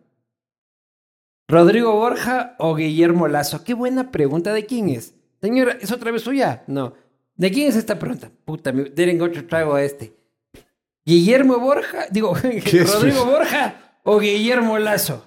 ¿Rodrigo 1.48 1.92
Borja 1.92 2.56
o 2.58 2.74
Guillermo 2.74 3.28
Lazo? 3.28 3.64
Qué 3.64 3.74
buena 3.74 4.10
pregunta. 4.10 4.52
¿De 4.52 4.64
quién 4.64 4.88
es? 4.88 5.14
Señora, 5.40 5.76
¿es 5.80 5.90
otra 5.90 6.10
vez 6.10 6.22
suya? 6.22 6.64
No. 6.66 6.94
¿De 7.34 7.50
quién 7.50 7.68
es 7.68 7.76
esta 7.76 7.98
pregunta? 7.98 8.30
Puta, 8.44 8.72
me 8.72 8.84
den 8.84 9.20
otro 9.20 9.46
trago 9.46 9.74
a 9.74 9.82
este. 9.82 10.14
¿Guillermo 11.04 11.58
Borja? 11.58 12.06
Digo, 12.10 12.34
¿Rodrigo? 12.34 13.24
Borja 13.26 13.98
o 14.04 14.18
Guillermo 14.18 14.78
Lazo? 14.78 15.26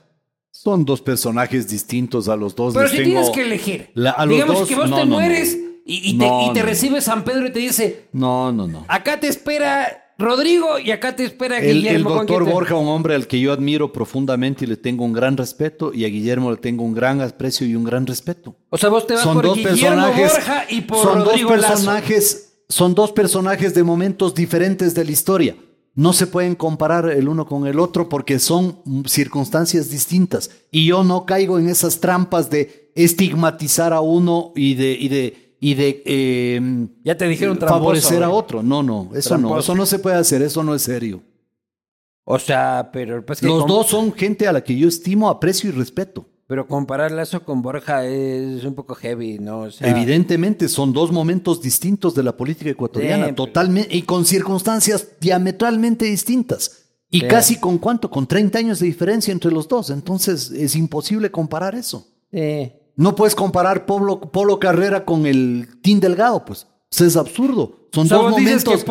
Son 0.57 0.86
dos 0.86 1.02
personajes 1.02 1.68
distintos 1.68 2.30
a 2.30 2.36
los 2.36 2.56
dos. 2.56 2.73
Pero 2.73 2.88
si 2.88 3.03
tienes 3.03 3.30
que 3.30 3.41
elegir. 3.41 3.90
La- 3.94 4.11
a 4.11 4.26
los 4.26 4.36
Digamos 4.36 4.60
dos, 4.61 4.69
que 4.69 4.76
vos 4.76 4.90
no, 4.90 4.95
te 4.95 5.02
no, 5.03 5.10
no. 5.10 5.15
mueres 5.18 5.57
y, 5.86 6.10
y 6.11 6.18
te, 6.18 6.26
y 6.26 6.53
te 6.53 6.64
recibe 6.64 7.02
San 7.02 7.23
Pedro 7.26 7.48
y 7.48 7.52
te 7.52 7.60
dice, 7.60 8.07
No, 8.14 8.52
no, 8.53 8.65
no. 8.68 8.86
acá 8.88 9.19
te 9.19 9.27
espera 9.27 10.14
Rodrigo 10.18 10.80
y 10.80 10.91
acá 10.91 11.14
te 11.15 11.26
espera 11.26 11.60
El, 11.60 11.73
Guillermo. 11.76 11.98
el 11.98 12.03
¿Con 12.06 12.26
doctor 12.26 12.45
Borja, 12.49 12.76
un 12.76 12.88
hombre 12.88 13.15
al 13.15 13.27
que 13.27 13.40
yo 13.41 13.52
admiro 13.52 13.91
profundamente 13.91 14.64
y 14.64 14.68
le 14.69 14.77
tengo 14.77 15.03
un 15.03 15.11
gran 15.11 15.36
respeto, 15.36 15.94
y 15.94 16.06
a 16.06 16.07
Guillermo 16.07 16.49
le 16.52 16.57
tengo 16.57 16.84
un 16.86 16.94
gran 16.94 17.19
aprecio 17.22 17.68
y 17.68 17.76
un 17.76 17.84
gran 17.84 18.07
respeto. 18.07 18.56
O 18.69 18.77
sea, 18.77 18.88
vos 18.90 19.06
te 19.06 19.14
vas 19.15 19.23
son 19.23 19.34
por 19.36 19.45
dos 19.48 19.57
Guillermo 19.57 19.76
personajes, 20.07 20.32
Borja 20.32 20.65
y 20.69 20.82
por 20.82 21.03
son 21.03 21.26
Rodrigo 21.26 21.49
dos 21.52 21.60
Lazo. 21.61 21.73
personajes, 21.73 22.53
son 22.69 22.95
dos 22.95 23.11
personajes 23.11 23.76
de 23.76 23.84
momentos 23.84 24.34
diferentes 24.34 24.95
de 24.95 25.03
la 25.06 25.11
historia. 25.11 25.56
No 25.96 26.12
se 26.12 26.28
pueden 26.28 26.56
comparar 26.56 27.10
el 27.10 27.30
uno 27.30 27.46
con 27.46 27.66
el 27.66 27.80
otro 27.80 28.10
porque 28.10 28.38
son 28.38 28.80
circunstancias 29.06 29.90
distintas. 29.90 30.52
Y 30.70 30.86
yo 30.86 31.04
no 31.06 31.26
caigo 31.26 31.58
en 31.58 31.70
esas 31.70 32.02
trampas 32.02 32.50
de 32.50 32.92
estigmatizar 32.96 33.94
a 33.94 34.02
uno 34.02 34.52
y 34.56 34.76
de 34.76 34.92
y 34.92 35.08
de 35.08 35.56
y 35.62 35.74
de 35.74 36.04
eh, 36.06 36.88
Ya 37.04 37.16
te 37.16 37.28
dijeron 37.28 37.58
tramposo, 37.58 37.80
favorecer 37.80 38.24
a 38.24 38.30
otro. 38.30 38.62
No, 38.62 38.84
no, 38.84 39.10
eso 39.16 39.38
no, 39.38 39.58
eso 39.58 39.74
no 39.74 39.86
se 39.86 40.00
puede 40.00 40.18
hacer, 40.18 40.42
eso 40.42 40.64
no 40.64 40.76
es 40.76 40.82
serio. 40.82 41.24
O 42.26 42.40
sea, 42.40 42.90
pero 42.92 43.26
pues 43.26 43.40
que 43.40 43.48
Los 43.48 43.66
dos 43.66 43.88
son 43.88 44.12
gente 44.14 44.48
a 44.48 44.52
la 44.52 44.64
que 44.64 44.76
yo 44.76 44.90
estimo, 44.90 45.30
aprecio 45.30 45.70
y 45.70 45.74
respeto. 45.74 46.26
Pero 46.48 46.68
comparar 46.68 47.12
Lazo 47.12 47.44
con 47.44 47.62
Borja 47.64 48.06
es 48.06 48.64
un 48.66 48.76
poco 48.76 48.94
heavy, 48.94 49.40
¿no? 49.40 49.62
O 49.62 49.72
sea, 49.72 49.90
Evidentemente 49.90 50.68
son 50.70 50.94
dos 50.94 51.12
momentos 51.12 51.60
distintos 51.62 52.14
de 52.14 52.22
la 52.22 52.38
política 52.38 52.70
ecuatoriana, 52.70 53.26
Sí, 53.26 53.32
pero- 53.32 53.46
totalmente 53.48 53.96
y 53.96 54.04
con 54.04 54.26
circunstancias 54.26 55.08
diametralmente 55.20 56.06
distintas. 56.06 56.84
Y 57.10 57.22
Sí. 57.22 57.28
casi 57.28 57.60
con 57.60 57.78
cuánto, 57.80 58.10
con 58.12 58.28
30 58.28 58.60
años 58.60 58.80
de 58.80 58.86
diferencia 58.88 59.32
entre 59.32 59.52
los 59.52 59.68
dos. 59.68 59.90
Entonces 59.90 60.52
es 60.52 60.76
imposible 60.76 61.32
comparar 61.32 61.76
eso. 61.76 62.08
sí. 62.32 62.72
No 62.98 63.14
puedes 63.14 63.36
comparar 63.36 63.86
Polo, 63.86 64.22
Polo 64.22 64.58
Carrera 64.58 65.04
con 65.04 65.26
el 65.26 65.68
Team 65.84 66.00
Delgado, 66.00 66.46
pues. 66.46 66.66
Es 67.02 67.16
absurdo. 67.18 67.88
Son 67.92 68.08
dos 68.08 68.30
momentos, 68.32 68.82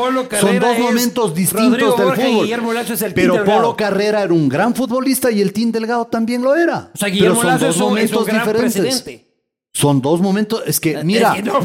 son 0.41 0.59
dos 0.59 0.79
momentos 0.79 1.35
distintos 1.35 1.97
del 1.99 2.15
fútbol. 2.15 2.79
Es 2.91 3.03
el 3.03 3.13
Pero. 3.15 3.45
Polo 3.45 3.77
Carrera 3.77 4.23
era 4.23 4.33
un 4.33 4.49
gran 4.49 4.75
futbolista 4.75 5.31
y 5.31 5.41
el 5.43 5.53
Team 5.53 5.73
Delgado 5.73 6.07
también 6.07 6.43
lo 6.43 6.55
era. 6.55 6.91
O 6.95 6.97
sea, 6.99 7.07
Pero 7.09 7.13
Guillermo 7.15 7.37
son 7.43 7.47
Lazo 7.51 7.67
dos 7.67 7.77
momentos 7.79 8.27
gran 8.27 8.39
diferentes. 8.47 8.73
presidente. 8.83 9.29
Son 9.73 10.01
dos 10.01 10.21
momentos. 10.21 10.63
Es 10.67 10.81
que, 10.81 11.03
mira, 11.05 11.35
no, 11.43 11.61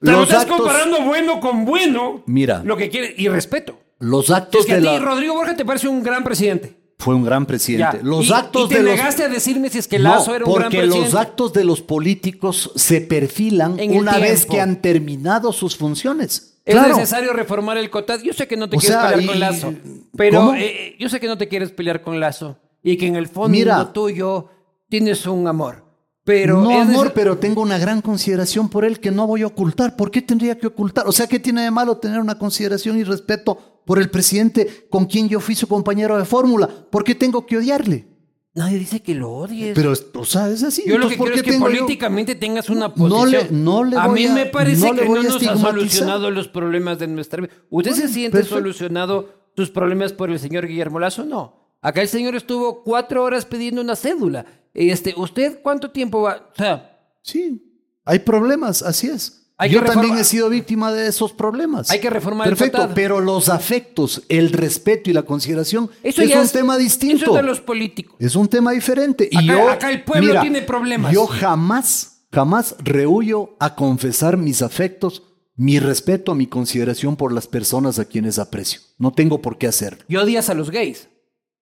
los 0.00 0.22
estás 0.24 0.44
actos- 0.44 0.56
comparando 0.56 1.02
bueno 1.02 1.40
con 1.40 1.64
bueno. 1.64 2.22
Mira. 2.26 2.62
Lo 2.64 2.76
que 2.76 2.88
quiere, 2.88 3.14
y 3.16 3.28
respeto. 3.28 3.78
los 3.98 4.30
actos 4.30 4.62
Es 4.62 4.66
que 4.66 4.72
a 4.72 4.76
de 4.76 4.80
ti, 4.80 4.86
la. 4.86 4.98
Rodrigo 4.98 5.34
Borja, 5.34 5.54
te 5.56 5.64
parece 5.64 5.86
un 5.86 6.02
gran 6.02 6.24
presidente. 6.24 6.79
Fue 7.00 7.14
un 7.14 7.24
gran 7.24 7.46
presidente. 7.46 7.98
Ya. 7.98 8.02
Los 8.04 8.26
y, 8.28 8.32
actos 8.32 8.66
y 8.66 8.68
te 8.68 8.74
de 8.76 8.82
los. 8.82 8.92
negaste 8.96 9.24
a 9.24 9.28
decirme 9.28 9.70
si 9.70 9.78
es 9.78 9.88
que 9.88 9.98
No, 9.98 10.10
Lazo 10.10 10.34
era 10.34 10.44
un 10.44 10.52
gran 10.52 10.64
porque 10.64 10.78
presidente. 10.78 11.06
los 11.12 11.14
actos 11.20 11.52
de 11.52 11.64
los 11.64 11.80
políticos 11.80 12.70
se 12.76 13.00
perfilan 13.00 13.78
En 13.80 13.96
una 13.96 14.18
vez 14.18 14.44
que 14.46 14.60
han 14.60 14.80
terminado 14.82 15.52
sus 15.52 15.76
funciones. 15.76 16.58
Es 16.64 16.74
Claro. 16.74 16.94
necesario 16.96 17.32
reformar 17.32 17.78
el 17.78 17.88
COTAD. 17.90 18.20
Yo 18.22 18.32
sé 18.34 18.46
que 18.46 18.56
no 18.56 18.68
te 18.68 18.76
O 18.76 18.78
quieres 18.80 18.98
sea, 18.98 19.08
pelear 19.08 19.22
y- 19.24 19.26
con 19.26 19.40
Lazo. 19.40 19.74
Pero 20.16 20.38
¿Cómo? 20.40 20.54
eh, 20.54 20.94
yo 21.00 21.08
sé 21.08 21.18
que 21.18 21.26
no 21.26 21.38
te 21.38 21.48
quieres 21.48 21.70
pelear 21.72 22.02
con 22.02 22.20
Lazo. 22.20 22.58
Y 22.82 22.96
que 22.96 23.06
en 23.06 23.16
el 23.16 23.28
fondo 23.28 23.48
Mira. 23.50 23.92
tuyo 23.92 24.48
tienes 24.88 25.26
un 25.26 25.46
amor. 25.48 25.84
Pero 26.22 26.60
no, 26.62 26.78
amor, 26.82 27.12
pero 27.14 27.38
tengo 27.38 27.62
una 27.62 27.78
gran 27.78 28.02
consideración 28.02 28.68
por 28.68 28.84
él 28.84 29.00
que 29.00 29.10
no 29.10 29.26
voy 29.26 29.42
a 29.42 29.46
ocultar. 29.46 29.96
¿Por 29.96 30.10
qué 30.10 30.20
tendría 30.22 30.58
que 30.58 30.66
ocultar? 30.66 31.06
O 31.08 31.12
sea, 31.12 31.26
¿qué 31.26 31.40
tiene 31.40 31.62
de 31.62 31.70
malo 31.70 31.96
tener 31.96 32.20
una 32.20 32.38
consideración 32.38 32.98
y 32.98 33.04
respeto 33.04 33.58
por 33.84 33.98
el 33.98 34.10
presidente 34.10 34.86
con 34.90 35.06
quien 35.06 35.28
yo 35.28 35.40
fui 35.40 35.54
su 35.54 35.66
compañero 35.68 36.16
de 36.18 36.24
fórmula? 36.24 36.68
¿Por 36.90 37.04
qué 37.04 37.14
tengo 37.14 37.46
que 37.46 37.58
odiarle? 37.58 38.06
Nadie 38.54 38.78
dice 38.80 39.00
que 39.00 39.14
lo 39.14 39.30
odies. 39.30 39.74
Pero, 39.76 39.92
o 40.14 40.24
sea, 40.24 40.48
es 40.48 40.62
así. 40.64 40.82
yo 40.84 40.98
lo 40.98 41.06
que 41.08 41.14
Entonces, 41.14 41.18
¿por 41.18 41.26
quiero 41.28 41.36
es 41.36 41.42
que 41.44 41.52
yo- 41.52 41.64
políticamente 41.64 42.34
tengas 42.34 42.68
una 42.68 42.88
No 42.88 42.94
posición. 42.94 43.30
le- 43.30 43.48
no 43.52 43.84
le 43.84 43.96
a 43.96 44.06
voy 44.08 44.20
mí 44.20 44.26
a- 44.26 44.34
me 44.34 44.46
parece 44.46 44.86
no 44.88 44.94
que 44.96 45.04
no 45.08 45.20
a 45.20 45.22
nos 45.22 45.36
ha 45.46 45.56
solucionado 45.56 46.30
los 46.32 46.48
problemas 46.48 46.98
de 46.98 47.06
nuestra 47.06 47.42
vida. 47.42 47.52
¿Usted 47.70 47.92
se 47.92 48.08
siente 48.08 48.38
perfecto. 48.38 48.56
solucionado 48.56 49.50
sus 49.56 49.70
problemas 49.70 50.12
por 50.12 50.30
el 50.30 50.38
señor 50.40 50.66
Guillermo 50.66 50.98
Lazo? 50.98 51.24
No. 51.24 51.76
Acá 51.80 52.02
el 52.02 52.08
señor 52.08 52.34
estuvo 52.34 52.82
cuatro 52.82 53.22
horas 53.22 53.46
pidiendo 53.46 53.80
una 53.80 53.94
cédula. 53.94 54.44
Este, 54.74 55.14
¿Usted 55.16 55.60
cuánto 55.62 55.90
tiempo 55.92 56.22
va? 56.22 56.50
O 56.52 56.56
sea, 56.56 56.86
Sí, 57.22 57.62
hay 58.04 58.18
problemas, 58.18 58.82
así 58.82 59.06
es. 59.06 59.39
Hay 59.62 59.68
Yo 59.68 59.84
también 59.84 60.16
he 60.16 60.24
sido 60.24 60.48
víctima 60.48 60.90
de 60.90 61.06
esos 61.06 61.34
problemas. 61.34 61.90
Hay 61.90 62.00
que 62.00 62.08
reformar 62.08 62.48
el 62.48 62.56
Perfecto, 62.56 62.92
pero 62.94 63.20
los 63.20 63.50
afectos, 63.50 64.22
el 64.30 64.52
respeto 64.52 65.10
y 65.10 65.12
la 65.12 65.22
consideración 65.24 65.90
eso 66.02 66.22
es 66.22 66.34
un 66.34 66.48
tema 66.48 66.78
distinto. 66.78 67.24
Eso 67.24 67.30
es 67.32 67.42
de 67.42 67.42
los 67.42 67.60
políticos. 67.60 68.16
Es 68.18 68.36
un 68.36 68.48
tema 68.48 68.72
diferente. 68.72 69.28
Y 69.30 69.36
Acá- 69.36 69.46
yo, 69.46 69.68
acá 69.68 69.90
el 69.90 70.02
pueblo 70.02 70.28
mira, 70.28 70.40
tiene 70.40 70.62
problemas. 70.62 71.12
Yo 71.12 71.26
jamás, 71.26 72.22
jamás 72.32 72.74
rehuyo 72.78 73.54
a 73.60 73.74
confesar 73.74 74.38
mis 74.38 74.62
afectos, 74.62 75.24
mi 75.56 75.78
respeto, 75.78 76.34
mi 76.34 76.46
consideración 76.46 77.16
por 77.16 77.30
las 77.30 77.46
personas 77.46 77.98
a 77.98 78.06
quienes 78.06 78.38
aprecio. 78.38 78.80
No 78.96 79.12
tengo 79.12 79.42
por 79.42 79.58
qué 79.58 79.66
hacerlo. 79.66 80.02
Y 80.08 80.16
odias 80.16 80.48
a 80.48 80.54
los 80.54 80.70
gays. 80.70 81.10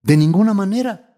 De 0.02 0.16
ninguna 0.16 0.54
manera. 0.54 1.16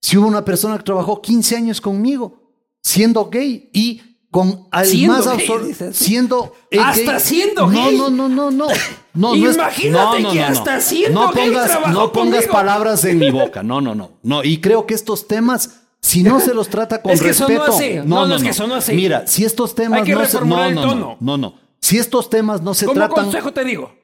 Si 0.00 0.16
hubo 0.16 0.28
una 0.28 0.46
persona 0.46 0.78
que 0.78 0.84
trabajó 0.84 1.20
15 1.20 1.56
años 1.56 1.78
conmigo, 1.78 2.54
siendo 2.80 3.28
gay 3.28 3.68
y 3.74 4.00
con 4.32 4.66
al 4.72 4.86
Siendo 4.86 5.12
más 5.24 5.36
gay, 5.36 5.46
dices. 5.66 5.96
Siendo. 5.96 6.54
Hasta 6.80 7.12
gay. 7.12 7.20
siendo 7.20 7.66
no, 7.68 7.84
gay. 7.84 7.96
No, 7.98 8.10
no, 8.10 8.28
no, 8.28 8.50
no. 8.50 8.66
No, 8.66 8.72
no 9.14 9.36
Imagínate 9.36 9.90
no, 9.92 10.18
no, 10.20 10.32
que 10.32 10.40
no, 10.40 10.46
no. 10.50 10.52
hasta 10.58 10.80
siendo 10.80 11.20
No 11.20 11.32
gay 11.32 11.48
pongas, 11.50 11.66
trabajó 11.70 11.92
no 11.92 12.12
pongas 12.12 12.34
conmigo. 12.40 12.52
palabras 12.52 13.04
en 13.04 13.18
mi 13.18 13.30
boca. 13.30 13.62
No, 13.62 13.80
no, 13.80 13.94
no. 13.94 14.10
No, 14.24 14.42
y 14.42 14.60
creo 14.60 14.86
que 14.86 14.94
estos 14.94 15.28
temas. 15.28 15.78
Si 16.00 16.24
no 16.24 16.40
se 16.40 16.52
los 16.52 16.66
trata 16.68 17.00
con 17.00 17.12
Es 17.12 17.20
que 17.20 17.28
respeto. 17.28 17.62
así. 17.62 17.94
No, 18.04 18.26
no, 18.26 18.34
es 18.34 18.42
que 18.42 18.52
sonó 18.52 18.74
así. 18.74 18.92
Mira, 18.94 19.24
si 19.28 19.44
estos 19.44 19.74
temas 19.76 20.00
Hay 20.00 20.06
que 20.06 20.14
no 20.14 20.24
se. 20.24 20.40
No, 20.40 20.64
el 20.64 20.74
no, 20.74 20.80
tono. 20.82 21.16
no, 21.20 21.36
no, 21.36 21.36
no. 21.36 21.54
Si 21.80 21.98
estos 21.98 22.28
temas 22.28 22.60
no 22.62 22.74
se 22.74 22.86
Como 22.86 22.94
tratan. 22.94 23.24
consejo 23.26 23.52
te 23.52 23.64
digo, 23.64 23.94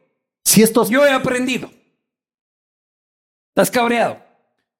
Si 0.45 0.63
estos, 0.63 0.91
yo 0.91 1.05
he 1.07 1.11
aprendido. 1.11 1.71
Estás 3.57 3.71
cabreado. 3.71 4.19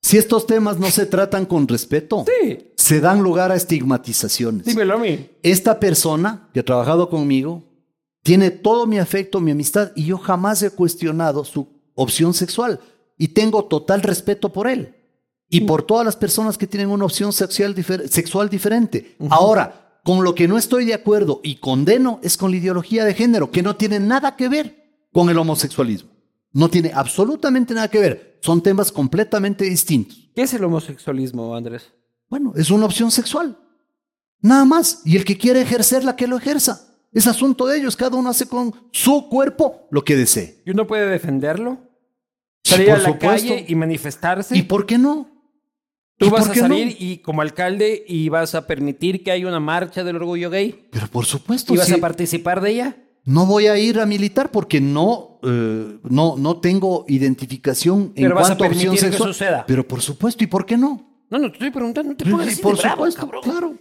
si 0.03 0.17
estos 0.19 0.47
temas 0.47 0.79
no 0.79 0.91
se 0.91 1.07
tratan 1.07 1.45
con 1.47 1.67
respeto, 1.67 2.25
Sí. 2.27 2.59
Se 2.89 3.01
dan 3.01 3.23
lugar 3.23 3.51
a 3.53 3.57
estigmatizaciones. 3.57 4.65
Dímelo 4.67 4.95
a 4.95 4.99
mí. 4.99 5.31
esta 5.43 5.79
persona 5.79 6.49
que 6.53 6.61
ha 6.61 6.65
trabajado 6.65 7.09
conmigo 7.11 7.65
tiene 8.23 8.51
todo 8.51 8.87
mi 8.87 8.99
afecto, 8.99 9.41
mi 9.41 9.51
amistad 9.51 9.93
y 9.95 10.05
yo 10.07 10.19
jamás 10.19 10.63
he 10.63 10.71
cuestionado 10.71 11.45
su 11.45 11.69
opción 11.95 12.33
sexual 12.35 12.81
y 13.17 13.29
tengo 13.29 13.65
total 13.65 14.03
respeto 14.03 14.53
por 14.53 14.67
él 14.69 14.95
y 15.51 15.63
por 15.63 15.83
todas 15.83 16.05
las 16.05 16.17
personas 16.17 16.57
que 16.59 16.67
tienen 16.67 16.91
una 16.91 17.05
opción 17.07 17.33
sexual, 17.33 17.75
difer- 17.75 18.07
sexual 18.09 18.49
diferente. 18.49 19.17
Ahora, 19.31 20.01
con 20.05 20.23
lo 20.25 20.35
que 20.35 20.47
no 20.49 20.57
estoy 20.59 20.85
de 20.85 20.95
acuerdo 20.95 21.41
y 21.43 21.57
condeno 21.57 22.21
es 22.23 22.37
con 22.37 22.51
la 22.51 22.57
ideología 22.59 23.05
de 23.05 23.15
género, 23.15 23.51
que 23.51 23.63
no 23.63 23.77
tiene 23.77 23.99
nada 24.01 24.37
que 24.37 24.49
ver 24.49 24.67
con 25.13 25.29
el 25.31 25.39
homosexualismo. 25.39 26.11
No 26.53 26.69
tiene 26.71 26.93
absolutamente 26.95 27.75
nada 27.75 27.89
que 27.89 27.99
ver. 27.99 28.39
Son 28.43 28.63
temas 28.63 28.91
completamente 28.93 29.65
distintos. 29.65 30.17
¿Qué 30.35 30.43
es 30.43 30.55
el 30.55 30.65
homosexualismo, 30.65 31.55
Andrés? 31.57 31.93
Bueno, 32.29 32.53
es 32.57 32.71
una 32.71 32.87
opción 32.87 33.11
sexual. 33.11 33.59
Nada 34.41 34.65
más. 34.65 35.03
Y 35.05 35.17
el 35.17 35.25
que 35.25 35.37
quiere 35.39 35.63
ejercerla, 35.63 36.17
que 36.17 36.27
lo 36.27 36.37
ejerza. 36.37 36.85
Es 37.13 37.27
asunto 37.27 37.67
de 37.67 37.79
ellos. 37.79 37.97
Cada 37.97 38.17
uno 38.17 38.31
hace 38.31 38.47
con 38.47 38.75
su 38.93 39.29
cuerpo 39.29 39.89
lo 39.91 40.05
que 40.05 40.17
desee. 40.17 40.63
¿Y 40.65 40.71
uno 40.71 40.87
puede 40.87 41.07
defenderlo? 41.07 41.79
Sí, 42.63 42.75
Salir 42.75 42.91
a 42.91 42.95
por 42.95 43.03
la 43.03 43.09
supuesto. 43.11 43.49
calle 43.49 43.65
y 43.69 43.75
manifestarse. 43.75 44.57
¿Y 44.57 44.63
por 44.63 44.85
qué 44.87 44.99
no? 44.99 45.29
Tú 46.19 46.27
¿Y 46.27 46.31
vas 46.31 46.49
a 46.49 46.55
no? 46.55 46.61
salir 46.61 46.97
y 46.99 47.19
como 47.19 47.43
alcalde 47.43 48.05
y 48.07 48.29
vas 48.29 48.55
a 48.55 48.67
permitir 48.67 49.23
que 49.23 49.31
haya 49.31 49.47
una 49.47 49.61
marcha 49.61 50.05
del 50.05 50.17
orgullo 50.17 50.51
gay. 50.51 50.89
Pero 50.91 51.07
por 51.07 51.25
supuesto. 51.25 51.73
¿Y 51.73 51.79
vas 51.79 51.87
sí. 51.87 51.95
a 51.95 51.99
participar 51.99 52.61
de 52.61 52.71
ella? 52.71 52.97
No 53.25 53.47
voy 53.47 53.67
a 53.67 53.79
ir 53.79 54.01
a 54.01 54.07
militar 54.07 54.51
porque 54.51 54.81
no, 54.81 55.39
eh, 55.43 55.99
no, 56.03 56.37
no 56.37 56.61
tengo 56.61 57.05
identificación 57.09 58.13
en 58.17 58.25
Pero 58.25 58.35
vas 58.35 58.47
a 58.51 58.57
cuanto 58.57 58.65
a 58.65 58.67
opción 58.69 58.95
permitir 58.95 59.11
que 59.11 59.25
suceda. 59.25 59.65
Pero 59.67 59.87
por 59.87 60.03
supuesto. 60.03 60.43
¿Y 60.43 60.47
por 60.47 60.67
qué 60.67 60.77
no? 60.77 61.18
No, 61.31 61.39
no, 61.39 61.49
te 61.49 61.55
estoy 61.55 61.71
preguntando, 61.71 62.11
no 62.13 62.17
te 62.17 62.25
pongas 62.25 62.49
así 62.49 62.63
por 62.63 62.77
de 62.77 62.83
bravo, 62.83 62.97
supuesto. 62.97 63.21
cabrón. 63.21 63.43
Claro. 63.43 63.75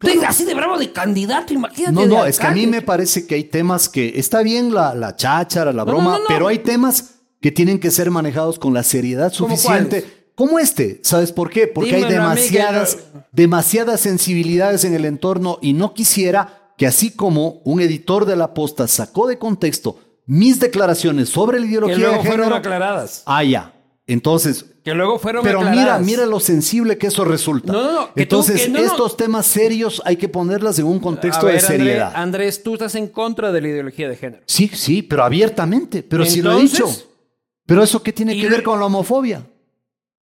Estoy 0.00 0.24
así 0.24 0.44
de 0.44 0.54
bravo 0.54 0.78
de 0.78 0.92
candidato, 0.92 1.54
imagínate. 1.54 1.92
No, 1.92 2.06
no, 2.06 2.26
es 2.26 2.38
que 2.38 2.46
a 2.46 2.50
mí 2.50 2.66
me 2.66 2.82
parece 2.82 3.26
que 3.26 3.36
hay 3.36 3.44
temas 3.44 3.88
que 3.88 4.18
está 4.18 4.42
bien 4.42 4.74
la, 4.74 4.94
la 4.94 5.16
cháchara, 5.16 5.72
la 5.72 5.84
broma, 5.84 6.04
no, 6.04 6.10
no, 6.10 6.18
no. 6.18 6.24
pero 6.28 6.46
hay 6.48 6.58
temas 6.58 7.14
que 7.40 7.50
tienen 7.52 7.78
que 7.78 7.90
ser 7.90 8.10
manejados 8.10 8.58
con 8.58 8.74
la 8.74 8.82
seriedad 8.82 9.32
¿Cómo 9.36 9.56
suficiente. 9.56 10.24
Como 10.34 10.58
este, 10.58 11.00
¿sabes 11.04 11.30
por 11.30 11.48
qué? 11.50 11.68
Porque 11.68 11.90
hay 11.94 12.02
Dímelo 12.02 12.22
demasiadas, 12.22 12.98
demasiadas 13.32 14.00
sensibilidades 14.00 14.84
en 14.84 14.94
el 14.94 15.04
entorno 15.04 15.58
y 15.62 15.74
no 15.74 15.94
quisiera 15.94 16.72
que 16.76 16.86
así 16.86 17.10
como 17.12 17.60
un 17.64 17.80
editor 17.80 18.26
de 18.26 18.34
la 18.36 18.52
posta 18.52 18.88
sacó 18.88 19.28
de 19.28 19.38
contexto 19.38 19.98
mis 20.26 20.58
declaraciones 20.58 21.28
sobre 21.28 21.60
la 21.60 21.66
Que 21.66 21.70
ideología 21.72 21.98
luego 21.98 22.14
de 22.14 22.20
fueron 22.28 22.44
género, 22.46 22.56
aclaradas. 22.56 23.22
ah, 23.26 23.44
ya. 23.44 23.73
Entonces, 24.06 24.66
Que 24.84 24.92
luego 24.92 25.18
fueron 25.18 25.42
pero 25.42 25.60
mira, 25.60 25.70
aclaradas. 25.72 26.02
mira 26.06 26.26
lo 26.26 26.38
sensible 26.38 26.98
que 26.98 27.06
eso 27.06 27.24
resulta. 27.24 27.72
No, 27.72 27.82
no, 27.84 27.92
no, 27.92 28.06
que 28.08 28.26
tú- 28.26 28.36
Entonces, 28.36 28.62
que 28.62 28.68
no, 28.68 28.80
no. 28.80 28.84
estos 28.84 29.16
temas 29.16 29.46
serios 29.46 30.02
hay 30.04 30.16
que 30.16 30.28
ponerlas 30.28 30.78
en 30.78 30.84
un 30.84 30.98
contexto 31.00 31.46
A 31.46 31.52
ver, 31.52 31.54
de 31.54 31.66
seriedad. 31.66 32.08
Andrés, 32.08 32.18
Andrés, 32.22 32.62
tú 32.62 32.74
estás 32.74 32.94
en 32.96 33.08
contra 33.08 33.50
de 33.50 33.60
la 33.62 33.68
ideología 33.68 34.08
de 34.10 34.16
género. 34.16 34.42
Sí, 34.46 34.70
sí, 34.74 35.00
pero 35.02 35.24
abiertamente. 35.24 36.02
Pero 36.02 36.26
sí 36.26 36.42
lo 36.42 36.58
he 36.58 36.62
dicho. 36.62 36.86
Pero 37.66 37.82
eso 37.82 38.02
qué 38.02 38.12
tiene 38.12 38.38
que 38.38 38.48
ver 38.48 38.62
con 38.62 38.78
la 38.78 38.86
homofobia. 38.86 39.46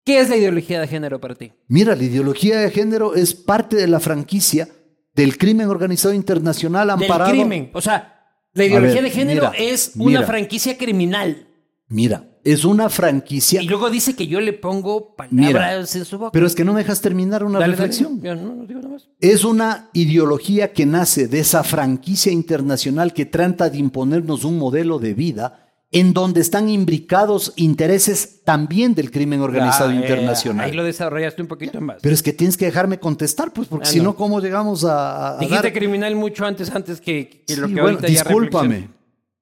¿Qué 0.05 0.19
es 0.19 0.29
la 0.29 0.35
ideología 0.37 0.79
de 0.79 0.87
género 0.87 1.19
para 1.19 1.33
ti? 1.33 1.51
Mira, 1.67 1.95
la 1.95 2.03
ideología 2.03 2.59
de 2.59 2.69
género 2.69 3.15
es 3.15 3.33
parte 3.33 3.75
de 3.75 3.87
la 3.87 3.99
franquicia 3.99 4.69
del 5.15 5.39
crimen 5.39 5.67
organizado 5.69 6.13
internacional 6.13 6.91
amparado. 6.91 7.31
Del 7.31 7.39
crimen. 7.39 7.71
O 7.73 7.81
sea, 7.81 8.27
la 8.53 8.65
ideología 8.65 9.01
ver, 9.01 9.03
de 9.05 9.09
género 9.09 9.51
mira, 9.51 9.71
es 9.71 9.93
una 9.95 10.05
mira. 10.19 10.27
franquicia 10.27 10.77
criminal. 10.77 11.47
Mira, 11.87 12.27
es 12.43 12.65
una 12.65 12.89
franquicia. 12.89 13.61
Y 13.61 13.67
luego 13.67 13.89
dice 13.89 14.15
que 14.15 14.25
yo 14.27 14.39
le 14.41 14.53
pongo 14.53 15.15
Mira, 15.29 15.59
palabras 15.59 15.95
en 15.95 16.05
su 16.05 16.17
boca. 16.17 16.31
Pero 16.31 16.47
es 16.47 16.55
que 16.55 16.65
no 16.65 16.73
me 16.73 16.79
dejas 16.81 16.99
terminar 17.01 17.43
una 17.43 17.59
Dale, 17.59 17.73
dale. 17.73 17.87
reflexión. 17.87 18.21
Yo 18.21 18.35
no, 18.35 18.55
no 18.55 18.65
digo 18.65 18.79
nada 18.81 18.93
más. 18.93 19.07
Es 19.19 19.43
una 19.43 19.89
ideología 19.93 20.73
que 20.73 20.85
nace 20.85 21.27
de 21.27 21.39
esa 21.39 21.63
franquicia 21.63 22.31
internacional 22.31 23.13
que 23.13 23.25
trata 23.25 23.69
de 23.69 23.77
imponernos 23.77 24.43
un 24.45 24.57
modelo 24.57 24.97
de 24.99 25.13
vida 25.13 25.61
en 25.91 26.11
donde 26.11 26.41
están 26.41 26.67
imbricados 26.69 27.53
intereses 27.55 28.41
también 28.43 28.95
del 28.95 29.11
crimen 29.11 29.39
organizado 29.41 29.91
Ah, 29.91 29.93
eh, 29.93 29.97
internacional. 29.97 30.65
ahí 30.65 30.71
lo 30.73 30.83
desarrollaste 30.83 31.41
un 31.43 31.47
poquito 31.47 31.79
más. 31.79 31.97
Pero 32.01 32.13
es 32.13 32.21
que 32.23 32.33
tienes 32.33 32.57
que 32.57 32.65
dejarme 32.65 32.99
contestar, 32.99 33.53
pues, 33.53 33.67
porque 33.67 33.87
Ah, 33.87 33.91
si 33.91 33.99
no. 33.99 34.05
no, 34.05 34.15
¿cómo 34.15 34.41
llegamos 34.41 34.83
a, 34.89 35.37
Dijiste 35.39 35.61
dar- 35.61 35.73
criminal 35.73 36.15
mucho 36.15 36.45
antes, 36.45 36.69
antes 36.71 36.99
que, 36.99 37.43
que 37.47 37.55
lo 37.57 37.67
Sí, 37.67 37.75
que 37.75 37.81
bueno, 37.81 37.97
ahorita 37.99 38.07
ya 38.11 38.23
discúlpame. 38.23 38.67
reflexiona. 38.67 38.95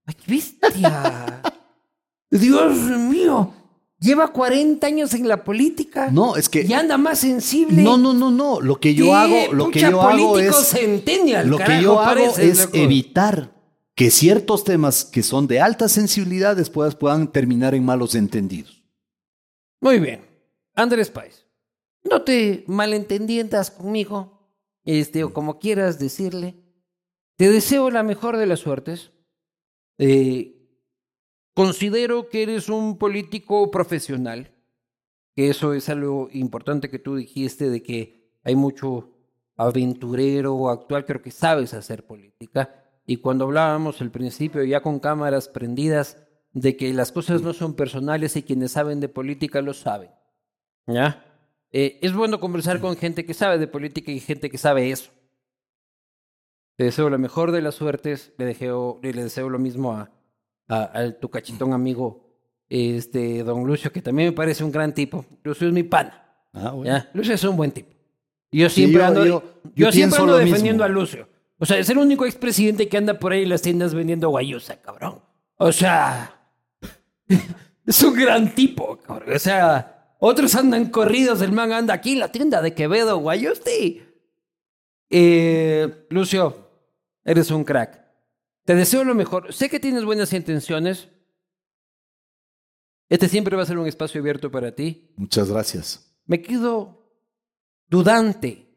¡Ay, 0.05 0.15
bestia! 0.27 1.41
¡Dios 2.39 2.75
mío! 2.77 3.53
Lleva 3.99 4.27
40 4.27 4.85
años 4.85 5.13
en 5.13 5.27
la 5.29 5.43
política. 5.45 6.09
No, 6.11 6.35
es 6.35 6.49
que 6.49 6.63
Y 6.63 6.73
anda 6.73 6.97
más 6.97 7.19
sensible. 7.19 7.81
no, 7.81 7.97
no, 7.97 8.13
no, 8.13 8.31
no. 8.31 8.59
Lo 8.59 8.77
que 8.79 8.93
yo 8.93 9.05
¿Qué 9.05 9.13
hago, 9.13 9.53
lo 9.53 9.69
que 9.71 9.79
yo 9.79 10.01
hago 10.01 10.39
es 10.39 10.55
centennial, 10.55 11.47
lo 11.47 11.57
que 11.57 11.81
yo 11.81 11.99
hago 12.01 12.37
es 12.37 12.65
loco. 12.65 12.75
evitar 12.77 13.53
que 13.95 14.11
ciertos 14.11 14.63
temas 14.65 15.05
que 15.05 15.23
son 15.23 15.47
de 15.47 15.61
alta 15.61 15.87
sensibilidad 15.87 16.55
después 16.55 16.95
puedan 16.95 17.31
terminar 17.31 17.75
en 17.75 17.85
malos 17.85 18.15
entendidos. 18.15 18.83
Muy 19.79 19.99
bien. 19.99 20.25
Andrés 20.75 21.09
Páez, 21.09 21.45
no 22.03 22.23
te 22.23 22.63
malentiendas 22.67 23.69
conmigo, 23.71 24.49
este, 24.83 25.23
o 25.23 25.31
como 25.33 25.59
quieras 25.59 25.97
decirle. 25.99 26.55
Te 27.37 27.49
deseo 27.49 27.89
la 27.89 28.03
mejor 28.03 28.35
de 28.37 28.47
las 28.47 28.59
suertes. 28.59 29.11
Eh, 29.97 30.62
considero 31.53 32.29
que 32.29 32.43
eres 32.43 32.69
un 32.69 32.97
político 32.97 33.69
profesional, 33.71 34.51
que 35.35 35.49
eso 35.49 35.73
es 35.73 35.89
algo 35.89 36.29
importante 36.31 36.89
que 36.89 36.99
tú 36.99 37.15
dijiste 37.15 37.69
de 37.69 37.81
que 37.81 38.31
hay 38.43 38.55
mucho 38.55 39.11
aventurero 39.55 40.69
actual, 40.69 41.05
creo 41.05 41.21
que 41.21 41.31
sabes 41.31 41.73
hacer 41.73 42.05
política. 42.05 42.83
Y 43.05 43.17
cuando 43.17 43.45
hablábamos 43.45 44.01
al 44.01 44.11
principio, 44.11 44.63
ya 44.63 44.81
con 44.81 44.99
cámaras 44.99 45.47
prendidas, 45.47 46.17
de 46.53 46.77
que 46.77 46.93
las 46.93 47.11
cosas 47.11 47.41
no 47.41 47.53
son 47.53 47.73
personales 47.75 48.35
y 48.35 48.43
quienes 48.43 48.73
saben 48.73 48.99
de 48.99 49.09
política 49.09 49.61
lo 49.61 49.73
saben. 49.73 50.11
¿Ya? 50.85 51.25
Eh, 51.71 51.97
es 52.01 52.13
bueno 52.13 52.39
conversar 52.39 52.79
con 52.79 52.95
gente 52.95 53.25
que 53.25 53.33
sabe 53.33 53.57
de 53.57 53.67
política 53.67 54.11
y 54.11 54.19
gente 54.19 54.49
que 54.49 54.59
sabe 54.59 54.91
eso. 54.91 55.11
Te 56.75 56.85
deseo 56.85 57.09
la 57.09 57.17
mejor 57.17 57.51
de 57.51 57.61
las 57.61 57.75
suertes, 57.75 58.33
le, 58.37 58.45
deseo, 58.45 58.99
le 59.01 59.13
deseo 59.13 59.49
lo 59.49 59.59
mismo 59.59 59.93
a, 59.93 60.11
a, 60.67 61.11
tu 61.19 61.29
cachitón 61.29 61.73
amigo, 61.73 62.29
este, 62.69 63.43
don 63.43 63.65
Lucio, 63.65 63.91
que 63.91 64.01
también 64.01 64.29
me 64.29 64.33
parece 64.33 64.63
un 64.63 64.71
gran 64.71 64.93
tipo. 64.93 65.25
Lucio 65.43 65.67
es 65.67 65.73
mi 65.73 65.83
pana. 65.83 66.23
Ah, 66.53 66.73
¿ya? 66.83 67.09
Lucio 67.13 67.33
es 67.33 67.43
un 67.43 67.57
buen 67.57 67.71
tipo. 67.71 67.93
Yo 68.51 68.69
siempre 68.69 69.03
ando, 69.03 69.25
yo, 69.75 69.91
siempre 69.91 70.19
ando 70.19 70.37
defendiendo 70.37 70.83
a 70.83 70.87
Lucio. 70.87 71.27
O 71.57 71.65
sea, 71.65 71.79
es 71.79 71.89
el 71.89 71.97
único 71.97 72.25
expresidente 72.25 72.87
que 72.87 72.97
anda 72.97 73.17
por 73.17 73.31
ahí 73.31 73.43
en 73.43 73.49
las 73.49 73.61
tiendas 73.61 73.93
vendiendo 73.93 74.29
guayusa, 74.29 74.79
cabrón. 74.81 75.21
O 75.57 75.71
sea, 75.71 76.39
es 77.85 78.03
un 78.03 78.13
gran 78.13 78.53
tipo, 78.53 78.97
cabrón. 78.97 79.35
O 79.35 79.39
sea, 79.39 80.15
otros 80.19 80.53
andan 80.55 80.89
corridos, 80.89 81.41
el 81.41 81.51
man 81.51 81.71
anda 81.71 81.95
aquí 81.95 82.13
en 82.13 82.19
la 82.19 82.31
tienda 82.31 82.61
de 82.61 82.73
Quevedo, 82.75 83.17
guayusti. 83.17 84.03
Eh, 85.09 86.05
Lucio, 86.09 86.69
eres 87.23 87.49
un 87.49 87.63
crack. 87.63 88.02
Te 88.65 88.75
deseo 88.75 89.03
lo 89.03 89.15
mejor. 89.15 89.53
Sé 89.53 89.69
que 89.69 89.79
tienes 89.79 90.05
buenas 90.05 90.31
intenciones. 90.33 91.09
Este 93.09 93.27
siempre 93.27 93.55
va 93.55 93.63
a 93.63 93.65
ser 93.65 93.77
un 93.77 93.87
espacio 93.87 94.21
abierto 94.21 94.49
para 94.49 94.73
ti. 94.73 95.11
Muchas 95.17 95.49
gracias. 95.49 96.15
Me 96.25 96.41
quedo 96.41 97.05
dudante, 97.89 98.67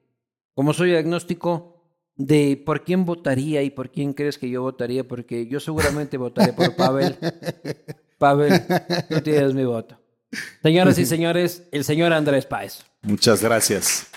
como 0.55 0.73
soy 0.73 0.95
agnóstico, 0.97 1.77
de 2.17 2.61
por 2.65 2.85
quién 2.85 3.05
votaría 3.05 3.63
y 3.63 3.71
por 3.71 3.91
quién 3.91 4.13
crees 4.13 4.39
que 4.39 4.51
yo 4.51 4.63
votaría, 4.63 5.07
porque 5.07 5.47
yo 5.47 5.61
seguramente 5.61 6.17
votaré 6.17 6.53
por 6.53 6.75
Pavel. 6.75 7.17
Pavel, 8.19 8.63
tú 9.09 9.21
tienes 9.21 9.55
mi 9.55 9.65
voto. 9.65 9.99
Señoras 10.63 10.99
y 10.99 11.07
señores, 11.07 11.69
el 11.71 11.85
señor 11.85 12.13
Andrés 12.13 12.47
Páez. 12.47 12.85
Muchas 13.03 13.43
gracias. 13.43 14.09